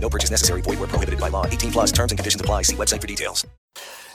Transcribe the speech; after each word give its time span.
No 0.00 0.08
purchase 0.08 0.30
necessary. 0.30 0.62
Void 0.62 0.78
were 0.80 0.86
prohibited 0.88 1.20
by 1.20 1.28
law. 1.28 1.44
18 1.46 1.70
plus 1.70 1.92
terms 1.92 2.10
and 2.12 2.18
conditions 2.18 2.40
apply. 2.40 2.62
See 2.62 2.76
website 2.76 3.00
for 3.00 3.06
details. 3.06 3.44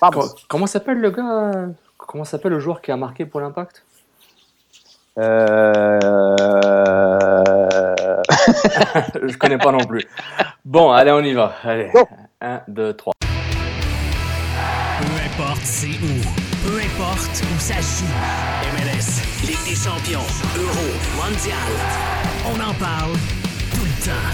Co- 0.01 0.35
comment 0.49 0.67
s'appelle 0.67 0.99
le 0.99 1.11
gars 1.11 1.51
euh, 1.55 1.67
Comment 1.97 2.25
s'appelle 2.25 2.51
le 2.51 2.59
joueur 2.59 2.81
qui 2.81 2.91
a 2.91 2.97
marqué 2.97 3.25
pour 3.25 3.39
l'Impact? 3.39 3.83
Euh... 5.19 5.99
Je 9.23 9.37
connais 9.37 9.57
pas 9.57 9.71
non 9.71 9.85
plus. 9.85 10.03
Bon, 10.65 10.91
allez, 10.91 11.11
on 11.11 11.21
y 11.21 11.33
va. 11.33 11.53
Allez. 11.63 11.89
1, 12.41 12.61
2, 12.67 12.93
3. 12.93 13.13
Peu 13.21 13.27
importe 15.41 15.61
c'est 15.63 15.87
où, 15.87 16.21
peu 16.65 16.77
importe 16.77 17.41
où 17.43 17.59
ça 17.59 17.81
se 17.81 18.03
joue. 18.03 18.09
MLS, 18.73 19.21
Ligue 19.47 19.63
des 19.65 19.75
champions, 19.75 20.27
Euro, 20.57 20.87
Mondial. 21.15 21.71
On 22.47 22.59
en 22.59 22.73
parle 22.73 23.13
tout 23.73 23.85
le 23.85 24.05
temps. 24.05 24.33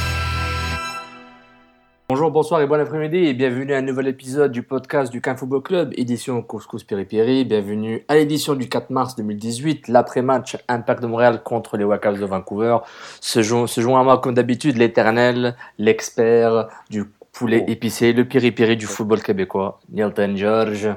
Bonjour, 2.13 2.29
bonsoir 2.29 2.59
et 2.59 2.67
bon 2.67 2.77
après-midi 2.77 3.19
et 3.19 3.33
bienvenue 3.33 3.73
à 3.73 3.77
un 3.77 3.81
nouvel 3.81 4.09
épisode 4.09 4.51
du 4.51 4.63
podcast 4.63 5.09
du 5.13 5.21
Can 5.21 5.37
Football 5.37 5.61
Club, 5.61 5.93
édition 5.95 6.41
Couscous 6.41 6.83
Piri 6.83 7.45
Bienvenue 7.45 8.03
à 8.09 8.15
l'édition 8.15 8.53
du 8.53 8.67
4 8.67 8.89
mars 8.89 9.15
2018, 9.15 9.87
l'après-match 9.87 10.57
Impact 10.67 11.01
de 11.01 11.07
Montréal 11.07 11.41
contre 11.41 11.77
les 11.77 11.85
Wildcats 11.85 12.11
de 12.11 12.25
Vancouver. 12.25 12.79
Se 13.21 13.41
joue 13.41 13.95
à 13.95 14.03
moi 14.03 14.17
comme 14.17 14.33
d'habitude 14.33 14.75
l'éternel, 14.75 15.55
l'expert 15.77 16.67
du 16.89 17.05
poulet 17.31 17.63
épicé, 17.69 18.11
le 18.11 18.25
piri-piri 18.25 18.75
du 18.75 18.87
football 18.87 19.23
québécois, 19.23 19.79
Nilton 19.89 20.35
George. 20.35 20.89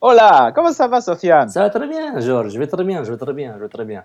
Hola, 0.00 0.50
comment 0.52 0.72
ça 0.72 0.88
va, 0.88 1.00
Sofiane? 1.00 1.48
Ça 1.50 1.60
va 1.60 1.70
très 1.70 1.86
bien, 1.86 2.18
Georges. 2.18 2.52
Je 2.52 2.58
vais 2.58 2.66
très 2.66 2.82
bien, 2.82 3.04
je 3.04 3.12
vais 3.12 3.18
très 3.18 3.34
bien, 3.34 3.54
je 3.56 3.62
vais 3.62 3.68
très 3.68 3.84
bien. 3.84 4.02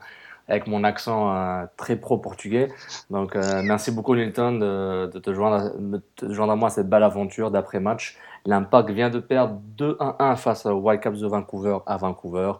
Avec 0.47 0.67
mon 0.67 0.83
accent 0.83 1.35
euh, 1.35 1.65
très 1.75 1.95
pro-portugais. 1.95 2.69
Donc, 3.09 3.35
euh, 3.35 3.61
merci 3.63 3.91
beaucoup, 3.91 4.15
Nilton, 4.15 4.53
de, 4.53 5.09
de 5.11 5.19
te, 5.19 5.33
joindre, 5.33 5.71
de 5.79 6.01
te 6.15 6.31
joindre 6.31 6.53
à 6.53 6.55
moi 6.55 6.67
à 6.67 6.71
cette 6.71 6.87
belle 6.87 7.03
aventure 7.03 7.49
d'après-match. 7.49 8.17
L'Impact 8.45 8.91
vient 8.91 9.09
de 9.09 9.19
perdre 9.19 9.59
2-1-1 9.77 10.35
face 10.35 10.65
aux 10.67 10.79
Whitecaps 10.79 11.19
de 11.19 11.27
Vancouver 11.27 11.79
à 11.87 11.97
Vancouver. 11.97 12.53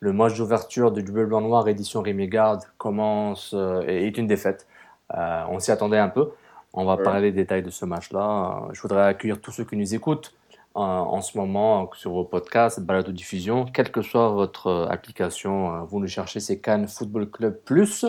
Le 0.00 0.12
match 0.12 0.36
d'ouverture 0.36 0.92
du 0.92 1.02
Double 1.02 1.26
Blanc 1.26 1.40
Noir 1.40 1.66
édition 1.66 2.02
Rémi 2.02 2.28
Garde 2.28 2.62
commence 2.76 3.52
euh, 3.54 3.82
et 3.86 4.06
est 4.06 4.18
une 4.18 4.26
défaite. 4.26 4.66
On 5.10 5.60
s'y 5.60 5.70
attendait 5.70 5.98
un 5.98 6.08
peu. 6.08 6.30
On 6.72 6.84
va 6.84 6.96
parler 6.96 7.30
des 7.30 7.42
détails 7.42 7.62
de 7.62 7.70
ce 7.70 7.84
match-là. 7.84 8.68
Je 8.72 8.80
voudrais 8.82 9.04
accueillir 9.04 9.40
tous 9.40 9.52
ceux 9.52 9.64
qui 9.64 9.76
nous 9.76 9.94
écoutent 9.94 10.34
en 10.74 11.20
ce 11.20 11.38
moment 11.38 11.88
sur 11.94 12.12
vos 12.12 12.24
podcasts, 12.24 12.80
balado 12.80 13.12
diffusion, 13.12 13.64
quelle 13.64 13.92
que 13.92 14.02
soit 14.02 14.30
votre 14.30 14.66
euh, 14.66 14.88
application, 14.88 15.74
euh, 15.74 15.78
vous 15.88 16.00
nous 16.00 16.08
cherchez, 16.08 16.40
c'est 16.40 16.58
Cannes 16.58 16.88
Football 16.88 17.30
Club 17.30 17.56
Plus 17.64 18.04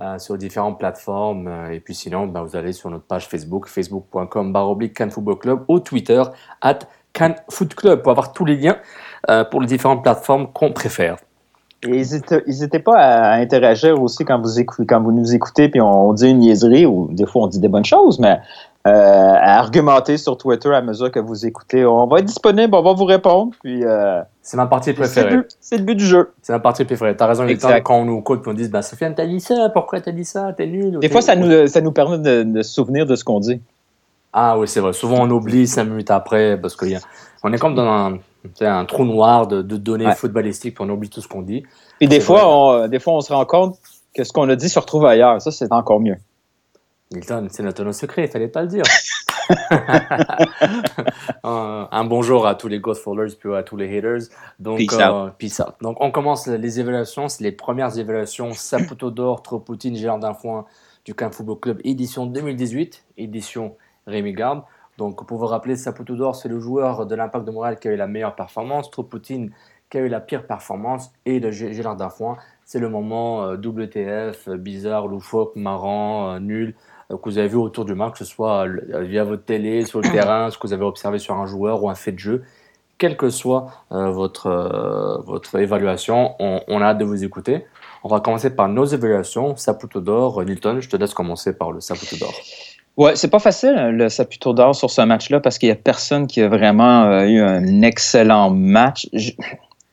euh, 0.00 0.18
sur 0.18 0.38
différentes 0.38 0.78
plateformes. 0.78 1.46
euh, 1.46 1.72
et 1.72 1.80
puis 1.80 1.94
sinon, 1.94 2.26
ben, 2.26 2.42
vous 2.42 2.56
allez 2.56 2.72
sur 2.72 2.88
notre 2.90 3.04
page 3.04 3.28
Facebook, 3.28 3.68
facebook.com 3.68 4.52
baroblique 4.52 4.94
Cannes 4.94 5.10
Football 5.10 5.38
Club 5.38 5.64
ou 5.68 5.78
Twitter, 5.78 6.22
at 6.62 6.78
Cannes 7.12 7.36
Foot 7.50 7.74
Club 7.74 8.02
pour 8.02 8.12
avoir 8.12 8.32
tous 8.32 8.44
les 8.44 8.56
liens 8.56 8.78
pour 9.50 9.60
les 9.60 9.66
différentes 9.66 10.02
plateformes 10.02 10.50
qu'on 10.50 10.72
préfère. 10.72 11.18
Et 11.82 11.88
N'hésitez 11.88 12.78
pas 12.78 12.96
à 12.96 13.34
interagir 13.36 14.00
aussi 14.00 14.24
quand 14.24 14.40
vous, 14.40 14.60
écoutez, 14.60 14.86
quand 14.86 15.02
vous 15.02 15.12
nous 15.12 15.34
écoutez, 15.34 15.68
puis 15.68 15.80
on, 15.80 16.12
dit 16.12 16.28
une 16.30 16.38
niaiserie, 16.38 16.84
ou 16.84 17.08
des 17.10 17.26
fois 17.26 17.42
on 17.42 17.46
dit 17.46 17.58
des 17.58 17.68
bonnes 17.68 17.84
choses, 17.84 18.18
mais 18.18 18.38
à 18.84 19.58
argumenter 19.58 20.16
sur 20.16 20.38
Twitter 20.38 20.72
à 20.74 20.80
mesure 20.80 21.10
que 21.10 21.20
vous 21.20 21.46
écoutez. 21.46 21.84
On 21.84 22.06
va 22.06 22.20
être 22.20 22.24
disponible, 22.24 22.74
on 22.74 22.82
va 22.82 22.94
vous 22.94 23.04
répondre, 23.04 23.52
puis 23.62 23.84
euh, 23.84 24.22
C'est 24.42 24.56
ma 24.56 24.66
partie 24.66 24.92
préférée. 24.94 25.40
c'est 25.60 25.76
le 25.76 25.84
but 25.84 25.96
du 25.96 26.06
jeu. 26.06 26.32
C'est 26.40 26.52
ma 26.52 26.60
partie 26.60 26.84
préférée. 26.84 27.14
T'as 27.14 27.26
raison, 27.26 27.46
Exact. 27.46 27.82
Quand 27.82 27.96
on 27.96 28.04
nous 28.06 28.22
coach, 28.22 28.40
puis 28.40 28.50
on 28.50 28.54
dit, 28.54 28.68
bah, 28.68 28.82
Sofiane, 28.82 29.14
t'as 29.14 29.26
dit 29.26 29.40
ça, 29.40 29.68
pourquoi 29.68 30.00
t'as 30.00 30.12
dit 30.12 30.24
ça, 30.24 30.52
t'es 30.56 30.66
nul. 30.66 30.98
Des 30.98 31.08
fois, 31.10 31.20
ça 31.20 31.36
nous, 31.36 31.66
ça 31.66 31.80
nous 31.80 31.92
permet 31.92 32.18
de, 32.18 32.62
se 32.62 32.72
souvenir 32.72 33.04
de 33.04 33.16
ce 33.16 33.24
qu'on 33.24 33.40
dit. 33.40 33.60
Ah 34.32 34.58
oui, 34.58 34.66
c'est 34.66 34.80
vrai. 34.80 34.92
Souvent, 34.92 35.18
on 35.20 35.30
oublie 35.30 35.66
cinq 35.66 35.84
minutes 35.84 36.10
après 36.10 36.56
parce 36.58 36.76
qu'on 36.76 36.86
est 37.52 37.58
comme 37.58 37.74
dans 37.74 38.18
un, 38.62 38.84
trou 38.86 39.04
noir 39.04 39.46
de, 39.46 39.60
de 39.60 39.76
données 39.76 40.06
Ouais. 40.06 40.14
footballistiques 40.14 40.76
puis 40.76 40.84
on 40.88 40.90
oublie 40.90 41.10
tout 41.10 41.20
ce 41.20 41.28
qu'on 41.28 41.42
dit. 41.42 41.64
Puis 41.98 42.08
des 42.08 42.20
fois, 42.20 42.44
vrai. 42.44 42.48
on, 42.48 42.72
euh, 42.72 42.88
des 42.88 43.00
fois, 43.00 43.14
on 43.14 43.20
se 43.20 43.32
rend 43.32 43.44
compte 43.44 43.76
que 44.14 44.24
ce 44.24 44.32
qu'on 44.32 44.48
a 44.48 44.56
dit 44.56 44.68
se 44.68 44.78
retrouve 44.78 45.04
ailleurs. 45.04 45.42
Ça, 45.42 45.50
c'est 45.50 45.70
encore 45.72 46.00
mieux. 46.00 46.16
Milton, 47.12 47.48
c'est 47.50 47.64
notre 47.64 47.82
nos 47.82 47.92
secret, 47.92 48.26
il 48.26 48.30
fallait 48.30 48.46
pas 48.46 48.62
le 48.62 48.68
dire. 48.68 48.84
un, 51.42 51.88
un 51.90 52.04
bonjour 52.04 52.46
à 52.46 52.54
tous 52.54 52.68
les 52.68 52.78
Godfallers 52.78 53.34
puis 53.38 53.52
à 53.52 53.64
tous 53.64 53.76
les 53.76 53.98
haters. 53.98 54.28
Donc, 54.60 54.78
Peace 54.78 54.96
euh, 55.00 55.30
peace 55.36 55.60
out. 55.60 55.74
Donc, 55.80 55.96
on 56.00 56.12
commence 56.12 56.46
les 56.46 56.78
évaluations. 56.78 57.28
C'est 57.28 57.42
les 57.42 57.50
premières 57.50 57.98
évaluations 57.98 58.52
Saputo 58.52 59.10
d'or, 59.10 59.42
Tropoutine, 59.42 59.96
Gérard 59.96 60.20
d'Infoin 60.20 60.66
du 61.04 61.14
Camp 61.14 61.32
Football 61.34 61.58
Club 61.58 61.80
édition 61.82 62.26
2018, 62.26 63.04
édition 63.16 63.76
Rémi 64.06 64.32
Garde. 64.32 64.62
Donc, 64.96 65.26
pour 65.26 65.38
vous 65.38 65.46
rappeler, 65.46 65.74
Saputo 65.74 66.14
d'or, 66.14 66.36
c'est 66.36 66.48
le 66.48 66.60
joueur 66.60 67.06
de 67.06 67.14
l'Impact 67.16 67.44
de 67.44 67.50
Montréal 67.50 67.80
qui 67.80 67.88
a 67.88 67.90
eu 67.92 67.96
la 67.96 68.06
meilleure 68.06 68.36
performance. 68.36 68.88
Tropoutine 68.88 69.50
qui 69.90 69.98
a 69.98 70.02
eu 70.02 70.08
la 70.08 70.20
pire 70.20 70.46
performance. 70.46 71.10
Et 71.26 71.40
le 71.40 71.50
Gé- 71.50 71.72
Gérard 71.72 71.96
d'Infoin, 71.96 72.36
c'est 72.64 72.78
le 72.78 72.88
moment 72.88 73.42
euh, 73.46 73.56
WTF, 73.56 74.46
euh, 74.46 74.56
bizarre, 74.56 75.08
loufoque, 75.08 75.56
marrant, 75.56 76.34
euh, 76.34 76.38
nul 76.38 76.68
euh, 76.68 76.72
que 77.16 77.28
vous 77.28 77.38
avez 77.38 77.48
vu 77.48 77.56
autour 77.56 77.84
du 77.84 77.94
match, 77.94 78.12
que 78.12 78.18
ce 78.18 78.24
soit 78.24 78.66
euh, 78.66 79.02
via 79.02 79.24
votre 79.24 79.44
télé, 79.44 79.84
sur 79.84 80.00
le 80.00 80.08
terrain, 80.12 80.50
ce 80.50 80.58
que 80.58 80.66
vous 80.66 80.72
avez 80.72 80.84
observé 80.84 81.18
sur 81.18 81.34
un 81.34 81.46
joueur 81.46 81.82
ou 81.82 81.90
un 81.90 81.94
fait 81.94 82.12
de 82.12 82.18
jeu, 82.18 82.42
quelle 82.98 83.16
que 83.16 83.30
soit 83.30 83.68
euh, 83.92 84.10
votre, 84.10 84.46
euh, 84.46 85.18
votre 85.22 85.58
évaluation, 85.58 86.34
on, 86.38 86.60
on 86.68 86.80
a 86.82 86.86
hâte 86.86 86.98
de 86.98 87.04
vous 87.04 87.24
écouter. 87.24 87.64
On 88.04 88.08
va 88.08 88.20
commencer 88.20 88.54
par 88.54 88.68
nos 88.68 88.84
évaluations. 88.84 89.56
Saputo 89.56 90.00
d'or, 90.00 90.42
Nilton, 90.44 90.80
je 90.80 90.88
te 90.88 90.96
laisse 90.96 91.14
commencer 91.14 91.56
par 91.56 91.72
le 91.72 91.80
Saputo 91.80 92.16
d'or. 92.16 92.32
Ouais, 92.96 93.16
c'est 93.16 93.30
pas 93.30 93.38
facile 93.38 93.74
hein, 93.76 93.90
le 93.90 94.08
Saputo 94.08 94.52
d'or 94.52 94.74
sur 94.74 94.90
ce 94.90 95.00
match-là 95.00 95.40
parce 95.40 95.58
qu'il 95.58 95.70
y 95.70 95.72
a 95.72 95.76
personne 95.76 96.26
qui 96.26 96.42
a 96.42 96.48
vraiment 96.48 97.04
euh, 97.04 97.22
eu 97.22 97.40
un 97.40 97.82
excellent 97.82 98.50
match. 98.50 99.08
Je, 99.12 99.30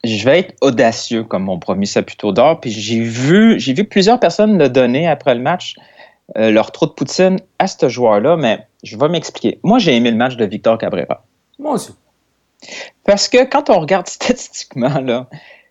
je 0.03 0.25
vais 0.25 0.39
être 0.39 0.55
audacieux 0.61 1.23
comme 1.23 1.43
mon 1.43 1.59
premier 1.59 1.85
Saputo 1.85 2.31
d'or, 2.31 2.59
puis 2.59 2.71
j'ai 2.71 2.99
vu, 2.99 3.59
j'ai 3.59 3.73
vu 3.73 3.85
plusieurs 3.85 4.19
personnes 4.19 4.57
le 4.57 4.69
donner 4.69 5.07
après 5.07 5.35
le 5.35 5.41
match, 5.41 5.75
euh, 6.37 6.51
leur 6.51 6.71
trou 6.71 6.87
de 6.87 6.91
poutine 6.91 7.39
à 7.59 7.67
ce 7.67 7.87
joueur-là, 7.87 8.35
mais 8.35 8.67
je 8.83 8.97
vais 8.97 9.07
m'expliquer. 9.07 9.59
Moi, 9.63 9.79
j'ai 9.79 9.95
aimé 9.95 10.11
le 10.11 10.17
match 10.17 10.35
de 10.35 10.45
Victor 10.45 10.77
Cabrera. 10.77 11.23
Moi 11.57 11.73
aussi. 11.73 11.95
Parce 13.05 13.29
que 13.29 13.45
quand 13.45 13.69
on 13.69 13.79
regarde 13.79 14.07
statistiquement, 14.07 14.99
là, 14.99 15.27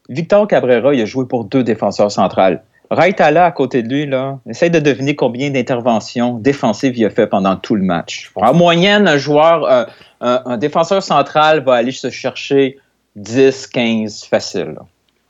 Victor 0.09 0.47
Cabrera, 0.49 0.95
il 0.95 1.03
a 1.03 1.05
joué 1.05 1.27
pour 1.27 1.45
deux 1.45 1.63
défenseurs 1.63 2.11
centrales. 2.11 2.63
Raitala, 2.91 3.47
à 3.47 3.51
côté 3.51 3.83
de 3.83 3.89
lui, 3.89 4.07
là, 4.07 4.39
essaye 4.49 4.71
de 4.71 4.79
deviner 4.79 5.17
combien 5.17 5.51
d'interventions 5.51 6.35
défensives 6.35 6.97
il 6.97 7.05
a 7.05 7.11
fait 7.11 7.27
pendant 7.27 7.57
tout 7.57 7.75
le 7.75 7.83
match. 7.83 8.31
En 8.37 8.55
moyenne, 8.55 9.09
un 9.09 9.19
joueur, 9.19 9.65
euh, 9.65 9.85
un, 10.21 10.43
un 10.47 10.57
défenseur 10.57 11.03
central 11.03 11.65
va 11.65 11.75
aller 11.75 11.91
se 11.91 12.11
chercher 12.11 12.79
10, 13.17 13.67
15 13.67 14.25
facile. 14.25 14.77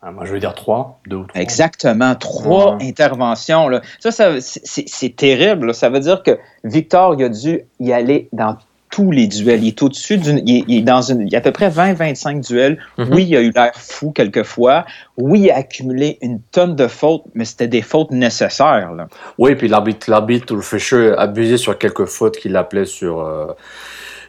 Ah, 0.08 0.12
moi, 0.12 0.25
je 0.25 0.32
veux 0.32 0.38
dire 0.38 0.55
trois, 0.55 1.00
deux 1.08 1.17
ou 1.17 1.25
trois. 1.25 1.41
Exactement, 1.43 2.14
trois 2.14 2.76
Ouais. 2.76 2.88
interventions. 2.88 3.69
Là. 3.69 3.81
Ça, 3.99 4.12
ça 4.12 4.31
c'est- 4.41 5.17
terrible. 5.17 5.67
là. 5.67 5.73
Ça 5.73 5.88
veut 5.88 5.99
dire 5.99 6.23
que 6.23 6.38
Victor 6.62 7.17
il 7.19 7.25
a 7.25 7.29
dû 7.29 7.62
y 7.81 7.93
aller 7.93 8.29
dans 8.32 8.56
tous 8.88 9.11
les 9.11 9.26
duels. 9.26 9.64
Il 9.64 9.69
est 9.69 9.82
au-dessus 9.82 10.17
d'une. 10.19 10.41
Il, 10.47 10.58
est- 10.58 10.64
il 10.69 10.79
est 10.79 10.82
dans 10.82 11.03
une. 11.03 11.23
Il 11.23 11.32
y 11.32 11.35
a 11.35 11.38
à 11.38 11.43
peu 11.43 11.50
près 11.50 11.69
20-25 11.70 12.41
duels. 12.41 12.79
Mhm. 12.99 13.08
Oui, 13.12 13.25
il 13.29 13.37
a 13.37 13.41
eu 13.41 13.50
l'air 13.50 13.73
fou 13.75 14.12
quelquefois. 14.12 14.85
Oui, 15.17 15.41
il 15.41 15.50
a 15.50 15.56
accumulé 15.56 16.19
une 16.23 16.41
tonne 16.53 16.76
de 16.76 16.87
fautes, 16.87 17.25
mais 17.35 17.44
c'était 17.44 17.67
des 17.67 17.82
fautes 17.82 18.12
nécessaires. 18.12 18.93
Là. 18.93 19.08
Oui, 19.38 19.56
puis 19.56 19.67
l'arbitre, 19.67 20.08
l'arbitre, 20.08 20.55
le 20.55 20.62
Fisher, 20.62 21.14
abusé 21.19 21.56
sur 21.56 21.76
quelques 21.79 22.05
fautes 22.06 22.37
qu'il 22.38 22.55
appelait 22.56 22.85
sur, 22.85 23.20
euh, 23.23 23.47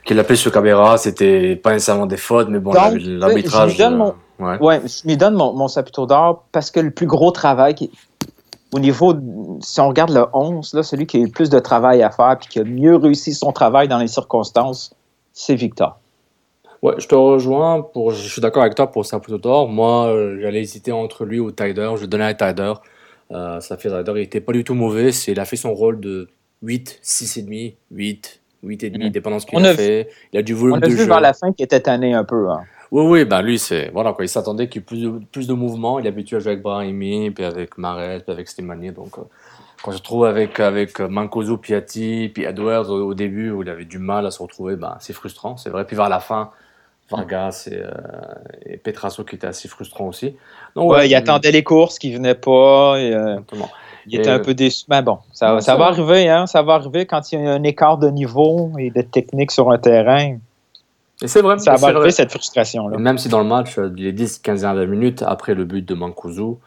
qu'il 0.03 0.17
appelait 0.19 0.35
sur 0.35 0.51
caméra. 0.51 0.97
C'était 0.97 1.55
pas 1.55 1.73
nécessairement 1.73 2.07
des 2.07 2.17
fautes, 2.17 2.47
mais 2.49 2.59
bon, 2.59 2.73
l'arbitrage. 2.73 3.69
je 3.73 3.75
lui 3.75 3.83
donne 3.83 3.97
mon- 3.97 4.07
euh, 4.09 4.11
ouais. 4.39 4.57
Ouais, 4.59 4.81
je 4.85 5.07
lui 5.07 5.17
donne 5.17 5.33
mon, 5.35 5.53
mon 5.53 5.67
Saputo 5.67 6.05
d'or 6.05 6.45
parce 6.51 6.71
que 6.71 6.79
le 6.79 6.91
plus 6.91 7.07
gros 7.07 7.31
travail, 7.31 7.75
qui- 7.75 7.91
au 8.73 8.79
niveau, 8.79 9.13
si 9.61 9.79
on 9.79 9.87
regarde 9.87 10.11
le 10.11 10.25
11, 10.33 10.73
là, 10.73 10.83
celui 10.83 11.07
qui 11.07 11.17
a 11.17 11.19
eu 11.21 11.25
le 11.25 11.31
plus 11.31 11.49
de 11.49 11.59
travail 11.59 12.03
à 12.03 12.09
faire 12.11 12.37
puis 12.39 12.49
qui 12.49 12.59
a 12.59 12.63
mieux 12.63 12.95
réussi 12.95 13.33
son 13.33 13.51
travail 13.51 13.87
dans 13.87 13.97
les 13.97 14.07
circonstances, 14.07 14.93
c'est 15.33 15.55
Victor. 15.55 15.99
Ouais, 16.83 16.93
je 16.97 17.07
te 17.07 17.15
rejoins. 17.15 17.81
Pour, 17.81 18.11
je 18.11 18.27
suis 18.27 18.41
d'accord 18.41 18.61
avec 18.63 18.75
toi 18.75 18.91
pour 18.91 19.05
Saputo 19.05 19.37
d'or. 19.37 19.67
Moi, 19.67 20.13
j'allais 20.39 20.61
hésiter 20.61 20.91
entre 20.91 21.25
lui 21.25 21.39
ou 21.39 21.49
Tyder. 21.51 21.91
Je 21.97 22.05
donnais 22.05 22.25
à 22.25 22.33
Tyder. 22.33 22.73
Euh, 23.31 23.59
ça 23.61 23.77
fait 23.77 23.89
Tyder, 23.89 24.11
il 24.15 24.21
était 24.23 24.41
pas 24.41 24.51
du 24.53 24.63
tout 24.63 24.73
mauvais. 24.75 25.11
C'est, 25.11 25.31
il 25.31 25.39
a 25.39 25.45
fait 25.45 25.55
son 25.55 25.73
rôle 25.73 25.99
de 25.99 26.27
8, 26.61 26.99
6,5, 27.01 27.75
8, 27.91 28.41
8,5, 28.63 29.03
Mhm. 29.05 29.09
dépendant 29.09 29.37
de 29.37 29.41
ce 29.41 29.45
qu'il 29.47 29.57
On 29.57 29.63
a 29.63 29.69
a 29.69 29.73
fait. 29.75 30.09
Il 30.33 30.39
a 30.39 30.41
du 30.43 30.53
On 30.53 30.57
volume 30.57 30.77
a 30.77 30.79
de 30.81 30.87
vu 30.87 30.97
jeu. 30.97 31.05
vers 31.07 31.19
la 31.21 31.33
fin 31.33 31.51
qu'il 31.53 31.63
était 31.63 31.79
tanné 31.79 32.13
un 32.13 32.23
peu. 32.23 32.49
hein. 32.49 32.61
Oui, 32.91 33.03
oui, 33.05 33.25
bah 33.25 33.41
lui, 33.41 33.59
c'est. 33.59 33.89
Voilà, 33.93 34.13
quoi. 34.13 34.23
Il 34.25 34.29
s'attendait 34.29 34.67
qu'il 34.69 34.81
y 34.81 34.83
ait 34.83 34.85
plus 34.85 35.01
de, 35.03 35.09
plus 35.31 35.47
de 35.47 35.53
mouvements. 35.53 35.99
Il 35.99 36.05
est 36.05 36.09
habitué 36.09 36.37
à 36.37 36.39
jouer 36.39 36.51
avec 36.53 36.63
Brahimi, 36.63 37.31
puis 37.31 37.43
avec 37.43 37.77
Mares, 37.77 38.21
puis 38.23 38.31
avec 38.31 38.47
Slimani. 38.47 38.91
Donc, 38.91 39.17
euh, 39.17 39.21
quand 39.83 39.91
je 39.91 39.97
trouve 39.99 40.25
avec, 40.25 40.59
avec 40.59 40.99
euh, 41.01 41.07
Mancoso, 41.07 41.57
Piatti, 41.57 42.31
puis 42.33 42.45
Edwards 42.45 42.89
au, 42.89 43.09
au 43.09 43.13
début, 43.13 43.51
où 43.51 43.61
il 43.63 43.69
avait 43.69 43.85
du 43.85 43.99
mal 43.99 44.25
à 44.25 44.31
se 44.31 44.41
retrouver, 44.41 44.75
bah, 44.77 44.97
c'est 45.01 45.13
frustrant, 45.13 45.57
c'est 45.57 45.69
vrai. 45.69 45.85
Puis 45.85 45.95
vers 45.97 46.09
la 46.09 46.19
fin, 46.19 46.51
Vargas 47.11 47.67
et, 47.71 47.75
euh, 47.77 47.89
et 48.65 48.77
Petrasso 48.77 49.23
qui 49.23 49.35
étaient 49.35 49.47
assez 49.47 49.67
frustrants 49.67 50.07
aussi. 50.07 50.35
Donc, 50.75 50.91
Ouais, 50.91 51.07
il 51.09 51.15
attendait 51.15 51.51
les 51.51 51.63
courses 51.63 51.99
qui 51.99 52.13
venaient 52.13 52.35
pas. 52.35 52.95
et, 52.99 53.13
euh, 53.13 53.37
il 54.09 54.15
était 54.19 54.29
Et- 54.29 54.33
un 54.33 54.39
peu 54.39 54.53
déçu. 54.53 54.85
Mais 54.89 55.01
bon, 55.01 55.19
ça, 55.33 55.53
Non, 55.55 55.77
va. 55.77 55.85
arriver, 55.87 56.29
hein, 56.29 56.47
ça 56.47 56.61
va 56.61 56.75
arriver 56.75 57.05
quand 57.05 57.29
il 57.31 57.41
y 57.41 57.45
a 57.47 57.51
un 57.51 57.63
écart 57.63 57.97
de 57.97 58.09
niveau 58.09 58.71
et 58.79 58.89
de 58.91 59.01
technique 59.01 59.51
sur 59.51 59.69
un 59.71 59.77
terrain. 59.77 60.37
Et 61.23 61.27
c'est 61.27 61.41
vrai, 61.41 61.57
Ça 61.57 61.71
mais 61.71 61.77
va 61.77 61.77
c'est 61.77 61.85
vrai. 61.93 61.95
arriver 61.95 62.11
cette 62.11 62.31
frustration-là. 62.31 62.97
Même 62.97 63.17
si 63.17 63.27
dans 63.29 63.39
le 63.39 63.45
match, 63.47 63.77
euh, 63.79 63.91
les 63.95 64.13
10-15 64.13 64.61
dernières 64.61 64.87
minutes, 64.87 65.23
après 65.25 65.55
le 65.55 65.65
but 65.65 65.83
de 65.87 65.93
Mancuso, 65.95 66.59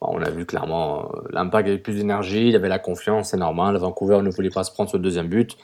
on 0.00 0.22
a 0.22 0.30
vu 0.30 0.46
clairement 0.46 1.00
euh, 1.14 1.18
l'impact 1.30 1.68
avait 1.68 1.78
plus 1.78 1.94
d'énergie, 1.96 2.48
il 2.48 2.56
avait 2.56 2.68
la 2.68 2.78
confiance, 2.78 3.30
c'est 3.30 3.36
normal. 3.36 3.76
Vancouver 3.76 4.22
ne 4.22 4.30
voulait 4.30 4.48
pas 4.50 4.64
se 4.64 4.70
prendre 4.72 4.88
ce 4.88 4.96
deuxième 4.96 5.26
but 5.26 5.56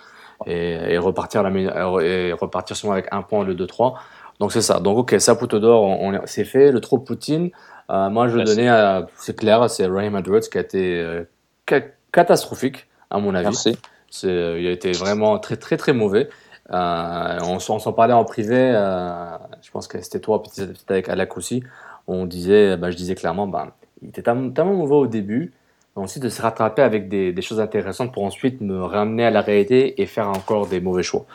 et, 0.46 0.72
et 0.92 0.98
repartir, 0.98 1.40
à 1.40 1.42
la, 1.44 1.50
mi- 1.50 1.66
euh, 1.68 2.00
et 2.00 2.32
repartir 2.32 2.76
seulement 2.76 2.92
avec 2.94 3.06
un 3.12 3.22
point 3.22 3.40
au 3.40 3.44
lieu 3.44 3.54
de 3.54 3.64
trois. 3.66 3.94
Donc 4.40 4.52
c'est 4.52 4.60
ça. 4.62 4.80
Donc 4.80 4.98
ok, 4.98 5.14
Saputo 5.20 5.58
d'or, 5.60 5.82
on, 5.82 6.12
on- 6.14 6.20
c'est 6.26 6.44
fait. 6.44 6.72
Le 6.72 6.80
trop 6.80 6.98
Poutine, 6.98 7.50
euh, 7.90 8.10
moi 8.10 8.26
je 8.28 8.32
le 8.32 8.38
Merci. 8.38 8.56
donnais 8.56 8.68
à, 8.68 9.06
c'est 9.16 9.36
clair, 9.38 9.70
c'est 9.70 9.86
Raheem 9.86 10.16
Edwards 10.16 10.40
qui 10.40 10.58
a 10.58 10.62
été 10.62 10.98
euh, 11.00 11.22
ca- 11.70 11.80
catastrophique 12.12 12.88
à 13.10 13.18
mon 13.20 13.34
avis. 13.34 13.44
Merci. 13.46 13.78
Euh, 14.24 14.58
il 14.60 14.66
a 14.66 14.70
été 14.70 14.92
vraiment 14.92 15.38
très 15.38 15.56
très 15.56 15.76
très 15.76 15.92
mauvais. 15.92 16.28
Euh, 16.72 17.38
on, 17.42 17.58
s'en- 17.58 17.92
parlait 17.92 18.14
en 18.14 18.24
privé. 18.24 18.56
euh, 18.74 19.36
je 19.62 19.70
pense 19.70 19.86
que 19.86 20.00
c'était 20.00 20.20
toi, 20.20 20.42
peut-être 20.42 20.90
avec 20.90 21.08
Alak 21.08 21.36
aussi. 21.36 21.62
On 22.06 22.26
disait, 22.26 22.76
bah, 22.76 22.90
je 22.90 22.96
disais 22.96 23.14
clairement, 23.14 23.46
bah, 23.46 23.74
il 24.02 24.08
était 24.08 24.22
tellement, 24.22 24.74
mauvais 24.74 24.94
au 24.94 25.06
début. 25.06 25.52
mais 25.96 26.02
Ensuite, 26.02 26.22
de 26.22 26.28
se 26.28 26.42
rattraper 26.42 26.82
avec 26.82 27.08
des, 27.08 27.40
choses 27.42 27.60
intéressantes 27.60 28.12
pour 28.12 28.24
ensuite 28.24 28.60
me 28.60 28.82
ramener 28.82 29.24
à 29.24 29.30
la 29.30 29.40
réalité 29.40 30.00
et 30.00 30.06
faire 30.06 30.28
encore 30.28 30.66
des 30.66 30.80
mauvais 30.80 31.02
choix. 31.02 31.26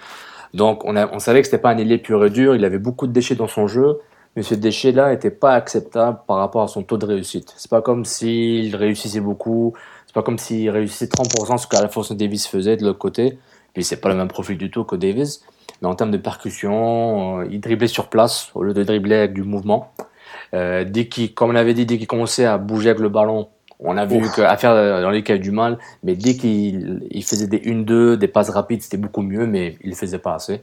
Donc, 0.53 0.83
on 0.83 1.19
savait 1.19 1.41
que 1.41 1.47
c'était 1.47 1.61
pas 1.61 1.69
un 1.69 1.77
ailier 1.77 1.99
pur 1.99 2.25
et 2.25 2.29
dur. 2.31 2.55
Il 2.55 2.65
avait 2.65 2.79
beaucoup 2.79 3.05
de 3.05 3.11
déchets 3.11 3.35
dans 3.35 3.47
son 3.47 3.67
jeu, 3.67 3.99
mais 4.35 4.41
ce 4.41 4.55
déchet-là 4.55 5.11
n'était 5.11 5.29
pas 5.29 5.53
acceptable 5.53 6.19
par 6.27 6.37
rapport 6.37 6.63
à 6.63 6.67
son 6.67 6.81
taux 6.81 6.97
de 6.97 7.05
réussite. 7.05 7.53
C'est 7.55 7.69
pas 7.69 7.81
comme 7.83 8.03
s'il 8.03 8.75
réussissait 8.75 9.19
beaucoup. 9.19 9.73
C'est 10.07 10.13
pas 10.15 10.23
comme 10.23 10.39
s'il 10.39 10.71
réussissait 10.71 11.05
30%, 11.05 11.57
ce 11.59 11.67
qu'Alphonse 11.67 12.11
Davis 12.13 12.47
faisait 12.47 12.77
de 12.77 12.83
l'autre 12.83 12.97
côté. 12.97 13.37
Puis 13.73 13.83
c'est 13.83 14.01
pas 14.01 14.09
le 14.09 14.15
même 14.15 14.27
profil 14.27 14.57
du 14.57 14.71
tout 14.71 14.83
que 14.83 14.95
Davis. 14.95 15.43
Mais 15.81 15.87
en 15.87 15.95
termes 15.95 16.11
de 16.11 16.17
percussion, 16.17 17.39
euh, 17.39 17.47
il 17.49 17.61
driblait 17.61 17.87
sur 17.87 18.07
place 18.07 18.49
au 18.55 18.63
lieu 18.63 18.73
de 18.73 18.83
dribbler 18.83 19.15
avec 19.15 19.33
du 19.33 19.43
mouvement. 19.43 19.93
Euh, 20.53 20.83
dès 20.83 21.07
qu'il, 21.07 21.33
comme 21.33 21.51
on 21.51 21.55
avait 21.55 21.73
dit, 21.73 21.85
dès 21.85 21.97
qu'il 21.97 22.07
commençait 22.07 22.45
à 22.45 22.57
bouger 22.57 22.89
avec 22.89 23.01
le 23.01 23.09
ballon, 23.09 23.47
on 23.79 23.95
a 23.97 24.05
vu 24.05 24.21
qu'à 24.35 24.57
faire 24.57 24.71
euh, 24.71 25.01
dans 25.01 25.09
les 25.09 25.23
cas 25.23 25.37
du 25.37 25.51
mal, 25.51 25.77
mais 26.03 26.15
dès 26.15 26.35
qu'il 26.35 27.07
il 27.09 27.23
faisait 27.23 27.47
des 27.47 27.59
1-2, 27.59 28.15
des 28.15 28.27
passes 28.27 28.49
rapides, 28.49 28.81
c'était 28.81 28.97
beaucoup 28.97 29.21
mieux, 29.21 29.45
mais 29.45 29.77
il 29.81 29.91
le 29.91 29.95
faisait 29.95 30.19
pas 30.19 30.35
assez. 30.35 30.61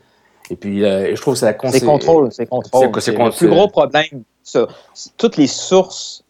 Et 0.51 0.57
puis, 0.57 0.85
euh, 0.85 1.15
je 1.15 1.21
trouve 1.21 1.35
que 1.35 1.41
c'est 1.41 1.47
la 1.47 1.71
C'est 1.71 1.85
contrôle, 1.85 2.31
c'est 2.31 2.47
contrôle. 2.47 2.87
le 2.87 3.37
plus 3.37 3.49
gros 3.49 3.69
problème. 3.69 4.23
ça. 4.43 4.69
Toutes 5.17 5.37
les 5.39 5.47
sources 5.47 6.25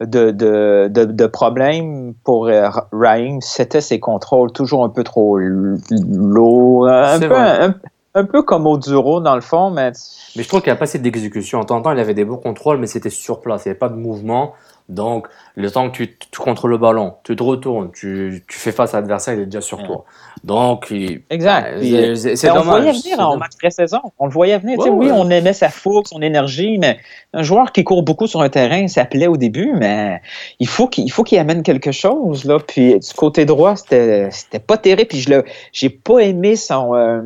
de, 0.00 0.30
de, 0.30 0.88
de, 0.90 1.04
de 1.04 1.26
problèmes 1.26 2.14
pour 2.24 2.48
euh, 2.48 2.68
Raheem, 2.92 3.40
c'était 3.40 3.80
ses 3.80 3.98
contrôles, 4.00 4.52
toujours 4.52 4.84
un 4.84 4.88
peu 4.88 5.04
trop 5.04 5.38
lourds, 5.38 6.88
un 6.88 7.20
un, 7.22 7.74
un 8.16 8.24
peu 8.24 8.42
comme 8.42 8.66
Oduro 8.66 9.20
dans 9.20 9.34
le 9.34 9.40
fond, 9.40 9.70
mais 9.70 9.92
Mais 10.36 10.42
je 10.42 10.48
trouve 10.48 10.62
qu'il 10.62 10.70
n'y 10.70 10.76
a 10.76 10.78
pas 10.78 10.84
assez 10.84 10.98
d'exécution. 10.98 11.60
En 11.60 11.64
temps 11.64 11.76
en 11.76 11.82
temps, 11.82 11.92
il 11.92 11.98
avait 12.00 12.14
des 12.14 12.24
bons 12.24 12.38
contrôles, 12.38 12.78
mais 12.78 12.86
c'était 12.86 13.10
sur 13.10 13.40
place. 13.40 13.64
Il 13.64 13.68
n'y 13.68 13.70
avait 13.72 13.78
pas 13.78 13.90
de 13.90 13.96
mouvement. 13.96 14.54
Donc, 14.88 15.26
le 15.56 15.68
temps 15.70 15.90
que 15.90 15.96
tu, 15.96 16.16
tu 16.16 16.38
contrôles 16.40 16.70
le 16.70 16.78
ballon, 16.78 17.14
tu 17.24 17.34
te 17.34 17.42
retournes, 17.42 17.90
tu, 17.92 18.44
tu 18.48 18.56
fais 18.58 18.70
face 18.70 18.94
à 18.94 19.00
l'adversaire, 19.00 19.34
il 19.34 19.40
est 19.40 19.46
déjà 19.46 19.60
sur 19.60 19.82
toi. 19.82 20.04
Donc, 20.44 20.86
il- 20.90 21.22
Exact. 21.28 21.78
C'est- 21.80 22.08
euh, 22.30 22.36
c'est 22.36 22.50
on 22.50 22.54
le 22.54 22.60
voyait 22.62 22.92
venir 23.02 23.18
en 23.20 23.36
match 23.36 23.52
pré-saison. 23.58 23.98
On 24.20 24.26
le 24.26 24.32
voyait 24.32 24.58
venir. 24.58 24.78
Ouais, 24.78 24.90
Oui, 24.90 25.10
on 25.12 25.28
aimait 25.30 25.52
sa 25.54 25.70
fougue, 25.70 26.06
son 26.06 26.22
énergie, 26.22 26.78
mais 26.78 26.98
un 27.32 27.42
joueur 27.42 27.72
qui 27.72 27.82
court 27.82 28.04
beaucoup 28.04 28.28
sur 28.28 28.42
un 28.42 28.48
terrain, 28.48 28.86
ça 28.86 29.04
plaît 29.04 29.26
au 29.26 29.36
début, 29.36 29.72
mais 29.74 30.20
il 30.60 30.68
faut 30.68 30.86
qu'il 30.86 31.04
il 31.04 31.10
faut 31.10 31.24
qu'il 31.24 31.38
amène 31.38 31.64
quelque 31.64 31.90
chose. 31.90 32.44
Là. 32.44 32.58
Puis 32.60 32.98
du 32.98 33.14
côté 33.16 33.44
droit, 33.44 33.74
c'était 33.74 34.30
c'était 34.30 34.60
pas 34.60 34.76
terrible. 34.76 35.08
Puis 35.08 35.18
je 35.20 35.30
le 35.30 35.44
j'ai 35.72 35.90
pas 35.90 36.20
aimé 36.20 36.54
son. 36.54 36.94
euh, 36.94 37.22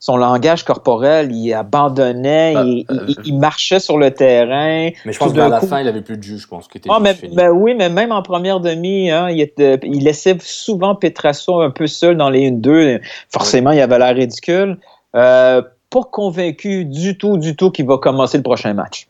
son 0.00 0.16
langage 0.16 0.64
corporel, 0.64 1.32
il 1.32 1.52
abandonnait, 1.52 2.54
Ah, 2.56 2.62
il, 2.64 2.86
euh, 2.90 3.04
il- 3.08 3.16
il 3.24 3.38
marchait 3.38 3.80
sur 3.80 3.98
le 3.98 4.12
terrain. 4.12 4.90
Mais 5.04 5.12
je 5.12 5.18
pense 5.18 5.32
qu'à 5.32 5.48
la 5.48 5.58
coup- 5.58 5.66
fin, 5.66 5.80
il 5.80 5.88
avait 5.88 6.02
plus 6.02 6.16
de 6.16 6.22
jus, 6.22 6.38
je 6.38 6.46
pense. 6.46 6.68
était 6.74 6.88
Ah, 6.92 7.00
mais, 7.00 7.16
ben 7.32 7.50
oui, 7.50 7.74
mais 7.74 7.88
même 7.88 8.12
en 8.12 8.22
première 8.22 8.60
demi, 8.60 9.10
hein, 9.10 9.28
il, 9.28 9.40
était- 9.40 9.80
il 9.82 10.04
laissait 10.04 10.36
souvent 10.40 10.94
Petrasso 10.94 11.60
un 11.60 11.70
peu 11.70 11.86
seul 11.88 12.16
dans 12.16 12.30
les 12.30 12.46
1-2. 12.46 13.00
Forcément, 13.28 13.72
il 13.72 13.80
avait 13.80 13.98
l'air 13.98 14.14
ridicule. 14.14 14.78
Euh, 15.16 15.62
pas 15.90 16.02
convaincu 16.04 16.84
du 16.84 17.18
tout, 17.18 17.36
du 17.38 17.56
tout 17.56 17.70
qu'il 17.70 17.86
va 17.86 17.98
commencer 17.98 18.36
le 18.36 18.42
prochain 18.44 18.74
match. 18.74 19.08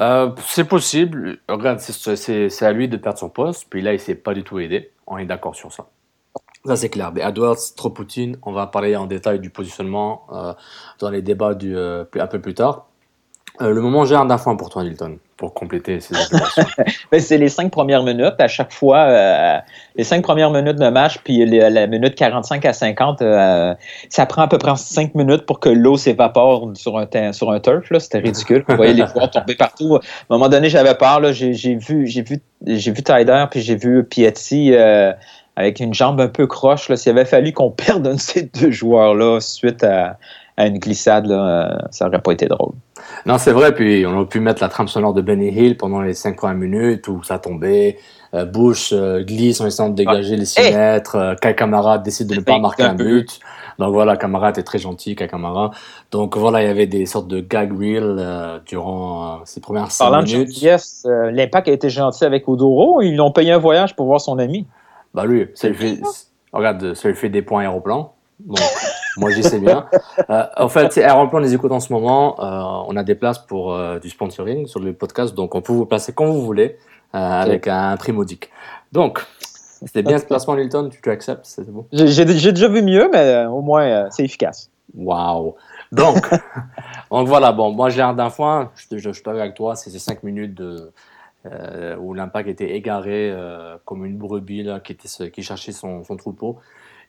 Euh, 0.00 0.30
c'est 0.46 0.64
possible. 0.64 1.38
Regarde, 1.48 1.78
c'est- 1.78 2.62
à 2.62 2.72
lui 2.72 2.88
de 2.88 2.96
perdre 2.96 3.18
son 3.18 3.28
poste. 3.28 3.66
Puis 3.70 3.80
là, 3.80 3.92
il 3.92 4.00
s'est 4.00 4.16
pas 4.16 4.34
du 4.34 4.42
tout 4.42 4.58
aidé. 4.58 4.90
On 5.06 5.16
est 5.18 5.24
d'accord 5.26 5.54
sur 5.54 5.72
ça. 5.72 5.86
Ça, 6.66 6.76
c'est 6.76 6.88
clair. 6.88 7.12
Mais 7.14 7.20
Edwards, 7.20 7.58
trop 7.76 7.90
Poutine, 7.90 8.38
on 8.42 8.52
va 8.52 8.66
parler 8.66 8.96
en 8.96 9.04
détail 9.04 9.38
du 9.38 9.50
positionnement 9.50 10.22
euh, 10.32 10.54
dans 10.98 11.10
les 11.10 11.20
débats 11.20 11.54
du, 11.54 11.76
euh, 11.76 12.04
un 12.18 12.26
peu 12.26 12.40
plus 12.40 12.54
tard. 12.54 12.86
Euh, 13.60 13.70
le 13.70 13.80
moment 13.82 14.04
gère 14.04 14.24
d'un 14.24 14.38
pour 14.38 14.70
toi, 14.70 14.82
Nilton, 14.82 15.18
pour 15.36 15.54
compléter 15.54 16.00
ces. 16.00 16.14
Ben, 17.12 17.20
c'est 17.20 17.38
les 17.38 17.50
cinq 17.50 17.70
premières 17.70 18.02
minutes. 18.02 18.34
À 18.38 18.48
chaque 18.48 18.72
fois, 18.72 19.62
les 19.94 20.02
cinq 20.02 20.22
premières 20.22 20.50
minutes 20.50 20.78
de 20.78 20.88
match, 20.88 21.18
puis 21.22 21.44
la 21.46 21.86
minute 21.86 22.16
45 22.16 22.64
à 22.64 22.72
50, 22.72 23.22
euh, 23.22 23.74
ça 24.08 24.26
prend 24.26 24.42
à 24.42 24.48
peu 24.48 24.58
près 24.58 24.74
cinq 24.74 25.14
minutes 25.14 25.46
pour 25.46 25.60
que 25.60 25.68
l'eau 25.68 25.96
s'évapore 25.96 26.72
sur 26.74 26.98
un, 26.98 27.32
sur 27.32 27.52
un 27.52 27.60
turf. 27.60 27.86
C'était 27.98 28.18
ridicule. 28.18 28.64
Vous 28.66 28.74
voyez 28.74 28.94
les 28.94 29.06
joueurs 29.06 29.30
tomber 29.30 29.54
partout. 29.54 29.96
À 29.96 29.98
un 29.98 30.02
moment 30.30 30.48
donné, 30.48 30.68
j'avais 30.68 30.94
peur. 30.96 31.20
J'ai 31.32 31.76
vu, 31.76 32.06
vu, 32.06 32.40
vu 32.60 33.02
Tyder, 33.04 33.44
puis 33.50 33.60
j'ai 33.60 33.76
vu 33.76 34.02
Piatti 34.02 34.74
avec 35.56 35.80
une 35.80 35.94
jambe 35.94 36.20
un 36.20 36.28
peu 36.28 36.46
croche. 36.46 36.88
là. 36.88 36.96
S'il 36.96 37.12
avait 37.12 37.24
fallu 37.24 37.52
qu'on 37.52 37.70
perde 37.70 38.06
un 38.06 38.14
de 38.14 38.20
ces 38.20 38.42
deux 38.60 38.70
joueurs-là 38.70 39.40
suite 39.40 39.82
à, 39.84 40.18
à 40.56 40.66
une 40.66 40.78
glissade, 40.78 41.26
là, 41.26 41.70
euh, 41.72 41.78
ça 41.90 42.06
aurait 42.06 42.20
pas 42.22 42.32
été 42.32 42.46
drôle. 42.46 42.72
non, 43.26 43.38
c'est 43.38 43.52
vrai. 43.52 43.74
Puis 43.74 44.04
on 44.06 44.20
a 44.20 44.24
pu 44.24 44.40
mettre 44.40 44.62
la 44.62 44.68
trame 44.68 44.88
sonore 44.88 45.14
de 45.14 45.20
Benny 45.22 45.48
Hill 45.48 45.76
pendant 45.76 46.00
les 46.00 46.14
cinq 46.14 46.36
premières 46.36 46.56
minutes 46.56 47.08
où 47.08 47.22
ça 47.22 47.38
tombait. 47.38 47.98
Euh, 48.34 48.44
Bush 48.44 48.92
euh, 48.92 49.22
glisse 49.22 49.60
en 49.60 49.66
essayant 49.66 49.90
de 49.90 49.94
dégager 49.94 50.34
les 50.36 50.44
6 50.44 50.58
Hey! 50.60 50.74
mètres. 50.74 51.14
Euh, 51.14 51.34
Kai 51.36 51.54
Kamara 51.54 51.98
décide 51.98 52.26
de 52.26 52.34
ne 52.34 52.40
pas 52.40 52.54
Hey, 52.54 52.60
marquer 52.60 52.82
un 52.82 52.94
but. 52.94 53.38
Donc 53.78 53.92
voilà, 53.92 54.16
Kamara 54.16 54.50
était 54.50 54.64
très 54.64 54.78
gentil, 54.80 55.14
Kai 55.14 55.28
Kamara. 55.28 55.70
Donc 56.10 56.36
voilà, 56.36 56.60
il 56.62 56.66
y 56.66 56.70
avait 56.70 56.86
des 56.88 57.06
sortes 57.06 57.28
de 57.28 57.38
gag 57.40 57.72
reels 57.72 58.60
durant 58.66 59.40
ces 59.44 59.60
premières 59.60 59.90
5 59.90 60.04
Parlant 60.04 60.22
de 60.24 60.26
minutes. 60.32 60.48
gentillesse, 60.48 61.06
l'Impact 61.32 61.68
a 61.68 61.72
été 61.72 61.88
gentil 61.90 62.24
avec 62.24 62.48
Odoro. 62.48 63.02
Ils 63.02 63.14
l'ont 63.16 63.30
payé 63.32 63.52
un 63.52 63.58
voyage 63.58 63.94
pour 63.94 64.06
voir 64.06 64.20
son 64.20 64.38
ami. 64.40 64.66
Bah 65.14 65.24
lui, 65.26 65.48
ça 65.54 65.68
lui 65.68 65.76
fait, 65.76 66.00
regarde, 66.52 66.94
ça 66.94 67.08
lui 67.08 67.16
fait 67.16 67.28
des 67.28 67.42
points 67.42 67.62
aéroplan. 67.62 68.14
Donc, 68.40 68.58
Moi, 69.16 69.30
je 69.30 69.36
dis 69.36 69.42
c'est 69.44 69.60
bien. 69.60 69.86
Euh, 70.28 70.44
en 70.56 70.68
fait, 70.68 70.96
Air 70.96 71.16
on 71.16 71.38
les 71.38 71.54
écoute 71.54 71.72
en 71.72 71.80
ce 71.80 71.92
moment. 71.92 72.36
Euh, 72.40 72.84
on 72.88 72.96
a 72.96 73.04
des 73.04 73.14
places 73.14 73.38
pour 73.38 73.72
euh, 73.72 73.98
du 73.98 74.10
sponsoring 74.10 74.66
sur 74.66 74.80
le 74.80 74.92
podcast, 74.92 75.34
donc 75.34 75.54
on 75.54 75.62
peut 75.62 75.72
vous 75.72 75.86
placer 75.86 76.12
quand 76.12 76.26
vous 76.26 76.42
voulez 76.42 76.76
avec 77.12 77.68
un 77.68 77.96
prix 77.96 78.10
modique. 78.10 78.50
Donc, 78.90 79.24
c'était 79.38 80.02
bien 80.02 80.18
ce 80.18 80.24
placement, 80.24 80.56
Nilton. 80.56 80.88
Tu, 80.88 81.00
tu 81.00 81.10
acceptes 81.10 81.44
C'est 81.44 81.70
bon? 81.70 81.86
J'ai 81.92 82.24
déjà 82.24 82.68
vu 82.68 82.82
mieux, 82.82 83.08
mais 83.12 83.44
au 83.46 83.60
moins, 83.60 84.10
c'est 84.10 84.24
efficace. 84.24 84.68
Waouh 84.96 85.54
Donc, 85.92 86.28
donc 87.10 87.28
voilà, 87.28 87.52
bon, 87.52 87.70
moi 87.70 87.88
j'ai 87.88 87.98
l'air 87.98 88.14
d'un 88.14 88.30
foin, 88.30 88.70
je, 88.74 88.98
je, 88.98 89.12
je 89.12 89.28
avec 89.28 89.54
toi, 89.54 89.74
c'est 89.74 89.90
ces 89.90 89.98
5 89.98 90.22
minutes 90.22 90.54
de, 90.54 90.92
euh, 91.46 91.96
où 91.98 92.14
l'impact 92.14 92.48
était 92.48 92.70
égaré 92.70 93.30
euh, 93.30 93.76
comme 93.84 94.04
une 94.06 94.16
brebis 94.16 94.62
là, 94.62 94.80
qui, 94.80 94.92
était, 94.92 95.08
ce- 95.08 95.24
qui 95.24 95.42
cherchait 95.42 95.72
son, 95.72 96.02
son 96.04 96.16
troupeau. 96.16 96.58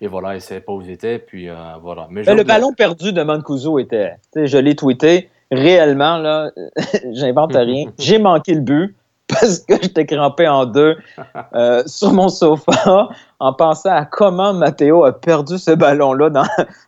Et 0.01 0.07
voilà, 0.07 0.35
il 0.35 0.41
savait 0.41 0.59
pas 0.61 0.73
où 0.73 0.81
il 0.81 0.89
était, 0.91 1.19
puis 1.19 1.49
euh, 1.49 1.55
voilà. 1.81 2.07
Mais 2.09 2.15
Mais 2.21 2.23
j'aime 2.25 2.37
le 2.37 2.43
ballon 2.43 2.73
perdu 2.73 3.13
de 3.13 3.23
Mancuso 3.23 3.79
était, 3.79 4.15
je 4.35 4.57
l'ai 4.57 4.75
tweeté, 4.75 5.29
réellement, 5.51 6.17
là, 6.17 6.51
j'invente 7.13 7.53
rien, 7.55 7.85
j'ai 7.97 8.19
manqué 8.19 8.53
le 8.55 8.61
but 8.61 8.95
parce 9.27 9.59
que 9.59 9.73
j'étais 9.81 10.05
crampé 10.05 10.47
en 10.47 10.65
deux 10.65 10.97
sur 11.87 12.11
mon 12.11 12.27
sofa 12.29 13.09
en 13.39 13.53
pensant 13.53 13.91
à 13.91 14.05
comment 14.05 14.53
Matteo 14.53 15.03
a 15.05 15.13
perdu 15.13 15.57
ce 15.57 15.71
ballon-là 15.71 16.29
dans, 16.29 16.43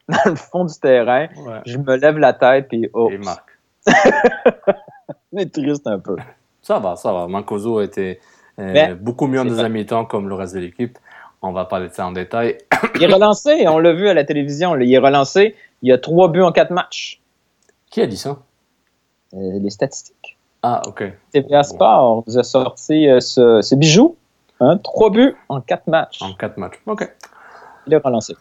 dans 0.10 0.18
le 0.26 0.36
fond 0.36 0.66
du 0.66 0.74
terrain. 0.80 1.28
Ouais. 1.38 1.62
Je 1.66 1.78
me 1.78 1.96
lève 1.96 2.18
la 2.18 2.34
tête, 2.34 2.68
puis 2.68 2.90
oh, 2.94 3.10
Et 3.10 3.18
Marc. 3.18 3.44
c'est 5.34 5.52
triste 5.52 5.88
un 5.88 6.00
peu. 6.00 6.16
Ça 6.68 6.80
va, 6.80 6.98
ça 6.98 7.14
va. 7.14 7.28
Mancoso 7.30 7.80
était 7.80 8.20
euh, 8.60 8.74
Mais, 8.74 8.94
beaucoup 8.94 9.28
mieux 9.28 9.40
en 9.40 9.46
deuxième 9.46 9.72
mi-temps 9.72 10.04
comme 10.04 10.28
le 10.28 10.36
reste 10.36 10.54
de 10.54 10.60
l'équipe. 10.60 11.00
On 11.42 11.54
va 11.54 11.64
parler 11.64 11.88
de 11.88 11.94
ça 11.94 12.06
en 12.06 12.12
détail. 12.12 12.58
Il 12.96 13.04
est 13.04 13.14
relancé, 13.14 13.66
on 13.70 13.80
l'a 13.80 13.94
vu 13.94 14.10
à 14.10 14.14
la 14.14 14.26
télévision, 14.26 14.76
il 14.76 14.94
est 14.94 14.98
relancé, 14.98 15.56
il 15.82 15.88
y 15.88 15.94
a 15.94 15.98
trois 15.98 16.28
buts 16.28 16.42
en 16.42 16.52
quatre 16.52 16.72
matchs. 16.72 17.22
Qui 17.90 18.02
a 18.02 18.06
dit 18.06 18.18
ça? 18.18 18.40
Euh, 19.34 19.60
les 19.62 19.70
statistiques. 19.70 20.38
Ah, 20.62 20.82
ok. 20.86 21.06
TVA 21.32 21.64
Sport 21.64 22.26
nous 22.28 22.38
a 22.38 22.44
sorti 22.44 23.08
euh, 23.08 23.22
ce, 23.22 23.62
ce 23.62 23.74
bijou. 23.74 24.18
Hein, 24.60 24.78
trois 24.84 25.10
buts 25.10 25.38
en 25.48 25.62
quatre 25.62 25.88
matchs. 25.88 26.22
En 26.22 26.34
quatre 26.34 26.58
matchs. 26.58 26.82
Ok. 26.86 27.10
Il 27.86 27.94
est 27.94 27.98
relancé. 28.04 28.36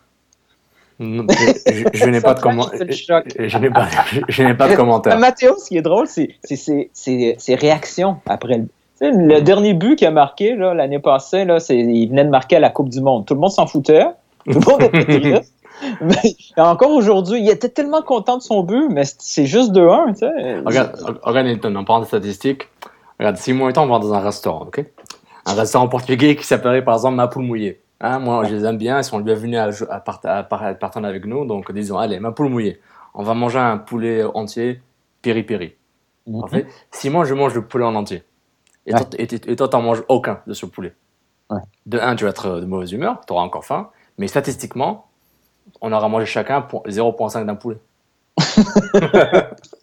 Je, 0.99 2.07
n'ai 2.09 2.21
pas 2.21 2.33
de 2.35 2.39
Ça 2.39 2.43
comment- 2.43 2.69
fait 2.69 2.85
le 2.85 2.93
choc. 2.93 3.25
je, 3.39 3.49
je 3.49 3.59
n'ai 3.59 3.71
pas, 3.71 3.87
je, 4.13 4.21
je 4.29 4.43
n'ai 4.43 4.55
pas 4.55 4.69
de 4.69 4.77
commentaire. 4.77 5.19
Mathéo, 5.19 5.57
ce 5.59 5.69
qui 5.69 5.77
est 5.77 5.83
drôle, 5.83 6.07
c'est 6.07 6.31
ses- 6.45 7.55
réactions 7.55 8.17
après 8.27 8.63
le. 9.01 9.41
dernier 9.41 9.75
but 9.75 9.97
qu'il 9.97 10.07
a 10.07 10.11
marqué 10.11 10.55
là, 10.57 10.73
l'année 10.75 10.99
passée, 10.99 11.45
là, 11.45 11.61
c'est- 11.61 11.77
il 11.77 12.09
venait 12.09 12.25
de 12.25 12.31
marquer 12.31 12.57
à 12.57 12.61
la 12.61 12.71
Coupe 12.71 12.89
du 12.89 13.01
Monde. 13.01 13.27
Tout 13.27 13.35
le 13.35 13.41
monde 13.41 13.51
s'en 13.51 13.67
foutait. 13.67 14.05
Tout 14.51 14.59
le 14.61 14.71
monde 14.71 14.83
était 14.83 15.05
triste. 15.21 15.53
Mais 16.01 16.35
encore 16.57 16.91
aujourd'hui, 16.93 17.41
il 17.41 17.51
était 17.51 17.69
tellement 17.69 18.01
content 18.01 18.39
de 18.39 18.43
son 18.43 18.63
but, 18.63 18.89
mais 18.91 19.03
c'est 19.19 19.45
juste 19.45 19.73
2-1. 19.73 20.13
tu 20.15 20.21
sais. 20.21 20.59
Regarde, 20.65 21.19
regarde 21.23 21.47
Nilton, 21.47 21.75
en 21.77 21.85
parlant 21.85 22.01
de 22.01 22.07
statistiques, 22.07 22.69
regarde, 23.19 23.37
si 23.37 23.53
moi 23.53 23.69
et 23.69 23.73
toi, 23.75 23.83
on 23.83 23.87
va 23.89 23.99
dans 23.99 24.15
un 24.15 24.21
restaurant, 24.21 24.63
ok? 24.63 24.83
Un 25.45 25.53
restaurant 25.53 25.87
portugais 25.89 26.35
qui 26.35 26.45
s'appellerait 26.47 26.83
par 26.83 26.95
exemple 26.95 27.17
Ma 27.17 27.29
Poule 27.29 27.43
Mouillée. 27.45 27.81
Hein, 28.01 28.19
moi, 28.19 28.45
je 28.45 28.55
les 28.55 28.65
aime 28.65 28.77
bien, 28.77 28.99
ils 28.99 29.05
sont 29.05 29.21
bienvenus 29.21 29.59
à, 29.59 29.71
jou- 29.71 29.87
à, 29.91 30.01
part- 30.01 30.21
à, 30.25 30.43
part- 30.43 30.63
à 30.65 30.75
partager 30.75 31.07
avec 31.07 31.25
nous, 31.25 31.47
donc 31.47 31.73
disons, 31.73 31.97
allez, 31.99 32.21
Ma 32.21 32.31
Poule 32.33 32.49
Mouillée. 32.51 32.81
On 33.15 33.23
va 33.23 33.33
manger 33.35 33.59
un 33.59 33.79
poulet 33.79 34.23
entier, 34.23 34.83
piri-piri. 35.23 35.75
Mhm. 36.27 36.43
En 36.45 36.47
fait, 36.47 36.67
si 36.91 37.09
moi 37.09 37.25
je 37.25 37.33
mange 37.35 37.55
le 37.55 37.63
poulet 37.67 37.85
en 37.85 37.95
entier, 37.95 38.23
et 38.87 38.93
Ouais. 38.95 39.57
toi, 39.57 39.69
t'en 39.69 39.81
manges 39.83 40.03
aucun 40.09 40.41
de 40.47 40.53
ce 40.53 40.67
poulet, 40.67 40.95
Ouais. 41.51 41.61
de 41.87 41.99
un, 41.99 42.15
tu 42.17 42.25
vas 42.25 42.31
être 42.31 42.61
de 42.61 42.67
mauvaise 42.67 42.93
humeur, 42.93 43.21
tu 43.27 43.33
auras 43.33 43.43
encore 43.43 43.65
faim, 43.65 43.89
mais 44.19 44.29
statistiquement, 44.29 45.07
on 45.81 45.91
aura 45.93 46.09
mangé 46.09 46.27
chacun 46.27 46.61
pour 46.61 46.83
0,5 46.87 47.47
d'un 47.47 47.55
poulet. 47.57 47.79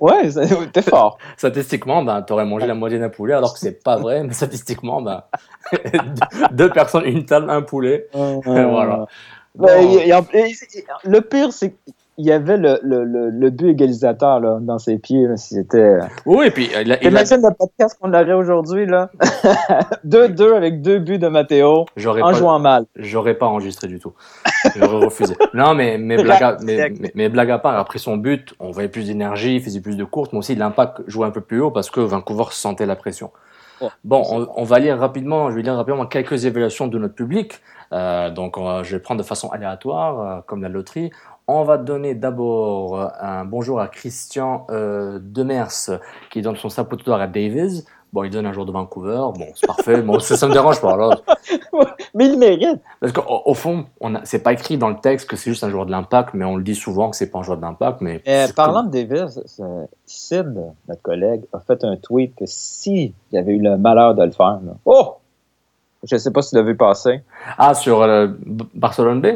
Ouais, 0.00 0.28
t'es 0.72 0.82
fort. 0.82 1.18
Statistiquement, 1.36 2.02
ben, 2.02 2.22
tu 2.22 2.32
aurais 2.32 2.44
mangé 2.44 2.66
la 2.66 2.74
moitié 2.74 2.98
d'un 2.98 3.08
poulet, 3.08 3.34
alors 3.34 3.52
que 3.54 3.58
c'est 3.58 3.82
pas 3.82 3.96
vrai, 3.96 4.22
mais 4.24 4.32
statistiquement, 4.32 5.02
ben, 5.02 5.22
deux 6.52 6.70
personnes, 6.70 7.04
une 7.04 7.24
table, 7.24 7.50
un 7.50 7.62
poulet. 7.62 8.08
voilà. 8.14 9.06
Ben, 9.54 9.80
et- 9.82 10.08
et- 10.08 10.54
le 11.04 11.20
pire, 11.20 11.52
c'est 11.52 11.74
qu'il 12.16 12.26
y 12.26 12.32
avait 12.32 12.56
le, 12.56 12.78
le, 12.82 13.04
le, 13.04 13.30
le 13.30 13.50
but 13.50 13.70
égalisateur 13.70 14.40
là, 14.40 14.58
dans 14.60 14.78
ses 14.78 14.98
pieds. 14.98 15.26
C'était. 15.36 15.98
Oui, 16.26 16.46
et 16.46 16.50
puis 16.50 16.68
il 16.70 16.76
a, 16.76 16.82
il 16.82 16.92
a- 17.06 17.08
Imagine 17.08 17.42
le 17.42 17.54
podcast 17.54 17.96
qu'on 18.00 18.12
aurait 18.12 18.32
aujourd'hui, 18.32 18.86
là? 18.86 19.10
2-2 20.06 20.54
avec 20.56 20.82
deux 20.82 20.98
buts 20.98 21.18
de 21.18 21.28
Matteo 21.28 21.86
en 22.04 22.20
pas, 22.20 22.32
jouant 22.32 22.58
mal. 22.58 22.84
j'aurais 22.96 23.34
pas 23.34 23.46
enregistré 23.46 23.88
du 23.88 23.98
tout. 23.98 24.12
J'aurais 24.76 25.04
refusé. 25.04 25.34
Non, 25.54 25.74
mais, 25.74 25.98
mais, 25.98 26.22
blague 26.22 26.42
à, 26.42 26.56
mais, 26.62 26.90
mais, 26.98 27.12
mais 27.14 27.28
blague 27.28 27.50
à 27.50 27.58
part, 27.58 27.76
après 27.78 27.98
son 27.98 28.16
but, 28.16 28.54
on 28.58 28.70
voyait 28.70 28.88
plus 28.88 29.06
d'énergie, 29.06 29.56
il 29.56 29.62
faisait 29.62 29.80
plus 29.80 29.96
de 29.96 30.04
courses, 30.04 30.32
mais 30.32 30.38
aussi 30.38 30.54
l'impact 30.54 31.02
jouait 31.08 31.26
un 31.26 31.30
peu 31.30 31.40
plus 31.42 31.60
haut 31.60 31.70
parce 31.70 31.90
que 31.90 32.00
Vancouver 32.00 32.44
sentait 32.50 32.86
la 32.86 32.96
pression. 32.96 33.30
Bon, 34.04 34.22
on, 34.30 34.46
on 34.56 34.62
va 34.62 34.78
lire 34.78 34.96
rapidement, 34.98 35.50
je 35.50 35.56
vais 35.56 35.62
lire 35.62 35.74
rapidement 35.74 36.06
quelques 36.06 36.44
évaluations 36.44 36.86
de 36.86 36.98
notre 36.98 37.14
public. 37.14 37.60
Euh, 37.92 38.30
donc, 38.30 38.56
je 38.84 38.96
vais 38.96 39.02
prendre 39.02 39.20
de 39.20 39.26
façon 39.26 39.48
aléatoire, 39.50 40.20
euh, 40.20 40.40
comme 40.46 40.62
la 40.62 40.68
loterie. 40.68 41.10
On 41.54 41.64
va 41.64 41.76
donner 41.76 42.14
d'abord 42.14 42.98
euh, 42.98 43.06
un 43.20 43.44
bonjour 43.44 43.78
à 43.78 43.88
Christian 43.88 44.66
euh, 44.70 45.18
Demers, 45.20 45.68
qui 46.30 46.40
donne 46.40 46.56
son 46.56 46.70
sapotoir 46.70 47.20
à 47.20 47.26
Davis. 47.26 47.84
Bon, 48.10 48.24
il 48.24 48.30
donne 48.30 48.46
un 48.46 48.52
jour 48.54 48.64
de 48.64 48.72
Vancouver. 48.72 49.16
Bon, 49.34 49.46
c'est 49.54 49.66
parfait. 49.66 50.00
Bon, 50.02 50.18
ça, 50.18 50.36
ça 50.38 50.46
me 50.48 50.52
dérange 50.52 50.80
pas. 50.80 50.96
Là. 50.96 51.18
Mais 52.14 52.26
il 52.26 52.38
mérite. 52.38 52.80
Parce 53.00 53.12
qu'au 53.12 53.22
au 53.44 53.52
fond, 53.54 53.84
on 54.00 54.14
a- 54.14 54.24
c'est 54.24 54.42
pas 54.42 54.52
écrit 54.54 54.78
dans 54.78 54.88
le 54.88 54.96
texte 54.96 55.28
que 55.28 55.36
c'est 55.36 55.50
juste 55.50 55.62
un 55.64 55.68
joueur 55.70 55.84
de 55.86 55.90
l'impact, 55.90 56.32
mais 56.34 56.44
on 56.46 56.56
le 56.56 56.62
dit 56.62 56.74
souvent 56.74 57.08
que 57.10 57.16
c'est 57.16 57.30
pas 57.30 57.38
un 57.38 57.42
joueur 57.42 57.56
de 57.58 57.62
l'impact. 57.62 58.00
Mais 58.02 58.22
Euh, 58.26 58.44
c'est 58.46 58.54
parlant 58.54 58.82
de 58.82 58.90
Davis, 58.90 59.40
Sid, 60.06 60.54
notre 60.88 61.02
collègue, 61.02 61.42
a 61.52 61.60
fait 61.60 61.84
un 61.84 61.96
tweet 61.96 62.34
que 62.34 62.44
s'il 62.46 63.12
y 63.32 63.38
avait 63.38 63.52
eu 63.52 63.60
le 63.62 63.76
malheur 63.78 64.14
de 64.14 64.24
le 64.24 64.30
faire, 64.30 64.58
là, 64.64 64.72
oh! 64.86 65.16
Je 66.04 66.16
sais 66.16 66.32
pas 66.32 66.42
si 66.42 66.50
tu 66.50 66.56
l'as 66.56 66.62
vu 66.62 66.76
passer. 66.76 67.22
Ah, 67.56 67.74
sur 67.74 68.02
euh, 68.02 68.26
Barcelone 68.74 69.20
B? 69.20 69.26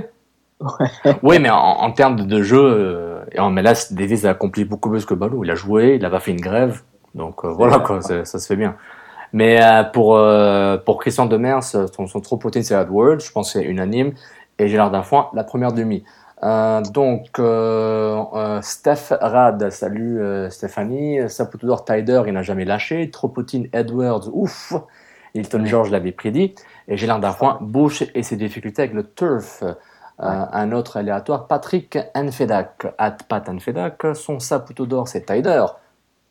Oui, 1.22 1.38
mais 1.38 1.50
en, 1.50 1.56
en 1.56 1.92
termes 1.92 2.16
de, 2.26 2.42
jeu, 2.42 2.60
euh, 2.62 3.24
en 3.38 3.50
MLS, 3.50 3.92
Davis 3.92 4.24
a 4.24 4.30
accompli 4.30 4.64
beaucoup 4.64 4.90
plus 4.90 5.04
que 5.04 5.14
Balou. 5.14 5.44
Il 5.44 5.50
a 5.50 5.54
joué, 5.54 5.94
il 5.96 6.02
n'a 6.02 6.10
pas 6.10 6.20
fait 6.20 6.30
une 6.30 6.40
grève. 6.40 6.82
Donc 7.14 7.44
euh, 7.44 7.48
voilà, 7.48 7.78
quoi, 7.78 8.00
ça 8.02 8.24
se 8.24 8.46
fait 8.46 8.56
bien. 8.56 8.76
Mais 9.32 9.62
euh, 9.62 9.84
pour, 9.84 10.18
pour 10.84 10.98
Christian 11.00 11.26
Demers, 11.26 11.62
son, 11.62 12.06
son 12.06 12.20
trop 12.20 12.38
Edwards. 12.54 13.20
Je 13.20 13.32
pense 13.32 13.52
que 13.52 13.60
c'est 13.60 13.64
unanime. 13.64 14.12
Et 14.58 14.68
Gérard 14.68 14.90
Dafoin, 14.90 15.28
la 15.34 15.44
première 15.44 15.72
demi. 15.72 16.04
Donc, 16.42 17.40
Steph 18.62 19.16
Rad, 19.20 19.70
salut 19.70 20.20
Stéphanie. 20.50 21.28
Saputudor 21.28 21.84
Tider, 21.84 22.22
il 22.26 22.32
n'a 22.32 22.42
jamais 22.42 22.64
lâché. 22.64 23.10
Tropotine 23.10 23.68
Edwards, 23.72 24.28
ouf. 24.32 24.72
Hilton 25.34 25.66
George 25.66 25.90
l'avait 25.90 26.12
prédit. 26.12 26.54
Et 26.88 26.96
Gérard 26.96 27.20
Dafoin, 27.20 27.58
Bush 27.60 28.04
et 28.14 28.22
ses 28.22 28.36
difficultés 28.36 28.82
avec 28.82 28.94
le 28.94 29.02
turf. 29.02 29.62
Euh, 30.20 30.44
un 30.50 30.72
autre 30.72 30.96
aléatoire, 30.96 31.46
Patrick 31.46 31.98
Enfedak, 32.14 32.86
at 32.96 33.18
Pat 33.28 33.48
Enfedak, 33.50 34.02
son 34.14 34.40
saputo 34.40 34.86
d'or 34.86 35.08
c'est 35.08 35.26
Tider, 35.26 35.64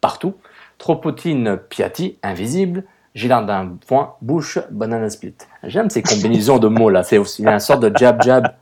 partout. 0.01 0.35
Tropotine 0.77 1.57
Piatti, 1.57 2.17
invisible. 2.23 2.83
Gillard 3.13 3.45
d'un 3.45 3.77
point, 3.87 4.15
Bush, 4.21 4.59
banana 4.71 5.09
split. 5.09 5.35
J'aime 5.63 5.89
ces 5.89 6.01
combinaisons 6.01 6.57
de 6.57 6.67
mots 6.67 6.89
là, 6.89 7.03
c'est 7.03 7.17
aussi 7.17 7.43
une 7.43 7.59
sorte 7.59 7.81
de 7.81 7.95
jab 7.95 8.21
jab, 8.21 8.55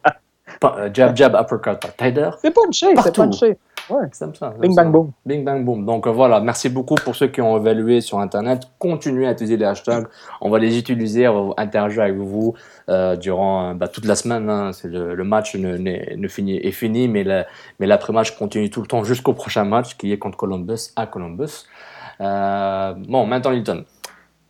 jab 0.93 1.15
jab 1.15 1.35
uppercut. 1.39 1.79
Tider, 1.97 2.29
C'est 2.41 2.51
punché, 2.53 2.87
c'est 3.01 3.15
punché. 3.15 3.57
Ouais. 3.89 4.05
j'aime 4.17 4.33
ça. 4.33 4.53
Bing 4.59 4.73
bang 4.73 4.89
boom. 4.91 5.11
Bing 5.25 5.43
bang 5.43 5.65
boom. 5.65 5.85
Donc 5.85 6.07
euh, 6.07 6.11
voilà, 6.11 6.39
merci 6.39 6.69
beaucoup 6.69 6.95
pour 6.95 7.15
ceux 7.17 7.27
qui 7.27 7.41
ont 7.41 7.57
évalué 7.57 7.99
sur 7.99 8.19
Internet. 8.19 8.61
Continuez 8.79 9.27
à 9.27 9.31
utiliser 9.33 9.57
les 9.57 9.65
hashtags. 9.65 10.05
On 10.39 10.49
va 10.49 10.57
les 10.59 10.77
utiliser, 10.77 11.27
on 11.27 11.49
va 11.49 11.53
interagir 11.57 12.03
avec 12.03 12.15
vous 12.15 12.53
euh, 12.89 13.17
durant 13.17 13.71
euh, 13.71 13.73
bah, 13.73 13.89
toute 13.89 14.05
la 14.05 14.15
semaine. 14.15 14.49
hein. 14.49 14.71
C'est 14.71 14.87
le, 14.87 15.15
le 15.15 15.23
match 15.25 15.55
ne, 15.55 15.75
n'est- 15.75 16.15
ne 16.17 16.27
finit, 16.29 16.55
est 16.57 16.71
fini, 16.71 17.09
mais 17.09 17.25
la- 17.25 17.45
mais 17.79 17.85
l'après-match 17.87 18.37
continue 18.37 18.69
tout 18.69 18.79
le 18.81 18.87
temps 18.87 19.03
jusqu'au 19.03 19.33
prochain 19.33 19.65
match 19.65 19.97
qui 19.97 20.13
est 20.13 20.17
contre 20.17 20.37
Columbus 20.37 20.91
à 20.95 21.05
Columbus. 21.05 21.65
Euh, 22.21 22.93
bon, 23.09 23.25
maintenant, 23.25 23.51
Hilton, 23.51 23.83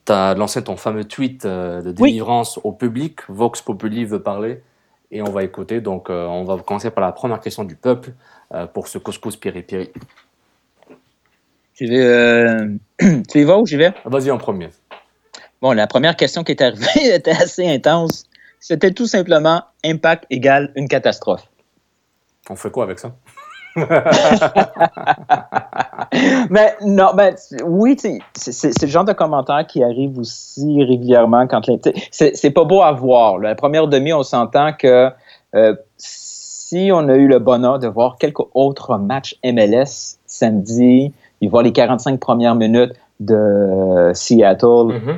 tu 0.06 0.12
as 0.12 0.36
lancé 0.36 0.64
ton 0.64 0.76
fameux 0.78 1.06
tweet 1.06 1.46
euh, 1.46 1.82
de 1.82 1.90
Oui. 2.00 2.12
délivrance 2.12 2.60
au 2.64 2.72
public. 2.72 3.20
Vox 3.30 3.62
Populi 3.64 4.06
veut 4.06 4.22
parler 4.22 4.62
et 5.14 5.22
on 5.22 5.30
va 5.30 5.44
écouter. 5.44 5.80
Donc, 5.80 6.10
euh, 6.10 6.26
on 6.26 6.44
va 6.44 6.58
commencer 6.58 6.92
par 6.92 7.04
la 7.04 7.12
première 7.12 7.40
question 7.40 7.64
du 7.64 7.76
peuple 7.76 8.14
euh, 8.54 8.66
pour 8.66 8.88
ce 8.88 8.98
couscous 8.98 9.38
piri-piri. 9.38 9.92
Tu, 11.76 11.88
veux, 11.88 12.04
euh, 12.04 12.68
tu 13.30 13.40
y 13.40 13.44
vas 13.44 13.60
ou 13.60 13.66
j'y 13.66 13.78
vais? 13.78 13.94
Vas-y 14.04 14.32
en 14.32 14.38
premier. 14.38 14.70
Bon, 15.62 15.72
la 15.72 15.88
première 15.88 16.18
question 16.18 16.44
qui 16.44 16.52
est 16.52 16.62
arrivée 16.62 16.88
était 17.16 17.32
assez 17.32 17.68
intense. 17.68 18.26
C'était 18.60 18.92
tout 18.92 19.08
simplement 19.08 19.64
impact 19.86 20.26
égale 20.30 20.72
une 20.76 20.88
catastrophe. 20.88 21.48
On 22.50 22.56
fait 22.56 22.72
quoi 22.72 22.84
avec 22.84 23.00
ça? 23.00 23.16
Mais 26.50 26.76
non, 26.82 27.12
ben 27.16 27.36
oui, 27.66 27.98
c'est 28.36 28.82
le 28.82 28.88
genre 28.88 29.06
de 29.06 29.14
commentaire 29.14 29.66
qui 29.68 29.84
arrive 29.84 30.18
aussi 30.20 30.84
régulièrement 30.84 31.48
quand 31.48 31.62
c'est 32.12 32.52
pas 32.52 32.64
beau 32.64 32.82
à 32.82 32.92
voir. 32.92 33.38
là. 33.38 33.50
La 33.50 33.56
première 33.56 33.88
demi, 33.88 34.14
on 34.14 34.24
s'entend 34.24 34.74
que 34.74 35.10
euh, 35.56 35.76
si 35.98 36.90
on 36.92 37.08
a 37.10 37.16
eu 37.16 37.28
le 37.28 37.40
bonheur 37.40 37.80
de 37.80 37.88
voir 37.88 38.18
quelques 38.18 38.44
autres 38.54 38.98
matchs 38.98 39.36
MLS 39.44 40.18
samedi, 40.26 41.14
et 41.42 41.48
voir 41.48 41.62
les 41.64 41.74
45 41.74 42.20
premières 42.20 42.56
minutes 42.56 42.94
de 43.20 44.12
Seattle, 44.14 44.88
Mhm. 44.88 45.18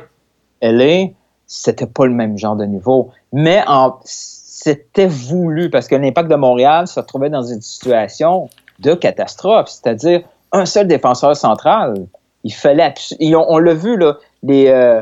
LA, 0.62 1.08
c'était 1.48 1.86
pas 1.86 2.06
le 2.06 2.14
même 2.14 2.38
genre 2.38 2.56
de 2.56 2.66
niveau. 2.66 3.12
Mais 3.32 3.64
c'était 4.04 5.08
voulu 5.08 5.70
parce 5.70 5.88
que 5.88 5.96
l'impact 5.96 6.30
de 6.30 6.36
Montréal 6.36 6.88
se 6.88 7.00
retrouvait 7.00 7.30
dans 7.30 7.44
une 7.44 7.62
situation 7.62 8.50
de 8.80 8.94
catastrophe, 8.94 9.70
c'est-à-dire 9.70 10.22
un 10.52 10.66
seul 10.66 10.88
défenseur 10.88 11.36
central. 11.36 12.08
Il 12.44 12.54
fallait 12.54 12.94
et 13.20 13.36
on, 13.36 13.52
on 13.52 13.58
l'a 13.58 13.74
vu 13.74 13.98
là, 13.98 14.18
les, 14.44 14.68
euh, 14.68 15.02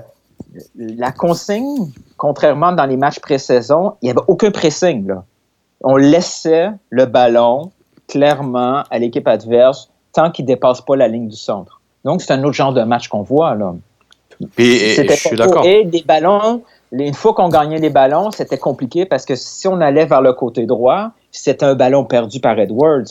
la 0.77 1.11
consigne, 1.11 1.91
contrairement 2.17 2.71
dans 2.71 2.85
les 2.85 2.95
matchs 2.97 3.19
pré-saison, 3.19 3.93
il 4.01 4.05
n'y 4.05 4.11
avait 4.11 4.21
aucun 4.27 4.51
pressing. 4.51 5.07
Là. 5.07 5.23
On 5.81 5.97
laissait 5.97 6.69
le 6.89 7.05
ballon 7.05 7.71
clairement 8.07 8.83
à 8.89 8.99
l'équipe 8.99 9.27
adverse 9.27 9.89
tant 10.13 10.31
qu'il 10.31 10.45
ne 10.45 10.47
dépasse 10.47 10.81
pas 10.81 10.95
la 10.95 11.07
ligne 11.07 11.27
du 11.27 11.35
centre. 11.35 11.81
Donc, 12.05 12.21
c'est 12.21 12.33
un 12.33 12.43
autre 12.43 12.53
genre 12.53 12.73
de 12.73 12.83
match 12.83 13.07
qu'on 13.07 13.23
voit. 13.23 13.55
Là. 13.55 13.73
Et- 14.57 14.63
et 14.91 14.95
C'était 14.95 15.15
je 15.15 15.19
suis 15.19 15.29
pas- 15.37 15.45
d'accord. 15.47 15.65
Et 15.65 15.85
des 15.85 16.03
ballons, 16.03 16.61
une 16.91 17.13
fois 17.13 17.33
qu'on 17.33 17.49
gagnait 17.49 17.79
les 17.79 17.89
ballons, 17.89 18.29
c'était 18.31 18.57
compliqué 18.57 19.05
parce 19.05 19.25
que 19.25 19.35
si 19.35 19.67
on 19.67 19.81
allait 19.81 20.05
vers 20.05 20.21
le 20.21 20.33
côté 20.33 20.65
droit, 20.65 21.11
c'était 21.31 21.63
un 21.65 21.75
ballon 21.75 22.03
perdu 22.05 22.39
par 22.39 22.59
Edwards. 22.59 23.05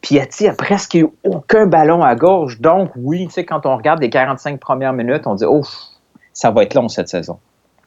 Piatti 0.00 0.46
a 0.46 0.54
presque 0.54 0.94
eu 0.94 1.08
aucun 1.24 1.66
ballon 1.66 2.02
à 2.02 2.14
gauche. 2.14 2.60
Donc, 2.60 2.90
oui, 2.96 3.26
tu 3.26 3.34
sais, 3.34 3.44
quand 3.44 3.66
on 3.66 3.76
regarde 3.76 4.00
les 4.00 4.10
45 4.10 4.60
premières 4.60 4.92
minutes, 4.92 5.26
on 5.26 5.34
dit, 5.34 5.44
oh, 5.44 5.62
ça 6.32 6.50
va 6.50 6.62
être 6.62 6.74
long 6.74 6.88
cette 6.88 7.08
saison. 7.08 7.38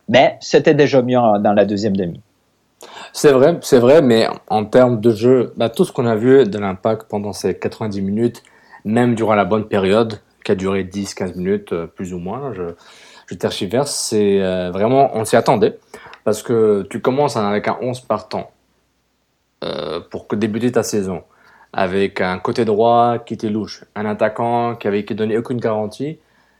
Mais 0.10 0.38
c'était 0.41 0.74
déjà 0.74 1.01
mieux 1.01 1.20
dans 1.39 1.53
la 1.53 1.65
deuxième 1.65 1.96
demi. 1.96 2.22
C'est 3.13 3.32
vrai, 3.32 3.58
c'est 3.62 3.80
vrai, 3.80 4.01
mais 4.01 4.27
en 4.50 4.65
termes 4.65 5.00
de 5.00 5.12
jeu, 5.12 5.53
bah, 5.56 5.70
tout 5.70 5.86
ce 5.86 5.91
qu'on 5.91 6.06
a 6.06 6.15
vu 6.15 6.46
de 6.46 6.58
l'impact 6.58 7.03
pendant 7.10 7.34
ces 7.34 7.58
90 7.58 8.01
minutes, 8.01 8.44
même 8.86 9.15
durant 9.15 9.36
la 9.36 9.46
bonne 9.46 9.68
période, 9.68 10.20
qui 10.44 10.51
a 10.51 10.56
duré 10.56 10.84
10-15 10.84 11.38
minutes, 11.38 11.74
euh, 11.74 11.88
plus 11.88 12.13
ou 12.13 12.20
moins, 12.20 12.53
je, 12.53 12.63
je 13.27 13.36
tergiverse, 13.36 13.94
c'est 13.94 14.41
euh, 14.41 14.72
vraiment, 14.72 15.12
on 15.13 15.25
s'y 15.25 15.36
attendait, 15.36 15.77
parce 16.24 16.41
que 16.41 16.88
tu 16.89 17.00
commences 17.00 17.38
avec 17.38 17.68
un 17.68 17.77
11 17.82 18.01
partant 18.01 18.51
euh, 19.63 20.00
pour 20.10 20.27
que 20.27 20.36
débuter 20.36 20.72
ta 20.72 20.84
saison, 20.84 21.24
avec 21.73 22.21
un 22.21 22.37
côté 22.39 22.65
droit 22.65 23.19
qui 23.19 23.33
était 23.35 23.49
louche, 23.49 23.85
un 23.95 24.05
attaquant 24.05 24.75
qui 24.75 24.87
avait 24.87 25.05
qui 25.05 25.15
donné 25.15 25.37
aucune 25.37 25.59
garantie, 25.59 26.19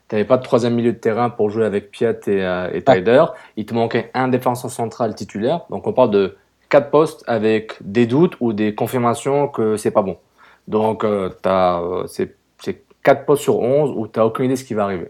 tu 0.09 0.15
n'avais 0.15 0.25
pas 0.25 0.37
de 0.37 0.43
troisième 0.43 0.75
milieu 0.75 0.93
de 0.93 0.97
terrain 0.97 1.29
pour 1.29 1.49
jouer 1.49 1.65
avec 1.65 1.91
Piat 1.91 2.11
et, 2.27 2.43
euh, 2.43 2.69
et 2.73 2.83
Tyder, 2.83 3.25
il 3.57 3.65
te 3.65 3.73
manquait 3.73 4.11
un 4.13 4.27
défenseur 4.27 4.71
central 4.71 5.15
titulaire, 5.15 5.61
donc 5.69 5.87
on 5.87 5.93
parle 5.93 6.11
de 6.11 6.37
quatre 6.71 6.89
postes 6.89 7.23
avec 7.27 7.73
des 7.81 8.07
doutes 8.07 8.35
ou 8.39 8.53
des 8.53 8.73
confirmations 8.73 9.47
que 9.47 9.77
c'est 9.77 9.91
pas 9.91 10.01
bon. 10.01 10.17
Donc, 10.67 11.03
euh, 11.03 11.29
t'as, 11.41 11.81
euh, 11.81 12.07
c'est, 12.07 12.35
quatre 13.03 13.25
postes 13.25 13.41
sur 13.41 13.59
11 13.59 13.93
où 13.95 14.07
tu 14.07 14.19
n'as 14.19 14.25
aucune 14.25 14.45
idée 14.45 14.53
de 14.53 14.59
ce 14.59 14.63
qui 14.63 14.75
va 14.75 14.83
arriver. 14.83 15.09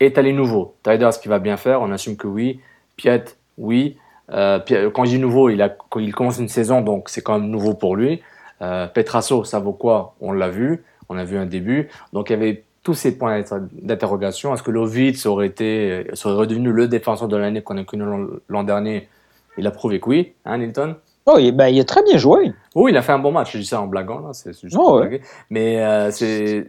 Et 0.00 0.12
tu 0.12 0.18
as 0.18 0.22
les 0.22 0.32
nouveaux. 0.32 0.74
Tyder, 0.82 1.10
ce 1.12 1.18
qu'il 1.18 1.28
va 1.28 1.38
bien 1.38 1.58
faire, 1.58 1.82
on 1.82 1.92
assume 1.92 2.16
que 2.16 2.26
oui. 2.26 2.60
Piet, 2.96 3.24
oui. 3.58 3.98
Euh, 4.32 4.58
Piet- 4.58 4.90
quand 4.90 5.04
je 5.04 5.10
dis 5.10 5.18
nouveau, 5.18 5.50
il, 5.50 5.60
a, 5.60 5.76
il 5.98 6.14
commence 6.14 6.38
une 6.38 6.48
saison, 6.48 6.80
donc 6.80 7.10
c'est 7.10 7.20
quand 7.20 7.38
même 7.38 7.50
nouveau 7.50 7.74
pour 7.74 7.94
lui. 7.94 8.22
Euh, 8.62 8.86
Petrasso, 8.86 9.44
ça 9.44 9.58
vaut 9.58 9.72
quoi? 9.72 10.14
On 10.20 10.32
l'a 10.32 10.48
vu. 10.48 10.84
On 11.08 11.16
a 11.18 11.24
vu 11.24 11.36
un 11.38 11.46
début. 11.46 11.88
Donc, 12.12 12.30
il 12.30 12.32
y 12.32 12.36
avait 12.36 12.64
tous 12.82 12.94
ces 12.94 13.16
points 13.18 13.38
d'inter- 13.38 13.64
d'interrogation. 13.72 14.54
Est-ce 14.54 14.62
que 14.62 14.70
Lovitz 14.70 15.26
aurait 15.26 15.46
été, 15.48 16.06
serait 16.14 16.34
redevenu 16.34 16.70
le 16.72 16.88
défenseur 16.88 17.28
de 17.28 17.36
l'année 17.36 17.62
qu'on 17.62 17.76
a 17.78 17.84
connu 17.84 18.04
l'an- 18.48 18.62
dernier? 18.64 19.08
Il 19.58 19.66
a 19.66 19.70
prouvé 19.70 20.00
que 20.00 20.08
oui, 20.10 20.34
hein, 20.44 20.58
Nilton? 20.58 20.96
Oh, 21.28 21.36
il, 21.40 21.50
ben, 21.50 21.66
il 21.68 21.80
a 21.80 21.84
très 21.84 22.02
bien 22.04 22.18
joué. 22.18 22.52
oui, 22.76 22.92
il 22.92 22.96
a 22.96 23.02
fait 23.02 23.10
un 23.12 23.18
bon 23.18 23.32
match. 23.32 23.52
Je 23.52 23.58
dis 23.58 23.64
ça 23.66 23.80
en 23.80 23.86
blaguant, 23.88 24.20
là. 24.20 24.28
C'est 24.32 24.52
juste 24.60 24.76
Oh, 24.78 25.00
ouais. 25.00 25.20
Mais 25.50 25.82
euh, 25.84 26.10
c'est 26.12 26.66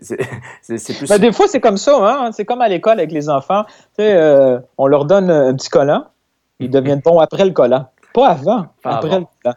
plus. 0.98 1.08
Ben, 1.10 1.20
des 1.20 1.32
fois, 1.32 1.48
c'est 1.48 1.60
comme 1.62 1.78
ça. 1.78 1.98
Hein? 2.02 2.32
C'est 2.32 2.46
comme 2.46 2.62
à 2.62 2.68
l'école 2.68 2.98
avec 3.00 3.12
les 3.12 3.30
enfants. 3.30 3.64
Tu 3.68 3.74
sais, 4.04 4.14
euh, 4.16 4.60
on 4.78 4.88
leur 4.88 5.06
donne 5.06 5.30
un 5.30 5.54
petit 5.56 5.70
collant. 5.70 6.06
Ils 6.60 6.70
deviennent 6.72 7.02
bons 7.02 7.20
après 7.20 7.46
le 7.46 7.52
collant. 7.52 7.88
Pas 8.14 8.30
avant, 8.30 8.66
Pas 8.82 8.96
après 8.96 9.10
avant. 9.10 9.20
le 9.20 9.26
collant. 9.44 9.56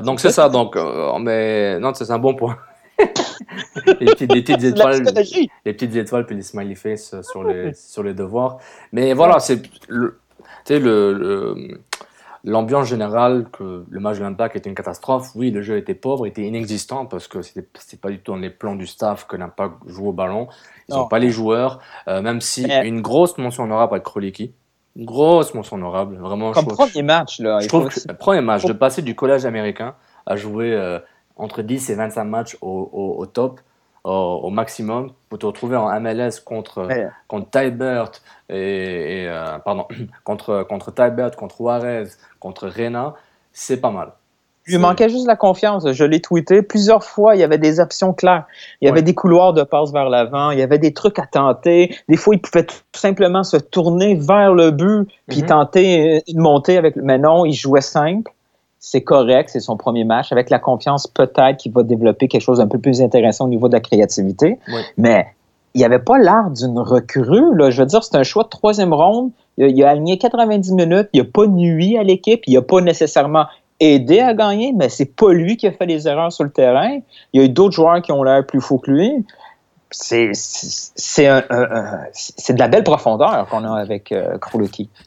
Donc 0.00 0.20
c'est 0.20 0.30
ça. 0.32 0.48
Donc, 0.48 0.76
euh, 0.76 1.18
mais 1.18 1.78
non, 1.78 1.92
c'est 1.94 2.10
un 2.10 2.18
bon 2.18 2.34
point. 2.34 2.56
les, 4.00 4.06
petites, 4.06 4.32
les 4.32 4.42
de 4.42 4.66
étoiles, 4.68 5.02
les 5.64 5.72
petites 5.72 5.96
étoiles 5.96 6.24
puis 6.26 6.36
les 6.36 6.42
smiley 6.42 6.74
face 6.74 7.14
euh, 7.14 7.22
sur 7.22 7.42
les 7.44 7.74
sur 7.74 8.02
les 8.02 8.14
devoirs. 8.14 8.58
Mais 8.92 9.12
voilà, 9.12 9.40
c'est 9.40 9.62
le, 9.88 10.18
l'ambiance 12.44 12.86
générale 12.88 13.46
que 13.52 13.84
le 13.88 14.00
match 14.00 14.18
de 14.18 14.22
l'Impact 14.22 14.56
était 14.56 14.68
une 14.68 14.74
catastrophe. 14.74 15.30
Oui, 15.34 15.50
le 15.50 15.62
jeu 15.62 15.76
était 15.76 15.94
pauvre, 15.94 16.26
était 16.26 16.42
inexistant 16.42 17.06
parce 17.06 17.28
que 17.28 17.42
c'était 17.42 17.66
c'était 17.78 17.96
pas 17.96 18.10
du 18.10 18.18
tout 18.20 18.32
dans 18.32 18.38
les 18.38 18.50
plans 18.50 18.76
du 18.76 18.86
staff 18.86 19.26
que 19.26 19.36
l'Impact 19.36 19.74
joue 19.86 20.08
au 20.08 20.12
ballon. 20.12 20.48
Ils 20.88 20.92
Non. 20.94 21.00
n'ont 21.02 21.08
pas 21.08 21.18
les 21.18 21.30
joueurs, 21.30 21.80
euh, 22.08 22.22
même 22.22 22.40
si 22.40 22.66
Mais- 22.66 22.86
une 22.86 23.00
grosse 23.00 23.36
mention 23.38 23.64
honorable 23.64 23.96
à 23.96 24.00
Kroliki. 24.00 24.52
Grosse 24.96 25.54
mention 25.54 25.76
honorable, 25.76 26.16
vraiment. 26.16 26.52
Comme 26.52 26.64
je 26.64 26.68
trouve- 26.74 26.90
premier 26.90 27.02
match, 27.02 27.40
là. 27.40 27.60
je 27.60 27.68
trouve 27.68 27.84
que 27.88 27.96
aussi- 27.96 28.06
le 28.08 28.14
premier 28.14 28.40
match, 28.42 28.64
de 28.64 28.72
passer 28.72 29.00
du 29.02 29.14
collège 29.14 29.46
américain 29.46 29.94
à 30.26 30.36
jouer 30.36 30.72
euh, 30.74 30.98
entre 31.36 31.62
10 31.62 31.88
et 31.90 31.94
25 31.94 32.24
matchs 32.24 32.56
au, 32.60 32.90
au- 32.92 33.16
au 33.18 33.26
top, 33.26 33.60
au, 34.04 34.10
au 34.10 34.50
maximum, 34.50 35.12
pour 35.30 35.38
te 35.38 35.46
retrouver 35.46 35.76
en 35.76 35.88
MLS 35.98 36.40
contre, 36.44 36.86
Ouais. 36.86 37.08
contre 37.26 37.48
Tybert, 37.50 38.10
et, 38.50 39.22
et, 39.22 39.28
euh, 39.28 39.58
pardon, 39.64 39.86
contre, 40.24 40.62
contre 40.68 40.90
Tybert, 40.92 41.36
contre 41.36 41.56
Juarez, 41.56 42.04
contre 42.38 42.68
Rena, 42.68 43.14
c'est 43.52 43.80
pas 43.80 43.90
mal. 43.90 44.12
Il 44.68 44.74
lui 44.74 44.78
manquait 44.78 45.08
juste 45.08 45.26
la 45.26 45.34
confiance. 45.34 45.90
Je 45.90 46.04
l'ai 46.04 46.20
tweeté 46.20 46.62
plusieurs 46.62 47.02
fois. 47.02 47.34
Il 47.34 47.40
y 47.40 47.42
avait 47.44 47.58
des 47.58 47.80
options 47.80 48.12
claires. 48.12 48.44
Il 48.80 48.86
y 48.86 48.88
avait 48.88 48.98
Ouais. 49.00 49.02
des 49.02 49.14
couloirs 49.14 49.52
de 49.52 49.64
passe 49.64 49.92
vers 49.92 50.08
l'avant. 50.08 50.50
Il 50.52 50.58
y 50.58 50.62
avait 50.62 50.78
des 50.78 50.92
trucs 50.92 51.18
à 51.18 51.26
tenter. 51.26 51.94
Des 52.08 52.16
fois, 52.16 52.34
il 52.36 52.40
pouvait 52.40 52.64
tout 52.64 52.76
simplement 52.94 53.42
se 53.42 53.56
tourner 53.56 54.14
vers 54.14 54.54
le 54.54 54.70
but 54.70 55.08
puis 55.28 55.40
Mhm. 55.42 55.46
tenter 55.46 56.16
euh, 56.16 56.20
une 56.28 56.38
montée 56.40 56.76
avec. 56.78 56.94
Mais 56.96 57.18
non, 57.18 57.44
il 57.44 57.54
jouait 57.54 57.80
simple. 57.80 58.30
C'est 58.78 59.02
correct. 59.02 59.50
C'est 59.52 59.60
son 59.60 59.76
premier 59.76 60.04
match. 60.04 60.30
Avec 60.32 60.48
la 60.50 60.58
confiance, 60.60 61.06
peut-être 61.08 61.56
qu'il 61.56 61.72
va 61.72 61.82
développer 61.82 62.28
quelque 62.28 62.40
chose 62.42 62.58
d'un 62.58 62.68
peu 62.68 62.78
plus 62.78 63.02
intéressant 63.02 63.46
au 63.46 63.48
niveau 63.48 63.66
de 63.68 63.74
la 63.74 63.80
créativité. 63.80 64.58
Mais 64.96 65.26
il 65.74 65.78
n'y 65.78 65.84
avait 65.84 65.98
pas 65.98 66.18
l'air 66.18 66.50
d'une 66.50 66.78
recrue. 66.78 67.56
Là. 67.56 67.70
Je 67.70 67.80
veux 67.80 67.86
dire, 67.86 68.04
c'est 68.04 68.16
un 68.16 68.22
choix 68.22 68.44
de 68.44 68.48
troisième 68.48 68.92
ronde. 68.92 69.30
Il 69.58 69.64
a, 69.64 69.68
il 69.68 69.84
a 69.84 69.90
aligné 69.90 70.18
90 70.18 70.72
minutes. 70.72 71.08
Il 71.12 71.22
n'a 71.22 71.28
pas 71.32 71.46
nuit 71.46 71.96
à 71.98 72.02
l'équipe. 72.04 72.42
Il 72.46 72.54
n'a 72.54 72.62
pas 72.62 72.80
nécessairement 72.80 73.46
aidé 73.82 74.20
à 74.20 74.34
gagner, 74.34 74.72
mais 74.76 74.88
c'est 74.88 75.14
pas 75.16 75.32
lui 75.32 75.56
qui 75.56 75.66
a 75.66 75.72
fait 75.72 75.86
les 75.86 76.06
erreurs 76.08 76.32
sur 76.32 76.44
le 76.44 76.50
terrain. 76.50 76.98
Il 77.32 77.40
y 77.40 77.42
a 77.42 77.46
eu 77.46 77.48
d'autres 77.48 77.74
joueurs 77.74 78.00
qui 78.02 78.12
ont 78.12 78.22
l'air 78.22 78.44
plus 78.46 78.60
faux 78.60 78.78
que 78.78 78.90
lui. 78.90 79.10
C'est 79.94 80.28
de 82.54 82.58
la 82.58 82.68
belle 82.68 82.84
profondeur 82.84 83.46
qu'on 83.50 83.64
a 83.64 83.78
avec 83.78 84.10
euh. 84.12 84.38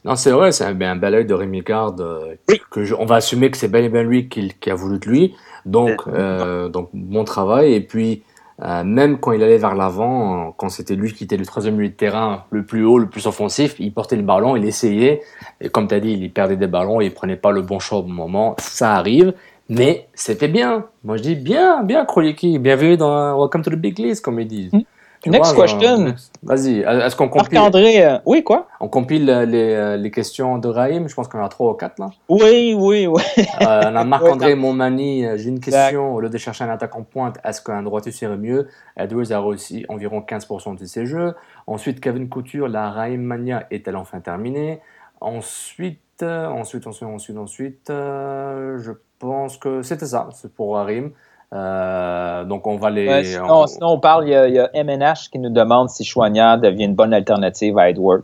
Non, 0.04 0.14
c'est 0.16 0.30
vrai, 0.30 0.52
c'est 0.52 0.64
un, 0.64 0.80
un 0.80 0.96
bel 0.96 1.14
œil 1.14 1.24
de 1.26 1.34
Rémi 1.34 1.62
Garde. 1.62 2.00
euh, 2.00 2.34
que 2.70 2.84
je- 2.84 2.94
on 2.94 3.04
va 3.04 3.16
assumer 3.16 3.50
que 3.50 3.56
c'est 3.56 3.68
bel 3.68 3.84
et 3.84 3.88
bien 3.88 4.02
lui 4.02 4.28
qui, 4.28 4.52
qui 4.60 4.70
a 4.70 4.74
voulu 4.74 4.98
de 4.98 5.06
lui. 5.06 5.34
Donc, 5.64 5.90
euh, 6.06 6.68
donc 6.68 6.90
bon 6.92 7.24
travail. 7.24 7.74
Et 7.74 7.80
puis, 7.80 8.22
euh, 8.62 8.84
même 8.84 9.18
quand 9.18 9.32
il 9.32 9.42
allait 9.42 9.58
vers 9.58 9.74
l'avant, 9.74 10.52
quand 10.56 10.70
c'était 10.70 10.94
lui 10.94 11.12
qui 11.12 11.24
était 11.24 11.36
le 11.36 11.44
troisième 11.44 11.76
milieu 11.76 11.90
de 11.90 11.94
terrain 11.94 12.44
le 12.50 12.64
plus 12.64 12.84
haut, 12.84 12.98
le 12.98 13.08
plus 13.08 13.26
offensif, 13.26 13.76
il 13.78 13.92
portait 13.92 14.16
le 14.16 14.22
ballon, 14.22 14.56
il 14.56 14.64
essayait. 14.64 15.22
Et 15.60 15.68
comme 15.68 15.88
tu 15.88 15.94
as 15.94 16.00
dit, 16.00 16.12
il 16.12 16.32
perdait 16.32 16.56
des 16.56 16.66
ballons, 16.66 17.00
il 17.00 17.12
prenait 17.12 17.36
pas 17.36 17.50
le 17.52 17.62
bon 17.62 17.78
choix 17.78 17.98
au 17.98 18.02
bon 18.02 18.12
moment. 18.12 18.56
Ça 18.58 18.94
arrive. 18.94 19.34
Mais 19.68 20.08
c'était 20.14 20.48
bien. 20.48 20.86
Moi, 21.04 21.16
je 21.16 21.22
dis 21.22 21.34
bien, 21.34 21.82
bien, 21.82 22.04
Kroliki. 22.04 22.58
Bienvenue 22.58 22.96
dans 22.96 23.38
Welcome 23.38 23.62
to 23.62 23.70
the 23.70 23.74
Big 23.74 23.98
List, 23.98 24.24
comme 24.24 24.38
ils 24.40 24.46
disent. 24.46 24.70
Tu 24.70 24.86
Next 25.30 25.54
vois, 25.54 25.66
question. 25.66 26.14
Vas-y, 26.42 26.80
est-ce 26.80 27.16
qu'on 27.16 27.28
compile, 27.28 27.54
Marc-André, 27.54 28.04
euh, 28.04 28.18
oui, 28.26 28.42
quoi? 28.42 28.68
on 28.80 28.88
compile 28.88 29.28
euh, 29.28 29.44
les, 29.44 29.74
euh, 29.74 29.96
les 29.96 30.10
questions 30.10 30.58
de 30.58 30.68
Raïm 30.68 31.08
Je 31.08 31.14
pense 31.14 31.28
qu'on 31.28 31.40
en 31.40 31.44
a 31.44 31.48
trois 31.48 31.72
ou 31.72 31.74
quatre 31.74 31.98
là. 31.98 32.10
Oui, 32.28 32.74
oui, 32.78 33.06
oui. 33.06 33.22
Euh, 33.38 33.82
on 33.86 33.96
a 33.96 34.04
Marc-André 34.04 34.54
Montmani. 34.54 35.26
J'ai 35.36 35.48
une 35.48 35.60
question. 35.60 36.14
Au 36.14 36.20
lieu 36.20 36.28
de 36.28 36.38
chercher 36.38 36.64
un 36.64 36.70
attaquant 36.70 37.02
pointe, 37.02 37.38
est-ce 37.44 37.60
qu'un 37.60 37.82
droitier 37.82 38.12
serait 38.12 38.36
mieux? 38.36 38.68
Edwards 38.96 39.32
a 39.32 39.40
réussi 39.40 39.84
environ 39.88 40.20
15% 40.20 40.78
de 40.78 40.84
ses 40.84 41.06
jeux. 41.06 41.34
Ensuite, 41.66 42.00
Kevin 42.00 42.28
Couture, 42.28 42.68
la 42.68 42.90
Raïm 42.90 43.22
Mania 43.22 43.66
est-elle 43.70 43.96
enfin 43.96 44.20
terminée? 44.20 44.80
Ensuite, 45.20 46.22
ensuite, 46.22 46.86
ensuite, 46.86 47.08
ensuite, 47.08 47.36
ensuite, 47.38 47.90
euh, 47.90 48.78
je 48.78 48.92
pense 49.18 49.56
que 49.56 49.82
c'était 49.82 50.06
ça. 50.06 50.28
C'est 50.32 50.52
pour 50.52 50.74
Raïm. 50.74 51.10
Euh, 51.52 52.44
donc, 52.44 52.66
on 52.66 52.76
va 52.76 52.90
les. 52.90 53.06
Ouais, 53.08 53.24
sinon, 53.24 53.46
on- 53.62 53.66
sinon, 53.66 53.86
on 53.92 54.00
parle, 54.00 54.26
il 54.26 54.30
y, 54.30 54.34
a, 54.34 54.48
il 54.48 54.54
y 54.54 54.58
a 54.58 54.68
MNH 54.74 55.30
qui 55.30 55.38
nous 55.38 55.50
demande 55.50 55.88
si 55.90 56.04
Chouanière 56.04 56.58
devient 56.58 56.84
une 56.84 56.94
bonne 56.94 57.14
alternative 57.14 57.78
à 57.78 57.88
Edwards. 57.90 58.22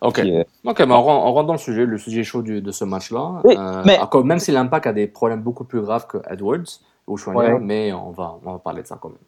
Ok. 0.00 0.20
Puis, 0.20 0.36
euh, 0.36 0.44
Ok, 0.64 0.80
mais 0.80 0.94
on, 0.94 1.02
rentre, 1.02 1.24
on 1.26 1.32
rentre 1.32 1.46
dans 1.46 1.52
le 1.52 1.58
sujet, 1.58 1.84
le 1.84 1.98
sujet 1.98 2.24
chaud 2.24 2.42
du- 2.42 2.60
de 2.62 2.72
ce 2.72 2.84
match-là. 2.84 3.40
Oui, 3.44 3.54
Euh, 3.56 3.82
mais- 3.84 3.98
encore- 4.00 4.24
même 4.24 4.38
si 4.38 4.50
l'impact 4.50 4.86
a 4.86 4.92
des 4.92 5.06
problèmes 5.06 5.42
beaucoup 5.42 5.64
plus 5.64 5.80
graves 5.82 6.06
que 6.06 6.18
Edwards 6.28 6.80
ou 7.06 7.16
Ouais. 7.34 7.58
mais 7.60 7.92
on 7.92 8.10
va, 8.10 8.36
on 8.44 8.52
va 8.52 8.58
parler 8.58 8.82
de 8.82 8.86
ça 8.88 8.96
quand 9.00 9.10
même. 9.10 9.18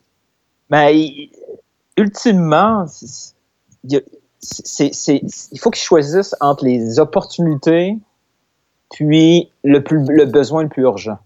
Mais 0.71 1.31
ultimement, 1.97 2.87
il 3.85 3.93
y 3.93 3.97
a- 3.99 4.01
c'est- 4.41 4.93
c'est- 4.95 5.23
il 5.53 5.59
faut 5.61 5.71
qu'ils 5.71 5.83
choisissent 5.85 6.35
entre 6.41 6.65
les 6.65 6.99
opportunités 6.99 7.97
puis 8.91 9.51
le, 9.63 9.83
plus, 9.83 10.05
le 10.09 10.25
besoin 10.25 10.63
le 10.63 10.69
plus 10.69 10.83
urgent. 10.83 11.19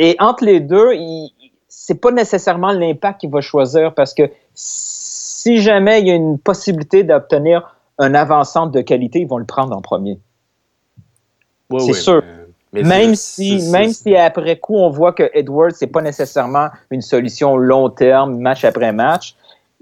Et 0.00 0.14
entre 0.20 0.44
les 0.44 0.60
deux, 0.60 0.92
c'est 1.68 2.00
pas 2.00 2.12
nécessairement 2.12 2.70
l'impact 2.70 3.20
qu'il 3.20 3.30
va 3.30 3.40
choisir 3.40 3.92
parce 3.94 4.14
que 4.14 4.30
si 4.54 5.60
jamais 5.60 6.00
il 6.00 6.06
y 6.06 6.10
a 6.12 6.14
une 6.14 6.38
possibilité 6.38 7.02
d'obtenir 7.02 7.74
un 7.98 8.14
avant-centre 8.14 8.70
de 8.70 8.80
qualité, 8.80 9.18
ils 9.20 9.26
vont 9.26 9.38
le 9.38 9.44
prendre 9.44 9.76
en 9.76 9.82
premier. 9.82 10.20
Ouais, 11.68 11.80
C'est 11.80 11.86
ouais, 11.86 11.92
sûr. 11.94 12.22
mais- 12.72 12.82
mais 12.82 12.88
Même 12.88 13.14
si, 13.16 13.70
même 13.72 13.90
si 13.92 14.14
après 14.14 14.56
coup, 14.58 14.76
on 14.76 14.88
voit 14.88 15.12
que 15.12 15.28
Edwards, 15.34 15.72
c'est 15.74 15.88
pas 15.88 16.00
nécessairement 16.02 16.68
une 16.90 17.02
solution 17.02 17.56
long 17.56 17.90
terme, 17.90 18.38
match 18.38 18.64
après 18.64 18.92
match, 18.92 19.34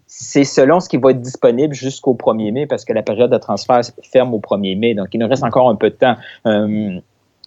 c'est 0.07 0.45
selon 0.45 0.81
ce 0.81 0.89
qui 0.89 0.97
va 0.97 1.11
être 1.11 1.21
disponible 1.21 1.75
jusqu'au 1.75 2.15
1er 2.15 2.53
mai, 2.53 2.67
parce 2.67 2.85
que 2.87 2.93
la 2.95 3.03
période 3.03 3.31
de 3.31 3.39
transfert 3.39 3.81
ferme 4.03 4.33
au 4.33 4.39
1er 4.39 4.77
mai, 4.77 4.95
donc 4.95 5.09
il 5.13 5.21
nous 5.21 5.29
reste 5.29 5.43
encore 5.45 5.69
un 5.69 5.75
peu 5.75 5.91
de 5.91 5.97
temps. 5.97 6.15
Euh, 6.47 6.99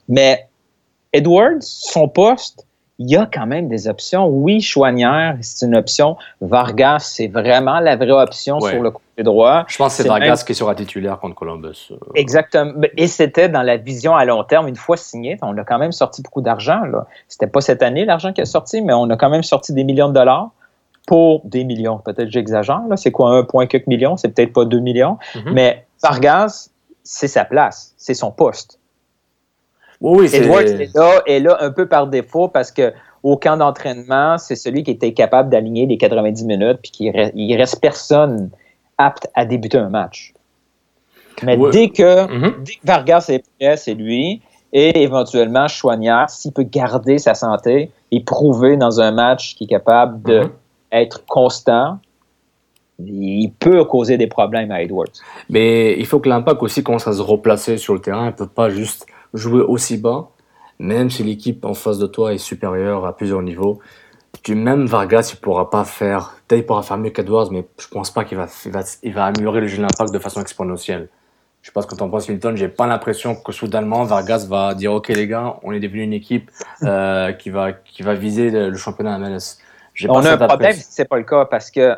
mais 0.08 0.49
Edwards, 1.14 1.62
son 1.62 2.08
poste, 2.08 2.66
il 3.02 3.10
y 3.10 3.16
a 3.16 3.26
quand 3.32 3.48
même 3.48 3.70
des 3.70 3.88
options. 3.88 4.28
Oui, 4.28 4.60
Chouanière, 4.60 5.38
c'est 5.42 5.66
une 5.66 5.76
option. 5.76 6.18
Vargas, 6.42 7.00
c'est 7.00 7.28
vraiment 7.28 7.80
la 7.80 7.96
vraie 7.96 8.12
option 8.12 8.60
Ouais. 8.60 8.72
sur 8.74 8.82
le 8.84 8.92
côté 8.92 9.24
droit. 9.24 9.64
Je 9.70 9.78
pense 9.78 9.96
que 9.96 10.04
c'est 10.04 10.10
Vargas 10.10 10.26
même- 10.36 10.46
qui 10.46 10.54
sera 10.54 10.76
titulaire 10.76 11.18
contre 11.20 11.36
Columbus. 11.36 11.88
euh. 11.92 11.96
Exactement. 12.16 12.74
Et 12.98 13.08
c'était 13.08 13.48
dans 13.48 13.62
la 13.62 13.78
vision 13.78 14.16
à 14.16 14.26
long 14.26 14.44
terme, 14.44 14.68
une 14.68 14.76
fois 14.76 14.98
signé. 14.98 15.38
On 15.42 15.58
a 15.58 15.64
quand 15.64 15.80
même 15.80 15.94
sorti 15.94 16.22
beaucoup 16.22 16.42
d'argent. 16.42 16.82
C'était 17.30 17.48
pas 17.48 17.62
cette 17.62 17.82
année 17.84 18.04
l'argent 18.04 18.34
qui 18.34 18.42
est 18.42 18.46
sorti, 18.46 18.82
mais 18.82 18.92
on 18.94 19.10
a 19.10 19.16
quand 19.16 19.30
même 19.30 19.44
sorti 19.44 19.72
des 19.74 19.86
millions 19.86 20.10
de 20.10 20.14
dollars 20.14 20.50
pour 21.08 21.42
des 21.46 21.64
millions. 21.64 22.00
Peut-être 22.00 22.30
j'exagère. 22.30 22.82
C'est 22.98 23.12
quoi 23.12 23.32
un 23.32 23.44
point 23.44 23.66
quelques 23.66 23.88
millions? 23.88 24.18
C'est 24.18 24.28
peut-être 24.30 24.52
pas 24.54 24.66
deux 24.66 24.80
millions. 24.80 25.18
Mhm. 25.36 25.54
Mais 25.54 25.86
Vargas, 26.04 26.70
c'est 27.04 27.28
sa 27.30 27.46
place. 27.46 27.94
C'est 27.98 28.14
son 28.14 28.32
poste. 28.32 28.79
Oui, 30.02 30.20
oui, 30.22 30.30
c'est- 30.30 30.38
Edwards 30.44 30.62
est 30.62 30.96
là, 30.96 31.22
est 31.26 31.40
là 31.40 31.58
un 31.62 31.72
peu 31.72 31.88
par 31.88 32.08
défaut 32.08 32.48
parce 32.48 32.72
que 32.72 32.94
au 33.22 33.36
camp 33.36 33.58
d'entraînement, 33.58 34.38
c'est 34.38 34.56
celui 34.56 34.84
qui 34.84 34.92
était 34.92 35.14
capable 35.14 35.50
d'aligner 35.50 35.86
les 35.86 35.98
90 35.98 36.46
minutes 36.46 36.80
puis 36.82 36.92
qu'il 36.92 37.12
reste, 37.12 37.34
il 37.36 37.54
reste 37.58 37.82
personne 37.82 38.50
apte 38.98 39.28
à 39.36 39.46
débuter 39.46 39.78
un 39.78 39.90
match. 39.90 40.34
Mais 41.44 41.58
Ouais. 41.58 41.72
dès, 41.72 41.90
que, 41.90 42.32
Mhm. 42.32 42.64
dès 42.64 42.74
que 42.74 42.80
Vargas 42.86 43.26
est 43.30 43.44
prêt, 43.60 43.76
c'est 43.78 43.94
lui. 43.94 44.42
Et 44.72 45.02
éventuellement, 45.02 45.68
Chouanière, 45.68 46.30
s'il 46.30 46.52
peut 46.54 46.64
garder 46.64 47.18
sa 47.18 47.34
santé 47.34 47.92
et 48.12 48.24
prouver 48.24 48.78
dans 48.78 49.02
un 49.02 49.12
match 49.12 49.56
qu'il 49.56 49.66
est 49.66 49.70
capable 49.70 50.22
d'être 50.22 51.26
constant, 51.26 51.98
il 53.00 53.52
peut 53.60 53.84
causer 53.86 54.18
des 54.18 54.28
problèmes 54.28 54.72
à 54.72 54.82
Edwards. 54.82 55.08
Mais 55.50 55.98
il 55.98 56.06
faut 56.06 56.20
que 56.20 56.30
l'impact 56.30 56.62
aussi 56.62 56.84
commence 56.84 57.08
à 57.08 57.14
se 57.14 57.22
replacer 57.22 57.78
sur 57.78 57.94
le 57.94 58.02
terrain. 58.02 58.24
Il 58.24 58.28
ne 58.28 58.32
peut 58.32 58.48
pas 58.48 58.70
juste 58.70 59.06
jouer 59.34 59.62
aussi 59.62 59.98
bas, 59.98 60.30
même 60.80 61.10
si 61.10 61.24
l'équipe 61.24 61.66
en 61.66 61.74
face 61.74 62.00
de 62.00 62.08
toi 62.08 62.34
est 62.34 62.38
supérieure 62.38 63.06
à 63.06 63.16
plusieurs 63.16 63.42
niveaux. 63.42 63.80
Tu, 64.44 64.56
même 64.56 64.86
Vargas, 64.86 65.32
il 65.34 65.40
pourra 65.40 65.70
pas 65.70 65.84
faire. 65.84 66.36
Peut-être 66.48 66.62
il 66.62 66.66
pourra 66.66 66.84
faire 66.84 66.98
mieux 66.98 67.10
qu'Edwards, 67.10 67.52
mais 67.52 67.68
je 67.80 67.88
pense 67.88 68.12
pas 68.12 68.24
qu'il 68.24 68.38
va, 68.38 68.48
il 68.66 68.72
va, 68.72 68.84
il 69.04 69.14
va 69.14 69.26
améliorer 69.26 69.62
le 69.62 69.68
jeu 69.68 69.78
de 69.78 69.82
l'impact 69.82 70.14
de 70.14 70.20
façon 70.20 70.42
exponentielle. 70.42 71.10
Je 71.62 71.68
sais 71.68 71.74
pas 71.74 71.82
ce 71.82 71.88
que 71.88 71.96
t'en 71.96 72.10
penses, 72.10 72.30
Hilton. 72.30 72.54
J'ai 72.56 72.70
pas 72.70 72.88
l'impression 72.88 73.36
que 73.36 73.52
soudainement 73.52 74.06
Vargas 74.06 74.46
va 74.48 74.74
dire 74.76 74.94
OK 74.94 75.10
les 75.10 75.28
gars, 75.28 75.58
on 75.64 75.74
est 75.74 75.80
devenu 75.80 76.04
une 76.04 76.14
équipe 76.14 76.52
euh, 76.84 77.34
qui 77.34 77.50
va 77.50 77.74
qui 77.74 78.02
va 78.02 78.14
viser 78.14 78.50
le, 78.50 78.70
le 78.70 78.78
championnat 78.78 79.18
MLS. 79.18 79.58
On 80.08 80.24
a 80.24 80.34
un 80.34 80.38
problème 80.38 80.74
si 80.74 80.86
c'est 80.90 81.08
pas 81.08 81.18
le 81.18 81.24
cas 81.24 81.46
parce 81.46 81.70
que 81.70 81.98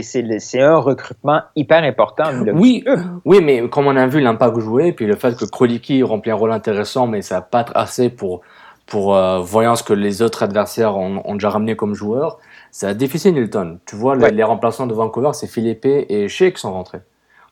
c'est 0.00 0.60
un 0.60 0.76
recrutement 0.76 1.40
hyper 1.54 1.82
important. 1.84 2.24
Oui, 2.54 2.82
oui, 3.26 3.40
mais 3.42 3.68
comme 3.68 3.86
on 3.86 3.96
a 3.96 4.06
vu 4.06 4.20
l'impact 4.20 4.58
jouer, 4.60 4.92
puis 4.92 5.04
le 5.06 5.16
fait 5.16 5.36
que 5.36 5.44
Kroliki 5.44 6.02
remplit 6.02 6.30
un 6.30 6.36
rôle 6.36 6.52
intéressant, 6.52 7.06
mais 7.06 7.20
ça 7.20 7.34
va 7.36 7.40
pas 7.42 7.66
assez 7.74 8.08
pour, 8.08 8.40
pour 8.86 9.14
euh, 9.14 9.40
voyant 9.40 9.74
ce 9.76 9.82
que 9.82 9.92
les 9.92 10.22
autres 10.22 10.42
adversaires 10.42 10.96
ont, 10.96 11.20
ont 11.26 11.34
déjà 11.34 11.50
ramené 11.50 11.76
comme 11.76 11.94
joueurs, 11.94 12.38
c'est 12.70 12.96
difficile, 12.96 13.34
Newton. 13.34 13.78
Tu 13.84 13.96
vois, 13.96 14.16
les- 14.16 14.22
Ouais. 14.22 14.30
les, 14.30 14.42
remplaçants 14.44 14.86
de 14.86 14.94
Vancouver, 14.94 15.30
c'est 15.34 15.46
Philippe 15.46 15.84
et 15.84 16.28
Shea 16.28 16.52
qui 16.52 16.60
sont 16.60 16.72
rentrés. 16.72 17.00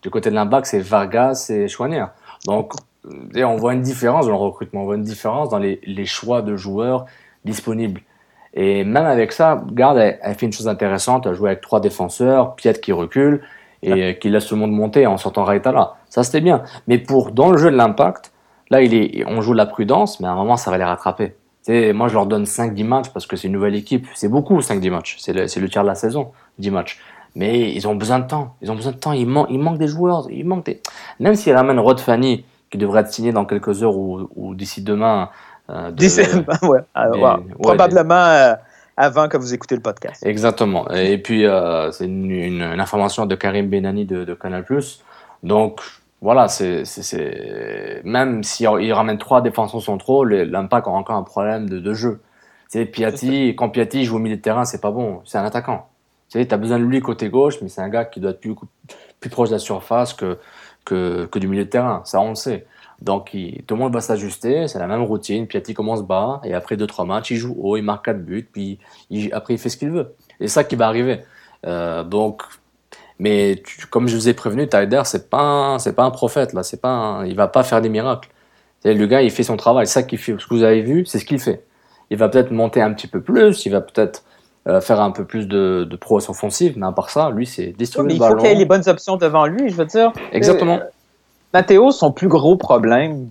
Du 0.03 0.09
côté 0.09 0.31
de 0.31 0.35
l'impact, 0.35 0.65
c'est 0.67 0.81
Vargas 0.81 1.49
et 1.51 1.69
Chouanier. 1.69 2.05
Donc, 2.47 2.73
on 3.37 3.57
voit 3.57 3.75
une 3.75 3.83
différence 3.83 4.25
dans 4.27 4.33
le 4.33 4.39
recrutement, 4.39 4.83
on 4.83 4.85
voit 4.87 4.95
une 4.97 5.03
différence 5.03 5.51
dans 5.51 5.59
les, 5.59 5.79
les 5.85 6.07
choix 6.07 6.41
de 6.41 6.57
joueurs 6.57 7.05
disponibles. 7.45 8.01
Et 8.55 8.85
même 8.85 9.07
avec 9.07 9.33
ça, 9.33 9.63
Garde 9.73 9.99
a 9.99 10.35
fait 10.35 10.47
une 10.47 10.53
chose 10.53 10.69
intéressante, 10.69 11.27
a 11.27 11.35
joué 11.35 11.51
avec 11.51 11.61
trois 11.61 11.81
défenseurs, 11.81 12.57
Piet 12.57 12.75
qui 12.81 12.93
recule 12.93 13.43
et 13.83 14.19
qui 14.19 14.29
laisse 14.29 14.51
le 14.51 14.57
monde 14.57 14.73
monter 14.73 15.07
en 15.07 15.17
sortant 15.17 15.45
Raitala. 15.45 15.97
Ça 16.09 16.23
c'était 16.23 16.41
bien. 16.41 16.63
Mais 16.87 16.99
pour 16.99 17.31
dans 17.31 17.51
le 17.51 17.59
jeu 17.59 17.71
de 17.71 17.77
l'impact, 17.77 18.33
là 18.71 18.83
il 18.83 18.95
est, 18.95 19.25
on 19.27 19.41
joue 19.41 19.53
de 19.53 19.57
la 19.59 19.67
prudence, 19.67 20.21
mais 20.21 20.27
à 20.27 20.33
un 20.33 20.35
moment 20.35 20.57
ça 20.57 20.71
va 20.71 20.79
les 20.79 20.85
rattraper. 20.85 21.29
Tu 21.65 21.73
sais, 21.73 21.93
moi 21.93 22.09
je 22.09 22.15
leur 22.15 22.27
donne 22.27 22.45
5-10 22.45 22.85
matchs 22.85 23.09
parce 23.11 23.27
que 23.27 23.37
c'est 23.37 23.47
une 23.47 23.55
nouvelle 23.55 23.75
équipe. 23.75 24.07
C'est 24.15 24.29
beaucoup 24.29 24.59
5-10 24.59 24.91
matchs. 24.91 25.17
C'est 25.21 25.33
le, 25.33 25.69
tiers 25.69 25.83
de 25.83 25.89
la 25.89 25.95
saison, 25.95 26.33
10 26.59 26.71
matchs. 26.71 26.99
Mais 27.37 27.73
ils 27.73 27.87
ont 27.87 27.95
besoin 27.95 28.19
de 28.19 28.27
temps. 28.27 28.55
Ils 28.61 28.71
ont 28.73 28.75
besoin 28.75 28.93
de 28.93 28.97
temps. 28.97 29.13
Il, 29.13 29.27
man 29.29 29.47
il 29.51 29.61
manque 29.61 29.79
des 29.79 29.87
joueurs. 29.87 30.27
Il 30.31 30.47
manque 30.47 30.67
des... 30.67 30.81
Même 31.21 31.37
s'ils 31.37 31.55
ramènent 31.55 31.79
Rod 31.79 32.01
Fanny, 32.01 32.45
qui 32.71 32.79
devrait 32.79 33.03
être 33.03 33.13
signé 33.13 33.33
dans 33.33 33.45
quelques 33.45 33.83
heures 33.83 33.97
ou, 33.97 34.29
ou 34.35 34.55
d'ici 34.55 34.83
demain. 34.83 35.29
Euh, 35.71 35.91
de- 35.91 36.67
ouais, 36.69 36.81
ouais, 36.97 37.39
Probablement 37.61 38.15
euh, 38.15 38.55
avant 38.97 39.29
que 39.29 39.37
vous 39.37 39.55
écoutez 39.55 39.77
le 39.77 39.81
podcast. 39.83 40.25
Exactement. 40.27 40.89
Et 40.91 41.19
puis, 41.19 41.47
euh, 41.47 41.91
c'est 41.93 42.05
une, 42.05 42.31
une, 42.31 42.63
une 42.63 42.81
information 42.81 43.27
de 43.27 43.35
Karim 43.35 43.69
Benani 43.69 44.05
de, 44.05 44.25
de 44.25 44.35
Canal+. 44.35 44.65
Donc, 45.43 45.81
voilà, 46.21 46.49
c'est, 46.49 46.85
c'est, 46.85 47.03
c'est... 47.03 48.03
même 48.05 48.43
s'il 48.45 48.69
il 48.81 48.93
ramène 48.93 49.17
trois 49.19 49.41
défenseurs 49.41 49.81
centraux, 49.81 50.25
l'impact 50.25 50.87
a 50.87 50.91
encore 50.91 51.17
un 51.17 51.23
problème 51.23 51.69
de, 51.69 51.79
de 51.79 51.95
jeu. 51.95 52.21
Sais, 52.69 52.85
Piatti, 52.85 53.55
quand 53.57 53.69
Piatti 53.71 54.05
joue 54.05 54.17
au 54.17 54.19
milieu 54.21 54.37
de 54.37 54.43
terrain, 54.43 54.65
c'est 54.65 54.81
pas 54.81 54.91
bon. 54.93 55.23
C'est 55.25 55.39
un 55.39 55.45
attaquant. 55.45 55.89
Tu 56.31 56.39
sais, 56.39 56.47
t'as 56.47 56.57
besoin 56.57 56.79
de 56.79 56.85
lui 56.85 57.01
côté 57.01 57.29
gauche, 57.29 57.57
mais 57.63 57.69
c'est 57.69 57.81
un 57.81 57.89
gars 57.89 58.05
qui 58.05 58.21
doit 58.21 58.31
être 58.31 58.41
plus, 58.41 58.55
plus 59.19 59.31
proche 59.31 59.49
de 59.49 59.55
la 59.55 59.59
surface 59.59 60.13
que, 60.15 60.39
que, 60.85 61.25
que 61.27 61.39
du 61.41 61.49
milieu 61.49 61.65
de 61.65 61.71
terrain. 61.71 62.03
Ça, 62.05 62.21
on 62.21 62.29
le 62.31 62.35
sait. 62.37 62.67
Donc, 63.03 63.33
il- 63.35 63.63
tout 63.67 63.75
le 63.77 63.81
monde 63.81 63.93
va 63.95 64.01
s'ajuster. 64.01 64.69
C'est 64.69 64.79
la 64.79 64.87
même 64.87 65.03
routine. 65.03 65.47
Piatti 65.47 65.73
commence 65.75 66.03
bas, 66.03 66.41
et 66.45 66.53
après 66.55 66.77
deux, 66.77 66.87
trois 66.87 67.05
matchs, 67.07 67.31
il 67.31 67.37
joue 67.37 67.57
haut, 67.61 67.77
il 67.77 67.83
marque 67.83 68.05
quatre 68.05 68.23
buts, 68.23 68.47
puis 68.53 68.79
il- 69.09 69.33
après, 69.33 69.55
il 69.55 69.59
fait 69.59 69.69
ce 69.71 69.77
qu'il 69.77 69.91
veut. 69.91 70.15
Et 70.41 70.49
c'est 70.49 70.55
ça 70.55 70.65
qui 70.65 70.77
va 70.77 70.87
arriver. 70.87 71.21
Euh, 71.67 72.05
donc, 72.05 72.43
mais 73.19 73.61
tu- 73.65 73.87
comme 73.87 74.09
je 74.09 74.17
vous 74.17 74.29
ai 74.29 74.35
prévenu, 74.35 74.69
Tyler, 74.69 75.03
c'est 75.05 75.29
pas, 75.31 75.77
c'est 75.79 75.95
pas 75.95 76.05
un 76.05 76.11
prophète 76.11 76.53
là. 76.53 76.63
C'est 76.63 76.81
pas, 76.81 76.89
un- 76.89 77.27
il 77.27 77.37
va 77.37 77.49
pas 77.49 77.63
faire 77.63 77.81
des 77.81 77.89
miracles. 77.89 78.29
Le 78.85 79.07
gars, 79.07 79.21
il 79.23 79.31
fait 79.31 79.43
son 79.43 79.57
travail. 79.59 79.87
C'est 79.87 79.93
ça 79.95 80.03
qu'il 80.03 80.19
fait. 80.19 80.35
Ce 80.39 80.47
que 80.47 80.55
vous 80.55 80.63
avez 80.63 80.81
vu, 80.81 81.05
c'est 81.05 81.19
ce 81.19 81.25
qu'il 81.27 81.39
fait. 81.39 81.65
Il 82.11 82.17
va 82.17 82.29
peut-être 82.31 82.51
monter 82.51 82.81
un 82.81 82.93
petit 82.95 83.07
peu 83.09 83.21
plus. 83.21 83.67
Il 83.67 83.73
va 83.73 83.81
peut-être 83.83 84.25
euh, 84.69 84.81
faire 84.83 85.01
un 85.01 85.11
peu 85.11 85.25
plus 85.25 85.47
de, 85.49 85.87
de 85.89 85.97
prouesse 85.97 86.29
offensive, 86.29 86.75
mais 86.77 86.87
à 86.87 86.93
part 86.93 87.09
ça, 87.09 87.31
lui, 87.31 87.47
c'est 87.47 87.69
distribuer 87.69 88.13
mais 88.15 88.19
le 88.19 88.25
il 88.25 88.29
faut 88.29 88.37
qu'il 88.37 88.47
ait 88.51 88.55
les 88.55 88.67
bonnes 88.67 88.87
options 88.89 89.17
devant 89.17 89.47
lui, 89.47 89.71
je 89.71 89.75
veux 89.75 89.87
dire. 89.87 90.13
Exactement. 90.33 90.77
Euh, 90.77 90.85
Mathéo, 91.53 91.91
son 91.91 92.13
plus 92.13 92.29
gros 92.29 92.57
problème, 92.57 93.29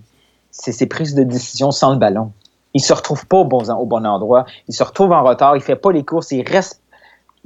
c'est 0.50 0.72
ses 0.72 0.86
prises 0.86 1.14
de 1.14 1.22
décision 1.22 1.70
sans 1.70 1.92
le 1.92 1.98
ballon. 1.98 2.32
Il 2.74 2.80
se 2.80 2.92
retrouve 2.92 3.26
pas 3.26 3.38
au 3.38 3.44
bon, 3.44 3.68
au 3.68 3.86
bon 3.86 4.06
endroit. 4.06 4.44
Il 4.68 4.74
se 4.74 4.82
retrouve 4.82 5.12
en 5.12 5.24
retard. 5.24 5.56
Il 5.56 5.62
fait 5.62 5.76
pas 5.76 5.90
les 5.92 6.04
courses. 6.04 6.30
Il 6.32 6.46
reste. 6.48 6.80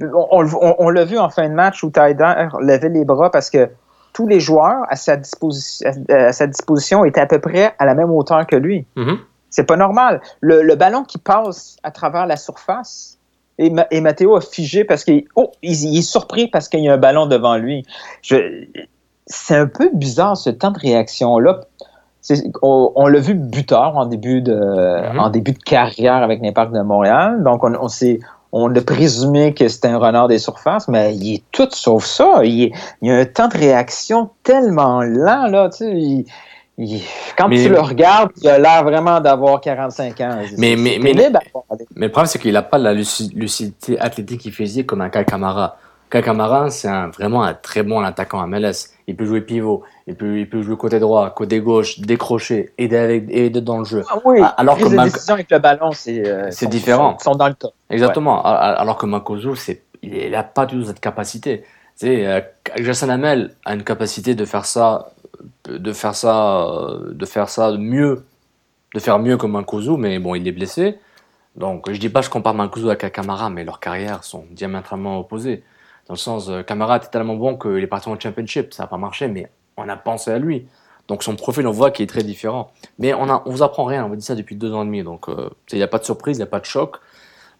On, 0.01 0.27
on- 0.45 0.75
on 0.77 0.89
l'a 0.89 1.05
vu 1.05 1.17
en 1.17 1.29
fin 1.29 1.47
de 1.47 1.53
match 1.53 1.83
où 1.83 1.89
Tyder 1.89 2.47
levait 2.59 2.89
les 2.89 3.05
bras 3.05 3.31
parce 3.31 3.49
que 3.49 3.69
tous 4.13 4.27
les 4.27 4.39
joueurs 4.39 4.83
à 4.89 4.95
sa, 4.95 5.15
disposition, 5.17 5.89
à 6.09 6.31
sa 6.31 6.47
disposition 6.47 7.05
étaient 7.05 7.21
à 7.21 7.25
peu 7.25 7.39
près 7.39 7.73
à 7.79 7.85
la 7.85 7.95
même 7.95 8.11
hauteur 8.11 8.45
que 8.45 8.55
lui. 8.55 8.85
Mhm. 8.95 9.17
C'est 9.49 9.63
pas 9.63 9.77
normal. 9.77 10.21
Le, 10.41 10.61
le 10.61 10.75
ballon 10.75 11.03
qui 11.03 11.17
passe 11.17 11.77
à 11.83 11.91
travers 11.91 12.27
la 12.27 12.35
surface 12.37 13.17
et, 13.57 13.73
et 13.91 14.01
Mathéo 14.01 14.35
a 14.35 14.41
figé 14.41 14.83
parce 14.83 15.03
qu'il 15.05 15.23
oh, 15.37 15.51
il, 15.61 15.81
il 15.85 15.97
est 15.99 16.01
surpris 16.01 16.47
parce 16.49 16.67
qu'il 16.67 16.81
y 16.81 16.89
a 16.89 16.93
un 16.93 16.97
ballon 16.97 17.25
devant 17.25 17.55
lui. 17.57 17.85
Je- 18.21 18.65
C'est 19.27 19.55
un 19.55 19.67
peu 19.67 19.89
bizarre 19.93 20.37
ce 20.37 20.49
temps 20.49 20.71
de 20.71 20.79
réaction-là. 20.79 21.61
On, 22.63 22.91
on 22.95 23.07
l'a 23.07 23.19
vu 23.19 23.35
buteur 23.35 23.97
en 23.97 24.05
début 24.07 24.41
de, 24.41 24.55
Mhm. 25.13 25.19
en 25.19 25.29
début 25.29 25.51
de 25.53 25.59
carrière 25.59 26.15
avec 26.23 26.41
l'Impact 26.41 26.71
de 26.73 26.81
Montréal. 26.81 27.43
Donc, 27.43 27.63
on, 27.63 27.73
on, 27.75 27.87
s'est- 27.87 28.19
on 28.51 28.73
a 28.75 28.81
présumé 28.81 29.53
que 29.53 29.67
c'était 29.67 29.89
un 29.89 29.99
renard 29.99 30.27
des 30.27 30.39
surfaces, 30.39 30.87
mais 30.87 31.15
il 31.15 31.35
est 31.35 31.43
tout 31.51 31.67
sauf 31.71 32.03
ça. 32.05 32.41
Il, 32.43 32.71
il 33.01 33.07
y 33.07 33.11
a 33.11 33.17
un 33.17 33.25
temps 33.25 33.47
de 33.47 33.57
réaction 33.57 34.29
tellement 34.43 35.01
lent, 35.03 35.47
là. 35.47 35.69
Tu 35.69 35.77
sais, 35.77 35.91
il- 35.91 36.25
il- 36.79 37.01
quand 37.37 37.47
Mais- 37.47 37.61
tu 37.61 37.69
le 37.69 37.79
regardes, 37.79 38.31
il 38.41 38.47
a 38.49 38.57
l'air 38.57 38.83
vraiment 38.83 39.19
d'avoir 39.21 39.61
45 39.61 40.19
ans. 40.21 40.37
Mais- 40.57 40.75
mais- 40.75 40.97
mais- 41.01 41.13
le 41.13 42.09
problème, 42.09 42.25
c'est 42.27 42.39
qu'il 42.39 42.53
n'a 42.53 42.63
pas 42.63 42.79
la 42.79 42.93
luci- 42.93 43.31
lucidité 43.35 43.99
athlétique 43.99 44.47
et 44.47 44.51
physique 44.51 44.87
comme 44.87 45.01
un 45.01 45.09
Kai 45.09 45.25
Kamara. 45.25 45.77
Kai 46.15 46.21
Kamara, 46.21 46.69
c'est 46.69 46.87
un, 46.87 47.09
vraiment 47.09 47.43
un 47.43 47.53
très 47.53 47.83
bon 47.83 47.99
attaquant 47.99 48.39
à 48.39 48.47
MLS. 48.47 48.91
Il 49.07 49.17
peut 49.17 49.25
jouer 49.25 49.41
pivot, 49.41 49.83
il 50.07 50.15
peut, 50.15 50.39
il 50.39 50.49
peut 50.49 50.61
jouer 50.61 50.77
côté 50.77 50.99
droit, 50.99 51.29
côté 51.31 51.59
gauche, 51.59 51.99
décrocher, 51.99 52.71
aider, 52.77 52.97
avec, 52.97 53.25
aider 53.29 53.59
dans 53.59 53.79
le 53.79 53.85
jeu. 53.85 54.01
Ah 54.09 54.19
oui, 54.23 54.41
alors 54.55 54.77
que 54.77 54.87
Mac- 54.87 55.11
avec 55.27 55.51
le 55.51 55.59
ballon, 55.59 55.91
c'est 55.91 56.25
euh, 56.25 56.47
C'est 56.51 56.67
différent. 56.67 57.17
Sont, 57.19 57.31
sont 57.31 57.35
dans 57.35 57.49
le 57.49 57.53
top. 57.53 57.73
Exactement. 57.89 58.41
Alors 58.45 58.97
que 58.97 59.05
Makozo, 59.05 59.55
c'est, 59.55 59.83
il 60.01 60.31
n'a 60.31 60.43
pas 60.43 60.65
du 60.65 60.77
tout 60.77 60.85
cette 60.85 61.01
capacité. 61.01 61.65
Sais, 61.95 62.25
euh, 62.25 62.39
Jason 62.77 63.09
Hamel 63.09 63.53
a 63.65 63.73
une 63.75 63.83
capacité 63.83 64.35
de 64.35 64.45
faire 64.45 64.65
ça, 64.65 65.11
de 65.67 65.91
faire 65.91 66.15
ça, 66.15 66.87
de 67.09 67.25
faire 67.25 67.49
ça 67.49 67.71
mieux 67.73 68.23
de 68.93 68.99
faire 69.01 69.19
mieux 69.19 69.35
que 69.35 69.45
Mancuso, 69.45 69.97
mais 69.97 70.19
bon, 70.19 70.35
il 70.35 70.47
est 70.47 70.53
blessé. 70.53 70.97
Donc, 71.57 71.91
je 71.91 71.99
dis 71.99 72.07
pas 72.07 72.21
que 72.21 72.27
je 72.27 72.29
compare 72.31 72.53
Mancuso 72.53 72.89
avec 72.89 73.11
Camara, 73.11 73.49
mais 73.49 73.65
leurs 73.65 73.81
carrières 73.81 74.23
sont 74.23 74.45
diamétralement 74.51 75.19
opposées. 75.19 75.63
Dans 76.07 76.13
le 76.13 76.19
sens, 76.19 76.49
euh, 76.49 76.61
Camara 76.61 76.97
était 76.97 77.07
tellement 77.07 77.35
bon 77.35 77.57
qu'il 77.57 77.77
est 77.77 77.87
parti 77.87 78.09
en 78.09 78.19
championship, 78.19 78.73
ça 78.73 78.83
n'a 78.83 78.87
pas 78.87 78.97
marché, 78.97 79.27
mais 79.27 79.49
on 79.77 79.89
a 79.89 79.97
pensé 79.97 80.31
à 80.31 80.39
lui. 80.39 80.67
Donc 81.07 81.23
son 81.23 81.35
profil, 81.35 81.67
on 81.67 81.71
voit 81.71 81.91
qu'il 81.91 82.03
est 82.03 82.07
très 82.07 82.23
différent. 82.23 82.71
Mais 82.99 83.13
on 83.13 83.29
on 83.29 83.49
vous 83.49 83.63
apprend 83.63 83.85
rien, 83.85 84.05
on 84.05 84.09
vous 84.09 84.15
dit 84.15 84.25
ça 84.25 84.35
depuis 84.35 84.55
deux 84.55 84.73
ans 84.73 84.83
et 84.83 84.85
demi, 84.85 85.03
donc 85.03 85.29
euh, 85.29 85.49
il 85.71 85.77
n'y 85.77 85.83
a 85.83 85.87
pas 85.87 85.99
de 85.99 86.05
surprise, 86.05 86.37
il 86.37 86.39
n'y 86.39 86.43
a 86.43 86.47
pas 86.47 86.59
de 86.59 86.65
choc. 86.65 86.97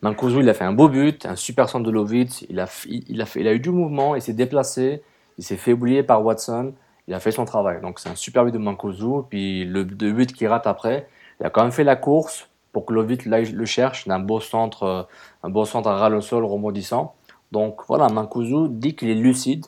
Mancuso, 0.01 0.39
il 0.39 0.49
a 0.49 0.53
fait 0.53 0.65
un 0.65 0.73
beau 0.73 0.89
but, 0.89 1.25
un 1.25 1.36
super 1.36 1.69
centre 1.69 1.86
de 1.86 1.91
Lovitz, 1.91 2.45
il 2.49 2.60
a, 2.60 2.67
il, 2.88 3.21
a 3.21 3.25
fait, 3.25 3.39
il 3.39 3.47
a 3.47 3.53
eu 3.53 3.60
du 3.60 3.71
mouvement, 3.71 4.15
il 4.15 4.21
s'est 4.21 4.34
déplacé, 4.34 5.01
il 5.38 5.43
s'est 5.43 5.55
fait 5.58 5.73
oublier 5.73 6.03
par 6.03 6.23
Watson, 6.23 6.73
il 7.08 7.13
a 7.13 7.19
fait 7.19 7.31
son 7.31 7.45
travail. 7.45 7.81
Donc 7.81 7.99
c'est 7.99 8.10
un 8.10 8.15
super 8.15 8.45
but 8.45 8.51
de 8.51 8.58
Mancuso, 8.58 9.25
puis 9.29 9.65
le, 9.65 9.84
le 9.84 10.12
but 10.12 10.31
qu'il 10.34 10.47
rate 10.47 10.67
après, 10.67 11.08
il 11.39 11.45
a 11.45 11.49
quand 11.49 11.63
même 11.63 11.71
fait 11.71 11.84
la 11.84 11.95
course 11.95 12.49
pour 12.71 12.86
que 12.86 12.93
Lovitz 12.93 13.25
le 13.25 13.65
cherche, 13.65 14.08
d'un 14.08 14.19
beau 14.19 14.39
centre, 14.39 14.84
euh, 14.84 15.03
un 15.43 15.49
beau 15.49 15.65
centre 15.65 15.88
à 15.88 15.95
ras 15.95 16.10
le 16.10 16.21
sol 16.21 16.43
rebondissant. 16.43 17.15
Donc 17.55 17.83
voilà, 17.87 18.09
Mancuso 18.09 18.67
dit 18.67 18.97
qu'il 18.97 19.09
est 19.09 19.15
lucide 19.15 19.65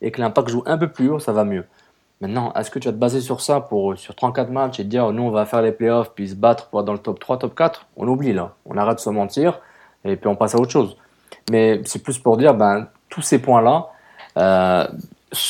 et 0.00 0.12
que 0.12 0.20
l'impact 0.20 0.48
joue 0.48 0.62
un 0.64 0.78
peu 0.78 0.86
plus 0.86 1.10
haut, 1.10 1.18
ça 1.18 1.32
va 1.32 1.44
mieux. 1.44 1.64
Maintenant, 2.20 2.52
est-ce 2.52 2.70
que 2.70 2.78
tu 2.78 2.86
vas 2.86 2.92
te 2.92 2.98
baser 2.98 3.20
sur 3.20 3.40
ça 3.40 3.60
pour 3.60 3.98
sur 3.98 4.14
34 4.14 4.48
matchs 4.48 4.78
et 4.78 4.84
te 4.84 4.88
dire 4.88 5.10
nous 5.10 5.24
on 5.24 5.30
va 5.32 5.44
faire 5.44 5.60
les 5.60 5.72
playoffs 5.72 6.12
puis 6.14 6.28
se 6.28 6.36
battre 6.36 6.68
pour 6.68 6.78
être 6.78 6.86
dans 6.86 6.92
le 6.92 7.00
top 7.00 7.18
3, 7.18 7.40
top 7.40 7.56
4 7.56 7.86
On 7.96 8.06
oublie 8.06 8.32
là. 8.32 8.54
On 8.64 8.76
arrête 8.78 8.98
de 8.98 9.00
se 9.00 9.10
mentir 9.10 9.58
et 10.04 10.14
puis 10.14 10.28
on 10.28 10.36
passe 10.36 10.54
à 10.54 10.58
autre 10.58 10.70
chose. 10.70 10.96
Mais 11.50 11.80
c'est 11.84 12.00
plus 12.00 12.16
pour 12.16 12.36
dire 12.36 12.54
ben 12.54 12.86
tous 13.08 13.22
ces 13.22 13.40
points-là, 13.40 13.88
euh, 14.38 14.86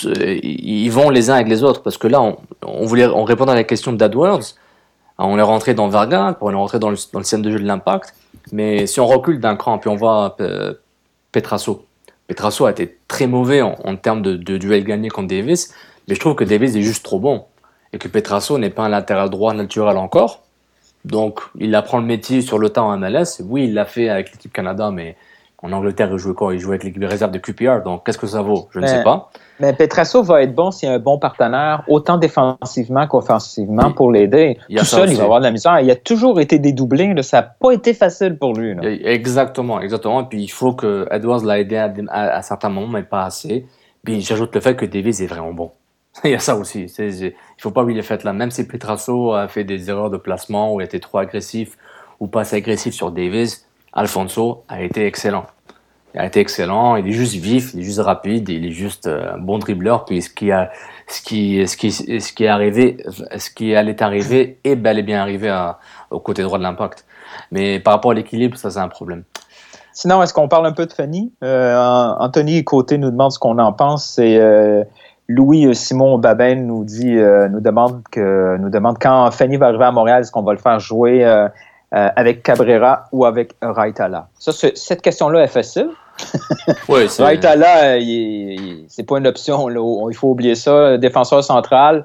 ils 0.02 0.88
vont 0.88 1.10
les 1.10 1.28
uns 1.28 1.34
avec 1.34 1.48
les 1.48 1.62
autres 1.62 1.82
parce 1.82 1.98
que 1.98 2.08
là 2.08 2.22
on, 2.22 2.86
voulait 2.86 3.06
on 3.06 3.24
répondait 3.24 3.52
à 3.52 3.54
la 3.54 3.64
question 3.64 3.92
d'AdWords, 3.92 4.54
on 5.18 5.38
est 5.38 5.42
rentré 5.42 5.74
dans 5.74 5.88
Verga, 5.88 6.38
on 6.40 6.50
est 6.52 6.54
rentré 6.54 6.78
dans 6.78 6.88
le, 6.88 6.96
dans 7.12 7.18
le 7.18 7.24
système 7.24 7.42
de 7.42 7.50
jeu 7.50 7.58
de 7.58 7.66
l'impact. 7.66 8.14
Mais 8.50 8.86
si 8.86 8.98
on 8.98 9.06
recule 9.06 9.40
d'un 9.40 9.56
cran 9.56 9.76
puis 9.76 9.90
on 9.90 9.96
voit 9.96 10.36
euh, 10.40 10.72
Petrasso, 11.36 11.84
Petrasso 12.28 12.64
a 12.64 12.70
été 12.70 12.96
très 13.08 13.26
mauvais 13.26 13.60
en, 13.60 13.76
en 13.84 13.96
termes 13.96 14.22
de, 14.22 14.36
de 14.36 14.56
duel 14.56 14.84
gagné 14.84 15.10
contre 15.10 15.28
Davis. 15.28 15.74
Mais 16.08 16.14
je 16.14 16.20
trouve 16.20 16.34
que 16.34 16.44
Davis 16.44 16.74
est 16.74 16.80
juste 16.80 17.04
trop 17.04 17.20
bon. 17.20 17.44
Et 17.92 17.98
que 17.98 18.08
Petrasso 18.08 18.56
n'est 18.56 18.70
pas 18.70 18.84
un 18.84 18.88
latéral 18.88 19.28
droit 19.28 19.52
naturel 19.52 19.98
encore. 19.98 20.44
Donc, 21.04 21.40
il 21.58 21.74
apprend 21.74 21.98
le 21.98 22.06
métier 22.06 22.40
sur 22.40 22.58
le 22.58 22.70
temps 22.70 22.88
en 22.88 22.96
MLS. 22.96 23.42
Oui, 23.44 23.64
il 23.64 23.74
l'a 23.74 23.84
fait 23.84 24.08
avec 24.08 24.32
l'équipe 24.32 24.50
Canada, 24.50 24.90
mais 24.90 25.14
en 25.58 25.72
Angleterre, 25.72 26.08
il 26.10 26.16
jouait 26.16 26.32
quoi? 26.32 26.54
Il 26.54 26.58
jouait 26.58 26.76
avec 26.76 26.84
l'équipe 26.84 27.04
réserve 27.04 27.32
de 27.32 27.38
QPR. 27.38 27.82
Donc, 27.84 28.06
qu'est-ce 28.06 28.18
que 28.18 28.26
ça 28.26 28.40
vaut? 28.40 28.68
Je 28.70 28.80
ne 28.80 28.86
sais 28.86 29.02
pas. 29.02 29.30
Mais 29.60 29.72
Petrasso 29.72 30.22
va 30.22 30.42
être 30.42 30.54
bon 30.54 30.70
s'il 30.70 30.88
y 30.88 30.92
a 30.92 30.94
un 30.94 30.98
bon 30.98 31.18
partenaire, 31.18 31.82
autant 31.88 32.18
défensivement 32.18 33.06
qu'offensivement, 33.06 33.90
pour 33.92 34.10
l'aider. 34.10 34.58
Tout 34.68 34.84
seul, 34.84 35.10
il 35.10 35.16
va 35.16 35.24
avoir 35.24 35.38
de 35.40 35.44
la 35.44 35.50
misère. 35.50 35.80
Il 35.80 35.90
a 35.90 35.96
toujours 35.96 36.40
été 36.40 36.58
dédoublé. 36.58 37.14
Là. 37.14 37.22
Ça 37.22 37.38
n'a 37.38 37.42
pas 37.42 37.72
été 37.72 37.94
facile 37.94 38.36
pour 38.36 38.54
lui. 38.54 38.74
Là. 38.74 38.82
Exactement, 38.84 39.80
exactement. 39.80 40.22
Et 40.22 40.24
puis, 40.28 40.42
il 40.42 40.48
faut 40.48 40.74
que 40.74 41.06
Edwards 41.10 41.44
l'a 41.44 41.60
aidé 41.60 41.76
à, 41.76 41.92
à, 42.08 42.36
à, 42.36 42.42
certains 42.42 42.68
moments, 42.68 42.88
mais 42.88 43.02
pas 43.02 43.24
assez. 43.24 43.66
Puis, 44.04 44.20
j'ajoute 44.20 44.54
le 44.54 44.60
fait 44.60 44.76
que 44.76 44.84
Davis 44.84 45.20
est 45.20 45.26
vraiment 45.26 45.52
bon. 45.52 45.70
Il 46.24 46.30
y 46.30 46.34
a 46.34 46.38
ça 46.38 46.56
aussi. 46.56 46.86
Il 46.98 47.32
faut 47.58 47.70
pas 47.70 47.82
oublier 47.82 47.98
les 47.98 48.06
faits 48.06 48.24
là. 48.24 48.32
Même 48.32 48.50
si 48.50 48.66
Petrasso 48.66 49.32
a 49.32 49.48
fait 49.48 49.64
des 49.64 49.90
erreurs 49.90 50.10
de 50.10 50.16
placement 50.16 50.72
ou 50.74 50.80
été 50.80 51.00
trop 51.00 51.18
agressif 51.18 51.76
ou 52.20 52.26
pas 52.26 52.42
assez 52.42 52.56
agressif 52.56 52.94
sur 52.94 53.10
Davis, 53.10 53.66
Alfonso 53.92 54.64
a 54.68 54.82
été 54.82 55.06
excellent. 55.06 55.46
Il 56.16 56.20
a 56.20 56.24
été 56.24 56.40
excellent. 56.40 56.96
Il 56.96 57.06
est 57.06 57.12
juste 57.12 57.34
vif, 57.34 57.74
il 57.74 57.80
est 57.80 57.82
juste 57.82 58.00
rapide, 58.00 58.48
il 58.48 58.64
est 58.64 58.70
juste 58.70 59.06
euh, 59.06 59.34
un 59.34 59.38
bon 59.38 59.58
dribbleur. 59.58 60.06
Puis 60.06 60.22
ce 60.22 60.30
qui 60.30 60.50
a, 60.50 60.70
ce 61.06 61.20
qui, 61.20 61.68
ce 61.68 61.76
qui, 61.76 61.92
ce 61.92 62.32
qui 62.32 62.44
est 62.44 62.48
arrivé, 62.48 62.96
ce 63.36 63.50
qui 63.50 63.74
allait 63.74 64.02
arriver 64.02 64.58
est 64.64 64.76
bel 64.76 64.98
et 64.98 65.02
bien 65.02 65.20
arrivé 65.20 65.54
au 66.10 66.18
côté 66.18 66.42
droit 66.42 66.56
de 66.56 66.62
l'impact. 66.62 67.04
Mais 67.52 67.80
par 67.80 67.92
rapport 67.92 68.12
à 68.12 68.14
l'équilibre, 68.14 68.56
ça 68.56 68.70
c'est 68.70 68.78
un 68.78 68.88
problème. 68.88 69.24
Sinon, 69.92 70.22
est-ce 70.22 70.32
qu'on 70.32 70.48
parle 70.48 70.66
un 70.66 70.72
peu 70.72 70.86
de 70.86 70.92
Fanny? 70.92 71.32
Euh, 71.44 72.14
Anthony 72.18 72.64
Côté 72.64 72.96
nous 72.96 73.10
demande 73.10 73.32
ce 73.32 73.38
qu'on 73.38 73.58
en 73.58 73.74
pense. 73.74 74.06
C'est 74.06 74.38
euh, 74.38 74.84
Louis 75.28 75.74
Simon 75.74 76.16
Babin 76.18 76.54
nous 76.54 76.84
dit, 76.84 77.12
nous 77.14 77.60
demande 77.60 78.02
que, 78.10 78.56
nous 78.56 78.70
demande 78.70 78.96
quand 78.98 79.30
Fanny 79.32 79.58
va 79.58 79.66
arriver 79.66 79.84
à 79.84 79.92
Montréal, 79.92 80.22
est-ce 80.22 80.32
qu'on 80.32 80.42
va 80.42 80.52
le 80.52 80.58
faire 80.58 80.80
jouer 80.80 81.24
avec 81.90 82.42
Cabrera 82.42 83.04
ou 83.12 83.26
avec 83.26 83.54
Raitala? 83.60 84.28
Ça, 84.38 84.52
cette 84.52 85.02
question-là 85.02 85.42
est 85.42 85.48
facile. 85.48 85.90
Oui, 86.88 87.06
Raitala, 87.18 87.98
c'est 88.88 89.04
pas 89.04 89.18
une 89.18 89.26
option. 89.26 89.68
Là. 89.68 90.08
Il 90.10 90.16
faut 90.16 90.30
oublier 90.30 90.54
ça. 90.54 90.98
Défenseur 90.98 91.44
central. 91.44 92.04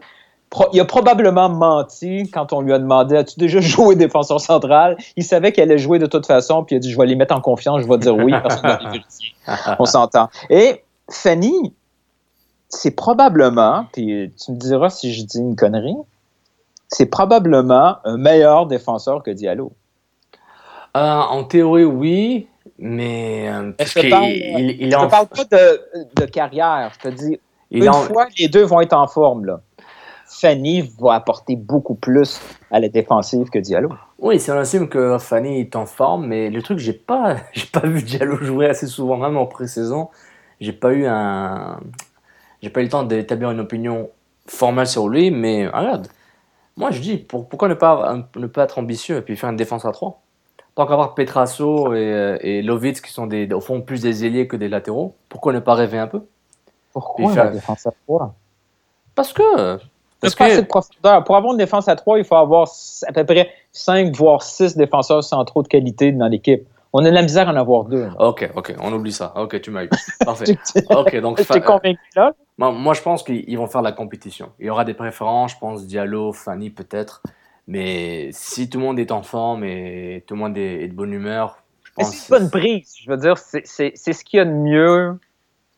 Pro, 0.49 0.65
il 0.73 0.81
a 0.81 0.85
probablement 0.85 1.47
menti 1.47 2.29
quand 2.29 2.51
on 2.51 2.61
lui 2.61 2.73
a 2.73 2.79
demandé 2.79 3.15
As-tu 3.15 3.39
déjà 3.39 3.59
joué 3.61 3.95
défenseur 3.95 4.41
central? 4.41 4.97
Il 5.15 5.23
savait 5.23 5.51
qu'elle 5.51 5.71
allait 5.71 5.79
jouer 5.79 5.97
de 5.97 6.05
toute 6.05 6.25
façon, 6.25 6.63
puis 6.63 6.75
il 6.75 6.77
a 6.77 6.79
dit 6.79 6.91
Je 6.91 6.97
vais 6.97 7.05
les 7.05 7.15
mettre 7.15 7.33
en 7.33 7.41
confiance, 7.41 7.81
je 7.81 7.87
vais 7.87 7.97
dire 7.97 8.15
oui, 8.15 8.33
parce 8.43 8.57
qu'on 8.57 8.67
va 8.67 8.77
vérifier. 8.83 9.33
On 9.79 9.85
s'entend. 9.85 10.29
Et 10.49 10.83
Fanny, 11.09 11.73
c'est 12.69 12.91
probablement, 12.91 13.85
puis 13.93 14.31
tu 14.43 14.51
me 14.51 14.57
diras 14.57 14.89
si 14.89 15.13
je 15.13 15.23
dis 15.23 15.39
une 15.39 15.55
connerie, 15.55 15.95
c'est 16.89 17.05
probablement 17.05 17.97
un 18.03 18.17
meilleur 18.17 18.65
défenseur 18.65 19.23
que 19.23 19.31
Diallo. 19.31 19.71
Euh, 20.97 20.99
en 20.99 21.45
théorie, 21.45 21.85
oui, 21.85 22.47
mais 22.81 23.47
euh, 23.47 23.71
je 23.79 23.99
ne 23.99 24.09
parle, 24.09 24.25
il, 24.25 24.81
il 24.81 24.95
en... 24.95 25.07
parle 25.07 25.27
pas 25.27 25.43
de, 25.45 25.81
de, 26.19 26.25
carrière? 26.25 26.91
Je 26.95 27.09
te 27.09 27.13
dis, 27.13 27.39
il 27.69 27.83
une 27.83 27.89
en... 27.89 28.01
fois 28.01 28.27
les 28.39 28.47
deux 28.47 28.63
vont 28.63 28.81
être 28.81 28.93
en 28.93 29.07
forme, 29.07 29.45
là, 29.45 29.61
Fanny 30.25 30.91
va 30.99 31.13
apporter 31.13 31.55
beaucoup 31.55 31.93
plus 31.93 32.41
à 32.71 32.79
la 32.79 32.89
défensive 32.89 33.49
que 33.49 33.59
Diallo. 33.59 33.93
Oui, 34.17 34.39
si 34.39 34.49
on 34.49 34.57
assume 34.57 34.89
que 34.89 35.19
Fanny 35.19 35.59
est 35.59 35.75
en 35.75 35.85
forme, 35.85 36.25
mais 36.25 36.49
le 36.49 36.61
truc, 36.63 36.79
j'ai 36.79 36.93
pas, 36.93 37.37
j'ai 37.53 37.67
pas 37.67 37.85
vu 37.85 38.01
Diallo 38.01 38.37
jouer 38.37 38.67
assez 38.67 38.87
souvent, 38.87 39.17
même 39.17 39.37
en 39.37 39.45
pré-saison. 39.45 40.09
J'ai 40.59 40.73
pas 40.73 40.91
eu 40.91 41.05
un, 41.05 41.79
j'ai 42.63 42.69
pas 42.69 42.81
eu 42.81 42.83
le 42.83 42.89
temps 42.89 43.03
d'établir 43.03 43.51
une 43.51 43.59
opinion 43.59 44.09
formelle 44.47 44.87
sur 44.87 45.07
lui, 45.07 45.29
mais 45.29 45.67
regarde, 45.67 46.07
moi 46.77 46.89
je 46.89 46.99
dis 46.99 47.17
pourquoi 47.17 47.67
ne 47.67 47.73
pas, 47.75 48.27
ne 48.35 48.47
pas 48.47 48.63
être 48.63 48.79
ambitieux 48.79 49.17
et 49.17 49.21
puis 49.21 49.37
faire 49.37 49.49
une 49.49 49.55
défense 49.55 49.85
à 49.85 49.91
3 49.91 50.20
Tant 50.81 50.87
qu'avoir 50.87 51.13
Petrasso 51.13 51.93
et, 51.93 52.39
et 52.41 52.61
Lovitz 52.63 53.01
qui 53.01 53.11
sont 53.11 53.27
des, 53.27 53.47
au 53.53 53.61
fond 53.61 53.81
plus 53.81 54.01
des 54.01 54.25
ailiers 54.25 54.47
que 54.47 54.55
des 54.55 54.67
latéraux, 54.67 55.13
pourquoi 55.29 55.53
ne 55.53 55.59
pas 55.59 55.75
rêver 55.75 55.99
un 55.99 56.07
peu? 56.07 56.21
Pourquoi 56.91 57.31
faire... 57.33 57.43
la 57.43 57.51
défense 57.51 57.85
à 57.85 57.91
3 58.07 58.33
Parce 59.13 59.31
que. 59.31 59.77
Parce 60.19 60.33
que... 60.33 60.59
de 60.59 60.65
profondeur. 60.65 61.23
Pour 61.23 61.35
avoir 61.35 61.53
une 61.53 61.59
défense 61.59 61.87
à 61.87 61.95
3, 61.95 62.17
il 62.17 62.25
faut 62.25 62.33
avoir 62.33 62.67
à 63.07 63.13
peu 63.13 63.23
près 63.25 63.51
5 63.73 64.15
voire 64.15 64.41
6 64.41 64.75
défenseurs 64.75 65.23
centraux 65.23 65.61
de 65.61 65.67
qualité 65.67 66.11
dans 66.13 66.27
l'équipe. 66.27 66.67
On 66.93 67.05
a 67.05 67.11
de 67.11 67.13
la 67.13 67.21
misère 67.21 67.47
à 67.47 67.51
en 67.51 67.57
avoir 67.57 67.83
deux. 67.83 68.05
Là. 68.05 68.15
Ok, 68.17 68.49
ok, 68.55 68.73
on 68.81 68.91
oublie 68.91 69.13
ça. 69.13 69.33
Ok, 69.35 69.61
tu 69.61 69.69
m'as 69.69 69.83
eu. 69.83 69.89
Parfait. 70.25 70.57
ok, 70.89 71.15
donc. 71.21 71.45
Convaincu 71.63 71.99
là? 72.15 72.33
Moi, 72.57 72.71
moi, 72.71 72.95
je 72.95 73.03
pense 73.03 73.21
qu'ils 73.21 73.55
vont 73.55 73.67
faire 73.67 73.83
la 73.83 73.91
compétition. 73.91 74.49
Il 74.59 74.65
y 74.65 74.71
aura 74.71 74.83
des 74.83 74.95
préférences, 74.95 75.51
je 75.51 75.59
pense, 75.59 75.85
Diallo, 75.85 76.33
Fanny 76.33 76.71
peut-être. 76.71 77.21
Mais 77.67 78.29
si 78.31 78.69
tout 78.69 78.79
le 78.79 78.85
monde 78.85 78.99
est 78.99 79.11
en 79.11 79.23
forme 79.23 79.63
et 79.63 80.23
tout 80.27 80.33
le 80.35 80.39
monde 80.39 80.57
est, 80.57 80.87
de 80.87 80.93
bonne 80.93 81.13
humeur, 81.13 81.63
je 81.83 81.91
pense. 81.93 82.11
C'est 82.11 82.33
une 82.33 82.39
bonne 82.39 82.49
prise. 82.49 82.93
Je 82.99 83.09
veux 83.09 83.17
dire, 83.17 83.37
c'est 83.37 83.63
ce 83.65 84.23
qu'il 84.23 84.37
y 84.37 84.39
a 84.39 84.45
de 84.45 84.51
mieux 84.51 85.19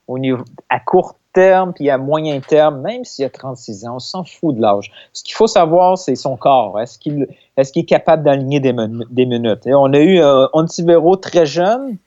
au 0.08 0.20
niveau, 0.20 0.44
à 0.70 0.80
court 0.80 1.16
terme 1.34 1.74
puis 1.74 1.90
à 1.90 1.98
moyen 1.98 2.40
terme, 2.40 2.82
même 2.82 3.04
s'il 3.04 3.26
a 3.26 3.30
36 3.30 3.86
ans, 3.86 3.96
on 3.96 4.00
s'en 4.00 4.24
fout 4.24 4.56
de 4.56 4.62
l'âge. 4.62 4.92
Ce 5.12 5.24
qu'il 5.24 5.34
faut 5.34 5.48
savoir, 5.48 5.98
c'est 5.98 6.16
son 6.16 6.38
corps. 6.38 6.80
Est-ce 6.80 6.98
qu'il 6.98 7.28
est, 7.58 7.74
qu 7.74 7.80
est, 7.80 7.86
capable 7.86 8.24
d'aligner 8.24 8.60
des, 8.60 8.74
des, 9.10 9.26
minutes? 9.26 9.66
Et 9.66 9.74
on 9.74 9.92
a 9.94 10.00
eu 10.00 10.20
un 10.20 10.50
Ontivero 10.54 11.16
très 11.18 11.46
jeune, 11.46 11.98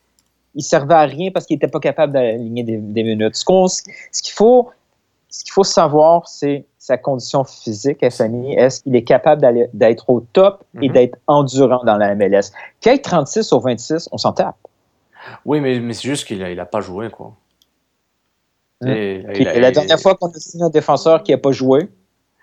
il 0.55 0.63
servait 0.63 0.95
à 0.95 1.03
rien 1.03 1.31
parce 1.33 1.45
qu'il 1.45 1.57
n'était 1.57 1.69
pas 1.69 1.81
capable 1.81 2.15
d'aligner 2.15 2.63
des, 2.63 2.79
des, 2.79 3.03
minutes. 3.03 3.35
Ce 3.35 3.45
qu'il 4.23 4.33
faut, 4.33 4.71
ce 5.29 5.45
qu'il 5.45 5.53
faut 5.53 5.65
savoir, 5.65 6.29
c'est 6.29 6.65
sa 6.87 6.97
condition 6.97 7.43
physique 7.43 8.09
Fanny. 8.13 8.55
Est-ce 8.55 8.81
qu'il 8.83 8.95
est 8.95 9.03
capable 9.03 9.45
d'être 9.75 10.09
au 10.09 10.21
top 10.21 10.63
et 10.63 10.79
mm 10.79 10.81
-hmm. 10.81 10.93
d'être 10.93 11.19
endurant 11.27 11.83
dans 11.85 11.97
la 11.97 12.15
MLS? 12.15 12.53
Qu'il 12.81 12.93
ait 12.93 12.99
36 12.99 13.51
ou 13.53 13.59
26, 13.59 14.09
on 14.13 14.19
s'en 14.19 14.33
tape. 14.33 14.55
Oui, 15.45 15.61
mais, 15.61 15.81
mais 15.81 15.95
c'est 15.95 16.09
juste 16.09 16.25
qu'il 16.29 16.39
n'a 16.39 16.51
il 16.51 16.61
a 16.61 16.65
pas 16.65 16.81
joué, 16.81 17.11
quoi. 17.11 17.33
Mmh. 18.83 18.89
Et, 18.89 19.61
la 19.67 19.73
dernière 19.73 20.01
fois 20.05 20.15
qu'on 20.15 20.29
a 20.29 20.39
signé 20.39 20.63
un 20.63 20.75
défenseur 20.81 21.17
qui 21.25 21.33
n'a 21.33 21.39
pas 21.39 21.51
joué, 21.51 21.81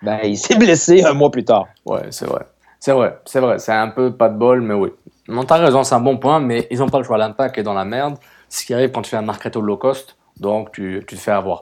ben, 0.02 0.18
il 0.24 0.36
s'est 0.36 0.58
blessé 0.64 0.94
un 1.10 1.14
mois 1.14 1.30
plus 1.30 1.46
tard. 1.52 1.66
Ouais, 1.86 2.06
c'est 2.10 2.28
vrai. 2.32 2.44
C'est 2.84 2.92
vrai, 2.98 3.10
c'est 3.24 3.40
vrai. 3.40 3.56
C'est 3.64 3.78
un 3.86 3.92
peu 3.98 4.06
pas 4.20 4.28
de 4.28 4.38
bol, 4.44 4.58
mais 4.68 4.76
oui. 4.82 4.90
Non, 5.34 5.44
t'as 5.48 5.56
raison, 5.66 5.80
c'est 5.84 5.96
un 6.00 6.06
bon 6.10 6.18
point, 6.24 6.38
mais 6.48 6.58
ils 6.70 6.78
n'ont 6.80 6.92
pas 6.94 7.00
le 7.02 7.06
choix. 7.08 7.18
L'impact 7.26 7.56
est 7.60 7.66
dans 7.70 7.78
la 7.82 7.86
merde. 7.96 8.16
Ce 8.54 8.58
qui 8.64 8.74
arrive 8.76 8.90
quand 8.92 9.04
tu 9.06 9.10
fais 9.12 9.20
un 9.24 9.28
mercato 9.32 9.58
low 9.68 9.78
cost, 9.86 10.06
donc 10.46 10.62
tu, 10.74 10.84
tu 11.08 11.16
te 11.16 11.22
fais 11.26 11.36
avoir. 11.42 11.58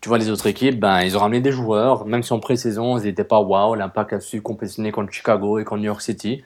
Tu 0.00 0.08
vois 0.08 0.18
les 0.18 0.30
autres 0.30 0.46
équipes, 0.46 0.78
ben, 0.78 1.00
ils 1.02 1.16
ont 1.16 1.20
ramené 1.20 1.40
des 1.40 1.50
joueurs, 1.50 2.06
même 2.06 2.22
si 2.22 2.32
en 2.32 2.38
pré-saison, 2.38 2.98
ils 2.98 3.04
n'étaient 3.04 3.24
pas 3.24 3.40
waouh. 3.40 3.74
L'impact 3.74 4.12
a 4.12 4.20
su 4.20 4.40
compétitionner 4.42 4.92
contre 4.92 5.12
Chicago 5.12 5.58
et 5.58 5.64
contre 5.64 5.80
New 5.80 5.86
York 5.86 6.00
City. 6.02 6.44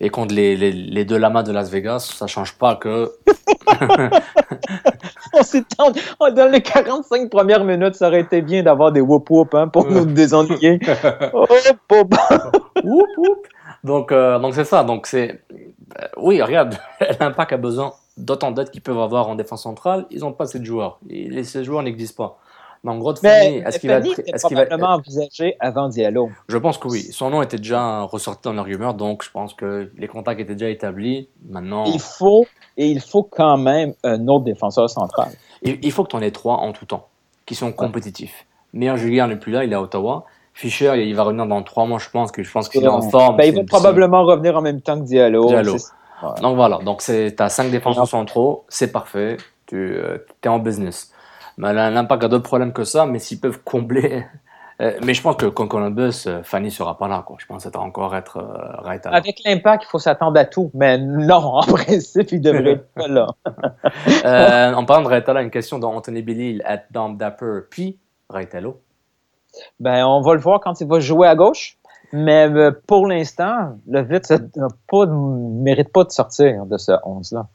Et 0.00 0.10
contre 0.10 0.34
les, 0.34 0.56
les, 0.56 0.72
les 0.72 1.04
deux 1.04 1.16
lamas 1.16 1.42
de 1.44 1.52
Las 1.52 1.70
Vegas, 1.70 2.00
ça 2.16 2.26
change 2.26 2.54
pas 2.58 2.74
que. 2.74 3.12
on 5.34 5.42
s'est 5.42 5.62
Dans 5.78 6.50
les 6.50 6.60
45 6.60 7.30
premières 7.30 7.64
minutes, 7.64 7.94
ça 7.94 8.08
aurait 8.08 8.20
été 8.20 8.42
bien 8.42 8.62
d'avoir 8.62 8.92
des 8.92 9.00
whoop 9.00 9.30
whoop 9.30 9.54
hein, 9.54 9.68
pour 9.68 9.86
nous 9.86 10.04
désennuyer. 10.20 10.80
whoop 11.32 11.50
whoop. 12.84 13.06
whoop. 13.16 13.46
Donc, 13.84 14.12
euh, 14.12 14.38
donc 14.38 14.54
c'est 14.54 14.64
ça. 14.64 14.84
Donc 14.84 15.06
c'est, 15.06 15.40
euh, 16.00 16.06
oui, 16.16 16.42
regarde, 16.42 16.74
l'Impact 17.20 17.52
a 17.52 17.56
besoin 17.56 17.92
d'autant 18.16 18.50
d'aides 18.50 18.70
qu'ils 18.70 18.82
peuvent 18.82 18.98
avoir 19.00 19.28
en 19.28 19.34
défense 19.36 19.62
centrale. 19.62 20.06
Ils 20.10 20.20
n'ont 20.20 20.32
pas 20.32 20.46
ces 20.46 20.62
joueurs. 20.64 20.98
Et 21.08 21.28
les- 21.28 21.44
ces 21.44 21.64
joueurs 21.64 21.82
n'existent 21.82 22.24
pas. 22.24 22.38
Donc, 22.84 22.98
gros, 22.98 23.14
Mais 23.22 23.62
est-ce 23.64 23.78
qu'il 23.78 23.90
va, 23.90 23.98
être- 23.98 24.18
était 24.18 24.30
est-ce 24.32 24.46
qu'il 24.46 24.56
va, 24.56 24.66
probablement 24.66 24.94
envisagé 24.96 25.56
avant 25.60 25.88
Diallo. 25.88 26.30
je 26.48 26.56
pense 26.58 26.78
que 26.78 26.88
oui. 26.88 27.02
Son 27.12 27.30
nom 27.30 27.40
était 27.40 27.56
déjà 27.58 28.02
ressorti 28.02 28.40
dans 28.44 28.52
leur 28.54 28.64
rumeur, 28.64 28.94
donc 28.94 29.22
je 29.22 29.30
pense 29.30 29.54
que 29.54 29.90
les 29.96 30.08
contacts 30.08 30.40
étaient 30.40 30.54
déjà 30.56 30.68
établis. 30.68 31.28
Maintenant, 31.48 31.84
Il 31.84 32.00
faut, 32.00 32.44
et 32.76 32.88
il 32.88 33.00
faut 33.00 33.22
quand 33.22 33.56
même 33.56 33.94
un 34.02 34.26
autre 34.26 34.44
défenseur 34.44 34.90
central. 34.90 35.28
il, 35.62 35.78
il 35.80 35.92
faut 35.92 36.02
que 36.02 36.08
tu 36.10 36.16
en 36.16 36.22
aies 36.22 36.32
trois 36.32 36.56
en 36.56 36.72
tout 36.72 36.86
temps, 36.86 37.06
qui 37.46 37.54
sont 37.54 37.70
compétitifs. 37.72 38.46
Meilleur 38.72 38.96
Julien 38.96 39.28
n'est 39.28 39.36
plus 39.36 39.52
là, 39.52 39.62
il 39.64 39.72
est 39.72 39.76
à 39.76 39.82
Ottawa. 39.82 40.24
Fischer, 40.54 41.00
il 41.06 41.14
va 41.14 41.22
revenir 41.22 41.46
dans 41.46 41.62
trois 41.62 41.86
mois, 41.86 41.98
je 42.00 42.10
pense 42.10 42.32
que 42.32 42.42
je 42.42 42.50
pense 42.50 42.68
qu'il 42.68 42.82
est 42.82 42.88
en 42.88 43.00
forme. 43.02 43.36
Ben, 43.36 43.44
il 43.44 43.54
va 43.54 43.62
probablement 43.64 44.24
revenir 44.24 44.56
en 44.56 44.60
même 44.60 44.80
temps 44.80 44.98
que 44.98 45.04
Diallo. 45.04 45.46
Diallo. 45.46 45.74
Ouais. 45.74 46.40
Donc 46.42 46.56
voilà, 46.56 46.78
donc 46.78 47.00
tu 47.02 47.32
as 47.38 47.48
cinq 47.48 47.70
défenseurs 47.70 48.08
centraux, 48.08 48.64
c'est 48.68 48.90
parfait, 48.90 49.36
tu 49.66 49.96
es 50.42 50.48
en 50.48 50.58
business. 50.58 51.12
Mais 51.58 51.72
l'impact 51.72 52.24
a 52.24 52.28
d'autres 52.28 52.44
problèmes 52.44 52.72
que 52.72 52.84
ça, 52.84 53.06
mais 53.06 53.18
s'ils 53.18 53.40
peuvent 53.40 53.60
combler. 53.64 54.24
euh, 54.80 54.92
mais 55.04 55.14
je 55.14 55.22
pense 55.22 55.36
que 55.36 55.46
contre 55.46 55.70
Columbus, 55.70 56.24
euh, 56.26 56.42
Fanny 56.42 56.70
sera 56.70 56.96
pas 56.98 57.08
là. 57.08 57.22
Quoi. 57.26 57.36
Je 57.38 57.46
pense 57.46 57.58
que 57.64 57.70
ça 57.70 57.78
va 57.78 57.84
encore 57.84 58.14
être 58.16 58.38
euh, 58.38 58.82
right 58.82 59.04
Avec 59.06 59.40
l'impact, 59.44 59.84
il 59.84 59.88
faut 59.88 59.98
s'attendre 59.98 60.38
à 60.38 60.44
tout. 60.44 60.70
Mais 60.74 60.98
non, 60.98 61.56
en 61.56 61.62
principe, 61.66 62.32
il 62.32 62.40
devrait 62.40 62.72
être 62.72 62.92
pas 62.94 63.08
là. 63.08 63.26
Euh, 64.24 64.72
en 64.72 64.84
parlant 64.84 65.02
de 65.02 65.08
Raitala, 65.08 65.42
une 65.42 65.50
question 65.50 65.78
d'Anthony 65.78 66.22
Billy 66.22 66.60
at 66.64 66.84
Dom 66.90 67.16
Dapper, 67.16 67.60
puis 67.70 67.98
Raitalo. 68.30 68.80
Ben, 69.80 70.04
on 70.06 70.20
va 70.20 70.34
le 70.34 70.40
voir 70.40 70.60
quand 70.60 70.80
il 70.80 70.86
va 70.86 71.00
jouer 71.00 71.26
à 71.26 71.34
gauche. 71.34 71.76
Mais 72.12 72.48
euh, 72.48 72.70
pour 72.86 73.06
l'instant, 73.06 73.78
le 73.88 74.02
Vite 74.02 74.30
ne 74.30 75.62
mérite 75.62 75.92
pas 75.92 76.04
de 76.04 76.10
sortir 76.10 76.66
de 76.66 76.76
ce 76.76 76.92
11-là. 76.92 77.46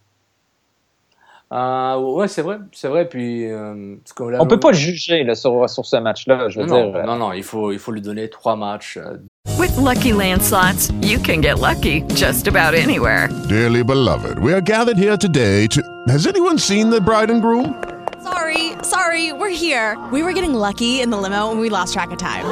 Euh, 1.52 1.96
ouais, 1.98 2.28
c'est 2.28 2.42
vrai, 2.42 2.58
c'est 2.74 2.88
vrai. 2.90 3.08
Puis, 3.08 3.50
euh, 3.50 3.96
parce 4.04 4.14
que 4.14 4.24
là- 4.24 4.38
On 4.42 4.48
peut 4.48 4.60
pas 4.60 4.74
juger 4.74 5.24
là, 5.24 5.34
sur, 5.36 5.70
sur 5.70 5.86
ce 5.86 5.96
match-là. 5.98 6.50
Je 6.50 6.60
veux 6.60 6.66
Non, 6.66 6.92
dire, 6.92 7.02
non, 7.06 7.14
non, 7.14 7.16
non, 7.28 7.34
il 7.34 7.44
faut, 7.44 7.72
il 7.72 7.80
faut 7.80 7.92
lui 7.94 8.02
donner 8.02 8.30
trois 8.30 8.56
matchs. 8.56 8.98
euh, 8.98 9.18
With 9.58 9.76
Lucky 9.78 10.12
Land 10.12 10.42
slots, 10.42 10.92
you 11.02 11.18
can 11.20 11.42
get 11.42 11.60
lucky 11.60 12.04
just 12.16 12.48
about 12.48 12.76
anywhere. 12.78 13.30
Dearly 13.48 13.82
beloved, 13.84 14.40
we 14.40 14.52
are 14.54 14.62
gathered 14.62 14.98
here 14.98 15.18
today 15.18 15.68
to. 15.68 15.82
Has 16.10 16.28
anyone 16.28 16.58
seen 16.58 16.90
the 16.90 17.00
bride 17.00 17.32
and 17.32 17.42
groom? 17.42 17.74
Sorry, 18.22 18.74
sorry, 18.84 19.32
we're 19.32 19.50
here. 19.50 19.98
We 20.12 20.22
were 20.22 20.34
getting 20.34 20.54
lucky 20.54 21.00
in 21.02 21.10
the 21.12 21.18
limo 21.18 21.50
and 21.50 21.60
we 21.62 21.70
lost 21.70 21.94
track 21.94 22.12
of 22.12 22.18
time. 22.18 22.44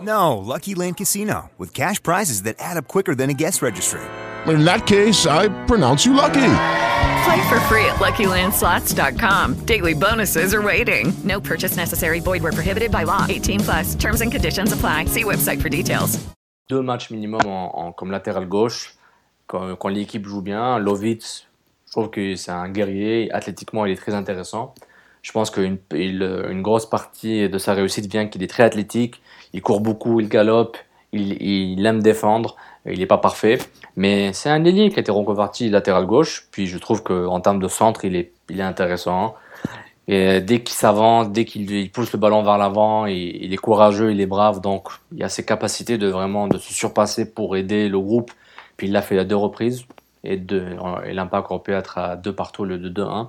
No, 0.00 0.38
Lucky 0.38 0.74
Land 0.74 0.96
Casino, 0.96 1.50
with 1.58 1.72
cash 1.74 2.02
prizes 2.02 2.42
that 2.44 2.56
add 2.58 2.76
up 2.78 2.88
quicker 2.88 3.14
than 3.14 3.28
a 3.30 3.34
guest 3.34 3.60
registry. 3.62 4.00
In 4.46 4.64
that 4.64 4.86
case, 4.86 5.26
I 5.26 5.48
pronounce 5.66 6.04
you 6.06 6.14
lucky. 6.14 6.40
Play 7.24 7.40
for 7.48 7.60
free 7.68 7.84
at 7.86 7.96
LuckyLandSlots.com. 8.00 9.64
Daily 9.66 9.94
bonuses 9.94 10.54
are 10.54 10.62
waiting. 10.62 11.12
No 11.24 11.40
purchase 11.40 11.76
necessary. 11.76 12.20
Void 12.20 12.42
where 12.42 12.52
prohibited 12.52 12.90
by 12.90 13.04
law. 13.04 13.26
18 13.28 13.60
plus. 13.60 13.94
Terms 13.94 14.20
and 14.22 14.32
conditions 14.32 14.72
apply. 14.72 15.06
See 15.06 15.24
website 15.24 15.60
for 15.60 15.68
details. 15.68 16.18
deux 16.70 16.80
matchs 16.80 17.10
minimum 17.10 17.42
en, 17.46 17.70
en- 17.88 17.92
comme 17.92 18.10
latéral 18.10 18.46
gauche 18.46 18.94
quand, 19.46 19.76
quand 19.76 19.88
l'équipe 19.88 20.26
joue 20.26 20.40
bien. 20.40 20.78
Lovitz, 20.78 21.46
je 21.86 21.92
trouve 21.92 22.08
que 22.08 22.34
c'est 22.34 22.50
un 22.52 22.68
guerrier. 22.70 23.30
Athlétiquement, 23.32 23.84
il 23.84 23.92
est 23.92 23.96
très 23.96 24.14
intéressant. 24.14 24.74
Je 25.20 25.32
pense 25.32 25.50
qu'une 25.50 25.76
une 25.94 26.62
grosse 26.62 26.88
partie 26.88 27.48
de 27.48 27.58
sa 27.58 27.74
réussite 27.74 28.10
vient 28.10 28.26
qu'il 28.26 28.42
est 28.42 28.46
très 28.46 28.62
athlétique. 28.62 29.20
Il 29.52 29.60
court 29.60 29.80
beaucoup, 29.82 30.18
il 30.20 30.28
galope, 30.28 30.78
il, 31.12 31.40
il 31.42 31.84
aime 31.84 32.00
défendre. 32.02 32.56
Il 32.86 32.98
n'est 33.00 33.06
pas 33.06 33.18
parfait, 33.18 33.58
mais 33.96 34.32
c'est 34.32 34.48
un 34.48 34.64
ailier 34.64 34.90
qui 34.90 34.96
a 34.96 35.00
été 35.00 35.12
reconverti 35.12 35.68
latéral 35.68 36.06
gauche. 36.06 36.46
Puis 36.50 36.66
je 36.66 36.78
trouve 36.78 37.02
qu'en 37.02 37.40
termes 37.40 37.60
de 37.60 37.68
centre, 37.68 38.04
il 38.04 38.16
est, 38.16 38.32
il 38.48 38.60
est 38.60 38.64
intéressant. 38.64 39.34
Et 40.08 40.40
dès 40.40 40.62
qu'il 40.62 40.74
s'avance, 40.74 41.30
dès 41.30 41.44
qu'il 41.44 41.70
il 41.70 41.90
pousse 41.90 42.12
le 42.12 42.18
ballon 42.18 42.42
vers 42.42 42.58
l'avant, 42.58 43.06
il, 43.06 43.52
est 43.52 43.56
courageux, 43.56 44.10
il 44.10 44.20
est 44.20 44.26
brave, 44.26 44.60
donc 44.60 44.88
il 45.14 45.22
a 45.22 45.28
ses 45.28 45.44
capacités 45.44 45.96
de 45.96 46.08
vraiment 46.08 46.48
de 46.48 46.58
se 46.58 46.72
surpasser 46.72 47.32
pour 47.32 47.56
aider 47.56 47.88
le 47.88 48.00
groupe. 48.00 48.32
Puis 48.76 48.88
il 48.88 48.92
l'a 48.92 49.02
fait 49.02 49.18
à 49.18 49.24
deux 49.24 49.36
reprises 49.36 49.84
et, 50.24 50.34
et 50.34 51.12
l'impact 51.12 51.46
aurait 51.50 51.62
pu 51.62 51.72
être 51.72 51.98
à 51.98 52.16
deux 52.16 52.34
partout 52.34 52.64
le 52.64 52.78
2-2-1. 52.78 53.28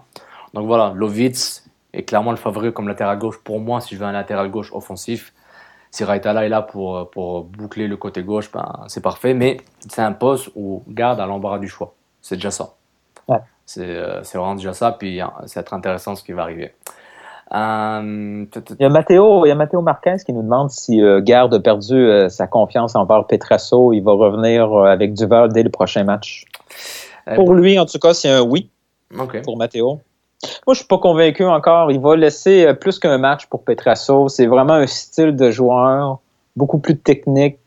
Donc 0.55 0.65
voilà, 0.65 0.93
Lovitz 0.95 1.65
est 1.93 2.03
clairement 2.03 2.31
le 2.31 2.37
favori 2.37 2.73
comme 2.73 2.87
latéral 2.87 3.19
gauche 3.19 3.39
pour 3.43 3.59
moi 3.59 3.79
si 3.79 3.93
je 3.93 3.99
veux 3.99 4.05
un 4.07 4.11
latéral 4.11 4.49
gauche 4.49 4.71
offensif. 4.73 5.31
Si 5.93 6.03
Raitala 6.03 6.43
est 6.43 6.49
là 6.49 6.63
pour, 6.63 7.11
pour 7.11 7.43
boucler 7.43 7.87
le 7.87 7.97
côté 7.97 8.23
gauche, 8.23 8.51
ben, 8.51 8.65
c'est 8.87 9.03
parfait. 9.03 9.35
Mais 9.35 9.57
c'est 9.87 10.01
un 10.01 10.11
poste 10.11 10.49
où 10.55 10.81
garde 10.87 11.19
à 11.19 11.27
l'embarras 11.27 11.59
du 11.59 11.67
choix. 11.67 11.93
C'est 12.19 12.33
déjà 12.33 12.49
ça. 12.49 12.73
Ouais. 13.27 13.37
C'est 13.67 13.85
euh, 13.85 14.23
c'est 14.23 14.39
vraiment 14.39 14.55
déjà 14.55 14.73
ça. 14.73 14.91
Puis 14.91 15.21
hein, 15.21 15.31
ça 15.45 15.59
va 15.59 15.61
être 15.61 15.73
intéressant 15.75 16.15
ce 16.15 16.23
qui 16.23 16.31
va 16.31 16.41
arriver. 16.41 16.73
Euh, 17.53 18.45
Il 18.71 18.75
y 18.79 18.85
a 18.85 18.89
Matteo, 18.89 19.45
il 19.45 19.49
y 19.49 19.51
a 19.51 19.55
Matteo 19.55 19.83
Marquez 19.83 20.15
qui 20.25 20.33
nous 20.33 20.41
demande 20.41 20.71
si 20.71 20.99
euh, 20.99 21.21
Garde 21.21 21.53
a 21.53 21.59
perdu 21.59 21.93
euh, 21.93 22.27
sa 22.27 22.47
confiance 22.47 22.95
envers 22.95 23.27
Petrasso. 23.27 23.93
Il 23.93 24.01
va 24.01 24.13
revenir 24.13 24.73
avec 24.73 25.13
Duval 25.13 25.53
dès 25.53 25.61
le 25.61 25.69
prochain 25.69 26.03
match. 26.05 26.45
Pour 27.35 27.53
lui, 27.53 27.77
en 27.77 27.85
tout 27.85 27.99
cas, 27.99 28.15
c'est 28.15 28.31
un 28.31 28.41
oui 28.41 28.71
pour 29.43 29.57
Matteo. 29.57 30.01
Moi, 30.65 30.73
je 30.73 30.79
suis 30.79 30.87
pas 30.87 30.97
convaincu 30.97 31.45
encore. 31.45 31.91
Il 31.91 31.99
va 31.99 32.15
laisser 32.15 32.65
euh, 32.65 32.73
plus 32.73 32.99
qu'un 32.99 33.17
match 33.17 33.45
pour 33.47 33.63
Petrasso. 33.63 34.29
C'est 34.29 34.45
vraiment 34.45 34.73
un 34.73 34.87
style 34.87 35.35
de 35.35 35.51
joueur 35.51 36.19
beaucoup 36.55 36.79
plus 36.79 36.97
technique 36.97 37.57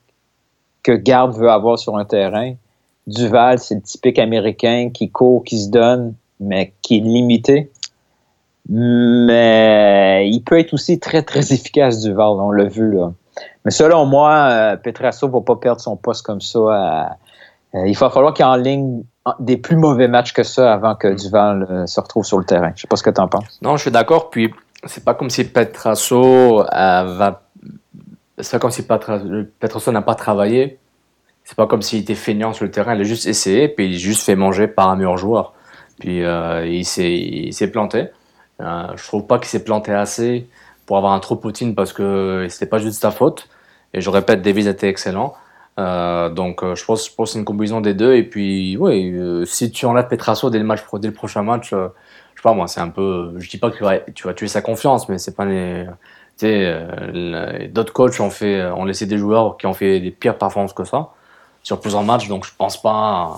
que 0.82 0.92
Garde 0.92 1.36
veut 1.36 1.50
avoir 1.50 1.78
sur 1.78 1.96
un 1.96 2.04
terrain. 2.04 2.54
Duval, 3.06 3.58
c'est 3.58 3.76
le 3.76 3.82
typique 3.82 4.18
américain 4.18 4.90
qui 4.92 5.10
court, 5.10 5.44
qui 5.44 5.58
se 5.60 5.70
donne, 5.70 6.14
mais 6.40 6.72
qui 6.82 6.98
est 6.98 7.00
limité. 7.00 7.70
Mais 8.68 10.28
il 10.30 10.40
peut 10.40 10.58
être 10.58 10.74
aussi 10.74 10.98
très, 10.98 11.22
très 11.22 11.52
efficace, 11.52 12.02
Duval. 12.02 12.38
On 12.40 12.50
l'a 12.50 12.64
vu, 12.64 12.92
là. 12.92 13.12
Mais 13.64 13.70
selon 13.70 14.06
moi, 14.06 14.48
euh, 14.50 14.76
Petrasso 14.76 15.28
va 15.28 15.40
pas 15.40 15.56
perdre 15.56 15.80
son 15.80 15.96
poste 15.96 16.24
comme 16.24 16.40
ça. 16.40 16.58
à- 16.70 17.16
il 17.86 17.96
va 17.96 18.10
falloir 18.10 18.32
qu'il 18.32 18.44
en 18.44 18.56
ligne 18.56 19.02
des 19.40 19.56
plus 19.56 19.76
mauvais 19.76 20.08
matchs 20.08 20.32
que 20.32 20.42
ça 20.42 20.72
avant 20.72 20.94
que 20.94 21.08
Duval 21.08 21.66
euh, 21.68 21.86
se 21.86 22.00
retrouve 22.00 22.24
sur 22.24 22.38
le 22.38 22.44
terrain. 22.44 22.72
Je 22.74 22.82
sais 22.82 22.88
pas 22.88 22.96
ce 22.96 23.02
que 23.02 23.10
tu 23.10 23.20
en 23.20 23.28
penses. 23.28 23.58
Non, 23.60 23.76
je 23.76 23.82
suis 23.82 23.90
d'accord. 23.90 24.30
Puis 24.30 24.52
c'est 24.84 25.04
pas 25.04 25.14
comme 25.14 25.30
si 25.30 25.44
Petrasso 25.44 26.60
euh, 26.60 26.64
va. 26.70 27.42
C'est 28.38 28.52
pas 28.52 28.58
comme 28.58 28.70
si 28.70 28.82
n'a 29.92 30.02
pas 30.02 30.14
travaillé. 30.14 30.78
C'est 31.44 31.56
pas 31.56 31.66
comme 31.66 31.82
s'il 31.82 32.00
était 32.00 32.14
feignant 32.14 32.52
sur 32.52 32.64
le 32.64 32.70
terrain. 32.70 32.94
Il 32.94 33.00
a 33.00 33.04
juste 33.04 33.26
essayé, 33.26 33.68
puis 33.68 33.86
il 33.86 33.94
est 33.94 33.98
juste 33.98 34.24
fait 34.24 34.36
manger 34.36 34.66
par 34.66 34.88
un 34.88 34.96
meilleur 34.96 35.16
joueur. 35.16 35.54
Puis 35.98 36.22
euh, 36.24 36.66
il 36.66 36.84
s'est 36.84 37.12
il 37.12 37.52
s'est 37.52 37.70
planté. 37.70 38.08
Euh, 38.60 38.88
je 38.96 39.06
trouve 39.06 39.26
pas 39.26 39.38
qu'il 39.38 39.48
s'est 39.48 39.64
planté 39.64 39.92
assez 39.92 40.48
pour 40.86 40.96
avoir 40.96 41.12
un 41.12 41.20
trop 41.20 41.36
Poutine 41.36 41.74
parce 41.74 41.92
que 41.92 42.46
c'était 42.48 42.66
pas 42.66 42.78
juste 42.78 43.00
sa 43.00 43.10
faute. 43.10 43.48
Et 43.94 44.00
je 44.00 44.10
répète, 44.10 44.42
Davis 44.42 44.66
était 44.66 44.88
excellent. 44.88 45.34
Euh, 45.78 46.30
donc 46.30 46.62
euh, 46.62 46.74
je 46.74 46.84
pense, 46.84 47.06
je 47.10 47.14
pense 47.14 47.32
c'est 47.32 47.38
une 47.38 47.44
combinaison 47.44 47.80
des 47.80 47.94
deux. 47.94 48.14
Et 48.14 48.22
puis, 48.22 48.76
oui, 48.78 49.12
euh, 49.12 49.44
si 49.44 49.70
tu 49.70 49.86
enlèves 49.86 50.08
Petrasso 50.08 50.50
dès 50.50 50.58
le, 50.58 50.64
match, 50.64 50.80
dès 50.94 51.08
le 51.08 51.14
prochain 51.14 51.42
match, 51.42 51.72
euh, 51.72 51.88
je 52.34 52.40
sais 52.40 52.42
pas 52.42 52.54
moi, 52.54 52.66
c'est 52.66 52.80
un 52.80 52.88
peu. 52.88 53.34
Je 53.38 53.48
dis 53.48 53.58
pas 53.58 53.70
que 53.70 53.76
tu 53.76 53.84
vas, 53.84 53.98
tu 53.98 54.26
vas 54.26 54.34
tuer 54.34 54.48
sa 54.48 54.62
confiance, 54.62 55.08
mais 55.08 55.18
c'est 55.18 55.36
pas 55.36 55.44
les. 55.44 55.86
Tu 56.38 56.46
sais, 56.46 56.62
euh, 56.66 57.68
d'autres 57.68 57.92
coachs 57.92 58.20
ont, 58.20 58.30
fait, 58.30 58.62
ont 58.66 58.84
laissé 58.84 59.06
des 59.06 59.16
joueurs 59.16 59.56
qui 59.56 59.66
ont 59.66 59.72
fait 59.72 60.00
des 60.00 60.10
pires 60.10 60.36
performances 60.36 60.74
que 60.74 60.84
ça 60.84 61.10
sur 61.62 61.80
plusieurs 61.80 62.02
matchs. 62.04 62.28
Donc 62.28 62.46
je 62.46 62.52
pense 62.56 62.80
pas. 62.80 63.36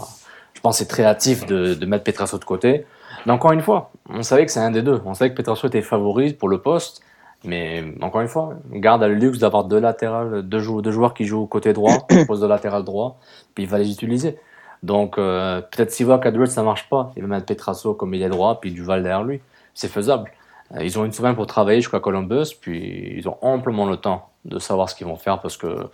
Je 0.55 0.61
pense 0.61 0.77
que 0.77 0.85
c'est 0.85 0.89
très 0.89 1.05
hâtif 1.05 1.47
de, 1.47 1.75
de 1.75 1.87
mettre 1.87 2.05
Petrasso 2.05 2.39
de 2.39 2.45
côté. 2.45 2.87
Mais 3.27 3.33
encore 3.33 3.53
une 3.53 3.63
fois, 3.63 3.93
on 4.09 4.23
savait 4.23 4.47
que 4.47 4.53
c'est 4.53 4.61
un 4.61 4.71
des 4.71 4.83
deux. 4.83 5.01
On 5.05 5.15
savait 5.15 5.31
que 5.31 5.37
Petrasso 5.37 5.69
était 5.69 5.83
favori 5.83 6.33
pour 6.33 6.49
le 6.49 6.59
poste. 6.59 7.03
Mais 7.45 7.85
encore 8.03 8.21
une 8.21 8.29
fois, 8.29 8.55
Garde 8.73 9.03
le 9.03 9.15
luxe 9.15 9.39
d'avoir 9.39 9.65
deux 9.65 9.79
latérales, 9.79 10.43
deux, 10.43 10.59
jou- 10.59 10.83
deux 10.83 10.91
joueurs 10.91 11.15
qui 11.15 11.25
jouent 11.25 11.43
au 11.43 11.47
côté 11.47 11.73
droit, 11.73 12.07
au 12.11 12.25
poste 12.27 12.43
de 12.43 12.49
latéral 12.49 12.83
droit, 12.85 13.19
puis 13.55 13.65
il 13.65 13.71
va 13.71 13.79
les 13.79 13.91
utiliser. 13.93 14.39
Donc 14.83 15.19
euh, 15.19 15.61
peut-être 15.61 15.91
s'il 15.93 16.07
voit 16.07 16.19
qu'à 16.19 16.31
droite 16.31 16.51
ça 16.51 16.63
marche 16.63 16.89
pas, 16.89 17.13
il 17.17 17.23
va 17.23 17.29
mettre 17.29 17.47
Petrasso 17.47 17.95
comme 17.95 18.15
il 18.15 18.23
est 18.23 18.29
droit, 18.29 18.61
puis 18.61 18.73
Duval 18.73 19.03
derrière 19.03 19.23
lui. 19.25 19.41
C'est 19.75 19.89
faisable. 19.89 20.31
Euh, 20.75 20.83
Ils 20.83 20.99
ont 20.99 21.05
une 21.05 21.13
semaine 21.13 21.35
pour 21.37 21.47
travailler 21.47 21.81
jusqu'à 21.81 22.01
Columbus, 22.01 22.55
puis 22.61 23.15
ils 23.17 23.29
ont 23.29 23.39
amplement 23.41 23.87
le 23.87 23.97
temps 23.97 24.29
de 24.45 24.59
savoir 24.59 24.89
ce 24.89 24.95
qu'ils 24.95 25.07
vont 25.07 25.17
faire 25.17 25.41
parce 25.41 25.57
que 25.57 25.89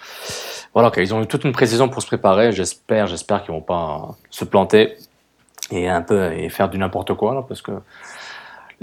voilà, 0.72 0.90
qu'ils 0.90 1.12
ont 1.14 1.22
eu 1.22 1.26
toute 1.26 1.44
une 1.44 1.52
précision 1.52 1.88
pour 1.88 2.00
se 2.02 2.06
préparer. 2.06 2.52
J'espère, 2.52 3.06
j'espère 3.06 3.42
qu'ils 3.42 3.52
vont 3.54 3.60
pas 3.60 4.08
se 4.30 4.44
planter 4.44 4.96
et 5.70 5.88
un 5.88 6.02
peu 6.02 6.32
et 6.32 6.48
faire 6.48 6.68
du 6.68 6.78
n'importe 6.78 7.14
quoi 7.14 7.34
là, 7.34 7.42
parce 7.46 7.62
que 7.62 7.72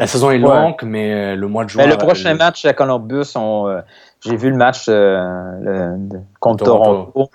la 0.02 0.08
saison 0.08 0.32
est 0.32 0.34
Ouais. 0.34 0.40
longue, 0.40 0.84
mais 0.84 1.36
le 1.36 1.48
mois 1.48 1.64
de 1.64 1.70
juin. 1.70 1.84
Mais 1.86 1.90
le 1.90 1.98
prochain 1.98 2.34
match 2.36 2.66
à 2.66 2.74
Columbus, 2.74 3.32
on, 3.36 3.68
euh, 3.68 3.82
j'ai 4.20 4.36
vu 4.36 4.50
le 4.50 4.58
match 4.58 4.88
euh, 4.90 5.24
le- 5.62 6.20
contre 6.40 6.66
Toronto. 6.66 7.30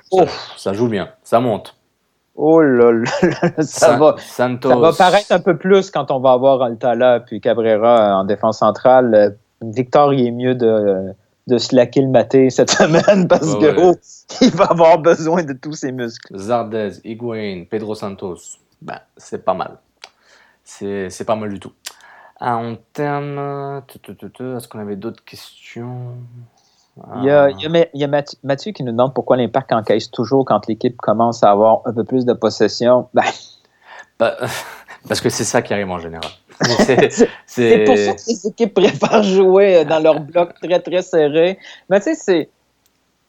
Ça 0.58 0.72
joue 0.74 0.88
bien, 0.88 1.08
ça 1.22 1.40
monte. 1.40 1.74
Oh 2.34 2.60
là 2.60 2.92
là, 2.92 3.04
ça, 3.58 3.62
San- 3.62 3.98
va, 3.98 4.16
Santos. 4.18 4.68
ça 4.68 4.76
va 4.76 4.92
paraître 4.92 5.32
un 5.32 5.40
peu 5.40 5.56
plus 5.56 5.90
quand 5.90 6.10
on 6.10 6.20
va 6.20 6.32
avoir 6.32 6.60
Altala 6.60 7.20
puis 7.20 7.40
Cabrera 7.40 8.10
euh, 8.10 8.20
en 8.20 8.24
défense 8.24 8.58
centrale. 8.58 9.14
Euh, 9.14 9.30
Victor, 9.62 10.12
il 10.12 10.26
est 10.26 10.30
mieux 10.32 10.54
de, 10.54 11.14
de 11.46 11.56
slacker 11.56 12.02
le 12.02 12.08
maté 12.08 12.50
cette 12.50 12.70
semaine 12.82 13.26
parce 13.26 13.54
Ouais, 13.54 13.60
que 13.60 13.66
ouais. 13.80 13.92
oh, 13.94 13.94
il 14.42 14.50
va 14.50 14.66
avoir 14.66 14.98
besoin 14.98 15.44
de 15.44 15.54
tous 15.54 15.72
ses 15.72 15.92
muscles. 15.92 16.36
Zardez, 16.36 16.90
Higuain, 17.04 17.64
Pedro 17.70 17.94
Santos, 17.94 18.36
ben, 18.82 18.98
c'est 19.16 19.42
pas 19.42 19.54
mal. 19.54 19.78
C'est 20.62 21.08
c'est 21.08 21.24
pas 21.24 21.36
mal 21.36 21.48
du 21.50 21.58
tout. 21.60 21.72
Ah, 22.40 22.56
en 22.58 22.76
termes. 22.92 23.82
tu, 23.88 23.98
Est-ce 24.56 24.68
qu'on 24.68 24.78
avait 24.80 24.96
d'autres 24.96 25.24
questions? 25.24 26.14
Il 27.18 27.24
y 27.24 27.30
a, 27.30 27.44
Ah. 27.44 27.50
il 27.50 28.00
y 28.00 28.04
a 28.04 28.08
Mathieu, 28.42 28.72
qui 28.72 28.82
nous 28.82 28.92
demande 28.92 29.14
pourquoi 29.14 29.36
l'Impact 29.36 29.72
encaisse 29.72 30.10
toujours 30.10 30.44
quand 30.44 30.66
l'équipe 30.66 30.96
commence 30.96 31.42
à 31.42 31.50
avoir 31.50 31.80
un 31.84 31.92
peu 31.92 32.04
plus 32.04 32.24
de 32.24 32.32
possession. 32.32 33.08
Ben, 33.14 33.24
Bah, 34.18 34.36
parce 35.08 35.20
que 35.20 35.28
c'est 35.28 35.44
ça 35.44 35.60
qui 35.62 35.74
arrive 35.74 35.90
en 35.90 35.98
général. 35.98 36.30
C'est 37.46 37.84
pour 37.84 37.96
ça 37.98 38.14
que 38.14 38.28
les 38.30 38.46
équipes 38.46 38.72
préfèrent 38.72 39.22
jouer 39.22 39.76
euh, 39.76 39.84
dans 39.84 39.98
leur 40.02 40.20
bloc 40.20 40.54
très 40.62 40.80
très 40.80 41.02
serré. 41.02 41.58
Mais 41.90 41.98
tu 42.00 42.04
sais, 42.04 42.14
c'est 42.14 42.48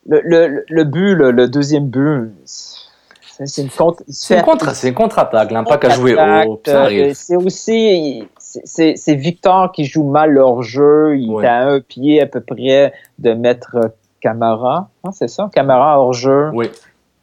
le, 0.08 0.22
le, 0.24 0.64
le 0.70 0.84
but, 0.86 1.14
le, 1.14 1.32
le 1.32 1.50
deuxième 1.50 1.88
but, 1.90 2.32
c'est 2.46 3.62
une 3.62 3.70
contre. 3.70 4.02
C'est 4.08 4.38
une 4.38 4.44
contre- 4.46 4.94
contre-attaque. 4.94 5.52
L'impact 5.52 5.84
a 5.86 5.90
joué 5.90 6.14
haut, 6.14 6.62
ça 6.66 6.72
Euh, 6.72 6.84
arrive. 6.86 7.14
C'est 7.16 7.36
aussi, 7.36 8.24
c'est- 8.64 9.16
Victor 9.16 9.72
qui 9.72 9.86
joue 9.86 10.04
mal 10.10 10.32
leur 10.32 10.62
jeu. 10.64 11.18
Il 11.18 11.32
Ouais. 11.32 11.44
est 11.44 11.48
à 11.48 11.68
un 11.68 11.80
pied 11.82 12.22
à 12.22 12.26
peu 12.26 12.42
près 12.42 12.94
de 13.20 13.34
mettre 13.34 13.92
Camara. 14.22 14.90
Ah, 15.04 15.10
c'est 15.12 15.28
ça, 15.30 15.50
Camara 15.54 16.00
hors 16.00 16.14
jeu. 16.14 16.50
Oui. 16.54 16.70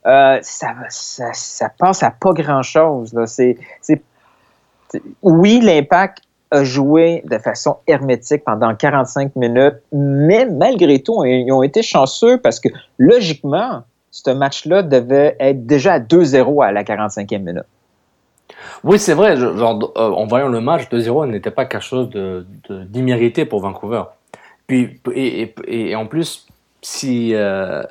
Euh, 0.06 0.38
ça, 0.42 0.74
ça, 0.90 1.30
ça 1.32 1.70
passe 1.78 2.02
à 2.02 2.10
pas 2.10 2.32
grand-chose. 2.32 3.14
oui, 5.22 5.60
l'impact 5.60 6.18
a 6.50 6.62
joué 6.62 7.22
de 7.28 7.38
façon 7.38 7.78
hermétique 7.86 8.44
pendant 8.44 8.74
45 8.74 9.34
minutes, 9.34 9.76
mais 9.92 10.46
malgré 10.46 11.00
tout, 11.02 11.24
ils 11.24 11.50
ont 11.50 11.62
été 11.62 11.82
chanceux 11.82 12.38
parce 12.38 12.60
que 12.60 12.68
logiquement, 12.98 13.82
ce 14.10 14.30
match-là 14.30 14.82
devait 14.82 15.36
être 15.40 15.66
déjà 15.66 15.94
à 15.94 15.98
2-0 15.98 16.62
à 16.62 16.70
la 16.70 16.84
45e 16.84 17.42
minute. 17.42 17.64
Oui, 18.82 18.98
c'est 18.98 19.14
vrai. 19.14 19.36
Genre, 19.36 19.92
euh, 19.96 20.10
en 20.10 20.26
voyant 20.26 20.48
le 20.48 20.60
match, 20.60 20.88
2-0 20.90 21.26
n'était 21.30 21.50
pas 21.50 21.64
quelque 21.64 21.82
chose 21.82 22.10
d'immérité 22.68 23.44
pour 23.44 23.60
Vancouver. 23.60 24.04
Puis, 24.66 25.00
et, 25.14 25.94
en 25.96 26.06
plus, 26.06 26.46
si, 26.82 27.34
euh, 27.34 27.82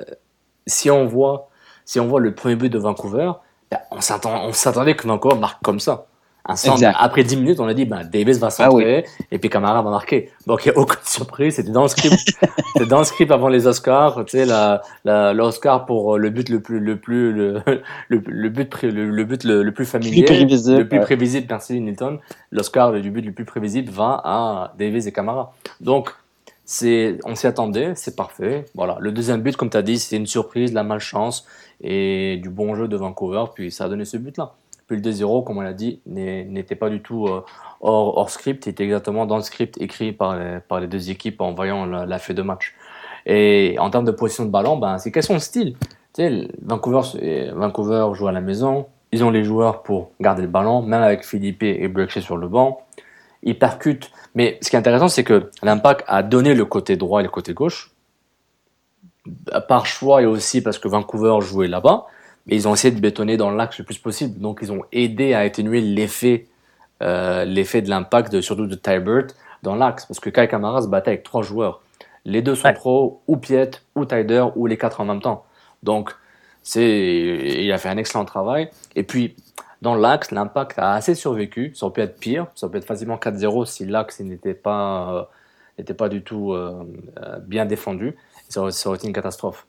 si, 0.66 0.90
on 0.90 1.06
voit, 1.06 1.48
si 1.84 2.00
on 2.00 2.06
voit 2.06 2.20
le 2.20 2.34
premier 2.34 2.56
but 2.56 2.70
de 2.70 2.78
Vancouver, 2.78 3.32
ben, 3.70 3.78
on 3.90 4.00
s'attendait 4.00 4.96
que 4.96 5.06
Vancouver 5.06 5.36
marque 5.36 5.62
comme 5.62 5.80
ça. 5.80 6.06
Un 6.46 6.56
centre. 6.56 6.74
Exact. 6.76 6.96
Après 7.00 7.24
10 7.24 7.36
minutes, 7.38 7.60
on 7.60 7.66
a 7.66 7.72
dit 7.74 7.86
ben, 7.86 8.04
Davis 8.04 8.38
va 8.38 8.48
Ah 8.58 8.70
oui. 8.72 8.82
centrer 8.82 9.06
et 9.30 9.38
puis 9.38 9.48
Camara 9.48 9.80
va 9.82 9.90
marquer. 9.90 10.30
Donc, 10.46 10.66
il 10.66 10.70
n'y 10.72 10.76
a 10.76 10.78
aucune 10.78 10.98
surprise. 11.04 11.54
C'était 11.56 11.70
dans 11.70 11.82
le 11.82 11.88
script. 11.88 12.14
C'était 12.74 12.86
dans 12.86 12.98
le 12.98 13.04
script 13.04 13.30
avant 13.30 13.48
les 13.48 13.66
Oscars. 13.66 14.24
Tu 14.26 14.32
sais, 14.38 14.44
la, 14.44 14.82
la, 15.06 15.32
l'Oscar 15.32 15.86
pour 15.86 16.18
le 16.18 16.28
but 16.28 16.48
le 16.50 16.60
plus, 16.60 16.80
le 16.80 16.98
plus, 16.98 17.32
le, 17.32 17.62
le, 18.08 18.22
le 18.26 18.48
but, 18.50 18.82
le, 18.82 19.10
le 19.10 19.24
but 19.24 19.42
le, 19.44 19.62
le 19.62 19.72
plus 19.72 19.86
familier. 19.86 20.24
prévisible, 20.24 20.78
Le 20.78 20.88
plus 20.88 20.98
ouais. 20.98 21.04
prévisible, 21.04 21.46
merci 21.48 21.80
Newton. 21.80 22.18
L'Oscar 22.52 22.92
du 22.92 23.10
but 23.10 23.22
le 23.24 23.32
plus 23.32 23.46
prévisible 23.46 23.90
va 23.90 24.20
à 24.24 24.74
Davis 24.78 25.06
et 25.06 25.12
Camara. 25.12 25.54
Donc, 25.80 26.10
c'est, 26.66 27.18
on 27.24 27.34
s'y 27.34 27.46
attendait, 27.46 27.92
c'est 27.94 28.16
parfait. 28.16 28.64
Voilà. 28.74 28.96
Le 29.00 29.12
deuxième 29.12 29.40
but, 29.42 29.56
comme 29.56 29.70
tu 29.70 29.76
as 29.76 29.82
dit, 29.82 29.98
c'était 29.98 30.16
une 30.16 30.26
surprise, 30.26 30.72
la 30.74 30.82
malchance 30.82 31.46
et 31.82 32.38
du 32.42 32.48
bon 32.50 32.74
jeu 32.74 32.86
de 32.88 32.96
Vancouver. 32.96 33.44
Puis 33.54 33.70
ça 33.70 33.84
a 33.84 33.88
donné 33.88 34.04
ce 34.04 34.16
but-là. 34.18 34.54
Puis 34.86 34.96
le 34.96 35.02
2-0, 35.02 35.44
comme 35.44 35.58
on 35.58 35.62
l'a 35.62 35.72
dit, 35.72 36.00
n'était 36.06 36.74
pas 36.74 36.90
du 36.90 37.00
tout 37.00 37.26
euh, 37.26 37.42
hors, 37.80 38.28
script. 38.30 38.66
Il 38.66 38.70
était 38.70 38.84
exactement 38.84 39.26
dans 39.26 39.36
le 39.36 39.42
script 39.42 39.80
écrit 39.80 40.12
par 40.12 40.36
les, 40.36 40.86
deux 40.86 41.10
équipes 41.10 41.40
en 41.40 41.52
voyant 41.54 41.86
la, 41.86 42.04
la 42.06 42.18
fait 42.18 42.34
de 42.34 42.42
match. 42.42 42.74
Et 43.26 43.76
en 43.78 43.90
termes 43.90 44.04
de 44.04 44.10
position 44.10 44.44
de 44.44 44.50
ballon, 44.50 44.76
ben, 44.76 44.98
c'est 44.98 45.10
question 45.10 45.34
de 45.34 45.38
style? 45.38 45.76
Tu 46.14 46.48
Vancouver, 46.62 47.00
c'est- 47.02 47.50
Vancouver 47.50 48.08
joue 48.12 48.28
à 48.28 48.32
la 48.32 48.40
maison. 48.40 48.86
Ils 49.12 49.24
ont 49.24 49.30
les 49.30 49.44
joueurs 49.44 49.82
pour 49.82 50.10
garder 50.20 50.42
le 50.42 50.48
ballon, 50.48 50.82
même 50.82 51.02
avec 51.02 51.24
Philippe 51.24 51.62
et 51.62 51.88
Blackshea 51.88 52.20
sur 52.20 52.36
le 52.36 52.48
banc. 52.48 52.82
Ils 53.42 53.58
percutent. 53.58 54.10
Mais 54.34 54.58
ce 54.60 54.70
qui 54.70 54.76
est 54.76 54.78
intéressant, 54.78 55.08
c'est 55.08 55.24
que 55.24 55.50
l'Impact 55.62 56.04
a 56.06 56.22
donné 56.22 56.54
le 56.54 56.64
côté 56.64 56.96
droit 56.96 57.20
et 57.20 57.22
le 57.22 57.28
côté 57.30 57.54
gauche. 57.54 57.92
Par 59.68 59.86
choix 59.86 60.22
et 60.22 60.26
aussi 60.26 60.62
parce 60.62 60.78
que 60.78 60.88
Vancouver 60.88 61.38
jouait 61.40 61.68
là-bas. 61.68 62.06
Mais 62.46 62.56
ils 62.56 62.68
ont 62.68 62.74
essayé 62.74 62.94
de 62.94 63.00
bétonner 63.00 63.36
dans 63.36 63.50
l'axe 63.50 63.78
le 63.78 63.84
plus 63.84 63.98
possible. 63.98 64.38
Donc, 64.40 64.58
ils 64.62 64.70
ont 64.72 64.82
aidé 64.92 65.32
à 65.34 65.40
atténuer 65.40 65.80
l'effet 65.80 66.46
euh, 67.02 67.44
l'effet 67.44 67.82
de 67.82 67.90
l'impact, 67.90 68.32
de- 68.32 68.40
surtout 68.40 68.66
de 68.66 68.74
Tybert, 68.76 69.26
dans 69.62 69.74
l'axe. 69.74 70.06
Parce 70.06 70.20
que 70.20 70.30
Kai 70.30 70.46
Kamara 70.48 70.80
se 70.82 70.86
battait 70.88 71.10
avec 71.10 71.22
trois 71.24 71.42
joueurs. 71.42 71.82
Les 72.24 72.40
deux 72.40 72.54
sont 72.54 72.72
pro, 72.72 73.20
ou 73.26 73.36
Piet, 73.36 73.70
ou 73.94 74.04
Tyder, 74.04 74.46
ou 74.56 74.66
les 74.66 74.78
quatre 74.78 75.00
en 75.00 75.04
même 75.04 75.20
temps. 75.20 75.44
Donc, 75.82 76.14
c'est, 76.62 76.82
il 77.62 77.70
a 77.72 77.78
fait 77.78 77.88
un 77.88 77.96
excellent 77.98 78.24
travail. 78.24 78.70
Et 78.94 79.02
puis, 79.02 79.34
dans 79.82 79.94
l'axe, 79.96 80.30
l'impact 80.30 80.78
a 80.78 80.92
assez 80.94 81.14
survécu. 81.14 81.72
Ça 81.74 81.84
aurait 81.86 81.92
pu 81.94 82.00
être 82.02 82.18
pire. 82.18 82.46
Ça 82.54 82.66
aurait 82.66 82.72
pu 82.72 82.78
être 82.78 82.86
facilement 82.86 83.16
4-0 83.16 83.66
si 83.66 83.84
l'axe 83.84 84.20
n'était 84.20 84.54
pas, 84.54 85.12
euh, 85.14 85.22
n'était 85.78 85.94
pas 85.94 86.08
du 86.08 86.22
tout 86.22 86.52
euh, 86.52 86.84
euh, 87.22 87.38
bien 87.40 87.66
défendu. 87.66 88.16
Ça 88.48 88.62
aurait, 88.62 88.72
ça 88.72 88.88
aurait 88.88 88.98
été 88.98 89.08
une 89.08 89.12
catastrophe. 89.12 89.66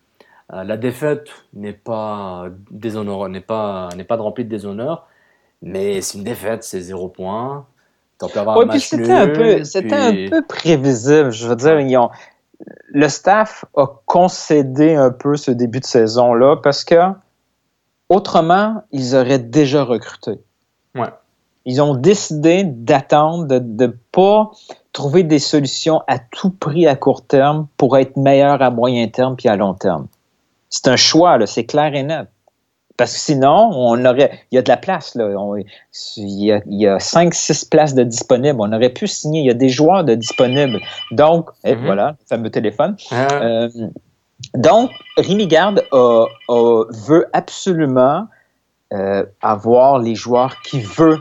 Euh, 0.54 0.64
la 0.64 0.78
défaite 0.78 1.28
n'est 1.54 1.74
pas 1.74 2.46
déshonore, 2.70 3.30
n'est 3.30 3.42
pas, 3.42 3.90
n'est 3.98 4.04
pas 4.04 4.16
de 4.18 4.22
remplie 4.22 4.46
de 4.46 4.50
déshonneur, 4.50 5.08
mais 5.62 6.02
c'est 6.02 6.18
une 6.20 6.24
défaite, 6.24 6.64
c'est 6.64 6.82
zéro 6.82 7.08
point. 7.10 7.66
T'en 8.20 8.30
peux 8.30 8.40
avoir 8.40 8.58
Ouais, 8.58 8.66
un 8.66 8.68
puis 8.70 8.80
c'était 8.80 9.12
un 9.12 9.28
peu, 9.28 9.64
c'était 9.64 9.88
puis- 10.12 10.26
un 10.28 10.30
peu 10.30 10.46
prévisible. 10.46 11.32
Je 11.32 11.48
veux 11.48 11.56
dire, 11.56 11.80
ils 11.80 11.98
ont, 11.98 12.10
le 12.90 13.10
staff 13.10 13.66
a 13.76 13.88
concédé 14.06 14.94
un 14.96 15.10
peu 15.10 15.36
ce 15.36 15.52
début 15.52 15.80
de 15.80 15.86
saison-là 15.86 16.58
parce 16.58 16.84
que 16.84 16.96
autrement, 18.10 18.84
ils 18.92 19.16
auraient 19.16 19.40
déjà 19.40 19.84
recruté. 19.84 20.40
Ouais. 20.94 21.10
Ils 21.66 21.82
ont 21.82 21.96
décidé 21.96 22.64
d'attendre, 22.64 23.48
de 23.48 23.86
ne 23.86 23.92
pas 24.12 24.52
trouver 24.94 25.24
des 25.24 25.40
solutions 25.40 26.04
à 26.08 26.20
tout 26.20 26.52
prix 26.52 26.86
à 26.88 26.96
court 26.96 27.26
terme 27.26 27.68
pour 27.78 27.98
être 27.98 28.16
meilleurs 28.16 28.62
à 28.62 28.70
moyen 28.70 29.08
terme 29.08 29.36
puis 29.36 29.50
à 29.50 29.56
long 29.56 29.74
terme. 29.74 30.08
C'est 30.70 30.88
un 30.88 30.96
choix, 30.96 31.38
là, 31.38 31.46
c'est 31.48 31.66
clair 31.66 31.94
et 31.96 32.04
net. 32.04 32.28
Parce 32.98 33.14
que 33.14 33.20
sinon, 33.20 33.72
on 33.74 34.06
aurait. 34.06 34.40
Il 34.52 34.56
y 34.56 34.58
a 34.58 34.62
de 34.62 34.70
la 34.70 34.78
place, 34.78 35.16
là. 35.16 35.26
On- 35.38 35.58
il, 35.58 35.66
y 36.18 36.52
a, 36.54 36.62
il 36.66 36.80
y 36.80 36.88
a 36.88 36.98
5-6 37.00 37.66
places 37.70 37.94
de 37.94 38.04
disponibles. 38.04 38.58
On 38.62 38.72
aurait 38.72 38.90
pu 38.90 39.06
signer. 39.08 39.42
Il 39.42 39.46
y 39.46 39.50
a 39.50 39.54
des 39.54 39.68
joueurs 39.70 40.06
de 40.06 40.16
disponibles. 40.16 40.80
Donc, 41.12 41.50
et 41.66 41.76
Mhm. 41.76 41.86
voilà, 41.86 42.16
le 42.20 42.26
fameux 42.28 42.50
téléphone. 42.50 42.96
Ah, 43.12 43.28
Euh, 43.42 43.70
donc, 44.54 44.92
Rémi 45.18 45.48
Garde 45.48 45.84
a- 45.92 46.26
a- 46.50 46.84
veut 47.08 47.26
absolument 47.34 48.28
euh, 48.94 49.26
avoir 49.42 50.00
les 50.00 50.16
joueurs 50.16 50.62
qu'il 50.62 50.86
veut 50.86 51.20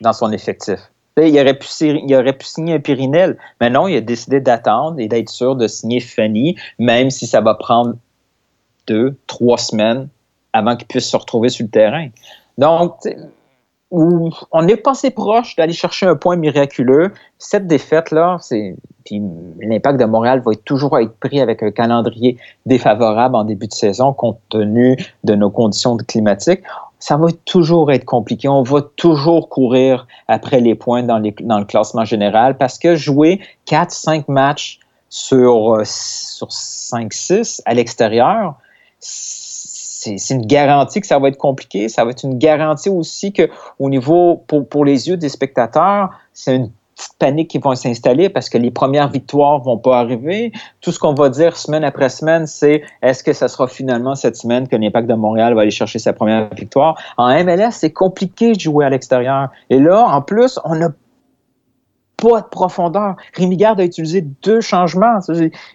dans 0.00 0.14
son 0.14 0.32
effectif. 0.32 0.80
Il 1.18 1.38
aurait, 1.38 1.54
pu, 1.58 1.68
il 1.82 2.14
aurait 2.16 2.32
pu 2.32 2.46
signer 2.46 2.74
un 2.74 2.80
Pirinel, 2.80 3.36
mais 3.60 3.68
non, 3.68 3.86
il 3.86 3.96
a 3.96 4.00
décidé 4.00 4.40
d'attendre 4.40 4.98
et 4.98 5.06
d'être 5.08 5.28
sûr 5.28 5.54
de 5.54 5.68
signer 5.68 6.00
Fanny, 6.00 6.56
même 6.78 7.10
si 7.10 7.26
ça 7.26 7.42
va 7.42 7.54
prendre 7.54 7.94
deux, 8.86 9.16
trois 9.26 9.58
semaines 9.58 10.08
avant 10.52 10.76
qu'il 10.76 10.86
puisse 10.86 11.08
se 11.08 11.16
retrouver 11.16 11.48
sur 11.48 11.64
le 11.64 11.70
terrain. 11.70 12.08
Donc, 12.58 12.94
on 13.90 14.68
est 14.68 14.76
passé 14.76 15.10
proche 15.10 15.54
d'aller 15.56 15.72
chercher 15.72 16.06
un 16.06 16.16
point 16.16 16.36
miraculeux. 16.36 17.12
Cette 17.38 17.66
défaite-là, 17.66 18.38
c'est. 18.40 18.76
L'impact 19.10 19.98
de 19.98 20.04
Montréal 20.04 20.42
va 20.46 20.52
toujours 20.64 20.96
être 20.98 21.18
pris 21.18 21.40
avec 21.40 21.62
un 21.62 21.72
calendrier 21.72 22.38
défavorable 22.66 23.34
en 23.34 23.42
début 23.42 23.66
de 23.66 23.74
saison 23.74 24.12
compte 24.12 24.38
tenu 24.48 24.96
de 25.24 25.34
nos 25.34 25.50
conditions 25.50 25.96
climatiques. 25.96 26.62
Ça 27.00 27.16
va 27.16 27.26
toujours 27.44 27.90
être 27.90 28.04
compliqué. 28.04 28.48
On 28.48 28.62
va 28.62 28.80
toujours 28.80 29.48
courir 29.48 30.06
après 30.28 30.60
les 30.60 30.76
points 30.76 31.02
dans, 31.02 31.20
dans 31.40 31.58
le 31.58 31.64
classement 31.64 32.04
général 32.04 32.56
parce 32.56 32.78
que 32.78 32.94
jouer 32.94 33.40
4-5 33.66 34.26
matchs 34.28 34.78
sur, 35.08 35.74
euh, 35.74 35.82
sur 35.84 36.48
5-6 36.48 37.60
à 37.66 37.74
l'extérieur, 37.74 38.54
c'est 39.02 40.34
une 40.34 40.46
garantie 40.46 41.00
que 41.00 41.06
ça 41.06 41.18
va 41.18 41.28
être 41.28 41.36
compliqué. 41.36 41.88
Ça 41.88 42.04
va 42.04 42.10
être 42.10 42.24
une 42.24 42.38
garantie 42.38 42.88
aussi 42.88 43.32
que 43.32 43.48
au 43.78 43.90
niveau, 43.90 44.42
pour, 44.46 44.68
pour 44.68 44.84
les 44.84 45.08
yeux 45.08 45.16
des 45.16 45.28
spectateurs, 45.28 46.10
c'est 46.32 46.56
une 46.56 46.70
petite 46.94 47.18
panique 47.18 47.50
qui 47.50 47.58
va 47.58 47.74
s'installer 47.74 48.28
parce 48.28 48.48
que 48.48 48.58
les 48.58 48.70
premières 48.70 49.08
victoires 49.08 49.60
vont 49.60 49.78
pas 49.78 49.98
arriver. 49.98 50.52
Tout 50.80 50.92
ce 50.92 50.98
qu'on 50.98 51.14
va 51.14 51.28
dire 51.28 51.56
semaine 51.56 51.84
après 51.84 52.08
semaine, 52.08 52.46
c'est 52.46 52.82
est-ce 53.02 53.24
que 53.24 53.32
ça 53.32 53.48
sera 53.48 53.66
finalement 53.66 54.14
cette 54.14 54.36
semaine 54.36 54.68
que 54.68 54.76
l'Impact 54.76 55.08
de 55.08 55.14
Montréal 55.14 55.54
va 55.54 55.62
aller 55.62 55.70
chercher 55.70 55.98
sa 55.98 56.12
première 56.12 56.52
victoire? 56.54 56.96
En 57.16 57.28
MLS, 57.44 57.72
c'est 57.72 57.92
compliqué 57.92 58.52
de 58.52 58.60
jouer 58.60 58.84
à 58.84 58.90
l'extérieur. 58.90 59.48
Et 59.70 59.78
là, 59.78 60.04
en 60.04 60.22
plus, 60.22 60.58
on 60.64 60.76
n'a 60.76 60.90
pas 62.16 62.40
de 62.40 62.46
profondeur. 62.46 63.16
Rémi 63.34 63.56
Garde 63.56 63.80
a 63.80 63.84
utilisé 63.84 64.20
deux 64.20 64.60
changements. 64.60 65.18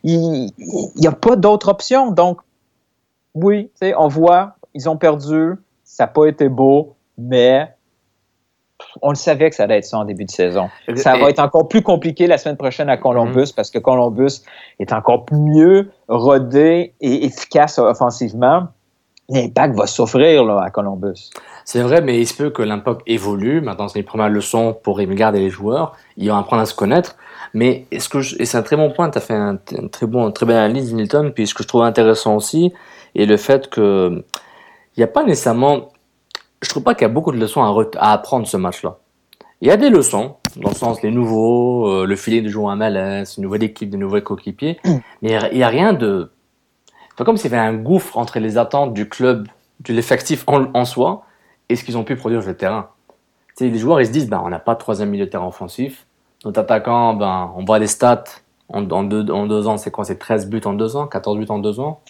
Il 0.03 0.51
n'y 0.95 1.07
a 1.07 1.11
pas 1.11 1.35
d'autre 1.35 1.69
option. 1.69 2.11
Donc, 2.11 2.39
oui, 3.43 3.71
on 3.97 4.07
voit, 4.07 4.55
ils 4.73 4.89
ont 4.89 4.97
perdu, 4.97 5.53
ça 5.83 6.03
n'a 6.03 6.07
pas 6.07 6.25
été 6.25 6.49
beau, 6.49 6.95
mais 7.17 7.73
on 9.01 9.09
le 9.09 9.15
savait 9.15 9.49
que 9.49 9.55
ça 9.55 9.63
allait 9.63 9.77
être 9.79 9.85
ça 9.85 9.97
en 9.99 10.05
début 10.05 10.25
de 10.25 10.31
saison. 10.31 10.69
Ça 10.95 11.17
va 11.17 11.29
être 11.29 11.39
encore 11.39 11.67
plus 11.67 11.81
compliqué 11.81 12.27
la 12.27 12.37
semaine 12.37 12.57
prochaine 12.57 12.89
à 12.89 12.97
Columbus 12.97 13.39
Mhm. 13.49 13.55
parce 13.55 13.71
que 13.71 13.79
Columbus 13.79 14.41
est 14.79 14.93
encore 14.93 15.25
mieux 15.31 15.89
rodé 16.07 16.93
et 17.01 17.25
efficace 17.25 17.79
offensivement. 17.79 18.67
L'impact 19.29 19.75
va 19.75 19.87
souffrir 19.87 20.45
là, 20.45 20.61
à 20.63 20.69
Columbus. 20.69 21.31
C'est 21.65 21.81
vrai, 21.81 21.99
mais 22.01 22.17
il 22.21 22.25
se 22.25 22.33
peut 22.33 22.49
que 22.49 22.61
l'impact 22.61 23.01
évolue. 23.07 23.59
Maintenant, 23.59 23.89
c'est 23.89 23.99
une 23.99 24.05
première 24.05 24.29
leçon 24.29 24.73
pour 24.83 24.99
Rémi 24.99 25.15
Garde 25.15 25.35
et 25.35 25.39
les 25.39 25.49
joueurs. 25.49 25.97
Ils 26.15 26.29
vont 26.29 26.37
apprendre 26.37 26.61
à 26.61 26.65
se 26.65 26.73
connaître. 26.75 27.17
Mais 27.53 27.85
est-ce 27.91 28.07
que 28.07 28.21
je- 28.21 28.37
et 28.39 28.45
c'est 28.45 28.57
un 28.57 28.61
très 28.61 28.77
bon 28.77 28.89
point. 28.91 29.09
Tu 29.09 29.17
as 29.17 29.21
fait 29.21 29.33
un, 29.33 29.57
très 29.91 30.05
bon, 30.05 30.27
une 30.27 30.33
très 30.33 30.45
belle 30.45 30.55
analyse, 30.57 30.93
Milton. 30.93 31.33
Puis 31.33 31.47
ce 31.47 31.53
que 31.53 31.63
je 31.63 31.67
trouve 31.67 31.81
intéressant 31.83 32.35
aussi, 32.37 32.73
est 33.15 33.25
le 33.25 33.37
fait 33.37 33.69
que 33.69 34.23
il 34.95 35.01
n'y 35.01 35.03
a 35.03 35.07
pas 35.07 35.23
nécessairement. 35.23 35.89
Je 36.61 36.69
trouve 36.69 36.83
pas 36.83 36.95
qu'il 36.95 37.03
y 37.03 37.05
a 37.05 37.13
beaucoup 37.13 37.31
de 37.31 37.37
leçons 37.37 37.61
à, 37.63 37.85
à 37.97 38.13
apprendre 38.13 38.47
ce 38.47 38.57
match-là. 38.57 38.97
Il 39.61 39.67
y 39.67 39.71
a 39.71 39.77
des 39.77 39.89
leçons, 39.89 40.35
dans 40.57 40.69
le 40.69 40.75
sens 40.75 41.01
les 41.01 41.09
nouveaux, 41.09 41.87
euh, 41.87 42.05
le 42.05 42.15
feeling 42.15 42.43
de 42.43 42.49
jouer 42.49 42.65
en 42.65 42.75
MLS, 42.75 43.37
une 43.37 43.43
nouvelle 43.43 43.63
équipe, 43.63 43.89
de 43.89 43.97
nouveaux 43.97 44.21
coéquipiers. 44.21 44.79
Mais 45.21 45.39
il 45.51 45.57
n'y 45.57 45.63
a 45.63 45.67
rien 45.67 45.93
de. 45.93 46.31
C'est 47.17 47.23
comme 47.23 47.37
s'il 47.37 47.51
y 47.51 47.55
avait 47.55 47.63
un 47.63 47.73
gouffre 47.73 48.17
entre 48.17 48.39
les 48.39 48.57
attentes 48.57 48.93
du 48.93 49.09
club, 49.09 49.47
de 49.81 49.93
l'effectif 49.93 50.43
en, 50.47 50.67
en 50.75 50.85
soi, 50.85 51.23
et 51.69 51.75
ce 51.75 51.83
qu'ils 51.83 51.97
ont 51.97 52.03
pu 52.03 52.15
produire 52.15 52.41
sur 52.41 52.51
le 52.51 52.57
terrain. 52.57 52.89
Tu 53.57 53.65
sais, 53.65 53.69
les 53.71 53.79
joueurs, 53.79 53.99
ils 53.99 54.05
se 54.05 54.11
disent, 54.11 54.29
ben, 54.29 54.41
on 54.43 54.49
n'a 54.49 54.59
pas 54.59 54.75
de 54.75 54.79
troisième 54.79 55.09
milieu 55.09 55.25
de 55.25 55.31
terrain 55.31 55.47
offensif. 55.47 56.05
Notre 56.45 56.59
attaquant, 56.59 57.15
ben, 57.15 57.51
on 57.55 57.65
voit 57.65 57.79
les 57.79 57.87
stats. 57.87 58.25
En, 58.69 58.87
en 58.91 59.03
deux, 59.03 59.31
en 59.31 59.47
deux 59.47 59.65
ans, 59.67 59.77
c'est 59.77 59.91
quoi? 59.91 60.03
C'est 60.03 60.19
13 60.19 60.49
buts 60.49 60.61
en 60.65 60.73
deux 60.73 60.95
ans 60.97 61.07
14 61.07 61.37
buts 61.37 61.45
en 61.49 61.57
deux 61.57 61.79
ans 61.79 62.01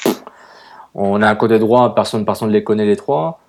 On 0.97 1.21
a 1.21 1.29
un 1.29 1.35
côté 1.35 1.59
droit, 1.59 1.93
personne 1.93 2.25
personne 2.25 2.49
ne 2.49 2.53
les 2.53 2.63
connaît 2.63 2.85
les 2.85 2.95
trois. 2.95 3.39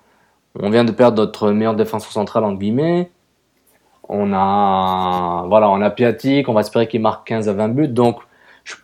On 0.59 0.69
vient 0.69 0.85
de 0.85 0.91
perdre 0.91 1.17
notre 1.17 1.51
meilleur 1.51 1.75
défenseur 1.75 2.11
central, 2.11 2.43
entre 2.43 2.59
guillemets. 2.59 3.09
On 4.07 4.33
a, 4.33 5.45
voilà, 5.47 5.69
on 5.69 5.81
a 5.81 5.89
Piatti, 5.89 6.43
on 6.47 6.53
va 6.53 6.61
espérer 6.61 6.87
qu'il 6.87 7.01
marque 7.01 7.27
15 7.27 7.49
à 7.49 7.53
20 7.53 7.69
buts. 7.69 7.87
Donc, 7.87 8.19
je 8.63 8.75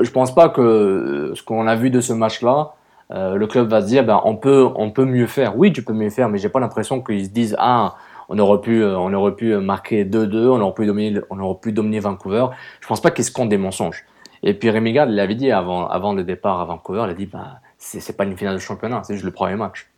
je 0.00 0.10
pense 0.10 0.34
pas 0.34 0.48
que 0.48 1.32
ce 1.34 1.42
qu'on 1.42 1.66
a 1.66 1.74
vu 1.74 1.90
de 1.90 2.00
ce 2.00 2.12
match-là, 2.12 2.74
euh, 3.12 3.34
le 3.34 3.46
club 3.48 3.68
va 3.68 3.82
se 3.82 3.86
dire, 3.86 4.04
ben, 4.04 4.20
on 4.24 4.36
peut, 4.36 4.68
on 4.76 4.90
peut 4.90 5.04
mieux 5.04 5.26
faire. 5.26 5.58
Oui, 5.58 5.72
tu 5.72 5.82
peux 5.82 5.92
mieux 5.92 6.10
faire, 6.10 6.28
mais 6.28 6.38
j'ai 6.38 6.48
pas 6.48 6.60
l'impression 6.60 7.00
qu'ils 7.02 7.26
se 7.26 7.30
disent, 7.30 7.56
ah, 7.58 7.96
on 8.28 8.38
aurait 8.38 8.60
pu, 8.60 8.82
euh, 8.82 8.96
on 8.98 9.12
aurait 9.12 9.34
pu 9.34 9.56
marquer 9.56 10.04
2-2, 10.04 10.48
on 10.48 10.60
aurait 10.60 10.74
pu 10.74 10.86
dominer, 10.86 11.20
on 11.30 11.40
aurait 11.40 11.58
pu 11.60 11.72
dominer 11.72 12.00
Vancouver. 12.00 12.46
Je 12.80 12.86
pense 12.86 13.00
pas 13.00 13.10
qu'ils 13.10 13.24
se 13.24 13.32
comptent 13.32 13.50
des 13.50 13.58
mensonges. 13.58 14.04
Et 14.44 14.54
puis 14.54 14.70
Rémi 14.70 14.92
Garde, 14.92 15.10
il 15.10 15.16
l'avait 15.16 15.34
dit 15.34 15.50
avant, 15.52 15.86
avant 15.88 16.14
le 16.14 16.24
départ 16.24 16.60
à 16.60 16.64
Vancouver, 16.64 17.02
il 17.06 17.10
a 17.10 17.14
dit, 17.14 17.26
ben, 17.26 17.58
c'est 17.84 18.00
c'est 18.00 18.12
pas 18.16 18.24
une 18.24 18.36
finale 18.36 18.54
de 18.54 18.60
championnat, 18.60 19.02
c'est 19.04 19.14
juste 19.14 19.24
le 19.24 19.32
premier 19.32 19.56
match. 19.56 19.88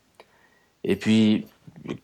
Et 0.84 0.96
puis, 0.96 1.46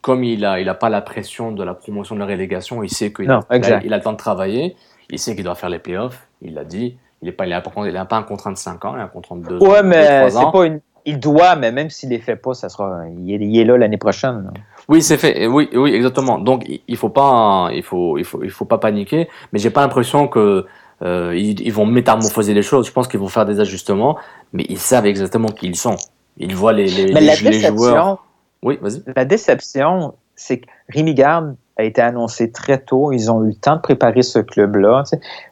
comme 0.03 0.25
il 0.25 0.45
a, 0.45 0.61
il 0.61 0.69
a 0.69 0.75
pas 0.75 0.89
la 0.89 1.01
pression 1.01 1.53
de 1.53 1.63
la 1.65 1.75
promotion 1.75 2.15
de 2.15 2.21
la 2.21 2.27
relégation, 2.27 2.83
il 2.83 2.91
sait 2.91 3.13
qu'il 3.13 3.27
Non, 3.27 3.41
a, 3.49 3.57
il 3.57 3.93
a 3.93 3.97
le 3.97 4.03
temps 4.03 4.13
de 4.13 4.17
travailler, 4.19 4.77
il 5.11 5.19
sait 5.19 5.35
qu'il 5.35 5.45
doit 5.45 5.55
faire 5.55 5.69
les 5.71 5.79
playoffs, 5.79 6.27
il 6.43 6.55
l'a 6.55 6.65
dit, 6.65 6.97
il 7.23 7.27
n'est 7.27 7.33
pas, 7.33 7.47
il 7.47 7.53
a 7.53 7.61
pas, 7.61 7.71
il 7.87 7.97
a 7.97 8.05
pas 8.05 8.17
un 8.17 8.23
contrat 8.23 8.51
de 8.53 8.57
5 8.57 8.85
ans, 8.85 8.95
il 8.97 9.01
a 9.01 9.05
un 9.05 9.09
contrat 9.09 9.37
de 9.37 9.43
2 9.43 9.57
ans. 9.57 9.71
Ouais, 9.71 9.83
mais 9.83 10.31
c'est 10.31 10.51
pas 10.53 10.67
une. 10.67 10.81
Il 11.07 11.19
doit, 11.19 11.57
mais 11.57 11.73
même 11.73 11.89
s'il 11.89 12.11
les 12.11 12.19
fait 12.19 12.37
pas, 12.37 12.53
ça 12.53 12.69
sera. 12.69 13.05
Il 13.09 13.33
est, 13.33 13.39
il 13.47 13.59
est 13.59 13.65
là 13.65 13.79
l'année 13.79 13.97
prochaine. 13.97 14.45
là. 14.45 14.51
Oui, 14.87 15.01
c'est 15.03 15.17
fait. 15.17 15.47
Oui, 15.47 15.69
oui, 15.73 15.95
exactement. 15.95 16.39
Donc, 16.39 16.65
il- 16.69 16.83
il 16.89 16.97
faut 16.99 17.09
pas, 17.09 17.71
il 17.73 17.83
faut, 17.83 18.19
il 18.19 18.25
faut, 18.25 18.43
il 18.45 18.51
faut 18.51 18.67
pas 18.67 18.77
paniquer. 18.77 19.27
Mais 19.53 19.59
j'ai 19.59 19.71
pas 19.71 19.81
l'impression 19.81 20.29
que 20.29 20.67
euh, 21.03 21.35
ils, 21.37 21.61
ils 21.61 21.73
vont 21.73 21.87
métamorphoser 21.87 22.55
les 22.55 22.63
choses. 22.63 22.87
Je 22.87 22.93
pense 22.93 23.09
qu'ils 23.09 23.21
vont 23.21 23.29
faire 23.29 23.47
des 23.47 23.61
ajustements, 23.61 24.19
mais 24.53 24.65
ils 24.69 24.79
savent 24.79 25.07
exactement 25.07 25.49
qui 25.49 25.67
ils 25.67 25.77
sont. 25.77 25.97
Ils 26.37 26.55
voient 26.55 26.73
les, 26.73 26.87
les, 26.87 27.13
Mais 27.13 27.21
les, 27.21 27.27
la 27.27 27.51
les 27.51 27.61
joueurs. 27.61 28.25
Oui, 28.63 28.79
vas-y. 28.81 29.03
la 29.17 29.25
déception, 29.25 30.15
c'est 30.37 30.59
que 30.59 30.67
Rémi 30.89 31.15
Garde 31.15 31.57
a 31.77 31.85
été 31.85 32.03
annoncé 32.03 32.51
très 32.53 32.79
tôt. 32.79 33.13
Ils 33.13 33.31
ont 33.31 33.43
eu 33.45 33.49
le 33.49 33.55
temps 33.55 33.77
de 33.77 33.81
préparer 33.81 34.23
ce 34.23 34.39
club-là. 34.39 35.05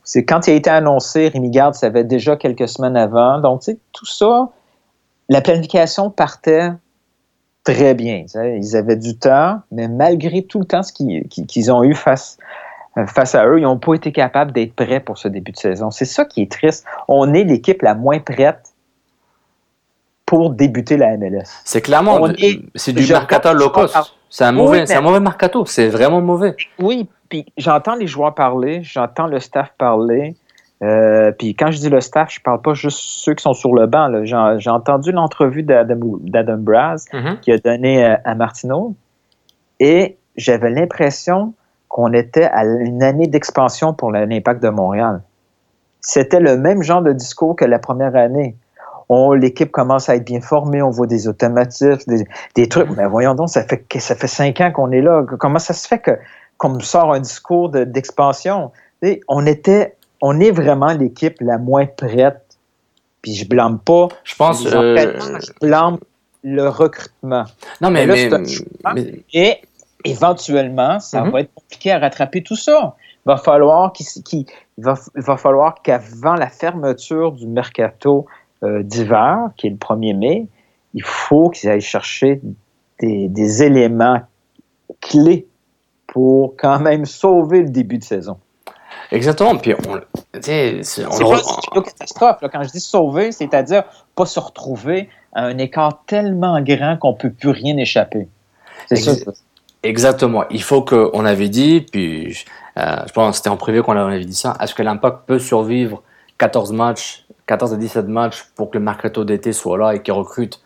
C'est 0.04 0.24
quand 0.24 0.46
il 0.46 0.50
a 0.50 0.54
été 0.54 0.70
annoncé, 0.70 1.28
Rémi 1.28 1.50
Garde 1.50 1.74
savait 1.74 2.04
déjà 2.04 2.36
quelques 2.36 2.68
semaines 2.68 2.96
avant. 2.96 3.40
Donc, 3.40 3.62
tout 3.92 4.06
ça, 4.06 4.50
la 5.30 5.40
planification 5.40 6.10
partait 6.10 6.70
très 7.64 7.94
bien. 7.94 8.24
Ils 8.34 8.76
avaient 8.76 8.96
du 8.96 9.18
temps, 9.18 9.60
mais 9.70 9.88
malgré 9.88 10.42
tout 10.42 10.58
le 10.58 10.64
temps 10.66 10.80
qu'ils 10.82 11.72
ont 11.72 11.82
eu 11.82 11.94
face, 11.94 12.38
face 13.06 13.34
à 13.34 13.46
eux, 13.46 13.58
ils 13.58 13.62
n'ont 13.62 13.78
pas 13.78 13.94
été 13.94 14.12
capables 14.12 14.52
d'être 14.52 14.74
prêts 14.74 15.00
pour 15.00 15.18
ce 15.18 15.28
début 15.28 15.52
de 15.52 15.56
saison. 15.56 15.90
C'est 15.90 16.04
ça 16.04 16.24
qui 16.24 16.42
est 16.42 16.50
triste. 16.50 16.84
On 17.06 17.32
est 17.34 17.44
l'équipe 17.44 17.82
la 17.82 17.94
moins 17.94 18.18
prête 18.18 18.72
pour 20.26 20.50
débuter 20.50 20.96
la 20.96 21.16
MLS. 21.16 21.44
C'est 21.64 21.80
clairement, 21.80 22.18
c'est 22.74 22.92
du 22.92 23.06
mercato 23.10 23.52
low 23.54 23.70
cost. 23.70 23.96
C'est 24.28 24.44
un 24.44 24.50
Oui, 24.54 24.56
mauvais, 24.62 24.80
mais- 24.80 24.86
c'est 24.86 24.96
un 24.96 25.00
mauvais 25.00 25.20
mercato. 25.20 25.64
C'est 25.64 25.88
vraiment 25.88 26.20
mauvais. 26.20 26.54
Oui, 26.78 27.08
puis 27.30 27.46
j'entends 27.56 27.94
les 27.94 28.06
joueurs 28.06 28.34
parler, 28.34 28.80
j'entends 28.82 29.26
le 29.26 29.40
staff 29.40 29.72
parler. 29.78 30.34
Euh, 30.82 31.32
puis 31.32 31.54
quand 31.54 31.70
je 31.70 31.78
dis 31.78 31.88
le 31.88 32.00
staff, 32.00 32.30
je 32.32 32.40
parle 32.40 32.60
pas 32.60 32.74
juste 32.74 32.98
ceux 33.00 33.34
qui 33.34 33.42
sont 33.42 33.54
sur 33.54 33.74
le 33.74 33.86
banc. 33.86 34.10
J'ai 34.24 34.70
entendu 34.70 35.12
l'entrevue 35.12 35.62
d'Adam 35.62 36.58
Braz 36.58 37.06
Mhm. 37.12 37.40
qui 37.40 37.50
a 37.50 37.58
donné 37.58 38.04
euh, 38.04 38.16
à 38.24 38.34
Martineau 38.34 38.94
et 39.80 40.18
j'avais 40.36 40.70
l'impression 40.70 41.54
qu'on 41.88 42.12
était 42.12 42.44
à 42.44 42.64
une 42.64 43.02
année 43.02 43.26
d'expansion 43.26 43.92
pour 43.94 44.10
l'Impact 44.12 44.62
de 44.62 44.68
Montréal. 44.68 45.22
C'était 46.00 46.40
le 46.40 46.56
même 46.56 46.82
genre 46.82 47.02
de 47.02 47.12
discours 47.12 47.56
que 47.56 47.64
la 47.64 47.78
première 47.78 48.14
année. 48.16 48.56
On- 49.08 49.32
L'équipe 49.32 49.70
commence 49.70 50.08
à 50.08 50.16
être 50.16 50.24
bien 50.24 50.40
formée, 50.40 50.82
on 50.82 50.90
voit 50.90 51.06
des 51.06 51.28
automatismes, 51.28 51.98
des, 52.06 52.24
des 52.54 52.68
trucs. 52.68 52.90
Mais 52.96 53.06
voyons 53.06 53.34
donc, 53.34 53.48
ça 53.48 53.62
fait, 53.64 53.84
ça 53.98 54.14
fait 54.14 54.26
cinq 54.26 54.60
ans 54.60 54.70
qu'on 54.70 54.90
est 54.92 55.00
là. 55.00 55.24
Comment 55.38 55.58
ça 55.58 55.72
se 55.72 55.88
fait 55.88 55.98
que 55.98 56.10
qu'on 56.58 56.70
me 56.70 56.80
sort 56.80 57.12
un 57.14 57.20
discours 57.20 57.70
de- 57.70 57.84
d'expansion? 57.84 58.70
On 59.28 59.46
était, 59.46 59.96
on 60.20 60.38
est 60.40 60.50
vraiment 60.50 60.92
l'équipe 60.92 61.36
la 61.40 61.56
moins 61.58 61.86
prête. 61.86 62.42
Puis 63.22 63.34
je 63.34 63.48
blâme 63.48 63.78
pas. 63.78 64.08
Je 64.24 64.34
pense. 64.36 64.64
les 64.64 64.74
euh, 64.74 65.38
je 65.40 65.66
blâme 65.66 65.98
le 66.44 66.68
recrutement. 66.68 67.44
Non, 67.80 67.90
mais, 67.90 68.06
là, 68.06 68.14
mais, 68.14 68.28
c'est 68.28 68.34
un 68.34 68.44
choix. 68.44 68.92
mais- 68.94 69.20
Et 69.32 69.56
éventuellement, 70.04 71.00
ça 71.00 71.22
Mhm. 71.22 71.30
va 71.30 71.40
être 71.40 71.54
compliqué 71.54 71.90
à 71.92 71.98
rattraper 71.98 72.42
tout 72.42 72.56
ça. 72.56 72.94
Il 73.26 73.28
va 73.28 73.36
falloir 73.36 73.92
qu'il, 73.92 74.06
qu'il- 74.24 74.46
il 74.78 74.84
va, 74.84 75.36
falloir 75.36 75.82
qu'avant 75.82 76.34
la 76.34 76.48
fermeture 76.48 77.32
du 77.32 77.46
mercato 77.46 78.26
euh, 78.64 78.82
d'hiver, 78.82 79.50
qui 79.56 79.66
est 79.68 79.70
le 79.70 79.76
1er 79.76 80.14
mai, 80.16 80.46
il 80.94 81.02
faut 81.04 81.48
qu'ils 81.50 81.68
aillent 81.70 81.80
chercher 81.80 82.40
des, 83.00 83.28
des 83.28 83.62
éléments 83.62 84.20
clés 85.00 85.46
pour 86.06 86.56
quand 86.56 86.80
même 86.80 87.04
sauver 87.04 87.62
le 87.62 87.68
début 87.68 87.98
de 87.98 88.04
saison. 88.04 88.38
exactement. 89.12 89.56
Puis 89.56 89.74
on, 89.74 90.00
c'est- 90.40 90.82
pas 91.04 91.82
catastrophe. 91.82 92.40
là. 92.42 92.48
Quand 92.48 92.62
je 92.64 92.70
dis 92.70 92.80
sauver, 92.80 93.30
c'est-à-dire 93.32 93.84
pas 94.16 94.26
se 94.26 94.40
retrouver 94.40 95.08
à 95.34 95.44
un 95.44 95.58
écart 95.58 96.02
tellement 96.06 96.60
grand 96.60 96.96
qu'on 96.96 97.14
peut 97.14 97.30
plus 97.30 97.50
rien 97.50 97.76
échapper. 97.76 98.28
C'est 98.88 98.96
ça. 98.96 99.12
Ex- 99.82 99.90
Exactement. 99.90 100.44
Il 100.50 100.62
faut 100.62 100.82
que, 100.82 101.10
on 101.12 101.24
avait 101.24 101.48
dit, 101.48 101.80
puis 101.90 102.36
euh, 102.78 102.96
je 103.06 103.12
pense 103.12 103.30
que 103.32 103.36
c'était 103.36 103.48
en 103.50 103.56
privé 103.56 103.80
qu'on 103.82 103.96
avait 103.96 104.24
dit 104.24 104.34
ça, 104.34 104.56
est-ce 104.60 104.74
que 104.74 104.82
l'impact 104.82 105.18
peut 105.26 105.38
survivre 105.38 106.02
14 106.38 106.72
matchs, 106.72 107.24
14 107.46 107.72
à 107.74 107.76
17 107.76 108.06
matchs 108.08 108.44
pour 108.56 108.70
que 108.70 108.78
le 108.78 108.84
mercato 108.84 109.24
d'été 109.24 109.52
soit 109.52 109.78
là 109.78 109.94
et 109.94 110.02
qu'il 110.02 110.14
recrute 110.14 110.60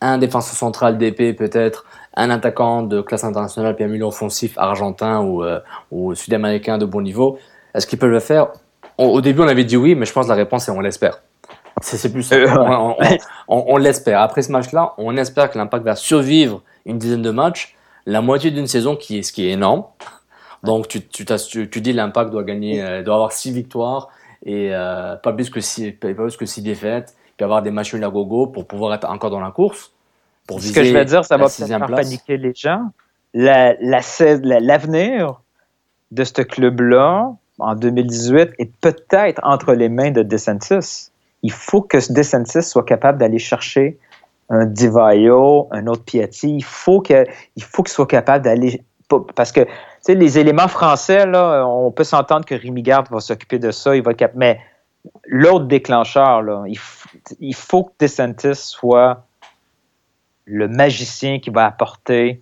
un 0.00 0.18
défenseur 0.18 0.54
central 0.54 0.96
d'épée 0.98 1.32
peut-être, 1.34 1.84
un 2.14 2.30
attaquant 2.30 2.82
de 2.82 3.00
classe 3.00 3.24
internationale 3.24 3.74
puis 3.74 3.84
un 3.84 3.88
milieu 3.88 4.04
offensif 4.04 4.54
argentin 4.56 5.20
ou, 5.20 5.42
euh, 5.44 5.60
ou 5.90 6.14
sud-américain 6.14 6.78
de 6.78 6.84
bon 6.86 7.00
niveau? 7.00 7.38
Est-ce 7.74 7.86
qu'ils 7.86 7.98
peuvent 7.98 8.10
le 8.10 8.20
faire? 8.20 8.48
On- 8.96 9.06
Au 9.06 9.20
début, 9.20 9.40
on 9.42 9.48
avait 9.48 9.64
dit 9.64 9.76
oui, 9.76 9.94
mais 9.94 10.06
je 10.06 10.12
pense 10.12 10.26
que 10.26 10.30
la 10.30 10.36
réponse 10.36 10.68
est 10.68 10.72
on 10.72 10.80
l'espère. 10.80 11.20
C'est 11.80 12.12
plus 12.12 12.22
ça. 12.24 12.34
Euh, 12.36 12.46
on- 13.48 13.64
on 13.68 13.76
l'espère. 13.76 14.20
Après 14.20 14.42
ce 14.42 14.50
match-là, 14.50 14.94
on 14.98 15.16
espère 15.16 15.50
que 15.50 15.58
l'impact 15.58 15.84
va 15.84 15.94
survivre 15.96 16.62
une 16.86 16.98
dizaine 16.98 17.22
de 17.22 17.30
matchs, 17.30 17.76
la 18.08 18.20
moitié 18.22 18.50
d'une 18.50 18.66
saison, 18.66 18.96
qui 18.96 19.18
est, 19.18 19.22
ce 19.22 19.32
qui 19.32 19.46
est 19.46 19.50
énorme. 19.52 19.84
Donc, 20.62 20.88
tu, 20.88 21.06
tu, 21.06 21.24
tu, 21.24 21.70
tu 21.70 21.80
dis 21.80 21.92
l'impact 21.92 22.30
doit 22.30 22.42
gagner, 22.42 22.82
euh, 22.82 23.02
doit 23.02 23.14
avoir 23.14 23.32
six 23.32 23.52
victoires 23.52 24.08
et 24.44 24.70
euh, 24.72 25.14
pas 25.16 25.32
plus 25.32 25.50
que 25.50 25.60
six, 25.60 25.92
pas 25.92 26.12
plus 26.14 26.36
que 26.36 26.46
six 26.46 26.62
défaites, 26.62 27.14
puis 27.36 27.44
avoir 27.44 27.62
des 27.62 27.70
matchs 27.70 27.94
nuls 27.94 28.04
à 28.04 28.08
gogo 28.08 28.46
pour 28.46 28.66
pouvoir 28.66 28.94
être 28.94 29.08
encore 29.08 29.30
dans 29.30 29.40
la 29.40 29.50
course. 29.50 29.92
Pour 30.46 30.60
Ce 30.60 30.72
que 30.72 30.82
je 30.82 30.92
vais 30.92 31.04
dire, 31.04 31.24
ça 31.24 31.36
va 31.36 31.44
peut-être 31.44 31.66
faire 31.68 31.86
place. 31.86 32.06
paniquer 32.08 32.36
les 32.38 32.54
gens. 32.54 32.86
La- 33.34 33.74
la 33.80 34.00
sais- 34.02 34.40
la- 34.42 34.60
L'avenir 34.60 35.40
de 36.10 36.24
ce 36.24 36.40
club-là, 36.42 37.34
en 37.58 37.74
2018, 37.74 38.50
est 38.58 38.72
peut-être 38.80 39.40
entre 39.44 39.74
les 39.74 39.90
mains 39.90 40.10
de 40.10 40.22
DeSantis. 40.22 41.10
Il 41.42 41.52
faut 41.52 41.82
que 41.82 42.00
ce 42.00 42.12
DeSantis 42.12 42.62
soit 42.62 42.84
capable 42.84 43.18
d'aller 43.18 43.38
chercher 43.38 43.98
un 44.50 44.66
Divayo, 44.66 45.68
un 45.72 45.86
autre 45.86 46.04
Piatti. 46.04 46.56
Il 46.56 46.64
faut 46.64 47.00
que, 47.00 47.24
il 47.56 47.62
faut 47.62 47.82
qu'il 47.82 47.92
soit 47.92 48.06
capable 48.06 48.44
d'aller 48.44 48.82
parce 49.34 49.52
que 49.52 49.60
tu 49.60 49.70
sais, 50.02 50.14
les 50.14 50.38
éléments 50.38 50.68
français 50.68 51.24
là, 51.26 51.66
on 51.66 51.90
peut 51.90 52.04
s'entendre 52.04 52.44
que 52.44 52.54
Rémi 52.54 52.82
Garde 52.82 53.08
va 53.10 53.20
s'occuper 53.20 53.58
de 53.58 53.70
ça, 53.70 53.96
il 53.96 54.02
va 54.02 54.12
cap- 54.12 54.32
mais 54.34 54.60
l'autre 55.26 55.64
déclencheur 55.64 56.42
là, 56.42 56.64
il, 56.66 57.54
faut 57.54 57.84
que 57.84 57.92
DeSantis 58.00 58.54
soit 58.54 59.24
le 60.44 60.68
magicien 60.68 61.38
qui 61.38 61.48
va 61.50 61.64
apporter 61.66 62.40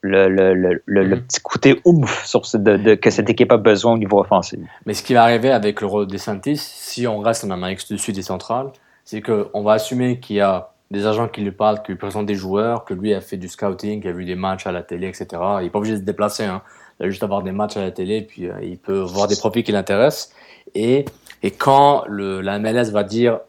le, 0.00 0.28
le, 0.28 0.54
le, 0.54 0.82
le 0.86 1.04
Mhm. 1.16 1.22
petit 1.22 1.40
côté 1.42 1.80
ouf 1.84 2.24
sur 2.24 2.44
ce- 2.46 2.56
de, 2.56 2.76
de- 2.76 2.94
que 2.94 3.10
cette 3.10 3.28
équipe 3.30 3.52
a 3.52 3.56
besoin 3.58 3.92
au 3.92 3.98
niveau 3.98 4.18
offensif. 4.18 4.58
Mais 4.86 4.94
ce 4.94 5.02
qui 5.04 5.14
va 5.14 5.22
arriver 5.24 5.52
avec 5.52 5.80
le 5.80 5.86
rôle 5.86 6.06
des 6.06 6.18
Santis, 6.18 6.56
si 6.56 7.06
on 7.06 7.18
reste 7.20 7.44
en 7.44 7.50
Amérique 7.50 7.86
du 7.88 7.98
Sud 7.98 8.16
et 8.18 8.22
centrale, 8.22 8.68
c'est 9.04 9.20
qu'on 9.20 9.62
va 9.62 9.74
assumer 9.74 10.18
qu'il 10.18 10.36
y 10.36 10.40
a 10.40 10.70
des 10.90 11.06
agents 11.06 11.28
qui 11.28 11.40
lui 11.40 11.52
parlent, 11.52 11.82
qui 11.82 11.92
lui 11.92 11.98
présentent 11.98 12.26
des 12.26 12.34
joueurs, 12.34 12.84
que 12.84 12.94
lui 12.94 13.14
a 13.14 13.20
fait 13.20 13.36
du 13.36 13.48
scouting, 13.48 14.00
qu'il 14.00 14.10
a 14.10 14.12
vu 14.12 14.24
des 14.24 14.34
matchs 14.34 14.66
à 14.66 14.72
la 14.72 14.82
télé, 14.82 15.06
etc. 15.06 15.26
Il 15.60 15.64
n'est 15.64 15.70
pas 15.70 15.78
obligé 15.78 15.94
de 15.94 16.00
se 16.00 16.04
déplacer, 16.04 16.44
hein. 16.44 16.62
il 16.98 17.06
a 17.06 17.10
juste 17.10 17.22
à 17.22 17.26
voir 17.26 17.42
des 17.42 17.52
matchs 17.52 17.76
à 17.76 17.82
la 17.82 17.92
télé, 17.92 18.22
puis 18.22 18.48
euh, 18.48 18.54
il 18.62 18.76
peut 18.76 18.98
voir 18.98 19.28
des 19.28 19.36
profils 19.36 19.62
qui 19.62 19.72
l'intéressent. 19.72 20.32
Et, 20.74 21.04
quand 21.58 22.04
la 22.08 22.58
MLS 22.58 22.90
va 22.90 23.02
dire 23.02 23.40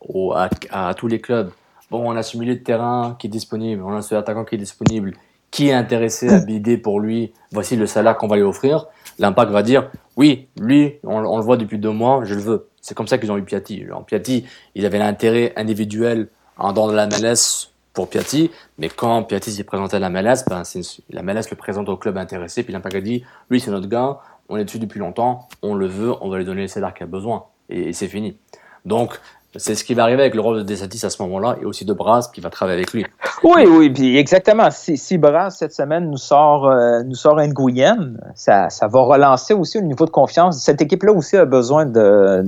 à, 0.72 0.94
tous 0.94 1.08
les 1.08 1.20
clubs, 1.20 1.52
bon, 1.90 2.10
on 2.10 2.16
a 2.16 2.24
ce 2.24 2.38
milieu 2.38 2.56
de 2.56 2.60
terrain 2.62 3.18
qui 3.20 3.28
est 3.28 3.30
disponible, 3.30 3.84
on 3.84 3.94
a 3.94 4.02
ce 4.02 4.16
attaquant 4.16 4.46
qui 4.46 4.56
est 4.56 4.58
disponible, 4.58 5.14
qui 5.50 5.68
est 5.68 5.74
intéressé 5.74 6.30
à 6.30 6.40
bider 6.40 6.78
pour 6.78 7.02
lui, 7.02 7.34
voici 7.52 7.76
le 7.76 7.86
salaire 7.86 8.16
qu'on 8.16 8.28
va 8.28 8.38
lui 8.38 8.44
offrir, 8.44 8.86
l'impact 9.20 9.52
va 9.52 9.62
dire, 9.62 9.92
oui, 10.16 10.48
lui, 10.58 11.00
on, 11.04 11.18
on 11.18 11.38
le 11.38 11.44
voit 11.44 11.58
depuis 11.58 11.80
deux 11.80 11.92
mois, 11.92 12.22
je 12.24 12.36
le 12.36 12.42
veux. 12.42 12.70
C'est 12.80 12.96
comme 12.96 13.08
ça 13.08 13.18
qu'ils 13.18 13.32
ont 13.32 13.38
eu 13.38 13.44
Piatti. 13.44 13.86
Genre, 13.86 14.06
Piatti, 14.06 14.46
il 14.74 14.86
avait 14.86 14.98
l'intérêt 14.98 15.52
individuel 15.58 16.30
en 16.62 16.74
dehors 16.74 16.90
de 16.90 16.96
la 16.96 17.08
MLS 17.08 17.70
pour 17.94 18.08
Piatti, 18.08 18.52
mais 18.78 18.90
quand 18.90 19.24
Piatti 19.24 19.52
s'est 19.52 19.64
présenté 19.64 19.98
à 19.98 20.00
la 20.00 20.10
MLS, 20.10 20.46
ben, 20.48 20.64
la 21.10 21.24
MLS 21.24 21.50
le 21.50 21.56
présente 21.58 21.90
au 21.90 21.98
club 21.98 22.18
intéressé, 22.18 22.64
puis 22.64 22.72
l'impact 22.72 22.96
a 22.96 23.02
dit, 23.02 23.24
lui, 23.50 23.60
c'est 23.60 23.72
notre 23.72 23.88
gars, 23.88 24.20
on 24.48 24.58
est 24.58 24.64
dessus 24.64 24.80
depuis 24.80 25.00
longtemps, 25.00 25.48
on 25.62 25.76
le 25.76 25.88
veut, 25.88 26.14
on 26.22 26.30
va 26.30 26.38
lui 26.38 26.46
donner 26.46 26.62
le 26.62 26.68
salaire 26.68 26.94
qu'il 26.94 27.04
a 27.04 27.08
besoin, 27.08 27.46
et, 27.70 27.92
c'est 27.94 28.08
fini. 28.08 28.38
Donc, 28.86 29.20
c'est 29.58 29.76
ce 29.76 29.84
qui 29.84 29.94
va 29.94 30.04
arriver 30.04 30.22
avec 30.22 30.34
le 30.34 30.40
rôle 30.40 30.60
de 30.60 30.64
Desatis 30.64 31.04
à 31.04 31.10
ce 31.10 31.22
moment-là, 31.24 31.58
et 31.62 31.66
aussi 31.66 31.84
de 31.84 31.92
Bras 31.92 32.30
qui 32.34 32.40
va 32.40 32.50
travailler 32.50 32.78
avec 32.78 32.94
lui. 32.94 33.06
Oui, 33.44 33.66
oui, 33.68 33.90
puis 33.90 34.18
exactement. 34.18 34.70
Si, 34.72 34.98
si 34.98 35.18
Brass, 35.18 35.58
cette 35.58 35.74
semaine, 35.74 36.10
nous 36.10 36.18
sort, 36.18 36.68
euh, 36.68 37.02
nous 37.04 37.16
sort 37.16 37.36
Nguyen, 37.42 38.18
ça, 38.36 38.70
ça 38.70 38.88
va 38.88 39.02
relancer 39.02 39.54
aussi 39.54 39.80
au 39.80 39.82
niveau 39.82 40.06
de 40.06 40.12
confiance. 40.12 40.64
Cette 40.64 40.82
équipe-là 40.82 41.12
aussi 41.12 41.36
a 41.36 41.46
besoin 41.46 41.86
de, 41.86 42.44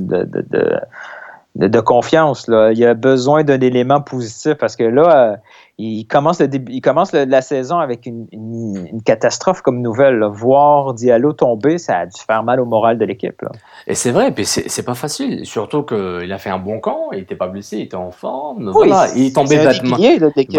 de- 1.55 1.67
de 1.67 1.79
confiance. 1.79 2.47
Là. 2.47 2.71
Il 2.71 2.79
y 2.79 2.85
a 2.85 2.93
besoin 2.93 3.43
d'un 3.43 3.59
élément 3.59 4.01
positif 4.01 4.53
parce 4.55 4.75
que 4.75 4.83
là, 4.83 5.33
euh, 5.33 5.35
il 5.77 6.05
commence, 6.05 6.39
le 6.39 6.47
début, 6.47 6.71
il 6.71 6.81
commence 6.81 7.13
le- 7.13 7.25
la 7.25 7.41
saison 7.41 7.77
avec 7.79 8.05
une, 8.05 8.27
une- 8.31 8.87
une 8.91 9.01
catastrophe 9.03 9.61
comme 9.61 9.81
nouvelle. 9.81 10.17
là. 10.19 10.27
Voir 10.29 10.93
Diallo 10.93 11.33
tomber, 11.33 11.77
ça 11.77 11.99
a 11.99 12.05
dû 12.05 12.19
faire 12.27 12.43
mal 12.43 12.59
au 12.59 12.65
moral 12.65 12.97
de 12.97 13.05
l'équipe. 13.05 13.41
Et 13.87 13.93
c'est 13.95 14.11
vrai, 14.11 14.31
puis 14.31 14.45
c'est 14.45 14.83
pas 14.85 14.93
facile, 14.95 15.45
surtout 15.45 15.83
qu'il 15.83 16.31
a 16.31 16.37
fait 16.37 16.49
un 16.49 16.59
bon 16.59 16.79
camp, 16.79 17.11
il 17.11 17.19
était 17.19 17.35
pas 17.35 17.47
blessé, 17.47 17.77
il 17.77 17.83
était 17.83 17.95
en 17.95 18.11
forme, 18.11 18.67
Oui, 18.75 18.87
voilà, 18.87 19.07
il 19.15 19.27
est 19.27 19.35
tombé 19.35 19.55
bêtement. 19.81 19.97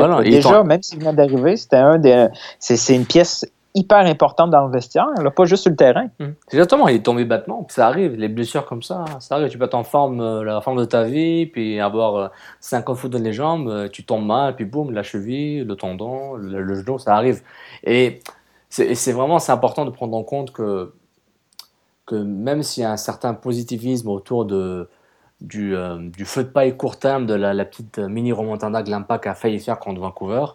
Voilà, 0.01 0.17
il 0.25 0.35
Déjà, 0.37 0.63
même 0.65 0.83
s'il 0.83 0.99
vient 1.01 1.13
d'arriver, 1.13 1.57
c'était 1.57 1.77
un 1.77 1.99
des, 1.99 2.27
c'est 2.59 2.95
une 2.95 3.05
pièce 3.07 3.47
hyper 3.75 4.07
importante 4.07 4.51
dans 4.51 4.67
le 4.67 4.73
vestiaire, 4.73 5.09
là, 5.21 5.31
pas 5.31 5.45
juste 5.45 5.65
sur 5.65 5.71
le 5.71 5.77
terrain. 5.77 6.09
Mhm. 6.21 6.35
Exactement, 6.53 6.89
il 6.89 6.97
est 6.97 7.03
tombé 7.03 7.25
bêtement. 7.25 7.65
Puis 7.65 7.75
ça 7.75 7.89
arrive, 7.89 8.15
les 8.15 8.29
blessures 8.29 8.67
comme 8.67 8.83
ça, 8.83 9.05
ça 9.19 9.35
arrive. 9.35 9.49
Tu 9.49 9.59
peux 9.59 9.65
être 9.65 9.75
en 9.75 9.83
forme, 9.85 10.21
euh, 10.21 10.45
la 10.45 10.61
forme 10.61 10.79
de 10.79 10.85
ta 10.85 11.03
vie, 11.03 11.47
puis 11.47 11.81
avoir 11.81 12.17
euh, 12.17 12.29
50 12.61 12.97
foot 12.97 13.11
dans 13.11 13.19
les 13.19 13.33
jambes, 13.33 13.69
euh, 13.69 13.89
tu 13.89 14.05
tombes 14.05 14.27
mal, 14.27 14.55
puis 14.55 14.65
boum, 14.65 14.93
la 14.93 15.03
cheville, 15.03 15.65
le 15.65 15.75
tendon, 15.77 16.35
le, 16.35 16.63
le 16.63 16.75
genou, 16.75 16.99
ça 16.99 17.17
arrive. 17.17 17.43
Et 17.83 18.21
c'est 18.69 19.13
vraiment 19.13 19.39
c'est 19.39 19.53
important 19.53 19.85
de 19.85 19.91
prendre 19.91 20.17
en 20.17 20.25
compte 20.25 20.53
que, 20.53 20.93
que 22.07 22.17
même 22.17 22.63
s'il 22.63 22.83
y 22.83 22.87
a 22.87 22.91
un 22.91 22.97
certain 22.97 23.35
positivisme 23.35 24.09
autour 24.09 24.45
de, 24.45 24.89
du, 25.41 25.77
euh, 25.77 25.99
du 25.99 26.25
feu 26.25 26.45
de 26.45 26.49
paille 26.49 26.77
court 26.77 26.99
terme, 26.99 27.27
de 27.27 27.35
la, 27.35 27.55
la 27.55 27.65
petite 27.65 27.99
mini 27.99 28.33
remontada 28.33 28.83
que 28.83 28.91
l'Impact 28.91 29.27
a 29.27 29.35
failli 29.35 29.61
faire 29.61 29.79
contre 29.79 30.01
Vancouver, 30.01 30.47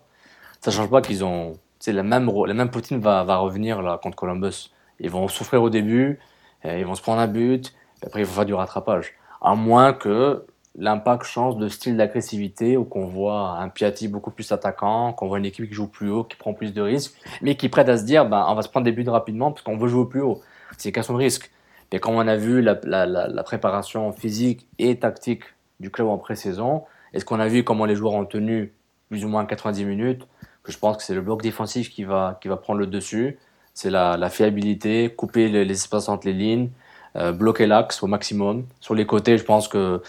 ça 0.61 0.71
change 0.71 0.89
pas 0.89 1.01
qu'ils 1.01 1.23
ont. 1.23 1.57
C'est 1.79 1.93
la 1.93 2.03
même, 2.03 2.29
la 2.45 2.53
même 2.53 2.69
Poutine 2.69 2.99
va, 2.99 3.23
va 3.23 3.37
revenir 3.37 3.81
là, 3.81 3.99
contre 4.01 4.15
Columbus. 4.17 4.71
Ils 4.99 5.09
vont 5.09 5.27
souffrir 5.27 5.63
au 5.63 5.69
début, 5.69 6.19
euh, 6.65 6.77
ils 6.77 6.85
vont 6.85 6.95
se 6.95 7.01
prendre 7.01 7.21
un 7.21 7.27
but, 7.27 7.73
et 8.01 8.07
après 8.07 8.21
il 8.21 8.25
faut 8.25 8.33
faire 8.33 8.45
du 8.45 8.53
rattrapage. 8.53 9.13
À 9.41 9.55
moins 9.55 9.93
que 9.93 10.45
l'impact 10.77 11.23
change 11.23 11.57
de 11.57 11.67
style 11.67 11.97
d'agressivité, 11.97 12.77
ou 12.77 12.83
qu'on 12.83 13.05
voit 13.05 13.57
un 13.59 13.69
Piatti 13.69 14.07
beaucoup 14.07 14.31
plus 14.31 14.51
attaquant, 14.51 15.13
qu'on 15.13 15.27
voit 15.27 15.37
une 15.37 15.45
équipe 15.45 15.67
qui 15.67 15.73
joue 15.73 15.87
plus 15.87 16.09
haut, 16.09 16.23
qui 16.23 16.35
prend 16.35 16.53
plus 16.53 16.73
de 16.73 16.81
risques, 16.81 17.15
mais 17.41 17.55
qui 17.55 17.69
prête 17.69 17.89
à 17.89 17.97
se 17.97 18.03
dire 18.03 18.27
bah, 18.27 18.45
on 18.49 18.55
va 18.55 18.61
se 18.61 18.69
prendre 18.69 18.85
des 18.85 18.91
buts 18.91 19.07
rapidement 19.07 19.51
parce 19.51 19.63
qu'on 19.63 19.77
veut 19.77 19.87
jouer 19.87 20.07
plus 20.07 20.21
haut. 20.21 20.41
C'est 20.77 20.91
question 20.91 21.13
de 21.13 21.19
risque. 21.19 21.49
Et 21.91 21.99
comme 21.99 22.15
on 22.15 22.27
a 22.27 22.35
vu 22.35 22.61
la, 22.61 22.79
la, 22.83 23.05
la, 23.05 23.43
préparation 23.43 24.11
physique 24.11 24.67
et 24.77 24.99
tactique 24.99 25.43
du 25.79 25.89
club 25.89 26.07
en 26.07 26.19
pré-saison, 26.19 26.83
est-ce 27.13 27.25
qu'on 27.25 27.39
a 27.39 27.47
vu 27.47 27.63
comment 27.63 27.85
les 27.85 27.95
joueurs 27.95 28.13
ont 28.13 28.25
tenu 28.25 28.73
plus 29.09 29.25
ou 29.25 29.27
moins 29.27 29.45
90 29.45 29.85
minutes? 29.85 30.27
Que 30.69 30.73
je 30.73 30.79
pense 30.79 30.97
que 30.97 31.03
c'est 31.03 31.13
le 31.15 31.21
bloc 31.21 31.41
défensif 31.41 31.89
qui 31.89 32.03
va, 32.03 32.37
qui 32.41 32.47
va 32.47 32.57
prendre 32.57 32.79
le 32.79 32.87
dessus. 32.87 33.37
C'est 33.73 33.89
la, 33.89 34.17
la 34.17 34.29
fiabilité, 34.29 35.09
couper 35.15 35.47
les, 35.49 35.65
les 35.65 35.73
espaces 35.73 36.09
entre 36.09 36.27
les 36.27 36.33
lignes, 36.33 36.69
euh, 37.15 37.31
bloquer 37.31 37.65
l'axe 37.67 38.03
au 38.03 38.07
maximum. 38.07 38.65
Sur 38.79 38.93
les 38.95 39.05
côtés, 39.05 39.37
je 39.37 39.43
pense 39.43 39.67
que 39.67 40.01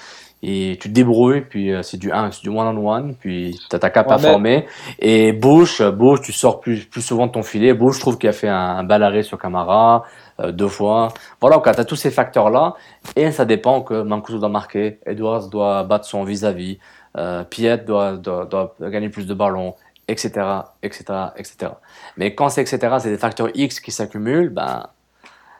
et 0.42 0.78
tu 0.80 0.88
te 0.88 0.94
débrouilles, 0.94 1.42
puis 1.42 1.70
euh, 1.70 1.82
c'est 1.82 1.98
du 1.98 2.10
1, 2.10 2.30
c'est 2.30 2.40
du 2.40 2.48
one-on-one, 2.48 3.14
puis 3.20 3.58
tu 3.60 3.68
t'as 3.68 3.76
Ouais, 3.76 3.92
mais- 3.94 4.02
performer. 4.04 4.66
Et 4.98 5.32
Bush, 5.34 5.82
euh, 5.82 5.90
Bush, 5.90 6.22
tu 6.22 6.32
sors 6.32 6.60
plus, 6.60 6.86
plus 6.86 7.02
souvent 7.02 7.26
de 7.26 7.32
ton 7.32 7.42
filet. 7.42 7.74
Bush, 7.74 7.96
je 7.96 8.00
trouve 8.00 8.16
qu'il 8.16 8.28
a 8.30 8.32
fait 8.32 8.48
un, 8.48 8.56
un 8.78 8.82
bel 8.84 9.02
arrêt 9.02 9.22
sur 9.22 9.38
Camara, 9.38 10.04
euh, 10.40 10.50
deux 10.50 10.68
fois. 10.68 11.08
Voilà, 11.42 11.58
quand 11.58 11.72
tu 11.72 11.80
as 11.80 11.84
tous 11.84 11.96
ces 11.96 12.10
facteurs-là, 12.10 12.72
et 13.16 13.30
ça 13.32 13.44
dépend 13.44 13.82
que 13.82 14.00
Mancuso 14.02 14.38
doit 14.38 14.48
marquer, 14.48 14.98
Edwards 15.04 15.48
doit 15.50 15.82
battre 15.84 16.06
son 16.06 16.24
vis-à-vis, 16.24 16.78
euh, 17.18 17.44
Piet 17.44 17.76
doit, 17.84 18.16
doit, 18.16 18.46
doit 18.46 18.74
gagner 18.80 19.10
plus 19.10 19.26
de 19.26 19.34
ballons, 19.34 19.74
etc., 20.10 20.46
etc., 20.82 21.04
etc. 21.36 21.72
Mais 22.16 22.34
quand 22.34 22.48
c'est 22.48 22.62
etc., 22.62 22.96
c'est 23.00 23.10
des 23.10 23.18
facteurs 23.18 23.50
X 23.54 23.80
qui 23.80 23.92
s'accumulent, 23.92 24.50
ben, 24.50 24.88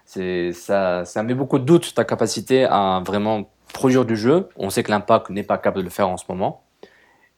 ça, 0.05 1.05
ça 1.05 1.23
met 1.23 1.35
beaucoup 1.35 1.59
de 1.59 1.65
doute 1.65 1.95
ta 1.95 2.05
capacité 2.05 2.65
à 2.65 3.03
vraiment 3.05 3.49
produire 3.73 4.05
du 4.05 4.17
jeu. 4.17 4.49
On 4.57 4.71
sait 4.71 4.83
que 4.83 4.91
l'impact 4.91 5.31
n'est 5.31 5.45
pas 5.45 5.57
capable 5.57 5.79
de 5.79 5.85
le 5.85 5.91
faire 5.91 6.09
en 6.09 6.17
ce 6.17 6.25
moment. 6.29 6.65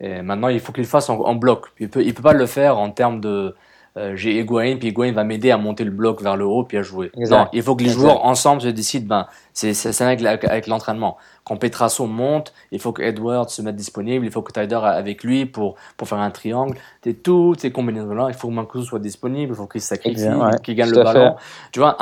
Et 0.01 0.23
maintenant, 0.23 0.49
il 0.49 0.59
faut 0.61 0.73
qu'il 0.73 0.87
fasse 0.87 1.09
en, 1.11 1.35
bloc. 1.35 1.67
Il 1.79 1.89
peut, 1.89 2.03
il 2.03 2.15
peut 2.15 2.23
pas 2.23 2.33
le 2.33 2.47
faire 2.47 2.79
en 2.79 2.91
termes 2.91 3.21
de 3.21 3.55
euh, 3.99 4.17
j'ai 4.17 4.39
Higuain, 4.39 4.77
puis 4.79 4.89
Higuain 4.89 5.13
va 5.13 5.23
m'aider 5.23 5.51
à 5.51 5.59
monter 5.59 5.85
le 5.85 5.91
bloc 5.91 6.23
vers 6.23 6.37
le 6.37 6.47
haut, 6.47 6.65
puis 6.65 6.79
à 6.79 6.83
jouer. 6.83 7.11
Exact. 7.17 7.37
Non, 7.37 7.47
il 7.53 7.63
faut 7.63 7.77
que 7.77 7.85
les 7.85 7.91
joueurs 7.91 8.25
ensemble 8.25 8.63
se 8.63 8.69
décident. 8.69 9.07
Ben, 9.07 9.27
c'est 9.53 9.75
c'est 9.75 10.03
avec, 10.03 10.25
avec 10.25 10.67
l'entraînement. 10.67 11.19
Quand 11.45 11.57
Petrasso 11.57 12.07
monte, 12.07 12.55
il 12.71 12.79
faut 12.79 12.93
que 12.93 13.03
Edwards 13.03 13.51
se 13.51 13.61
mette 13.61 13.77
disponible, 13.77 14.25
il 14.25 14.31
faut 14.31 14.43
que 14.43 14.53
Tyder 14.53 14.81
avec 14.83 15.25
lui 15.25 15.45
pour, 15.45 15.75
pour 15.97 16.09
faire 16.09 16.19
un 16.19 16.31
triangle. 16.31 16.79
C'est 17.03 17.23
toutes 17.23 17.61
ces 17.61 17.73
combinaisons-là. 17.73 18.29
Il 18.29 18.35
faut 18.35 18.49
que 18.49 18.53
Mancuso 18.53 18.85
soit 18.85 18.99
disponible, 18.99 19.53
il 19.53 19.57
faut 19.57 19.67
qu'il 19.67 19.81
sacrifie, 19.81 20.29
ouais, 20.29 20.53
qu'il 20.63 20.75
gagne 20.75 20.91
le 20.91 21.03
ballon. 21.03 21.37
fait. 21.37 21.69
Tu 21.73 21.81
vois, 21.81 21.97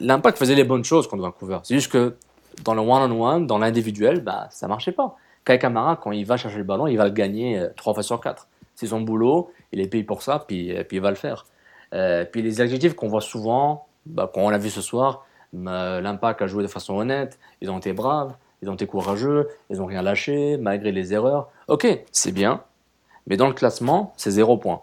l'impact 0.00 0.38
faisait 0.38 0.54
les 0.54 0.64
bonnes 0.64 0.84
choses 0.84 1.06
contre 1.06 1.22
Vancouver. 1.22 1.58
C'est 1.62 1.74
juste 1.74 1.92
que 1.92 2.16
dans 2.64 2.74
le 2.74 2.80
one-on-one, 2.80 3.46
dans 3.46 3.58
l'individuel, 3.58 4.20
bah, 4.20 4.48
ça 4.50 4.66
marchait 4.66 4.92
pas. 4.92 5.16
Kai 5.44 5.58
Kamara, 5.58 5.96
quand 5.96 6.12
il 6.12 6.24
va 6.24 6.36
chercher 6.36 6.58
le 6.58 6.64
ballon, 6.64 6.86
il 6.86 6.96
va 6.96 7.04
le 7.04 7.10
gagner 7.12 7.58
euh, 7.58 7.68
trois 7.76 7.94
fois 7.94 8.02
sur 8.02 8.20
quatre. 8.20 8.46
C'est 8.74 8.88
son 8.88 9.00
boulot, 9.00 9.50
il 9.72 9.80
est 9.80 9.86
payé 9.88 10.04
pour 10.04 10.22
ça, 10.22 10.44
puis, 10.46 10.76
euh, 10.76 10.84
puis 10.84 10.98
il 10.98 11.00
va 11.00 11.10
le 11.10 11.16
faire. 11.16 11.46
Euh, 11.92 12.24
puis 12.24 12.42
les 12.42 12.60
adjectifs 12.60 12.94
qu'on 12.94 13.08
voit 13.08 13.20
souvent, 13.20 13.86
bah, 14.06 14.30
quand 14.32 14.40
on 14.42 14.50
l'a 14.50 14.58
vu 14.58 14.70
ce 14.70 14.80
soir, 14.80 15.26
bah, 15.52 16.00
l'impact 16.00 16.42
a 16.42 16.46
joué 16.46 16.62
de 16.62 16.68
façon 16.68 16.94
honnête, 16.96 17.38
ils 17.60 17.70
ont 17.70 17.78
été 17.78 17.92
braves, 17.92 18.34
ils 18.62 18.70
ont 18.70 18.74
été 18.74 18.86
courageux, 18.86 19.48
ils 19.70 19.80
ont 19.80 19.86
rien 19.86 20.02
lâché, 20.02 20.56
malgré 20.56 20.92
les 20.92 21.12
erreurs. 21.12 21.50
Ok, 21.68 21.86
c'est 22.12 22.32
bien, 22.32 22.62
mais 23.26 23.36
dans 23.36 23.48
le 23.48 23.54
classement, 23.54 24.12
c'est 24.16 24.30
zéro 24.30 24.56
point. 24.56 24.82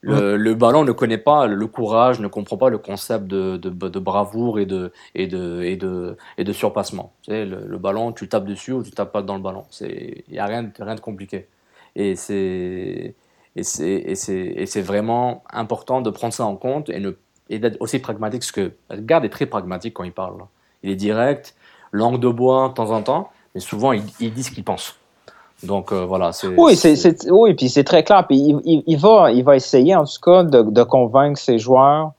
Le, 0.00 0.36
le 0.36 0.54
ballon 0.54 0.84
ne 0.84 0.92
connaît 0.92 1.18
pas 1.18 1.48
le 1.48 1.66
courage, 1.66 2.20
ne 2.20 2.28
comprend 2.28 2.56
pas 2.56 2.70
le 2.70 2.78
concept 2.78 3.26
de, 3.26 3.56
de, 3.56 3.68
de 3.68 3.98
bravoure 3.98 4.60
et 4.60 4.64
de, 4.64 4.92
et 5.16 5.26
de, 5.26 5.62
et 5.62 5.76
de, 5.76 6.16
et 6.38 6.44
de 6.44 6.52
surpassement. 6.52 7.12
Tu 7.22 7.32
sais, 7.32 7.44
le, 7.44 7.66
le 7.66 7.78
ballon, 7.78 8.12
tu 8.12 8.28
tapes 8.28 8.44
dessus 8.44 8.70
ou 8.72 8.84
tu 8.84 8.92
tapes 8.92 9.10
pas 9.10 9.22
dans 9.22 9.34
le 9.34 9.42
ballon. 9.42 9.64
Il 9.80 10.22
n'y 10.30 10.38
a 10.38 10.46
rien, 10.46 10.62
de- 10.62 10.70
rien 10.78 10.94
de 10.94 11.00
compliqué. 11.00 11.48
Et 11.96 12.14
c'est 12.14 13.16
et 13.58 14.14
c'est 14.14 14.80
vraiment 14.82 15.42
important 15.52 16.00
de 16.00 16.10
prendre 16.10 16.32
ça 16.34 16.44
en 16.46 16.56
compte 16.56 16.90
et, 16.90 17.58
d'être 17.58 17.76
aussi 17.80 17.98
pragmatique. 17.98 18.40
Parce 18.40 18.52
que 18.52 18.72
Regarde 18.90 19.24
est 19.24 19.30
très 19.30 19.46
pragmatique 19.46 19.94
quand 19.94 20.04
il 20.04 20.12
parle. 20.12 20.34
Il 20.82 20.90
est 20.90 20.96
direct, 20.96 21.54
langue 21.92 22.20
de 22.20 22.28
bois 22.28 22.68
de 22.68 22.74
temps 22.74 22.90
en 22.90 23.02
temps, 23.02 23.28
mais 23.54 23.60
souvent 23.60 23.92
il, 23.92 24.02
il 24.20 24.32
dit 24.32 24.42
ce 24.44 24.50
qu'il 24.50 24.64
pense. 24.64 24.96
Donc 25.62 25.92
euh, 25.92 26.04
voilà. 26.04 26.32
c'est- 26.32 26.46
Oui, 26.56 26.76
oui, 27.30 27.54
puis 27.54 27.68
c'est 27.68 27.84
très 27.84 28.04
clair. 28.04 28.26
Puis 28.26 28.36
il, 28.38 28.60
il- 28.64 28.84
il 28.86 28.96
va, 28.98 29.32
il 29.32 29.42
va 29.42 29.56
essayer, 29.56 29.94
en 29.96 30.04
tout 30.04 30.20
cas, 30.22 30.44
de, 30.44 30.62
de 30.62 30.82
convaincre 30.84 31.38
ses 31.40 31.58
joueurs, 31.58 32.12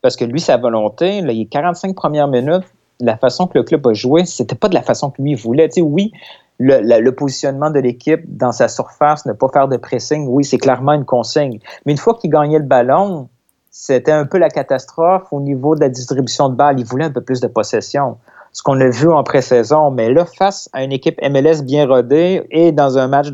parce 0.00 0.16
que 0.16 0.24
lui, 0.24 0.40
sa 0.40 0.56
volonté, 0.56 1.20
là, 1.20 1.32
les 1.32 1.46
45 1.46 1.94
premières 1.94 2.28
minutes, 2.28 2.64
la 3.00 3.18
façon 3.18 3.46
que 3.46 3.58
le 3.58 3.64
club 3.64 3.86
a 3.86 3.92
joué, 3.92 4.24
c'était 4.24 4.54
pas 4.54 4.68
de 4.68 4.74
la 4.74 4.82
façon 4.82 5.10
que 5.10 5.20
lui 5.20 5.34
voulait. 5.34 5.68
Tu 5.68 5.74
sais, 5.74 5.80
oui, 5.82 6.12
le, 6.58 6.80
la- 6.80 7.00
le 7.00 7.12
positionnement 7.12 7.70
de 7.70 7.80
l'équipe 7.80 8.22
dans 8.26 8.52
sa 8.52 8.68
surface, 8.68 9.26
ne 9.26 9.32
pas 9.32 9.48
faire 9.48 9.68
de 9.68 9.76
pressing, 9.76 10.26
oui, 10.28 10.44
c'est 10.44 10.58
clairement 10.58 10.92
une 10.92 11.04
consigne. 11.04 11.58
Mais 11.84 11.92
une 11.92 11.98
fois 11.98 12.14
qu'il 12.14 12.30
gagnait 12.30 12.58
le 12.58 12.64
ballon, 12.64 13.28
c'était 13.70 14.12
un 14.12 14.24
peu 14.24 14.38
la 14.38 14.48
catastrophe 14.48 15.24
au 15.32 15.40
niveau 15.40 15.74
de 15.74 15.80
la 15.80 15.90
distribution 15.90 16.48
de 16.48 16.54
balles. 16.54 16.80
Il 16.80 16.86
voulait 16.86 17.04
un 17.04 17.10
peu 17.10 17.20
plus 17.20 17.40
de 17.40 17.46
possession. 17.46 18.16
Ce 18.52 18.62
qu'on 18.62 18.80
a 18.80 18.88
vu 18.88 19.10
en 19.12 19.22
pré-saison. 19.22 19.90
Mais 19.90 20.10
là, 20.10 20.24
face 20.24 20.70
à 20.72 20.82
une 20.82 20.92
équipe 20.92 21.20
MLS 21.20 21.62
bien 21.62 21.86
rodée 21.86 22.46
et 22.50 22.72
dans 22.72 22.96
un 22.96 23.06
match 23.06 23.26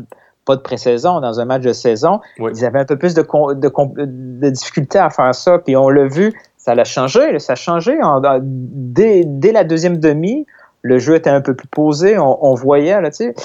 pas 0.45 0.57
de 0.57 0.61
pré-saison, 0.61 1.21
dans 1.21 1.39
un 1.39 1.45
match 1.45 1.61
de 1.61 1.71
saison, 1.71 2.19
ils 2.37 2.65
avaient 2.65 2.79
un 2.79 2.85
peu 2.85 2.97
plus 2.97 3.13
de, 3.13 3.21
de, 3.21 3.71
de, 4.05 4.49
difficulté 4.49 4.99
à 4.99 5.09
faire 5.09 5.33
ça. 5.33 5.59
Puis 5.59 5.77
on 5.77 5.87
l'a 5.87 6.07
vu, 6.07 6.33
ça 6.57 6.75
l'a 6.75 6.83
changé. 6.83 7.39
Ça 7.39 7.53
a 7.53 7.55
changé. 7.55 7.97
dès, 8.41 9.23
dès, 9.25 9.53
la 9.53 9.63
deuxième 9.63 9.95
demi, 9.97 10.45
le 10.83 10.99
jeu 10.99 11.15
était 11.15 11.29
un 11.29 11.41
peu 11.41 11.55
plus 11.55 11.67
posé. 11.67 12.17
On, 12.17 12.45
on 12.45 12.53
voyait, 12.53 13.01
là, 13.01 13.09
tu 13.09 13.17
sais. 13.17 13.35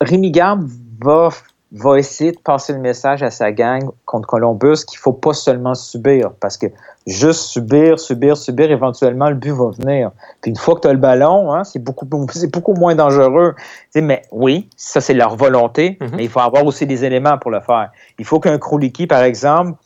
Rémi 0.00 0.30
Garde 0.30 0.66
va 1.00 1.30
va 1.72 1.98
essayer 1.98 2.32
de 2.32 2.38
passer 2.38 2.72
le 2.72 2.78
message 2.78 3.22
à 3.22 3.30
sa 3.30 3.52
gang 3.52 3.90
contre 4.06 4.26
Columbus 4.26 4.84
qu'il 4.86 4.98
faut 4.98 5.12
pas 5.12 5.34
seulement 5.34 5.74
subir, 5.74 6.30
parce 6.40 6.56
que 6.56 6.66
juste 7.06 7.42
subir, 7.42 8.00
subir, 8.00 8.36
subir, 8.36 8.70
éventuellement, 8.70 9.28
le 9.28 9.34
but 9.34 9.52
va 9.52 9.70
venir. 9.70 10.10
Puis 10.40 10.50
une 10.50 10.56
fois 10.56 10.76
que 10.76 10.80
tu 10.80 10.88
as 10.88 10.92
le 10.92 10.98
ballon, 10.98 11.52
hein, 11.52 11.64
c'est 11.64 11.78
beaucoup, 11.78 12.06
beaucoup 12.52 12.74
moins 12.74 12.94
dangereux. 12.94 13.54
mais 13.94 14.22
oui, 14.32 14.68
ça, 14.76 15.00
c'est 15.00 15.14
leur 15.14 15.36
volonté, 15.36 15.98
mm-hmm. 16.00 16.16
mais 16.16 16.24
il 16.24 16.30
faut 16.30 16.40
avoir 16.40 16.64
aussi 16.64 16.86
des 16.86 17.04
éléments 17.04 17.36
pour 17.36 17.50
le 17.50 17.60
faire. 17.60 17.90
Il 18.18 18.24
faut 18.24 18.40
qu'un 18.40 18.58
Kroliki, 18.58 19.06
par 19.06 19.22
exemple, 19.22 19.78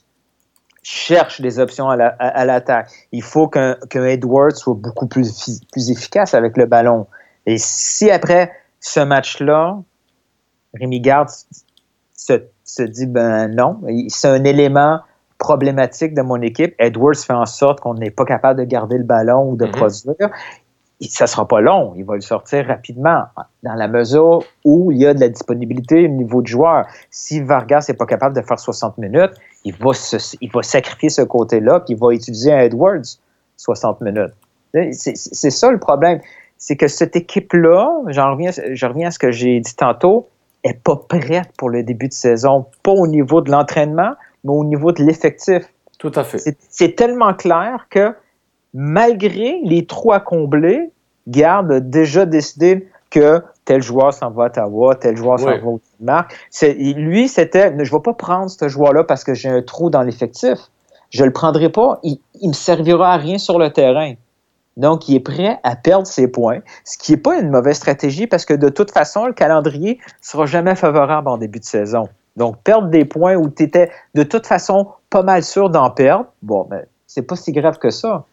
cherche 0.82 1.40
des 1.40 1.58
options 1.60 1.88
à 1.88 2.44
l'attaque. 2.44 2.90
il 3.12 3.22
faut 3.22 3.48
qu'un 3.48 3.76
Edwards 3.94 4.56
soit 4.56 4.74
beaucoup 4.74 5.06
plus, 5.06 5.60
plus 5.70 5.90
efficace 5.90 6.34
avec 6.34 6.56
le 6.56 6.66
ballon. 6.66 7.06
Et 7.46 7.56
si 7.58 8.10
après 8.10 8.52
ce 8.80 9.00
match-là, 9.00 9.78
Rémi 10.74 11.00
Garde 11.00 11.28
se, 12.14 12.82
dit 12.82 13.06
ben 13.06 13.48
non, 13.48 13.80
c'est 14.08 14.28
un 14.28 14.44
élément 14.44 15.00
problématique 15.38 16.14
de 16.14 16.22
mon 16.22 16.40
équipe. 16.40 16.74
Edwards 16.78 17.16
fait 17.16 17.32
en 17.32 17.46
sorte 17.46 17.80
qu'on 17.80 17.94
n'est 17.94 18.10
pas 18.10 18.24
capable 18.24 18.60
de 18.60 18.64
garder 18.64 18.98
le 18.98 19.04
ballon 19.04 19.50
ou 19.50 19.56
de 19.56 19.66
mhm. 19.66 19.72
produire. 19.72 20.30
Ça 21.08 21.24
ne 21.24 21.28
sera 21.28 21.48
pas 21.48 21.60
long, 21.60 21.94
il 21.96 22.04
va 22.04 22.14
le 22.14 22.20
sortir 22.20 22.64
rapidement, 22.66 23.24
dans 23.64 23.74
la 23.74 23.88
mesure 23.88 24.44
où 24.64 24.92
il 24.92 24.98
y 24.98 25.06
a 25.06 25.14
de 25.14 25.20
la 25.20 25.28
disponibilité 25.28 26.04
au 26.04 26.08
niveau 26.08 26.42
du 26.42 26.52
joueur. 26.52 26.86
Si 27.10 27.40
Vargas 27.40 27.86
n'est 27.88 27.96
pas 27.96 28.06
capable 28.06 28.36
de 28.36 28.42
faire 28.42 28.58
60 28.58 28.98
minutes, 28.98 29.32
il 29.64 29.74
va, 29.74 29.90
il 30.40 30.50
va 30.50 30.62
sacrifier 30.62 31.08
ce 31.08 31.22
côté-là, 31.22 31.80
puis 31.80 31.94
il 31.94 32.00
va 32.00 32.12
utiliser 32.12 32.52
un 32.52 32.60
Edwards 32.60 33.18
60 33.56 34.00
minutes. 34.00 34.32
C'est 34.92 35.50
ça 35.50 35.70
le 35.70 35.78
problème. 35.78 36.20
C'est 36.58 36.76
que 36.76 36.88
cette 36.88 37.16
équipe-là, 37.16 37.90
j'en 38.08 38.32
reviens, 38.32 38.50
je 38.50 38.86
reviens 38.86 39.08
à 39.08 39.10
ce 39.10 39.18
que 39.18 39.30
j'ai 39.30 39.60
dit 39.60 39.74
tantôt, 39.74 40.28
est 40.64 40.80
pas 40.80 40.96
prête 40.96 41.50
pour 41.58 41.70
le 41.70 41.82
début 41.82 42.08
de 42.08 42.12
saison, 42.12 42.66
pas 42.82 42.92
au 42.92 43.06
niveau 43.06 43.40
de 43.40 43.50
l'entraînement, 43.50 44.14
mais 44.44 44.52
au 44.52 44.64
niveau 44.64 44.92
de 44.92 45.02
l'effectif. 45.02 45.64
Tout 45.98 46.12
à 46.14 46.24
fait. 46.24 46.56
C'est 46.68 46.96
tellement 46.96 47.34
clair 47.34 47.86
que 47.90 48.14
malgré 48.74 49.60
les 49.64 49.86
trous 49.86 50.12
à 50.12 50.20
combler, 50.20 50.90
Garde 51.28 51.72
a 51.72 51.80
déjà 51.80 52.26
décidé 52.26 52.88
que 53.10 53.42
tel 53.64 53.82
joueur 53.82 54.12
s'en 54.12 54.30
va 54.30 54.44
à 54.44 54.46
Ottawa, 54.46 54.94
tel 54.94 55.16
joueur 55.16 55.38
s'en 55.38 55.46
va 55.46 55.64
au 55.64 55.80
Danemark. 56.00 56.34
Lui, 56.78 57.28
c'était, 57.28 57.70
je 57.70 57.90
ne 57.90 57.96
vais 57.96 58.02
pas 58.02 58.14
prendre 58.14 58.50
ce 58.50 58.68
joueur-là 58.68 59.04
parce 59.04 59.24
que 59.24 59.34
j'ai 59.34 59.48
un 59.48 59.62
trou 59.62 59.90
dans 59.90 60.02
l'effectif. 60.02 60.58
Je 61.10 61.20
ne 61.22 61.26
le 61.26 61.32
prendrai 61.32 61.68
pas. 61.68 62.00
Il, 62.02 62.18
ne 62.42 62.48
me 62.48 62.52
servira 62.52 63.12
à 63.12 63.16
rien 63.16 63.38
sur 63.38 63.58
le 63.58 63.70
terrain. 63.70 64.14
Donc, 64.76 65.08
il 65.08 65.16
est 65.16 65.20
prêt 65.20 65.60
à 65.62 65.76
perdre 65.76 66.06
ses 66.06 66.28
points, 66.28 66.60
ce 66.84 66.96
qui 66.96 67.12
n'est 67.12 67.18
pas 67.18 67.38
une 67.38 67.50
mauvaise 67.50 67.76
stratégie 67.76 68.26
parce 68.26 68.46
que 68.46 68.54
de 68.54 68.70
toute 68.70 68.90
façon, 68.90 69.26
le 69.26 69.34
calendrier 69.34 69.98
ne 69.98 70.26
sera 70.26 70.46
jamais 70.46 70.74
favorable 70.74 71.28
en 71.28 71.36
début 71.36 71.58
de 71.58 71.64
saison. 71.64 72.08
Donc, 72.36 72.56
perdre 72.62 72.88
des 72.88 73.04
points 73.04 73.34
où 73.34 73.50
tu 73.50 73.64
étais 73.64 73.90
de 74.14 74.22
toute 74.22 74.46
façon 74.46 74.88
pas 75.10 75.22
mal 75.22 75.42
sûr 75.42 75.68
d'en 75.68 75.90
perdre, 75.90 76.24
bon, 76.40 76.66
ben, 76.70 76.86
c'est 77.06 77.22
pas 77.22 77.36
si 77.36 77.52
grave 77.52 77.78
que 77.78 77.90
ça. 77.90 78.24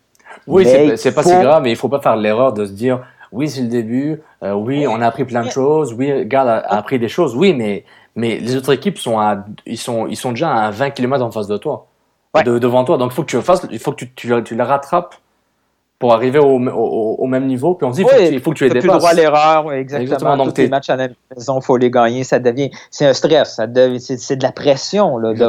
Oui, 0.47 0.65
c'est 0.65 1.11
pas 1.11 1.23
si 1.23 1.37
grave, 1.37 1.63
mais 1.63 1.71
il 1.71 1.75
faut 1.75 1.89
pas 1.89 1.99
faire 1.99 2.15
l'erreur 2.15 2.53
de 2.53 2.65
se 2.65 2.71
dire 2.71 3.01
oui, 3.31 3.49
c'est 3.49 3.61
le 3.61 3.67
début, 3.67 4.21
euh, 4.43 4.53
oui, 4.53 4.87
on 4.87 5.01
a 5.01 5.07
appris 5.07 5.25
plein 5.25 5.43
de 5.43 5.49
choses, 5.49 5.93
oui, 5.93 6.25
Garde 6.25 6.49
a, 6.49 6.57
a, 6.57 6.77
appris 6.77 6.99
des 6.99 7.07
choses, 7.07 7.35
oui, 7.35 7.53
mais, 7.53 7.85
mais 8.15 8.37
les 8.39 8.55
autres 8.55 8.73
équipes 8.73 8.97
sont, 8.97 9.19
à, 9.19 9.45
ils 9.65 9.77
sont, 9.77 10.07
ils 10.07 10.15
sont 10.15 10.31
déjà 10.31 10.53
à 10.53 10.71
20 10.71 10.91
km 10.91 11.23
en 11.23 11.31
face 11.31 11.47
de 11.47 11.57
toi, 11.57 11.87
devant 12.43 12.83
toi. 12.83 12.97
Donc, 12.97 13.11
il 13.11 13.15
faut 13.15 13.23
que 13.23 13.29
tu 13.29 13.41
fasses, 13.41 13.65
il 13.71 13.79
faut 13.79 13.91
que 13.91 13.97
tu, 14.05 14.13
tu, 14.13 14.43
tu 14.43 14.55
la 14.55 14.65
rattrapes 14.65 15.15
pour 15.99 16.13
arriver 16.13 16.39
au, 16.39 16.57
au, 16.57 17.15
au, 17.19 17.27
même 17.27 17.45
niveau. 17.45 17.75
Puis 17.75 17.85
on 17.85 17.91
se 17.91 18.01
dit, 18.01 18.07
il 18.31 18.39
faut 18.39 18.51
que 18.51 18.57
tu 18.57 18.63
les 18.63 18.69
dépasses. 18.69 18.83
plus 18.83 18.97
droit 18.97 19.09
à 19.09 19.13
l'erreur, 19.13 19.73
exactement. 19.73 20.01
exactement. 20.01 20.37
Donc, 20.37 20.53
Tous 20.53 20.61
les 20.61 20.69
matchs 20.69 20.89
à 20.89 20.95
la 20.95 21.09
maison, 21.35 21.59
il 21.59 21.63
faut 21.63 21.75
les 21.75 21.91
gagner. 21.91 22.23
Ça 22.23 22.39
devient, 22.39 22.71
c'est 22.89 23.05
un 23.05 23.13
stress. 23.13 23.59
C'est, 23.99 24.35
de 24.37 24.43
la 24.43 24.53
pression. 24.53 25.17
Là. 25.17 25.33
De, 25.33 25.45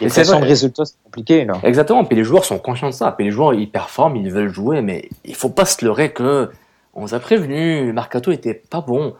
et 0.00 0.08
pression 0.08 0.40
de 0.40 0.44
résultats, 0.44 0.84
c'est 0.84 0.96
compliqué. 1.04 1.44
Là. 1.44 1.54
Exactement. 1.62 2.04
Puis 2.04 2.16
les 2.16 2.24
joueurs 2.24 2.44
sont 2.44 2.58
conscients 2.58 2.88
de 2.88 2.94
ça. 2.94 3.12
Puis 3.12 3.26
les 3.26 3.30
joueurs, 3.30 3.54
ils 3.54 3.70
performent, 3.70 4.16
ils 4.16 4.30
veulent 4.30 4.52
jouer, 4.52 4.82
mais 4.82 5.08
il 5.24 5.34
faut 5.34 5.50
pas 5.50 5.64
se 5.64 5.84
leurrer 5.84 6.12
que 6.12 6.50
on 6.92 7.02
nous 7.02 7.14
a 7.14 7.20
prévenu, 7.20 7.92
Marcato 7.92 8.32
était 8.32 8.54
pas 8.54 8.80
bon. 8.80 9.14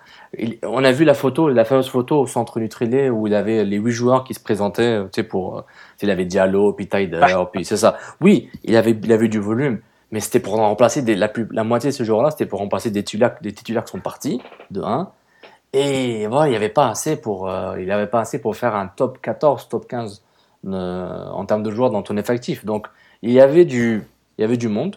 on 0.65 0.83
a 0.83 0.91
vu 0.91 1.05
la 1.05 1.15
photo, 1.15 1.49
la 1.49 1.65
fameuse 1.65 1.89
photo 1.89 2.21
au 2.21 2.27
centre 2.27 2.59
Nutrilé 2.59 3.11
où 3.11 3.29
il 3.29 3.35
avait 3.35 3.65
les 3.65 3.77
huit 3.77 3.93
joueurs 3.93 4.25
qui 4.25 4.35
se 4.35 4.41
présentaient, 4.41 5.03
tu 5.05 5.09
sais, 5.17 5.23
pour, 5.23 5.59
euh, 5.59 5.63
il 6.03 6.11
avait 6.11 6.25
Diallo, 6.25 6.73
puis 6.73 6.89
Tyder, 6.89 7.21
puis 7.53 7.65
c'est 7.65 7.77
ça. 7.77 7.97
Oui, 8.21 8.51
il 8.65 8.77
avait, 8.77 8.99
il 9.03 9.13
avait 9.13 9.29
du 9.29 9.39
volume, 9.39 9.79
mais 10.11 10.19
c'était 10.19 10.41
pour 10.41 10.57
remplacer 10.57 11.03
des, 11.03 11.15
la, 11.15 11.31
la 11.53 11.63
moitié 11.63 11.91
de 11.91 11.95
ce 11.95 12.03
jour-là, 12.03 12.33
c'était 12.33 12.47
pour 12.47 12.59
remplacer 12.59 12.91
des 12.91 13.05
titulaires, 13.05 13.37
des 13.41 13.53
titulaires 13.53 13.85
qui 13.85 13.93
sont 13.93 14.01
partis, 14.01 14.43
de 14.73 14.83
1. 14.83 15.09
Et 15.73 16.27
voilà, 16.27 16.49
il 16.49 16.51
n'y 16.51 16.57
avait 16.57 16.69
pas 16.69 16.89
assez 16.89 17.21
pour, 17.21 17.49
euh, 17.49 17.81
il 17.81 17.91
avait 17.93 18.09
pas 18.09 18.21
assez 18.21 18.41
pour 18.41 18.57
faire 18.57 18.75
un 18.75 18.89
top 18.89 19.21
14, 19.23 19.69
top 19.69 19.87
15 19.87 20.13
euh, 20.13 20.30
en 20.67 21.45
termes 21.47 21.63
de 21.63 21.71
joueurs 21.71 21.91
dans 21.91 22.03
ton 22.03 22.17
effectif. 22.17 22.65
Donc, 22.65 22.87
il 23.23 23.31
y 23.33 23.41
avait 23.41 23.65
du, 23.65 24.03
il 24.39 24.43
y 24.43 24.45
avait 24.45 24.57
du 24.57 24.69
monde, 24.69 24.97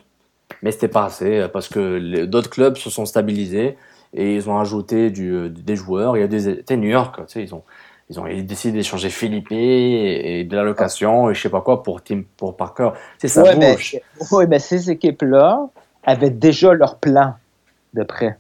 mais 0.61 0.72
c'était 0.72 0.88
pas 0.88 1.05
assez 1.05 1.39
euh, 1.39 1.47
parce 1.47 1.68
que 1.68 2.26
d'autres 2.26 2.49
clubs 2.49 2.78
se 2.78 2.89
sont 2.89 3.05
stabilisés 3.05 3.78
et 4.14 4.36
ils 4.36 4.49
ont 4.49 4.59
ajouté 4.59 5.09
du, 5.09 5.49
des 5.49 5.76
joueurs. 5.76 6.16
Il 6.18 6.22
y 6.22 6.24
a 6.24 6.28
des, 6.28 6.78
New 6.78 6.89
York, 6.89 7.16
tu 7.28 7.34
sais, 7.34 7.43
ils 7.43 7.53
ont, 7.53 7.64
ils 8.09 8.20
ont 8.20 8.26
décidé 8.43 8.78
d'échanger 8.78 9.09
Philippe 9.09 9.51
et 9.51 10.43
de 10.43 10.55
l'allocation 10.55 11.30
et 11.30 11.34
je 11.34 11.41
sais 11.41 11.49
pas 11.49 11.61
quoi 11.61 11.84
pour 11.84 12.03
Tim, 12.03 12.24
pour 12.38 12.55
Parker. 12.55 12.91
C'est 13.18 13.28
ça 13.28 13.55
bouge. 13.55 13.97
oui, 14.32 14.45
mais 14.47 14.59
ces 14.59 14.91
équipes-là 14.91 15.68
avaient 16.03 16.30
déjà 16.30 16.74
leur 16.74 16.97
plan 16.97 17.36
de 17.93 18.03
prêt. 18.03 18.38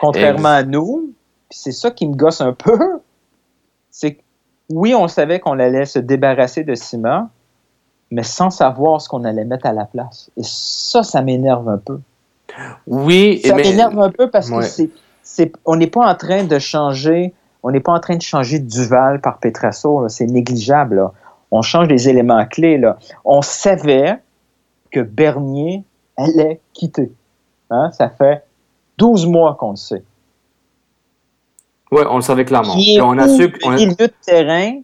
Contrairement 0.00 0.48
à 0.48 0.62
nous, 0.62 1.12
c'est 1.50 1.72
ça 1.72 1.90
qui 1.90 2.06
me 2.06 2.14
gosse 2.14 2.40
un 2.40 2.52
peu, 2.52 2.78
c'est 3.90 4.14
que 4.14 4.22
oui, 4.70 4.94
on 4.94 5.08
savait 5.08 5.40
qu'on 5.40 5.58
allait 5.58 5.86
se 5.86 5.98
débarrasser 5.98 6.64
de 6.64 6.74
Simon, 6.74 7.28
mais 8.10 8.22
sans 8.22 8.50
savoir 8.50 9.00
ce 9.00 9.08
qu'on 9.08 9.24
allait 9.24 9.44
mettre 9.44 9.66
à 9.66 9.72
la 9.72 9.84
place. 9.84 10.30
Et 10.36 10.42
ça, 10.42 11.02
ça 11.02 11.22
m'énerve 11.22 11.68
un 11.68 11.78
peu. 11.78 11.98
Oui, 12.86 13.40
ça 13.44 13.54
m'énerve 13.54 13.98
un 14.00 14.10
peu 14.10 14.30
parce 14.30 14.50
que 14.50 14.88
c'est, 15.22 15.52
on 15.64 15.76
n'est 15.76 15.88
pas 15.88 16.08
en 16.08 16.14
train 16.14 16.44
de 16.44 16.58
changer 16.58 17.34
on 17.66 17.72
n'est 17.72 17.80
pas 17.80 17.92
en 17.92 17.98
train 17.98 18.14
de 18.14 18.22
changer 18.22 18.60
Duval 18.60 19.20
par 19.20 19.38
Petrasso, 19.38 20.08
c'est 20.08 20.26
négligeable. 20.26 21.10
On 21.50 21.62
change 21.62 21.88
des 21.88 22.08
éléments 22.08 22.46
clés. 22.46 22.78
Là. 22.78 22.96
On 23.24 23.42
savait 23.42 24.20
que 24.92 25.00
Bernier 25.00 25.82
allait 26.16 26.60
quitter. 26.74 27.10
Hein? 27.70 27.90
Ça 27.90 28.08
fait 28.08 28.44
12 28.98 29.26
mois 29.26 29.56
qu'on 29.56 29.70
le 29.70 29.76
sait. 29.76 30.04
Oui, 31.96 32.02
on 32.10 32.16
le 32.16 32.22
savait 32.22 32.44
clairement. 32.44 32.74
on 32.74 33.18
a 33.18 33.28
su 33.28 33.48
le 33.48 33.74
milieu 33.74 33.94
de 33.96 34.12
terrain 34.24 34.80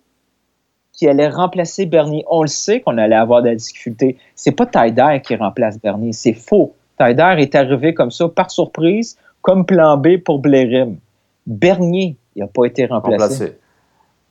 qui 0.92 1.08
allait 1.08 1.28
remplacer 1.28 1.86
Bernier. 1.86 2.24
On 2.28 2.42
le 2.42 2.48
sait 2.48 2.80
qu'on 2.80 2.98
allait 2.98 3.16
avoir 3.16 3.42
de 3.42 3.48
la 3.48 3.54
difficulté. 3.54 4.18
C'est 4.34 4.52
pas 4.52 4.66
Taider 4.66 5.20
qui 5.24 5.36
remplace 5.36 5.80
Bernier, 5.80 6.12
c'est 6.12 6.34
faux. 6.34 6.74
Taider 6.98 7.34
est 7.38 7.54
arrivé 7.54 7.94
comme 7.94 8.10
ça 8.10 8.28
par 8.28 8.50
surprise, 8.50 9.16
comme 9.40 9.66
plan 9.66 9.96
B 9.96 10.18
pour 10.18 10.38
Blairim. 10.38 10.96
Bernier 11.46 12.16
il 12.36 12.40
n'a 12.40 12.46
pas 12.46 12.64
été 12.64 12.86
remplacé. 12.86 13.58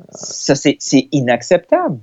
Ça, 0.10 0.56
c'est 0.56 0.78
inacceptable. 1.12 2.00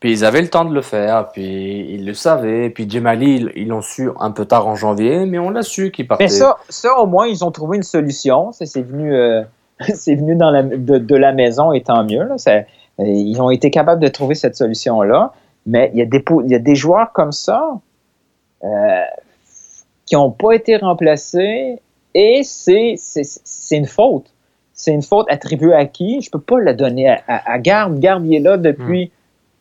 Puis 0.00 0.12
ils 0.12 0.24
avaient 0.24 0.42
le 0.42 0.48
temps 0.48 0.64
de 0.64 0.74
le 0.74 0.82
faire, 0.82 1.28
puis 1.28 1.94
ils 1.94 2.04
le 2.04 2.14
savaient. 2.14 2.68
Puis 2.70 2.88
Djemali, 2.88 3.48
ils 3.56 3.68
l'ont 3.68 3.80
su 3.80 4.10
un 4.20 4.30
peu 4.32 4.44
tard 4.44 4.66
en 4.66 4.76
janvier, 4.76 5.24
mais 5.24 5.38
on 5.38 5.50
l'a 5.50 5.62
su 5.62 5.90
qu'il 5.90 6.06
partait. 6.06 6.24
Mais 6.24 6.28
ça, 6.28 6.58
ça, 6.68 6.98
au 6.98 7.06
moins, 7.06 7.26
ils 7.26 7.44
ont 7.44 7.50
trouvé 7.50 7.78
une 7.78 7.82
solution. 7.82 8.52
Ça, 8.52 8.66
c'est 8.66 8.82
venu, 8.82 9.14
euh, 9.14 9.42
c'est 9.94 10.14
venu 10.14 10.36
dans 10.36 10.50
la, 10.50 10.62
de, 10.62 11.16
la 11.16 11.32
maison, 11.32 11.72
et 11.72 11.82
tant 11.82 12.04
mieux. 12.04 12.24
Là. 12.24 12.36
Euh, 12.46 12.62
ils 12.98 13.40
ont 13.40 13.50
été 13.50 13.70
capables 13.70 14.02
de 14.02 14.08
trouver 14.08 14.34
cette 14.34 14.56
solution-là. 14.56 15.32
Mais 15.66 15.90
il 15.94 15.98
y, 15.98 16.02
a 16.02 16.06
des, 16.06 16.22
il 16.44 16.50
y 16.50 16.54
a 16.54 16.58
des 16.58 16.74
joueurs 16.74 17.12
comme 17.12 17.32
ça 17.32 17.80
euh, 18.62 18.68
qui 20.04 20.14
n'ont 20.14 20.30
pas 20.30 20.52
été 20.52 20.76
remplacés 20.76 21.80
et 22.12 22.42
c'est 22.44 22.96
une 23.70 23.86
faute 23.86 24.34
c'est 24.74 24.92
une 24.92 25.02
faute 25.02 25.26
attribuée 25.30 25.72
à 25.72 25.86
qui? 25.86 26.20
Je 26.20 26.30
peux 26.30 26.40
pas 26.40 26.60
la 26.60 26.74
donner 26.74 27.08
à, 27.08 27.22
à, 27.26 27.58
Garde. 27.58 27.98
Garde, 28.00 28.26
il 28.26 28.34
est 28.34 28.40
là 28.40 28.56
depuis. 28.58 29.12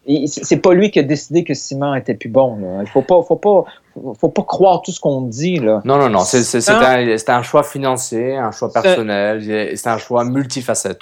Hmm. 0.08 0.26
C'est 0.26 0.58
pas 0.58 0.74
lui 0.74 0.92
qui 0.92 1.00
a 1.00 1.04
décidé 1.04 1.46
que 1.46 1.54
Simon 1.54 1.96
était 1.96 2.16
plus 2.16 2.30
bon. 2.30 2.58
Il 2.82 2.88
faut 2.88 3.04
pas, 3.04 3.22
faut 3.22 3.38
pas, 3.38 3.64
faut 3.94 4.30
pas 4.30 4.44
croire 4.44 4.82
tout 4.82 4.92
ce 4.92 5.00
qu'on 5.00 5.22
dit 5.22 5.58
là. 5.58 5.82
Non, 5.86 5.98
non, 5.98 6.10
non. 6.10 6.20
C'est 6.20 6.70
un, 6.70 7.38
un, 7.38 7.44
choix 7.44 7.64
financier, 7.64 8.36
un 8.36 8.52
choix 8.52 8.72
personnel. 8.72 9.78
C'est 9.78 9.90
un 9.90 9.98
choix 9.98 10.24
multifacette. 10.24 11.02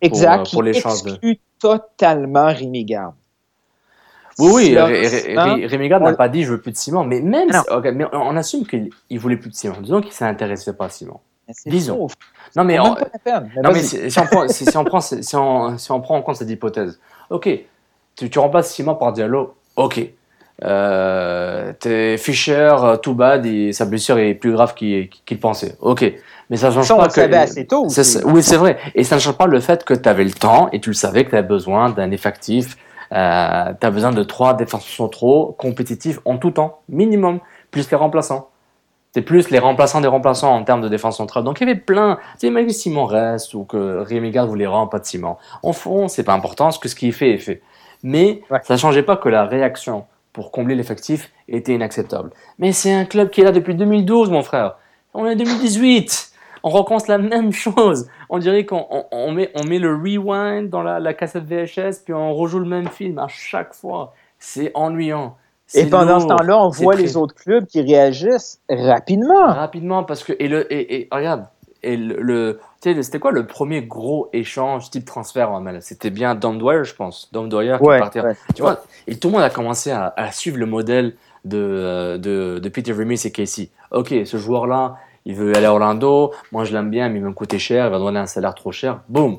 Exact. 0.00 0.44
Pour, 0.44 0.50
pour 0.50 0.62
les 0.62 0.76
exclut 0.76 1.38
totalement 1.58 2.46
Rémi 2.46 2.84
Garde. 2.84 3.14
Oui, 4.38 4.76
oui, 4.76 5.66
Rémi 5.66 5.88
Garde 5.88 6.04
n'a 6.04 6.14
pas 6.14 6.28
dit 6.28 6.44
je 6.44 6.52
veux 6.52 6.60
plus 6.60 6.70
de 6.70 6.76
Simon, 6.76 7.02
mais 7.04 7.20
même, 7.20 7.50
si, 7.50 7.90
mais 7.92 8.04
on 8.12 8.36
assume 8.36 8.64
qu'il 8.66 9.18
voulait 9.18 9.36
plus 9.36 9.50
de 9.50 9.54
Simon. 9.54 9.80
Disons 9.80 10.00
qu'il 10.00 10.12
s'intéressait 10.12 10.74
pas 10.74 10.86
à. 10.86 10.88
C'est 11.50 11.70
Disons. 11.70 12.08
faux. 12.08 12.14
Non, 12.56 12.64
mais, 12.64 12.78
on- 12.78 12.94
non, 13.62 13.74
si, 13.74 14.10
si 14.10 14.18
on 14.18 14.26
prend, 14.26 14.48
si, 14.48 14.76
on 14.76 14.84
prend, 14.84 15.00
si, 15.00 15.36
on, 15.36 16.00
prend 16.00 16.16
en 16.16 16.22
compte 16.22 16.36
cette 16.36 16.50
hypothèse, 16.50 17.00
ok, 17.30 17.48
tu, 18.16 18.30
tu 18.30 18.38
remplaces 18.38 18.72
Simon 18.72 18.94
par 18.94 19.12
Diallo, 19.12 19.54
ok. 19.76 20.12
Euh, 20.64 21.72
Fischer, 22.18 22.74
euh, 22.82 22.96
too 22.96 23.14
bad, 23.14 23.46
sa 23.72 23.84
blessure 23.84 24.18
est 24.18 24.34
plus 24.34 24.52
grave 24.52 24.74
qu'il 24.74 25.08
qu'il 25.08 25.38
pensait, 25.38 25.76
ok. 25.80 26.12
Mais 26.50 26.56
ça 26.56 26.70
change 26.70 26.86
Ça, 26.86 26.96
pas 26.96 27.02
le 27.02 27.08
que. 27.08 27.14
savait 27.14 27.36
assez 27.36 27.66
tôt 27.66 27.88
C'est- 27.88 28.00
aussi. 28.00 28.10
c'est- 28.12 28.24
oui, 28.24 28.42
c'est 28.42 28.56
vrai. 28.56 28.78
Et 28.94 29.04
ça 29.04 29.16
ne 29.16 29.20
change 29.20 29.36
pas 29.36 29.46
le 29.46 29.60
fait 29.60 29.84
que 29.84 29.92
tu 29.94 30.08
avais 30.08 30.24
le 30.24 30.30
temps 30.32 30.68
et 30.72 30.80
tu 30.80 30.90
le 30.90 30.94
savais 30.94 31.24
que 31.24 31.30
tu 31.30 31.36
avais 31.36 31.46
besoin 31.46 31.90
d'un 31.90 32.10
effectif. 32.10 32.76
Euh, 33.12 33.72
tu 33.80 33.86
as 33.86 33.90
besoin 33.90 34.12
de 34.12 34.22
trois 34.22 34.54
défenseurs 34.54 34.88
centraux 34.94 35.54
compétitifs 35.58 36.18
en 36.24 36.38
tout 36.38 36.50
temps, 36.50 36.80
minimum, 36.88 37.38
plus 37.70 37.90
les 37.90 37.96
remplaçants. 37.96 38.48
C'est 39.14 39.22
plus 39.22 39.50
les 39.50 39.58
remplaçants 39.58 40.00
des 40.00 40.08
remplaçants 40.08 40.54
en 40.54 40.64
termes 40.64 40.80
de 40.82 40.88
défense 40.88 41.16
centrale. 41.18 41.44
Donc 41.44 41.60
il 41.60 41.66
y 41.68 41.70
avait 41.70 41.78
plein. 41.80 42.16
Tu 42.34 42.40
sais, 42.40 42.46
imagine 42.48 42.70
Simon 42.70 43.04
reste 43.06 43.52
ou 43.54 43.64
que 43.64 43.98
Rémi 44.00 44.30
Garde 44.30 44.48
voulait 44.48 44.66
vraiment 44.66 44.86
pas 44.86 44.98
de 44.98 45.04
Simon. 45.06 45.36
En 45.62 45.72
fond, 45.72 46.08
c'est 46.08 46.24
pas 46.24 46.34
important, 46.34 46.64
parce 46.66 46.78
que 46.78 46.88
ce 46.88 46.94
qui 46.94 47.08
est 47.08 47.12
fait 47.12 47.30
est 47.32 47.38
fait. 47.38 47.60
Mais 48.02 48.42
ça 48.64 48.74
ne 48.74 48.78
changeait 48.78 49.02
pas 49.02 49.16
que 49.16 49.28
la 49.28 49.44
réaction 49.44 50.04
pour 50.32 50.50
combler 50.52 50.74
l'effectif 50.74 51.30
était 51.48 51.74
inacceptable. 51.74 52.30
Mais 52.58 52.72
c'est 52.72 52.92
un 52.92 53.04
club 53.04 53.30
qui 53.30 53.40
est 53.40 53.44
là 53.44 53.52
depuis 53.52 53.74
2012, 53.74 54.30
mon 54.30 54.42
frère. 54.42 54.76
On 55.14 55.26
est 55.26 55.32
en 55.32 55.36
2018. 55.36 56.32
On 56.64 56.70
recommence 56.70 57.06
la 57.08 57.18
même 57.18 57.52
chose. 57.64 58.08
On 58.28 58.38
dirait 58.38 58.64
qu'on 58.66 58.86
on- 58.90 59.04
on 59.10 59.32
met, 59.32 59.50
on 59.54 59.64
met 59.64 59.78
le 59.78 59.94
rewind 59.94 60.68
dans 60.70 60.82
la, 60.82 61.00
la 61.00 61.14
cassette 61.14 61.44
VHS, 61.44 62.02
puis 62.04 62.12
on 62.14 62.34
rejoue 62.34 62.58
le 62.58 62.66
même 62.68 62.88
film 62.88 63.18
à 63.18 63.28
chaque 63.28 63.74
fois. 63.74 64.14
C'est 64.38 64.70
ennuyant. 64.74 65.36
Et 65.74 65.84
pendant 65.86 66.18
ce 66.20 66.26
temps-là, 66.26 66.62
on 66.64 66.68
voit 66.70 66.94
les 66.94 67.16
autres 67.16 67.34
clubs 67.34 67.66
qui 67.66 67.82
réagissent 67.82 68.60
rapidement. 68.70 69.48
Rapidement, 69.48 70.02
parce 70.04 70.24
que. 70.24 70.32
Et, 70.38 70.48
le, 70.48 70.72
et, 70.72 71.00
et 71.02 71.08
regarde, 71.12 71.46
et 71.82 71.96
le, 71.96 72.16
le- 72.20 72.60
tu 72.80 72.94
sais, 72.94 73.02
c'était 73.02 73.18
quoi 73.18 73.32
le 73.32 73.46
premier 73.46 73.82
gros 73.82 74.28
échange 74.32 74.90
type 74.90 75.04
transfert 75.04 75.50
en 75.50 75.60
MLS 75.60 75.80
C'était 75.80 76.10
bien 76.10 76.34
Dom 76.34 76.58
Dwyer, 76.58 76.84
je 76.84 76.94
pense. 76.94 77.28
Dom 77.32 77.48
Dwyer 77.48 77.76
qui 77.78 77.84
Ouais, 77.84 77.98
partait. 77.98 78.20
ouais. 78.20 78.36
Tu 78.54 78.62
vois, 78.62 78.80
et 79.06 79.16
tout 79.18 79.28
le 79.28 79.34
monde 79.34 79.42
a 79.42 79.50
commencé 79.50 79.90
à, 79.90 80.12
à 80.16 80.30
suivre 80.32 80.58
le 80.58 80.66
modèle 80.66 81.14
de, 81.44 81.58
euh, 81.58 82.18
de, 82.18 82.58
de 82.58 82.68
Peter 82.68 82.92
Remis 82.92 83.20
et 83.24 83.32
Casey. 83.32 83.70
Ok, 83.90 84.14
ce 84.24 84.36
joueur-là, 84.36 84.96
il 85.24 85.34
veut 85.34 85.56
aller 85.56 85.66
à 85.66 85.72
Orlando. 85.72 86.32
Moi, 86.52 86.64
je 86.64 86.72
l'aime 86.72 86.90
bien, 86.90 87.08
mais 87.08 87.18
il 87.18 87.22
va 87.22 87.28
me 87.28 87.34
coûter 87.34 87.58
cher. 87.58 87.86
Il 87.86 87.90
va 87.90 87.98
donner 87.98 88.18
un 88.18 88.26
salaire 88.26 88.54
trop 88.54 88.72
cher. 88.72 89.00
Boum 89.08 89.38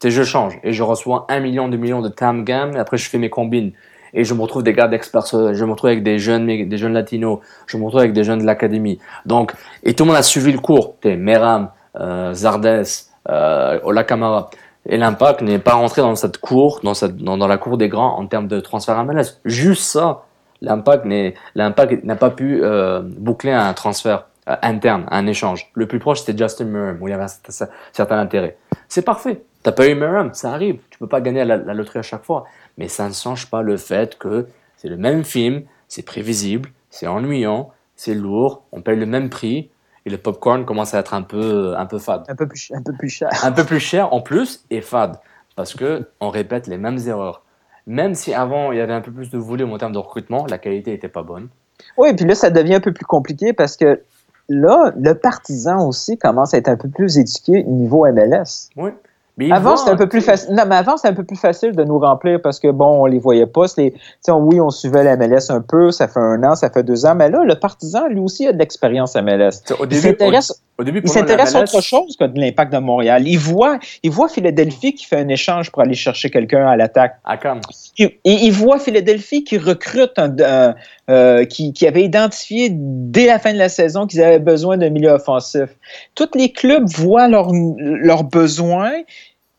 sais, 0.00 0.10
je 0.10 0.22
change. 0.24 0.58
Et 0.64 0.72
je 0.72 0.82
reçois 0.82 1.26
un 1.28 1.38
million, 1.40 1.68
deux 1.68 1.76
millions 1.76 2.02
de 2.02 2.08
TAM 2.08 2.44
GAM. 2.44 2.74
Et 2.74 2.78
après, 2.78 2.96
je 2.96 3.08
fais 3.08 3.18
mes 3.18 3.30
combines. 3.30 3.72
Et 4.14 4.24
je 4.24 4.34
me 4.34 4.42
retrouve 4.42 4.62
des 4.62 4.72
gars 4.72 4.88
d'experts. 4.88 5.26
Je 5.52 5.64
me 5.64 5.70
retrouve 5.70 5.90
avec 5.90 6.02
des 6.02 6.18
jeunes, 6.18 6.46
des 6.46 6.76
jeunes 6.76 6.92
latinos. 6.92 7.38
Je 7.66 7.76
me 7.76 7.84
retrouve 7.84 8.00
avec 8.00 8.12
des 8.12 8.24
jeunes 8.24 8.40
de 8.40 8.44
l'académie. 8.44 8.98
Donc, 9.26 9.52
et 9.84 9.94
tout 9.94 10.02
le 10.04 10.08
monde 10.08 10.16
a 10.18 10.22
suivi 10.22 10.52
le 10.52 10.58
cours. 10.58 10.96
T'es 11.00 11.16
Meram, 11.16 11.64
euh, 11.64 11.66
Zardes, 11.96 12.84
euh, 13.28 13.80
Ola 13.84 14.04
Kamara. 14.04 14.50
Et 14.86 14.96
l'impact 14.96 15.42
n'est 15.42 15.60
pas 15.60 15.74
rentré 15.74 16.02
dans 16.02 16.16
cette 16.16 16.38
cour, 16.38 16.80
dans, 16.82 16.94
cette, 16.94 17.16
dans, 17.16 17.36
la 17.36 17.56
cour 17.56 17.78
des 17.78 17.88
grands 17.88 18.18
en 18.18 18.26
termes 18.26 18.48
de 18.48 18.58
transfert 18.58 18.98
à 18.98 19.04
MLS. 19.04 19.38
Juste 19.44 19.84
ça. 19.84 20.24
L'impact 20.60 21.04
n'a 21.06 22.16
pas 22.16 22.30
pu 22.30 22.60
euh, 22.62 23.00
boucler 23.02 23.52
un 23.52 23.72
transfert 23.74 24.26
euh, 24.48 24.56
interne, 24.62 25.06
un 25.10 25.26
échange. 25.26 25.70
Le 25.74 25.86
plus 25.86 25.98
proche, 25.98 26.20
c'était 26.20 26.36
Justin 26.36 26.64
Merham, 26.64 26.98
où 27.00 27.08
il 27.08 27.12
y 27.12 27.14
avait 27.14 27.24
un 27.24 27.68
certain- 27.92 28.18
intérêt. 28.18 28.56
C'est 28.88 29.02
parfait. 29.02 29.42
T'as 29.62 29.72
pas 29.72 29.88
eu 29.88 29.94
Merham, 29.94 30.34
ça 30.34 30.52
arrive. 30.52 30.78
Tu 30.90 30.98
peux 30.98 31.06
pas 31.06 31.20
gagner 31.20 31.44
la, 31.44 31.56
la 31.56 31.74
loterie 31.74 32.00
à 32.00 32.02
chaque 32.02 32.24
fois. 32.24 32.44
Mais 32.78 32.88
ça 32.88 33.08
ne 33.08 33.12
change 33.12 33.50
pas 33.50 33.62
le 33.62 33.76
fait 33.76 34.18
que 34.18 34.46
c'est 34.76 34.88
le 34.88 34.96
même 34.96 35.24
film, 35.24 35.62
c'est 35.86 36.04
prévisible, 36.04 36.70
c'est 36.90 37.06
ennuyant, 37.06 37.70
c'est 37.94 38.14
lourd, 38.14 38.62
on 38.72 38.82
paye 38.82 38.96
le 38.96 39.06
même 39.06 39.30
prix, 39.30 39.70
et 40.04 40.10
le 40.10 40.18
popcorn 40.18 40.64
commence 40.64 40.94
à 40.94 40.98
être 40.98 41.14
un 41.14 41.22
peu, 41.22 41.74
un 41.76 41.86
peu 41.86 41.98
fade. 41.98 42.24
Un 42.28 42.34
peu 42.34 42.46
plus, 42.46 42.72
un 42.74 42.82
peu 42.82 42.92
plus 42.92 43.08
cher. 43.08 43.30
Un 43.42 43.52
peu 43.52 43.64
plus 43.64 43.80
cher 43.80 44.12
en 44.12 44.20
plus 44.20 44.64
et 44.70 44.80
fade. 44.80 45.16
Parce 45.56 45.74
que 45.74 46.08
on 46.20 46.30
répète 46.30 46.66
les 46.66 46.78
mêmes 46.78 46.98
erreurs. 47.06 47.44
Même 47.86 48.14
si 48.14 48.32
avant 48.32 48.72
il 48.72 48.78
y 48.78 48.80
avait 48.80 48.92
un 48.92 49.00
peu 49.00 49.12
plus 49.12 49.30
de 49.30 49.38
volume 49.38 49.72
en 49.72 49.78
termes 49.78 49.92
de 49.92 49.98
recrutement, 49.98 50.46
la 50.48 50.58
qualité 50.58 50.92
n'était 50.92 51.08
pas 51.08 51.22
bonne. 51.22 51.48
Oui, 51.96 52.14
puis 52.14 52.26
là, 52.26 52.34
ça 52.34 52.50
devient 52.50 52.76
un 52.76 52.80
peu 52.80 52.92
plus 52.92 53.04
compliqué 53.04 53.52
parce 53.52 53.76
que 53.76 54.02
là, 54.48 54.92
le 54.96 55.14
partisan 55.14 55.86
aussi 55.86 56.16
commence 56.16 56.54
à 56.54 56.58
être 56.58 56.68
un 56.68 56.76
peu 56.76 56.88
plus 56.88 57.18
éduqué 57.18 57.64
niveau 57.64 58.06
MLS. 58.06 58.70
Oui. 58.76 58.90
Mais 59.38 59.50
Avant, 59.50 59.76
c'était 59.78 59.92
un 59.92 59.96
peu 59.96 60.08
plus 60.08 60.20
facile. 60.20 60.54
Non, 60.54 60.64
mais 60.68 60.76
avant, 60.76 60.96
c'était 60.98 61.08
un 61.08 61.14
peu 61.14 61.24
plus 61.24 61.38
facile 61.38 61.72
de 61.74 61.84
nous 61.84 61.98
remplir 61.98 62.40
parce 62.42 62.60
que, 62.60 62.68
bon, 62.70 63.02
on 63.02 63.06
les 63.06 63.18
voyait 63.18 63.46
pas. 63.46 63.66
C'est 63.66 63.82
les- 63.82 63.94
on- 64.28 64.42
oui, 64.42 64.60
on 64.60 64.68
suivait 64.68 65.02
la 65.04 65.16
MLS 65.16 65.50
un 65.50 65.62
peu, 65.62 65.90
ça 65.90 66.06
fait 66.06 66.20
un 66.20 66.42
an, 66.44 66.54
ça 66.54 66.68
fait 66.68 66.82
deux 66.82 67.06
ans, 67.06 67.14
mais 67.14 67.30
là, 67.30 67.42
le 67.42 67.54
partisan, 67.54 68.08
lui 68.08 68.20
aussi, 68.20 68.46
a 68.46 68.52
de 68.52 68.58
l'expérience 68.58 69.16
MLS. 69.16 69.62
Au 69.78 69.84
Il 69.84 69.88
début, 69.88 70.02
s'intéresse 70.02 70.62
au, 70.82 70.84
début, 70.84 71.00
il 71.02 71.08
s'intéresse 71.08 71.54
à 71.54 71.60
autre 71.60 71.80
chose 71.80 72.16
que 72.16 72.24
de 72.24 72.38
l'impact 72.38 72.72
de 72.72 72.78
Montréal. 72.78 73.26
Il 73.26 73.38
voit, 73.38 73.78
il 74.02 74.10
voit 74.10 74.28
Philadelphie 74.28 74.94
qui 74.94 75.06
fait 75.06 75.16
un 75.16 75.28
échange 75.28 75.70
pour 75.70 75.82
aller 75.82 75.94
chercher 75.94 76.30
quelqu'un 76.30 76.66
à 76.66 76.76
l'attaque. 76.76 77.16
À 77.24 77.36
Cam. 77.36 77.60
Et 77.98 78.18
il 78.24 78.52
voit 78.52 78.78
Philadelphie 78.78 79.44
qui 79.44 79.58
recrute, 79.58 80.18
un, 80.18 80.74
euh, 81.08 81.44
qui, 81.44 81.72
qui 81.72 81.86
avait 81.86 82.02
identifié 82.02 82.68
dès 82.72 83.26
la 83.26 83.38
fin 83.38 83.52
de 83.52 83.58
la 83.58 83.68
saison 83.68 84.06
qu'ils 84.06 84.22
avaient 84.22 84.38
besoin 84.38 84.76
d'un 84.76 84.90
milieu 84.90 85.10
offensif. 85.10 85.70
Tous 86.14 86.28
les 86.34 86.52
clubs 86.52 86.88
voient 86.88 87.28
leurs 87.28 87.52
leurs 87.52 88.24
besoins, 88.24 88.92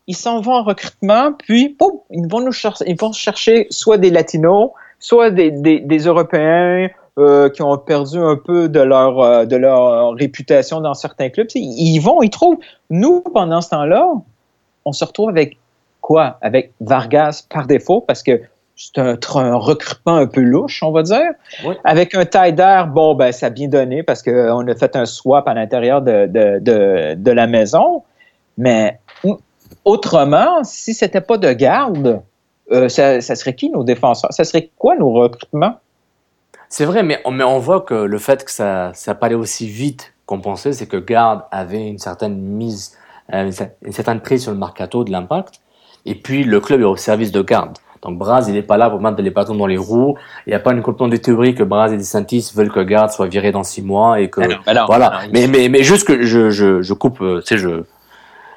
ils 0.06 0.16
s'en 0.16 0.40
vont 0.40 0.54
en 0.54 0.62
recrutement, 0.62 1.32
puis 1.32 1.76
ils 2.10 2.28
vont 2.28 2.40
nous 2.40 2.52
chercher, 2.52 2.84
ils 2.86 2.98
vont 2.98 3.12
chercher 3.12 3.66
soit 3.70 3.98
des 3.98 4.10
Latinos, 4.10 4.70
soit 4.98 5.30
des, 5.30 5.50
des, 5.50 5.80
des 5.80 5.98
Européens 5.98 6.88
euh, 7.18 7.48
qui 7.48 7.62
ont 7.62 7.76
perdu 7.78 8.18
un 8.18 8.36
peu 8.36 8.68
de 8.68 8.80
leur 8.80 9.20
euh, 9.20 9.44
de 9.44 9.56
leur 9.56 10.14
réputation 10.14 10.80
dans 10.80 10.94
certains 10.94 11.30
clubs. 11.30 11.48
Ils 11.54 12.00
vont, 12.00 12.22
ils 12.22 12.30
trouvent. 12.30 12.58
Nous, 12.90 13.20
pendant 13.20 13.60
ce 13.60 13.70
temps-là, 13.70 14.08
on 14.84 14.92
se 14.92 15.04
retrouve 15.04 15.28
avec 15.30 15.56
quoi? 16.00 16.38
Avec 16.42 16.72
Vargas 16.80 17.46
par 17.48 17.66
défaut, 17.66 18.00
parce 18.00 18.22
que 18.22 18.40
c'est 18.76 18.98
un, 18.98 19.16
un 19.36 19.54
recrutement 19.54 20.16
un 20.16 20.26
peu 20.26 20.40
louche, 20.40 20.82
on 20.82 20.90
va 20.90 21.02
dire. 21.04 21.30
Oui. 21.64 21.76
Avec 21.84 22.14
un 22.16 22.24
taille 22.24 22.52
d'air, 22.52 22.88
bon, 22.88 23.14
ben, 23.14 23.30
ça 23.30 23.46
a 23.46 23.50
bien 23.50 23.68
donné 23.68 24.02
parce 24.02 24.20
qu'on 24.20 24.66
a 24.66 24.74
fait 24.74 24.96
un 24.96 25.06
swap 25.06 25.46
à 25.46 25.54
l'intérieur 25.54 26.02
de, 26.02 26.26
de, 26.26 26.58
de, 26.58 27.14
de 27.14 27.30
la 27.30 27.46
maison. 27.46 28.02
Mais 28.58 28.98
autrement, 29.84 30.64
si 30.64 30.92
c'était 30.92 31.20
pas 31.20 31.38
de 31.38 31.52
garde, 31.52 32.20
euh, 32.72 32.88
ça, 32.88 33.20
ça 33.20 33.36
serait 33.36 33.54
qui 33.54 33.70
nos 33.70 33.84
défenseurs? 33.84 34.32
Ça 34.32 34.42
serait 34.42 34.70
quoi 34.76 34.96
nos 34.96 35.12
recrutements? 35.12 35.76
C'est 36.76 36.86
vrai, 36.86 37.04
mais 37.04 37.20
on, 37.24 37.30
mais 37.30 37.44
on 37.44 37.60
voit 37.60 37.82
que 37.82 37.94
le 37.94 38.18
fait 38.18 38.44
que 38.44 38.50
ça 38.50 38.90
n'a 39.06 39.14
pas 39.14 39.26
allé 39.26 39.36
aussi 39.36 39.68
vite 39.68 40.12
qu'on 40.26 40.40
pensait, 40.40 40.72
c'est 40.72 40.86
que 40.86 40.96
Garde 40.96 41.42
avait 41.52 41.86
une 41.86 41.98
certaine 41.98 42.36
mise, 42.36 42.96
euh, 43.32 43.44
une 43.44 43.50
cer- 43.50 43.70
une 43.84 43.92
certaine 43.92 44.18
prise 44.18 44.42
sur 44.42 44.50
le 44.50 44.58
mercato 44.58 45.04
de 45.04 45.12
l'impact, 45.12 45.60
et 46.04 46.16
puis 46.16 46.42
le 46.42 46.58
club 46.58 46.80
est 46.80 46.84
au 46.84 46.96
service 46.96 47.30
de 47.30 47.42
Garde. 47.42 47.78
Donc 48.02 48.18
Braz, 48.18 48.46
il 48.48 48.54
n'est 48.54 48.62
pas 48.62 48.76
là 48.76 48.90
pour 48.90 49.00
mettre 49.00 49.22
les 49.22 49.30
bâtons 49.30 49.54
dans 49.54 49.68
les 49.68 49.76
roues. 49.76 50.16
Il 50.46 50.50
n'y 50.50 50.54
a 50.56 50.58
pas 50.58 50.72
une 50.72 50.82
complète 50.82 51.10
de 51.10 51.16
théorie 51.16 51.54
que 51.54 51.62
Braz 51.62 51.92
et 51.92 51.96
DeSantis 51.96 52.50
veulent 52.56 52.72
que 52.72 52.80
Garde 52.80 53.10
soit 53.12 53.28
viré 53.28 53.52
dans 53.52 53.62
six 53.62 53.80
mois 53.80 54.18
et 54.20 54.28
que 54.28 54.40
Ah 54.66 54.74
bah 54.74 54.84
voilà. 54.88 55.10
bah 55.10 55.18
mais, 55.32 55.46
mais 55.46 55.68
mais 55.68 55.84
juste 55.84 56.04
que 56.08 56.22
je 56.24 56.50
je, 56.50 56.82
je 56.82 56.92
coupe, 56.92 57.20
euh, 57.20 57.40
tu 57.40 57.54
sais, 57.54 57.58
je 57.58 57.84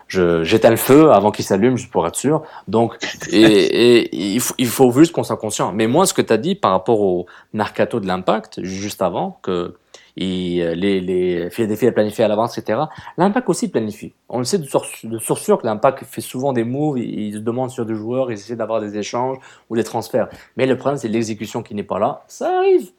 j'éteins 0.09 0.69
le 0.69 0.77
feu 0.77 1.11
avant 1.11 1.31
qu'il 1.31 1.45
s'allume 1.45 1.77
juste 1.77 1.91
pour 1.91 2.07
être 2.07 2.15
sûr. 2.15 2.43
Donc 2.67 2.97
et, 3.31 3.41
et 3.41 4.15
il 4.15 4.39
faut 4.39 4.55
il 4.57 4.67
faut 4.67 4.91
juste 4.91 5.11
qu'on 5.11 5.23
soit 5.23 5.37
conscient. 5.37 5.71
Mais 5.73 5.87
moi, 5.87 6.05
ce 6.05 6.13
que 6.13 6.21
tu 6.21 6.33
as 6.33 6.37
dit 6.37 6.55
par 6.55 6.71
rapport 6.71 7.01
au 7.01 7.25
mercato 7.53 7.99
de 7.99 8.07
l'impact 8.07 8.63
juste 8.63 9.01
avant 9.01 9.39
que 9.41 9.75
il, 10.15 10.59
les 10.59 10.99
les 10.99 11.49
Philadelphie 11.51 11.87
a 11.87 11.91
planifié 11.91 12.23
à 12.23 12.27
l'avance, 12.27 12.57
etc. 12.57 12.79
L'impact 13.17 13.49
aussi 13.49 13.67
planifie. 13.69 14.13
On 14.29 14.39
le 14.39 14.45
sait 14.45 14.57
de 14.57 14.65
source 14.65 15.05
de 15.05 15.19
source 15.19 15.41
sûre 15.41 15.59
que 15.59 15.65
l'impact 15.67 16.03
fait 16.05 16.21
souvent 16.21 16.53
des 16.53 16.63
moves, 16.63 16.97
il, 16.97 17.19
il 17.19 17.33
se 17.33 17.39
demande 17.39 17.69
sur 17.69 17.85
des 17.85 17.95
joueurs, 17.95 18.31
il 18.31 18.33
essaie 18.33 18.55
d'avoir 18.55 18.81
des 18.81 18.97
échanges 18.97 19.37
ou 19.69 19.75
des 19.75 19.83
transferts. 19.83 20.29
Mais 20.55 20.65
le 20.65 20.75
problème, 20.75 20.97
c'est 20.97 21.07
l'exécution 21.07 21.61
qui 21.61 21.75
n'est 21.75 21.83
pas 21.83 21.99
là. 21.99 22.23
Ça 22.27 22.57
arrive. 22.57 22.89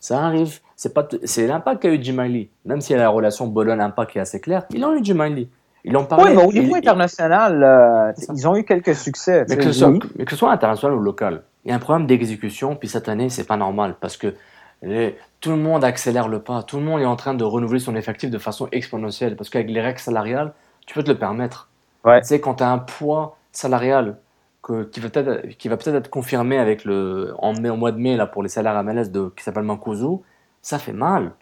Ça 0.00 0.24
arrive. 0.24 0.60
C'est 0.76 0.92
pas, 0.92 1.08
c'est 1.24 1.46
l'impact 1.46 1.82
qu'a 1.82 1.88
eu 1.88 2.02
Jim 2.02 2.14
Miley. 2.18 2.48
Même 2.64 2.80
si 2.80 2.94
la 2.94 3.08
relation 3.08 3.46
Bologne-Impact 3.46 4.10
qui 4.10 4.18
est 4.18 4.20
assez 4.20 4.40
claire, 4.40 4.64
ils 4.74 4.84
ont 4.84 4.94
eu 4.94 5.00
Jim 5.02 5.14
Miley. 5.14 5.48
Ils 5.86 5.96
ont 5.96 6.04
parlé. 6.04 6.24
Oui, 6.24 6.36
mais 6.36 6.44
au 6.44 6.52
niveau 6.52 6.74
ils- 6.76 6.78
international, 6.78 7.62
euh, 7.62 8.12
ils 8.34 8.46
ont 8.48 8.56
eu 8.56 8.64
quelques 8.64 8.94
succès. 8.94 9.46
mais 9.48 9.56
que, 9.56 9.62
ce 9.64 9.72
soit, 9.72 9.88
oui. 9.88 10.00
mais 10.18 10.24
que 10.24 10.32
ce 10.32 10.36
soit 10.36 10.50
international 10.52 10.96
ou 10.98 11.00
local, 11.00 11.42
il 11.64 11.70
y 11.70 11.72
a 11.72 11.76
un 11.76 11.78
problème 11.78 12.06
d'exécution, 12.06 12.74
puis 12.76 12.88
cette 12.88 13.08
année, 13.08 13.28
c'est 13.28 13.46
pas 13.46 13.56
normal 13.56 13.94
parce 14.00 14.16
que 14.16 14.34
les- 14.82 15.16
tout 15.40 15.50
le 15.50 15.56
monde 15.56 15.84
accélère 15.84 16.28
le 16.28 16.40
pas, 16.40 16.62
tout 16.62 16.76
le 16.78 16.82
monde 16.82 17.00
est 17.00 17.06
en 17.06 17.16
train 17.16 17.34
de 17.34 17.44
renouveler 17.44 17.78
son 17.80 17.94
effectif 17.96 18.30
de 18.30 18.38
façon 18.38 18.68
exponentielle 18.72 19.36
parce 19.36 19.48
qu'avec 19.48 19.70
les 19.70 19.80
règles 19.80 19.98
salariales, 20.00 20.52
tu 20.86 20.94
peux 20.94 21.02
te 21.02 21.10
le 21.10 21.18
permettre. 21.18 21.68
Ouais. 22.04 22.20
Tu 22.20 22.26
sais, 22.28 22.40
quand 22.40 22.54
tu 22.54 22.62
as 22.64 22.70
un 22.70 22.78
poids 22.78 23.36
salarial 23.52 24.18
que, 24.62 24.82
qui 24.84 25.00
va 25.00 25.08
peut-être 25.08 25.46
qui 25.56 25.68
va 25.68 25.76
peut-être 25.76 25.96
être 25.96 26.10
confirmé 26.10 26.58
avec 26.58 26.84
le, 26.84 27.32
en, 27.38 27.52
mai, 27.54 27.70
au 27.70 27.76
mois 27.76 27.92
de 27.92 27.98
mai 27.98 28.16
là, 28.16 28.26
pour 28.26 28.42
les 28.42 28.48
salaires 28.48 28.82
MLS 28.82 29.10
de, 29.10 29.32
qui 29.36 29.42
s'appelle 29.44 29.62
Mancuso, 29.64 30.22
ça 30.62 30.78
fait 30.78 30.92
mal. 30.92 31.32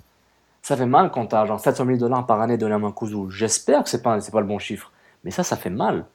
Ça 0.67 0.79
fait 0.79 0.87
mal 0.87 1.11
quand 1.11 1.27
tu 1.27 1.37
as 1.37 1.45
genre 1.45 1.61
700 1.61 1.85
000 1.85 1.99
dollars 1.99 2.25
par 2.25 2.41
année 2.41 2.57
donné 2.57 2.75
à 2.75 2.79
Mancuso. 2.79 3.29
J'espère 3.29 3.83
que 3.85 3.91
c'est 3.91 4.03
pas, 4.03 4.19
pas 4.19 4.41
le 4.41 4.47
bon 4.47 4.59
chiffre, 4.59 4.91
mais 5.23 5.31
ça, 5.31 5.43
ça 5.43 5.57
fait 5.57 5.69
mal. 5.69 6.07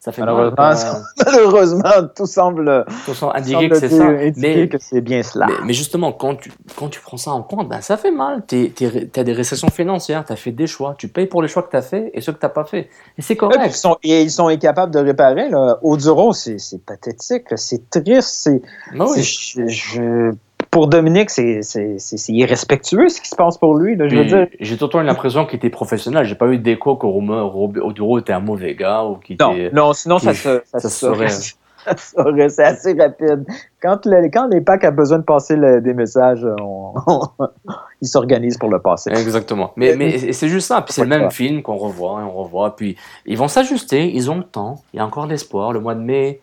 Ça 0.00 0.12
fait 0.12 0.20
Malheureusement, 0.22 0.54
mal, 0.56 0.76
quoi. 1.16 1.24
malheureusement, 1.26 2.08
tout 2.16 2.26
semble, 2.26 2.84
Tout 3.04 3.14
semble 3.14 3.36
indiquer 3.36 3.68
que 3.68 3.74
c'est 3.80 3.88
ça. 3.88 4.04
Mais, 4.36 4.68
que 4.68 4.78
c'est 4.78 5.00
bien 5.00 5.22
cela. 5.24 5.46
mais, 5.46 5.54
mais 5.66 5.72
justement, 5.72 6.12
quand 6.12 6.36
tu, 6.36 6.52
quand 6.76 6.88
tu 6.88 7.00
prends 7.00 7.16
ça 7.16 7.32
en 7.32 7.42
compte, 7.42 7.68
ben, 7.68 7.80
ça 7.80 7.96
fait 7.96 8.10
mal. 8.12 8.44
Tu 8.46 8.72
as 9.16 9.24
des 9.24 9.32
restrictions 9.32 9.68
financières, 9.70 10.24
tu 10.24 10.32
as 10.32 10.36
fait 10.36 10.52
des 10.52 10.66
choix. 10.68 10.94
Tu 10.98 11.08
payes 11.08 11.26
pour 11.26 11.42
les 11.42 11.48
choix 11.48 11.62
que 11.64 11.70
tu 11.70 11.76
as 11.76 11.82
fait 11.82 12.10
et 12.14 12.20
ceux 12.20 12.32
que 12.32 12.38
tu 12.38 12.46
n'as 12.46 12.50
pas 12.50 12.64
fait. 12.64 12.88
Et 13.18 13.22
c'est 13.22 13.36
correct. 13.36 13.60
ils, 13.66 13.72
sont, 13.72 13.96
et 14.04 14.22
ils 14.22 14.30
sont 14.30 14.46
incapables 14.48 14.92
de 14.92 15.00
réparer. 15.00 15.48
Là. 15.50 15.78
Oduro, 15.82 16.32
c'est 16.32 16.58
c'est 16.58 16.84
pathétique. 16.84 17.44
C'est 17.56 17.90
triste. 17.90 18.22
C'est, 18.28 18.62
Ben 18.92 19.04
oui. 19.08 19.22
c'est- 19.22 19.68
je- 19.68 19.68
je- 19.68 20.32
pour 20.76 20.88
Dominique, 20.88 21.30
c'est 21.30 21.62
c'est- 21.62 21.98
c'est- 21.98 22.18
c'est 22.18 22.32
irrespectueux 22.34 23.08
ce 23.08 23.22
qui 23.22 23.28
se 23.28 23.34
passe 23.36 23.56
pour 23.56 23.76
lui. 23.78 23.96
Là, 23.96 24.08
je 24.08 24.14
veux 24.16 24.20
Puis, 24.22 24.30
dire. 24.30 24.46
J'ai 24.60 24.76
tout 24.76 24.84
le 24.84 24.90
temps 24.90 25.00
l'impression 25.00 25.46
qu'il 25.46 25.56
était 25.56 25.70
professionnel. 25.70 26.26
J'ai 26.26 26.34
pas 26.34 26.48
eu 26.48 26.58
d'écho 26.58 26.96
que 26.96 27.06
Oduro 27.06 28.18
était 28.18 28.34
un 28.34 28.40
mauvais 28.40 28.74
gars 28.74 29.02
ou 29.04 29.14
qu'il 29.16 29.38
Non, 29.40 29.54
était. 29.54 29.70
non, 29.72 29.94
sinon 29.94 30.18
ça 30.18 30.34
se, 30.34 30.42
ça 30.42 30.60
ça 30.66 30.80
se 30.80 30.88
se 30.90 30.98
saurait. 31.06 31.28
saurait. 31.28 31.52
Ça 31.86 31.96
se 31.96 32.10
saurait, 32.16 32.48
C'est 32.48 32.64
assez 32.64 32.92
rapide. 32.94 33.46
Quand, 33.80 34.04
le, 34.06 34.28
quand 34.28 34.48
les 34.48 34.60
packs 34.60 34.82
a 34.84 34.90
besoin 34.90 35.18
de 35.18 35.22
passer 35.22 35.54
le- 35.54 35.80
des 35.80 35.94
messages, 35.94 36.44
on- 36.60 36.92
ils 38.02 38.08
s'organisent 38.08 38.58
pour 38.58 38.68
le 38.70 38.80
passer. 38.80 39.10
Exactement. 39.12 39.72
Mais, 39.76 39.94
mais 39.96 40.10
et 40.10 40.32
c'est 40.32 40.48
juste 40.48 40.66
ça. 40.66 40.82
Puis 40.82 40.92
c'est 40.92 41.02
le 41.02 41.08
même 41.08 41.30
film 41.30 41.62
qu'on 41.62 41.76
revoit 41.76 42.20
et 42.20 42.24
on 42.24 42.32
revoit. 42.32 42.74
Puis 42.76 42.96
ils 43.24 43.38
vont 43.38 43.46
s'ajuster. 43.48 44.12
Ils 44.14 44.30
ont 44.30 44.36
le 44.36 44.42
temps. 44.42 44.82
Il 44.92 44.96
y 44.96 45.00
a 45.00 45.06
encore 45.06 45.26
l'espoir. 45.26 45.72
Le 45.72 45.78
mois 45.80 45.94
de 45.94 46.00
mai, 46.00 46.40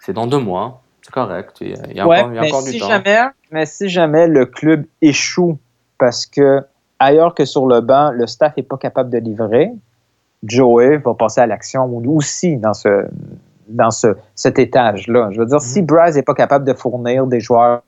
c'est 0.00 0.12
dans 0.12 0.26
deux 0.26 0.40
mois. 0.40 0.82
Correct. 1.14 1.58
Il 1.60 1.68
y 1.94 2.00
a, 2.00 2.08
Ouais, 2.08 2.18
encore, 2.22 2.32
il 2.32 2.34
y 2.34 2.38
a 2.38 2.40
mais, 2.40 2.48
encore 2.48 2.62
si 2.62 2.72
du 2.72 2.78
temps. 2.80 2.88
jamais, 2.88 3.20
mais 3.52 3.66
si 3.66 3.88
jamais 3.88 4.26
le 4.26 4.46
club 4.46 4.84
échoue 5.00 5.58
parce 5.96 6.26
que 6.26 6.60
ailleurs 6.98 7.36
que 7.36 7.44
sur 7.44 7.68
le 7.68 7.80
banc, 7.80 8.10
le 8.10 8.26
staff 8.26 8.56
n'est 8.56 8.64
pas 8.64 8.76
capable 8.76 9.10
de 9.10 9.18
livrer, 9.18 9.70
Joey 10.42 10.96
va 10.96 11.14
passer 11.14 11.40
à 11.40 11.46
l'action 11.46 11.84
aussi 12.08 12.56
dans 12.56 12.74
ce 12.74 13.06
dans 13.68 13.92
ce, 13.92 14.08
cet 14.34 14.58
étage-là. 14.58 15.28
Je 15.30 15.38
veux 15.38 15.46
dire, 15.46 15.60
si 15.60 15.82
Braz 15.82 16.16
n'est 16.16 16.22
pas 16.22 16.34
capable 16.34 16.64
de 16.64 16.74
fournir 16.74 17.28
des 17.28 17.38
joueurs 17.38 17.82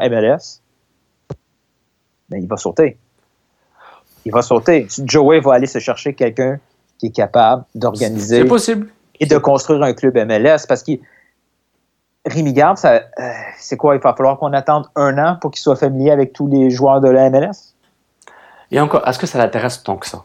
MLS, 0.00 0.62
ben, 2.30 2.42
il 2.42 2.48
va 2.48 2.56
sauter. 2.56 2.96
Il 4.24 4.32
va 4.32 4.40
sauter. 4.40 4.86
Joey 5.04 5.40
va 5.40 5.52
aller 5.52 5.66
se 5.66 5.80
chercher 5.80 6.14
quelqu'un 6.14 6.58
qui 6.96 7.08
est 7.08 7.14
capable 7.14 7.64
d'organiser 7.74 8.42
et 9.20 9.26
de 9.26 9.36
construire 9.36 9.82
un 9.82 9.92
club 9.92 10.16
MLS 10.16 10.66
parce 10.66 10.82
que 10.82 10.92
Rémi 12.26 12.52
Garde, 12.52 12.78
euh, 12.84 13.00
c'est 13.58 13.76
quoi? 13.76 13.94
Il 13.94 14.00
va 14.02 14.14
falloir 14.14 14.38
qu'on 14.38 14.52
attende 14.52 14.86
un 14.96 15.16
an 15.18 15.36
pour 15.40 15.50
qu'il 15.50 15.60
soit 15.60 15.76
familier 15.76 16.10
avec 16.10 16.32
tous 16.32 16.46
les 16.48 16.70
joueurs 16.70 17.00
de 17.00 17.08
la 17.08 17.30
MLS? 17.30 17.74
Et 18.70 18.80
encore, 18.80 19.06
est-ce 19.08 19.18
que 19.18 19.26
ça 19.26 19.38
l'intéresse 19.38 19.82
tant 19.82 19.96
que 19.96 20.06
ça? 20.06 20.24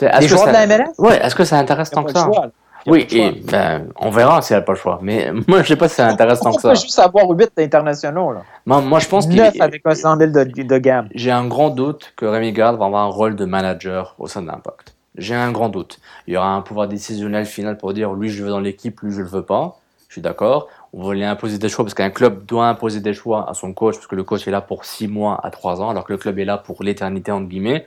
Les 0.00 0.08
que 0.20 0.26
joueurs 0.28 0.44
ça- 0.44 0.46
de 0.48 0.52
la 0.52 0.66
MLS? 0.66 0.94
Ouais, 0.98 1.18
est-ce 1.22 1.34
que 1.34 1.44
ça 1.44 1.56
l'intéresse 1.56 1.90
tant 1.90 2.02
que 2.04 2.12
ça? 2.12 2.24
choix, 2.24 2.46
Oui, 2.86 3.06
et 3.10 3.32
ben, 3.32 3.88
on 3.96 4.08
verra 4.10 4.40
s'il 4.40 4.56
n'y 4.56 4.62
a 4.62 4.62
pas 4.62 4.72
le 4.72 4.78
choix. 4.78 4.98
Mais 5.02 5.30
moi, 5.48 5.62
je 5.62 5.68
sais 5.68 5.76
pas 5.76 5.88
si 5.88 5.96
ça 5.96 6.06
l'intéresse 6.06 6.40
tant 6.40 6.52
que 6.54 6.62
ça. 6.62 6.72
juste 6.74 6.98
avoir 6.98 7.28
8 7.28 7.50
internationaux? 7.58 8.32
Là? 8.32 8.42
Moi, 8.64 8.80
moi, 8.80 8.98
je 9.00 9.08
pense 9.08 9.26
qu'il 9.26 9.36
9 9.36 9.54
avec 9.60 9.82
un 9.84 9.94
100 9.94 10.16
000 10.16 10.30
de, 10.30 10.44
de 10.62 10.78
gamme. 10.78 11.08
J'ai 11.14 11.30
un 11.32 11.46
grand 11.46 11.68
doute 11.68 12.14
que 12.16 12.24
Rémi 12.24 12.52
Garde 12.52 12.78
va 12.78 12.86
avoir 12.86 13.02
un 13.04 13.10
rôle 13.10 13.36
de 13.36 13.44
manager 13.44 14.14
au 14.18 14.28
sein 14.28 14.40
de 14.40 14.46
l'Impact. 14.46 14.94
J'ai 15.18 15.34
un 15.34 15.50
grand 15.50 15.68
doute. 15.68 15.98
Il 16.26 16.34
y 16.34 16.36
aura 16.38 16.54
un 16.54 16.62
pouvoir 16.62 16.88
décisionnel 16.88 17.44
final 17.44 17.76
pour 17.76 17.92
dire 17.92 18.12
lui 18.14 18.30
je 18.30 18.42
veux 18.44 18.48
dans 18.50 18.60
l'équipe, 18.60 19.00
lui 19.02 19.12
je 19.12 19.20
le 19.20 19.26
veux 19.28 19.44
pas. 19.44 19.76
Je 20.10 20.14
suis 20.14 20.22
d'accord. 20.22 20.66
On 20.92 21.12
lui 21.12 21.22
imposer 21.22 21.58
des 21.58 21.68
choix 21.68 21.84
parce 21.84 21.94
qu'un 21.94 22.10
club 22.10 22.44
doit 22.44 22.66
imposer 22.66 22.98
des 22.98 23.14
choix 23.14 23.48
à 23.48 23.54
son 23.54 23.72
coach 23.72 23.94
parce 23.94 24.08
que 24.08 24.16
le 24.16 24.24
coach 24.24 24.46
est 24.48 24.50
là 24.50 24.60
pour 24.60 24.84
six 24.84 25.06
mois 25.06 25.38
à 25.44 25.50
trois 25.50 25.80
ans 25.80 25.88
alors 25.88 26.02
que 26.04 26.12
le 26.12 26.18
club 26.18 26.36
est 26.40 26.44
là 26.44 26.58
pour 26.58 26.82
l'éternité 26.82 27.30
entre 27.30 27.46
guillemets. 27.46 27.86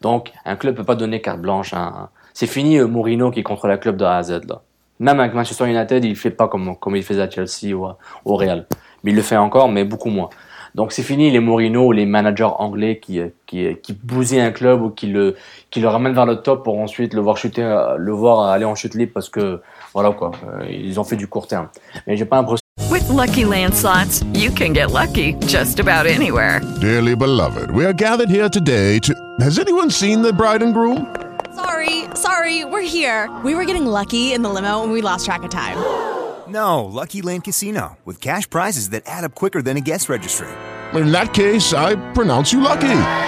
Donc 0.00 0.30
un 0.44 0.54
club 0.54 0.76
peut 0.76 0.84
pas 0.84 0.94
donner 0.94 1.20
carte 1.20 1.40
blanche. 1.40 1.74
un- 1.74 2.08
C'est 2.34 2.46
fini 2.46 2.78
euh, 2.78 2.86
Mourinho 2.86 3.32
qui 3.32 3.42
contrôle 3.42 3.70
la 3.70 3.78
club 3.78 3.96
de 3.96 4.04
A 4.04 4.16
à 4.16 4.22
Z 4.22 4.42
là. 4.48 4.62
Même 5.00 5.18
avec 5.18 5.34
Manchester 5.34 5.68
United, 5.68 6.04
il 6.04 6.14
fait 6.14 6.30
pas 6.30 6.46
comme 6.46 6.76
comme 6.76 6.94
il 6.94 7.02
faisait 7.02 7.22
à 7.22 7.28
Chelsea 7.28 7.74
ou 7.74 7.84
à- 7.86 7.98
au 8.24 8.36
Real. 8.36 8.66
Mais 9.02 9.10
il 9.10 9.16
le 9.16 9.22
fait 9.22 9.36
encore, 9.36 9.68
mais 9.68 9.82
beaucoup 9.82 10.08
moins. 10.10 10.30
Donc 10.76 10.92
c'est 10.92 11.02
fini 11.02 11.32
les 11.32 11.40
Mourinho 11.40 11.86
ou 11.86 11.90
les 11.92 12.06
managers 12.06 12.44
anglais 12.58 13.00
qui, 13.00 13.20
qui, 13.46 13.74
qui 13.82 13.92
bousillent 13.92 14.40
un 14.40 14.52
club 14.52 14.82
ou 14.82 14.90
qui 14.90 15.08
le, 15.08 15.34
qui 15.70 15.80
le 15.80 15.88
ramènent 15.88 16.14
vers 16.14 16.26
le 16.26 16.36
top 16.36 16.62
pour 16.62 16.78
ensuite 16.78 17.12
le 17.12 17.20
voir 17.22 17.36
chuter, 17.38 17.62
euh, 17.64 17.96
le 17.96 18.12
voir 18.12 18.50
aller 18.50 18.66
en 18.66 18.76
chute 18.76 18.94
libre 18.94 19.12
parce 19.14 19.28
que 19.30 19.60
voilà 19.96 20.12
quoi, 20.12 20.30
euh, 20.46 20.66
ils 20.68 21.00
ont 21.00 21.04
fait 21.04 21.16
du 21.16 21.26
court 21.26 21.46
terme. 21.46 21.68
Mais 22.06 22.18
j'ai 22.18 22.26
pas 22.26 22.36
l'impression. 22.36 22.60
With 22.90 23.08
Lucky 23.08 23.46
Land 23.46 23.72
slots, 23.72 24.22
you 24.34 24.50
can 24.50 24.74
get 24.74 24.90
lucky 24.90 25.34
just 25.46 25.80
about 25.80 26.06
anywhere. 26.06 26.60
Dearly 26.82 27.16
beloved, 27.16 27.70
we 27.70 27.86
are 27.86 27.94
gathered 27.94 28.28
here 28.28 28.50
today 28.50 28.98
to. 28.98 29.14
Has 29.40 29.58
anyone 29.58 29.90
seen 29.90 30.20
the 30.20 30.34
bride 30.34 30.62
and 30.62 30.74
groom? 30.74 31.06
Sorry, 31.54 32.04
sorry, 32.14 32.66
we're 32.66 32.82
here. 32.86 33.30
We 33.42 33.54
were 33.54 33.64
getting 33.64 33.86
lucky 33.86 34.34
in 34.34 34.42
the 34.42 34.50
limo 34.50 34.82
and 34.82 34.92
we 34.92 35.00
lost 35.00 35.24
track 35.24 35.42
of 35.42 35.50
time. 35.50 35.78
No, 36.48 36.84
Lucky 36.84 37.22
Land 37.22 37.42
Casino, 37.42 37.96
with 38.04 38.20
cash 38.20 38.48
prizes 38.48 38.90
that 38.90 39.02
add 39.06 39.24
up 39.24 39.34
quicker 39.34 39.62
than 39.62 39.76
a 39.76 39.80
guest 39.80 40.08
registry. 40.08 40.46
In 40.94 41.10
that 41.10 41.34
case, 41.34 41.74
I 41.74 41.96
pronounce 42.12 42.52
you 42.52 42.60
lucky. 42.60 43.25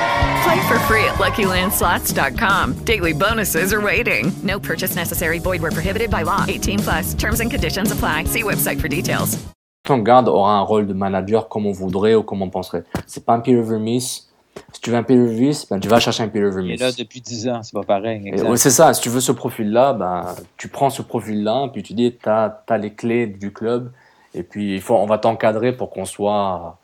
Play 0.49 0.66
for 0.66 0.78
free 0.88 1.05
at 1.05 1.18
LuckyLandSlots.com. 1.18 2.72
Daily 2.84 3.12
bonuses 3.12 3.70
are 3.70 3.82
waiting. 3.82 4.32
No 4.42 4.59
purchase 4.59 4.96
necessary. 4.96 5.38
Void 5.40 5.61
where 5.61 5.70
prohibited 5.70 6.11
by 6.11 6.22
law. 6.22 6.46
18 6.49 6.78
plus. 6.78 7.14
Terms 7.14 7.40
and 7.40 7.51
conditions 7.51 7.92
apply. 7.92 8.24
See 8.24 8.42
website 8.42 8.80
for 8.80 8.88
details. 8.88 9.36
que 9.84 10.03
Garde 10.03 10.26
aura 10.26 10.53
un 10.53 10.62
rôle 10.62 10.86
de 10.86 10.94
manager 10.94 11.49
comme 11.49 11.66
on 11.66 11.72
voudrait 11.72 12.14
ou 12.14 12.22
comme 12.22 12.40
on 12.40 12.49
penserait. 12.49 12.84
C'est 13.07 13.26
pas 13.26 13.34
un 13.34 13.40
Peter 13.40 13.61
Vermees. 13.61 14.26
Si 14.72 14.80
tu 14.80 14.88
veux 14.88 14.96
un 14.96 15.03
Peter 15.03 15.22
Vermees, 15.22 15.66
ben 15.70 15.80
tu 15.80 15.88
vas 15.88 16.01
chercher 16.01 16.22
un 16.22 16.28
Peter 16.28 16.51
Il 16.62 16.70
est 16.70 16.76
là 16.80 16.92
depuis 16.92 17.20
10 17.20 17.49
ans, 17.49 17.62
c'est 17.62 17.74
pas 17.74 17.84
pareil. 17.84 18.32
Ouais, 18.42 18.57
c'est 18.57 18.70
ça, 18.70 18.94
si 18.94 19.03
tu 19.03 19.11
veux 19.11 19.20
ce 19.20 19.32
profil-là, 19.32 19.92
ben, 19.92 20.34
tu 20.57 20.68
prends 20.68 20.88
ce 20.88 21.03
profil-là, 21.03 21.68
puis 21.72 21.82
tu 21.82 21.92
dis, 21.92 22.16
tu 22.16 22.28
as, 22.28 22.78
les 22.78 22.94
clés 22.94 23.26
du 23.26 23.53
club, 23.53 23.92
et 24.34 24.42
puis 24.42 24.74
il 24.74 24.80
faut, 24.80 24.96
on 24.96 25.07
va 25.07 25.18
t'encadrer 25.18 25.72
pour 25.72 25.90
qu'on 25.90 26.07
soit 26.07 26.78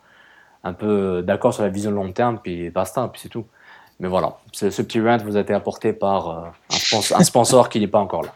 un 0.62 0.72
peu 0.72 1.22
d'accord 1.22 1.52
sur 1.52 1.62
la 1.62 1.68
vision 1.68 1.90
long 1.90 2.12
terme, 2.12 2.38
puis 2.42 2.70
basta, 2.70 3.08
puis 3.12 3.20
c'est 3.22 3.28
tout. 3.28 3.46
Mais 4.04 4.10
voilà, 4.10 4.36
ce, 4.52 4.68
ce 4.68 4.82
petit 4.82 5.00
rant 5.00 5.16
vous 5.16 5.34
a 5.38 5.40
été 5.40 5.54
apporté 5.54 5.94
par 5.94 6.28
euh, 6.28 6.42
un, 6.70 6.76
sponsor, 6.76 7.18
un 7.18 7.24
sponsor 7.24 7.68
qui 7.70 7.80
n'est 7.80 7.86
pas 7.86 8.00
encore 8.00 8.22
là. 8.22 8.34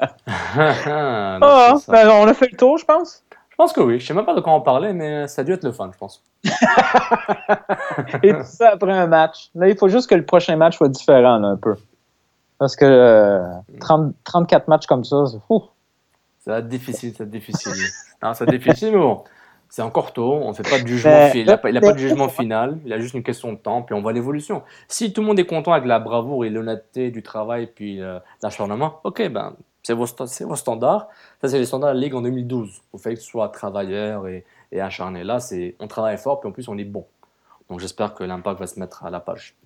Donc, 1.38 1.80
ça. 1.82 1.92
ben, 1.92 2.08
on 2.08 2.26
a 2.26 2.32
fait 2.32 2.48
le 2.50 2.56
tour, 2.56 2.78
je 2.78 2.86
pense. 2.86 3.22
Je 3.50 3.56
pense 3.56 3.74
que 3.74 3.82
oui, 3.82 4.00
je 4.00 4.06
sais 4.06 4.14
même 4.14 4.24
pas 4.24 4.34
de 4.34 4.40
quoi 4.40 4.54
on 4.54 4.62
parlait, 4.62 4.94
mais 4.94 5.28
ça 5.28 5.42
a 5.42 5.44
dû 5.44 5.52
être 5.52 5.64
le 5.64 5.72
fun, 5.72 5.90
je 5.92 5.98
pense. 5.98 6.22
Et 8.22 8.32
tout 8.32 8.44
ça 8.44 8.70
après 8.70 8.94
un 8.94 9.06
match. 9.08 9.50
Là, 9.54 9.68
il 9.68 9.76
faut 9.76 9.88
juste 9.88 10.08
que 10.08 10.14
le 10.14 10.24
prochain 10.24 10.56
match 10.56 10.78
soit 10.78 10.88
différent, 10.88 11.36
là, 11.36 11.48
un 11.48 11.58
peu. 11.58 11.76
Parce 12.56 12.74
que 12.74 12.86
euh, 12.86 13.46
30 13.78 14.14
34 14.24 14.68
matchs 14.68 14.86
comme 14.86 15.04
ça, 15.04 15.26
c'est 15.26 15.40
fou. 15.48 15.64
Ça 16.46 16.52
va 16.52 16.58
être 16.60 16.68
difficile, 16.68 17.12
ça 17.12 17.24
va 17.24 17.26
être 17.26 17.30
difficile. 17.30 17.72
Non, 18.22 18.32
ça 18.32 18.46
va 18.46 18.54
être 18.54 18.58
difficile, 18.58 18.92
mais 18.92 19.00
bon, 19.00 19.22
c'est 19.72 19.80
encore 19.80 20.12
tôt, 20.12 20.34
on 20.34 20.52
fait 20.52 20.68
pas 20.68 20.78
de 20.78 20.86
jugement 20.86 21.12
final. 21.30 21.46
Il 21.46 21.46
n'a 21.46 21.56
pas, 21.56 21.86
pas 21.86 21.92
de 21.94 21.98
jugement 21.98 22.28
final, 22.28 22.78
il 22.84 22.92
a 22.92 22.98
juste 22.98 23.14
une 23.14 23.22
question 23.22 23.54
de 23.54 23.56
temps, 23.56 23.80
puis 23.80 23.94
on 23.94 24.02
voit 24.02 24.12
l'évolution. 24.12 24.60
Si 24.86 25.14
tout 25.14 25.22
le 25.22 25.26
monde 25.26 25.38
est 25.38 25.46
content 25.46 25.72
avec 25.72 25.86
la 25.88 25.98
bravoure 25.98 26.44
et 26.44 26.50
l'honnêteté 26.50 27.10
du 27.10 27.22
travail, 27.22 27.68
puis 27.74 28.02
euh, 28.02 28.18
l'acharnement, 28.42 29.00
ok, 29.04 29.30
ben, 29.30 29.54
c'est 29.82 29.94
vos, 29.94 30.04
standards. 30.04 31.08
Ça, 31.40 31.48
c'est 31.48 31.58
les 31.58 31.64
standards 31.64 31.94
de 31.94 31.98
la 31.98 32.02
Ligue 32.02 32.14
en 32.14 32.20
2012. 32.20 32.82
Il 32.92 33.00
fallait 33.00 33.16
que 33.16 33.22
tu 33.22 33.26
sois 33.26 33.48
travailleur 33.48 34.28
et, 34.28 34.44
et 34.72 34.80
acharné. 34.82 35.24
Là, 35.24 35.40
c'est, 35.40 35.74
on 35.80 35.86
travaille 35.86 36.18
fort, 36.18 36.40
puis 36.40 36.50
en 36.50 36.52
plus, 36.52 36.68
on 36.68 36.76
est 36.76 36.84
bon. 36.84 37.06
Donc, 37.70 37.80
j'espère 37.80 38.12
que 38.12 38.24
l'impact 38.24 38.60
va 38.60 38.66
se 38.66 38.78
mettre 38.78 39.06
à 39.06 39.10
la 39.10 39.20
page. 39.20 39.56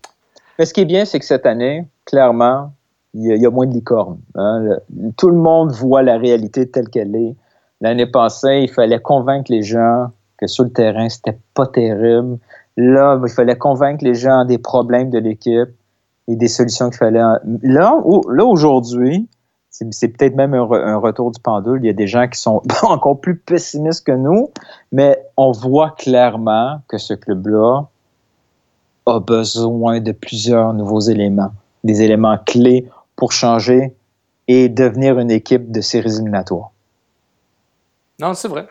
Mais 0.56 0.66
ce 0.66 0.72
qui 0.72 0.82
est 0.82 0.86
bien, 0.86 1.04
c'est 1.04 1.18
que 1.18 1.24
cette 1.24 1.46
année, 1.46 1.84
clairement, 2.04 2.72
il 3.12 3.24
y, 3.24 3.32
a- 3.32 3.34
il 3.34 3.42
y 3.42 3.46
a 3.46 3.50
moins 3.50 3.66
de 3.66 3.72
licornes. 3.74 4.20
hein. 4.36 4.60
Le- 4.60 5.10
tout 5.16 5.30
le 5.30 5.36
monde 5.36 5.72
voit 5.72 6.04
la 6.04 6.16
réalité 6.16 6.70
telle 6.70 6.90
qu'elle 6.90 7.16
est. 7.16 7.34
L'année 7.80 8.06
passée, 8.06 8.60
il 8.62 8.70
fallait 8.70 9.00
convaincre 9.00 9.50
les 9.52 9.62
gens 9.62 10.08
que 10.38 10.46
sur 10.46 10.64
le 10.64 10.70
terrain, 10.70 11.08
c'était 11.08 11.38
pas 11.54 11.66
terrible. 11.66 12.38
Là, 12.76 13.18
il 13.22 13.30
fallait 13.30 13.56
convaincre 13.56 14.04
les 14.04 14.14
gens 14.14 14.44
des 14.44 14.58
problèmes 14.58 15.10
de 15.10 15.18
l'équipe 15.18 15.68
et 16.28 16.36
des 16.36 16.48
solutions 16.48 16.88
qu'il 16.90 16.98
fallait. 16.98 17.22
Là, 17.62 17.94
au- 18.04 18.28
là 18.30 18.44
aujourd'hui, 18.44 19.28
c'est 19.70 20.08
peut-être 20.08 20.34
même 20.36 20.54
un 20.54 20.96
retour 20.96 21.30
du 21.30 21.40
pendule. 21.40 21.80
Il 21.82 21.86
y 21.86 21.90
a 21.90 21.94
des 21.94 22.06
gens 22.06 22.26
qui 22.28 22.40
sont 22.40 22.62
encore 22.82 23.20
plus 23.20 23.36
pessimistes 23.36 24.06
que 24.06 24.12
nous, 24.12 24.50
mais 24.92 25.18
on 25.36 25.52
voit 25.52 25.90
clairement 25.98 26.80
que 26.88 26.96
ce 26.98 27.12
club-là 27.14 27.86
a 29.06 29.20
besoin 29.20 30.00
de 30.00 30.12
plusieurs 30.12 30.72
nouveaux 30.74 31.00
éléments, 31.00 31.50
des 31.84 32.02
éléments 32.02 32.38
clés 32.44 32.88
pour 33.16 33.32
changer 33.32 33.94
et 34.48 34.68
devenir 34.68 35.18
une 35.18 35.30
équipe 35.30 35.70
de 35.70 35.80
séries 35.80 36.14
éliminatoires. 36.16 36.70
Non, 38.18 38.34
c'est 38.34 38.48
vrai. 38.48 38.68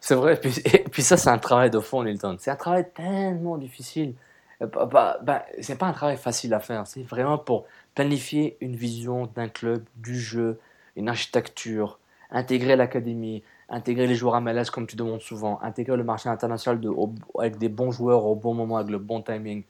C'est 0.00 0.14
vrai. 0.14 0.40
Et 0.64 0.84
puis, 0.84 1.02
ça, 1.02 1.16
c'est 1.16 1.30
un 1.30 1.38
travail 1.38 1.70
de 1.70 1.80
fond, 1.80 2.02
Nilton. 2.02 2.36
C'est 2.38 2.50
un 2.50 2.56
travail 2.56 2.86
tellement 2.94 3.58
difficile. 3.58 4.14
Euh, 4.62 4.66
bah, 4.66 4.86
bah, 4.86 5.18
bah, 5.22 5.44
c'est 5.60 5.76
pas 5.76 5.86
un 5.86 5.92
travail 5.92 6.16
facile 6.16 6.54
à 6.54 6.60
faire. 6.60 6.86
C'est 6.86 7.02
vraiment 7.02 7.38
pour 7.38 7.66
planifier 7.94 8.56
une 8.60 8.76
vision 8.76 9.26
d'un 9.34 9.48
club, 9.48 9.84
du 9.96 10.18
jeu, 10.18 10.60
une 10.96 11.08
architecture, 11.08 11.98
intégrer 12.30 12.76
l'académie, 12.76 13.42
intégrer 13.68 14.06
les 14.06 14.14
joueurs 14.14 14.34
à 14.34 14.40
MLS 14.40 14.70
comme 14.72 14.86
tu 14.86 14.96
demandes 14.96 15.20
souvent, 15.20 15.60
intégrer 15.62 15.96
le 15.96 16.04
marché 16.04 16.28
international 16.28 16.80
de, 16.80 16.90
avec 17.38 17.58
des 17.58 17.68
bons 17.68 17.90
joueurs 17.90 18.24
au 18.24 18.34
bon 18.34 18.54
moment, 18.54 18.76
avec 18.78 18.90
le 18.90 18.98
bon 18.98 19.22
timing. 19.22 19.64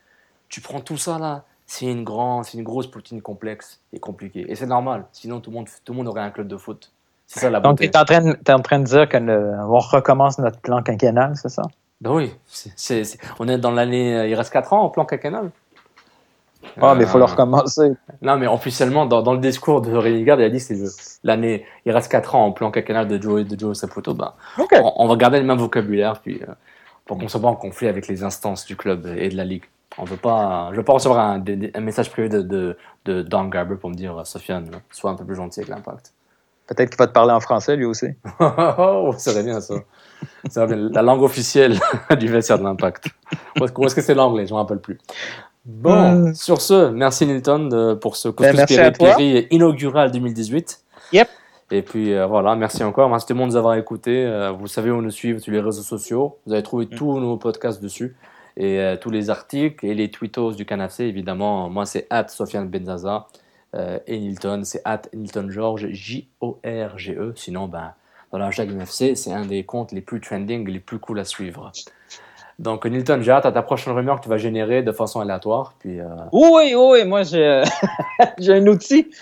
Tu 0.48 0.60
prends 0.60 0.80
tout 0.80 0.96
ça 0.96 1.18
là, 1.18 1.44
c'est 1.66 1.86
une, 1.86 2.04
grande, 2.04 2.44
c'est 2.44 2.56
une 2.58 2.64
grosse 2.64 2.86
poutine 2.86 3.20
complexe 3.22 3.80
et 3.92 4.00
compliquée. 4.00 4.46
Et 4.48 4.54
c'est 4.54 4.66
normal, 4.66 5.06
sinon 5.12 5.40
tout 5.40 5.50
le 5.50 5.56
monde, 5.56 5.68
tout 5.84 5.92
le 5.92 5.96
monde 5.98 6.08
aurait 6.08 6.22
un 6.22 6.30
club 6.30 6.48
de 6.48 6.56
foot. 6.56 6.92
C'est 7.28 7.40
ça 7.40 7.50
la 7.50 7.60
Donc, 7.60 7.72
beauté. 7.78 7.90
tu 7.90 7.96
es, 7.96 8.00
en 8.00 8.04
train 8.04 8.20
de- 8.22 8.32
t'es 8.32 8.52
en 8.52 8.60
train 8.60 8.78
de 8.80 8.84
dire 8.84 9.08
qu'on 9.08 9.78
recommence 9.78 10.38
notre 10.38 10.58
plan 10.60 10.82
quinquennal, 10.82 11.34
c'est 11.36 11.50
ça? 11.50 11.62
Ben 12.00 12.10
oui, 12.12 12.32
on 13.38 13.48
est 13.48 13.58
dans 13.58 13.70
l'année. 13.70 14.16
euh, 14.16 14.26
Il 14.26 14.34
reste 14.34 14.52
4 14.52 14.72
ans 14.72 14.84
au 14.84 14.88
plan 14.88 15.04
quinquennal. 15.04 15.50
Ah, 16.80 16.94
mais 16.94 17.04
il 17.04 17.06
faut 17.08 17.16
Euh, 17.16 17.20
le 17.20 17.24
recommencer. 17.26 17.92
Non, 18.22 18.36
mais 18.36 18.46
officiellement, 18.46 19.04
dans, 19.06 19.20
dans 19.22 19.32
le 19.32 19.38
discours 19.40 19.80
de 19.82 19.94
René 19.96 20.22
Garde, 20.22 20.40
il 20.40 20.44
a 20.44 20.48
dit 20.50 20.58
que 20.58 20.62
c'est 20.86 21.20
l'année. 21.24 21.64
Il 21.84 21.92
reste 21.92 22.10
4 22.10 22.34
ans 22.34 22.46
en 22.46 22.52
plan 22.52 22.70
quinquennal 22.70 23.06
de 23.08 23.20
Joe, 23.20 23.44
de 23.44 23.58
Joe 23.58 23.76
Saputo. 23.76 24.14
Ben, 24.14 24.32
OK. 24.58 24.70
on, 24.80 24.92
on 24.96 25.06
va 25.08 25.16
garder 25.16 25.38
le 25.40 25.44
même 25.46 25.58
vocabulaire 25.58 26.20
puis, 26.20 26.40
euh, 26.42 26.52
pour 27.04 27.16
qu'on 27.18 27.24
ne 27.24 27.28
soit 27.28 27.40
pas 27.42 27.48
en 27.48 27.56
conflit 27.56 27.88
avec 27.88 28.06
les 28.08 28.22
instances 28.22 28.64
du 28.64 28.76
club 28.76 29.06
et 29.16 29.28
de 29.28 29.36
la 29.36 29.44
ligue. 29.44 29.64
On 29.98 30.04
veut 30.04 30.16
pas, 30.16 30.68
je 30.72 30.76
veux 30.76 30.84
pas 30.84 30.92
recevoir 30.92 31.18
un 31.18 31.80
message 31.80 32.10
privé 32.10 32.28
de, 32.28 32.42
de, 32.42 32.76
de 33.06 33.22
Don 33.22 33.44
Garber 33.46 33.74
pour 33.76 33.90
me 33.90 33.94
dire 33.94 34.24
Sofiane, 34.24 34.70
sois 34.92 35.10
un 35.10 35.14
peu 35.16 35.24
plus 35.24 35.34
gentil 35.36 35.60
avec 35.60 35.70
l'impact. 35.70 36.12
Peut-être 36.68 36.90
qu'il 36.90 36.98
va 36.98 37.06
te 37.08 37.12
parler 37.12 37.32
en 37.32 37.40
français, 37.40 37.74
lui 37.76 37.84
aussi. 37.86 38.06
oh, 38.40 39.12
ça 39.16 39.32
serait 39.32 39.42
bien 39.42 39.60
ça. 39.60 39.74
Ça 40.50 40.66
bien. 40.66 40.76
La 40.92 41.02
langue 41.02 41.22
officielle 41.22 41.78
du 42.18 42.28
vestiaire 42.28 42.58
de 42.58 42.64
l'impact. 42.64 43.06
Ou 43.60 43.64
est-ce 43.64 43.94
que- 43.94 44.00
c'est 44.02 44.14
l'anglais? 44.14 44.46
Je 44.46 44.52
ne 44.52 44.56
me 44.58 44.60
rappelle 44.62 44.80
plus. 44.80 44.98
Bon, 45.64 46.12
Hmm. 46.28 46.34
sur 46.34 46.60
ce, 46.60 46.88
merci 46.90 47.26
Nilton 47.26 47.68
de- 47.68 47.94
pour 47.94 48.16
ce 48.16 48.28
Ben, 48.28 48.54
couscous. 48.54 48.76
Piri 48.98 49.46
inaugural 49.50 50.10
2018. 50.12 50.80
Yep. 51.12 51.28
Et 51.70 51.82
puis 51.82 52.14
euh, 52.14 52.26
voilà, 52.26 52.54
merci 52.56 52.82
encore. 52.84 53.08
Merci 53.10 53.26
tout 53.26 53.34
le 53.34 53.38
monde 53.40 53.48
de 53.48 53.52
nous 53.54 53.58
avoir 53.58 53.74
écoutés. 53.74 54.24
Euh, 54.24 54.50
vous 54.52 54.66
savez 54.68 54.90
où 54.90 55.02
nous 55.02 55.10
suivre 55.10 55.40
sur 55.40 55.52
les 55.52 55.60
réseaux 55.60 55.82
sociaux. 55.82 56.38
Vous 56.46 56.52
avez 56.54 56.62
trouvé 56.62 56.86
Mm. 56.86 56.96
tous 56.96 57.18
nos 57.20 57.36
podcasts 57.36 57.82
dessus. 57.82 58.16
Et 58.56 58.78
euh, 58.80 58.96
tous 58.96 59.10
les 59.10 59.30
articles 59.30 59.84
et 59.86 59.94
les 59.94 60.10
tweetos 60.10 60.52
du 60.52 60.64
canapé, 60.66 61.04
évidemment. 61.04 61.68
Moi, 61.68 61.84
c'est 61.86 62.06
at 62.10 62.28
Sofiane 62.28 62.68
Benzaza. 62.68 63.26
Euh, 63.74 63.98
et 64.06 64.18
Nilton, 64.18 64.62
c'est 64.64 64.80
at 64.84 65.02
Nilton 65.14 65.48
George, 65.50 65.88
J-O-R-G-E. 65.90 67.32
Sinon, 67.36 67.66
ben, 67.68 67.92
dans 68.32 68.38
l'hashtag 68.38 68.70
MFC, 68.70 69.14
c'est 69.14 69.32
un 69.32 69.44
des 69.44 69.64
comptes 69.64 69.92
les 69.92 70.00
plus 70.00 70.20
trending, 70.20 70.66
les 70.68 70.80
plus 70.80 70.98
cool 70.98 71.18
à 71.20 71.24
suivre. 71.24 71.70
Donc, 72.58 72.86
Nilton, 72.86 73.20
j'ai 73.22 73.30
hâte 73.30 73.46
à 73.46 73.52
ta 73.52 73.62
prochaine 73.62 73.92
rumeur 73.94 74.16
que 74.18 74.24
tu 74.24 74.28
vas 74.28 74.38
générer 74.38 74.82
de 74.82 74.90
façon 74.92 75.20
aléatoire. 75.20 75.74
Puis, 75.78 76.00
euh, 76.00 76.06
Oui, 76.32 76.74
oui, 76.76 77.04
moi, 77.04 77.22
j'ai 77.24 77.62
un 78.52 78.66
outil. 78.66 79.08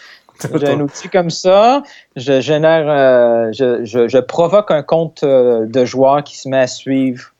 J'ai 0.55 0.69
un 0.69 0.81
outil 0.81 1.09
comme 1.09 1.31
ça. 1.31 1.83
Je 2.15 2.43
génère, 2.43 2.87
euh, 2.91 3.51
je, 3.53 3.87
je, 3.87 4.07
je 4.07 4.19
provoque 4.19 4.71
un 4.71 4.83
compte 4.83 5.25
de 5.25 5.85
joueur 5.87 6.23
qui 6.25 6.37
se 6.37 6.47
met 6.51 6.59
à 6.59 6.67
suivre 6.67 7.33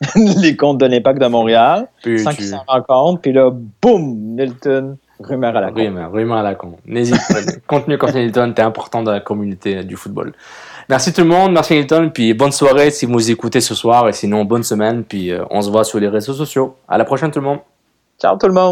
les 0.14 0.56
comptes 0.56 0.78
de 0.78 0.86
l'Impact 0.86 1.20
de 1.20 1.26
Montréal 1.26 1.88
Puis 2.04 2.20
sans 2.20 2.30
tu- 2.30 2.36
qu'il 2.36 2.46
s'en 2.46 2.62
rende 2.68 2.86
compte. 2.86 3.20
Puis 3.22 3.32
là, 3.32 3.50
boum, 3.82 4.14
Milton, 4.36 4.96
rumeur 5.20 5.56
à 5.56 5.60
la 5.60 5.70
con. 5.70 5.80
Rumeur, 5.80 6.12
rumeur 6.12 6.38
à 6.38 6.42
la 6.42 6.54
con. 6.54 6.76
N'hésite 6.86 7.20
pas. 7.28 7.40
Contenu 7.66 7.98
comme 7.98 8.10
Nilton, 8.10 8.52
t'es 8.52 8.62
important 8.62 9.02
dans 9.02 9.12
la 9.12 9.20
communauté 9.20 9.82
du 9.84 9.96
football. 9.96 10.32
Merci 10.88 11.12
tout 11.12 11.22
le 11.22 11.28
monde, 11.28 11.52
merci 11.52 11.74
Nilton, 11.74 12.10
puis 12.14 12.32
bonne 12.32 12.52
soirée 12.52 12.90
si 12.90 13.06
vous 13.06 13.30
écoutez 13.30 13.60
ce 13.60 13.74
soir, 13.74 14.08
et 14.08 14.12
sinon 14.12 14.44
bonne 14.44 14.62
semaine, 14.62 15.02
puis 15.02 15.32
euh, 15.32 15.44
on 15.50 15.60
se 15.60 15.70
voit 15.70 15.84
sur 15.84 15.98
les 15.98 16.08
réseaux 16.08 16.34
sociaux. 16.34 16.76
À 16.88 16.96
la 16.96 17.04
prochaine 17.04 17.30
tout 17.30 17.40
le 17.40 17.46
monde. 17.46 17.58
Ciao 18.20 18.36
tout 18.38 18.46
le 18.46 18.54
monde. 18.54 18.64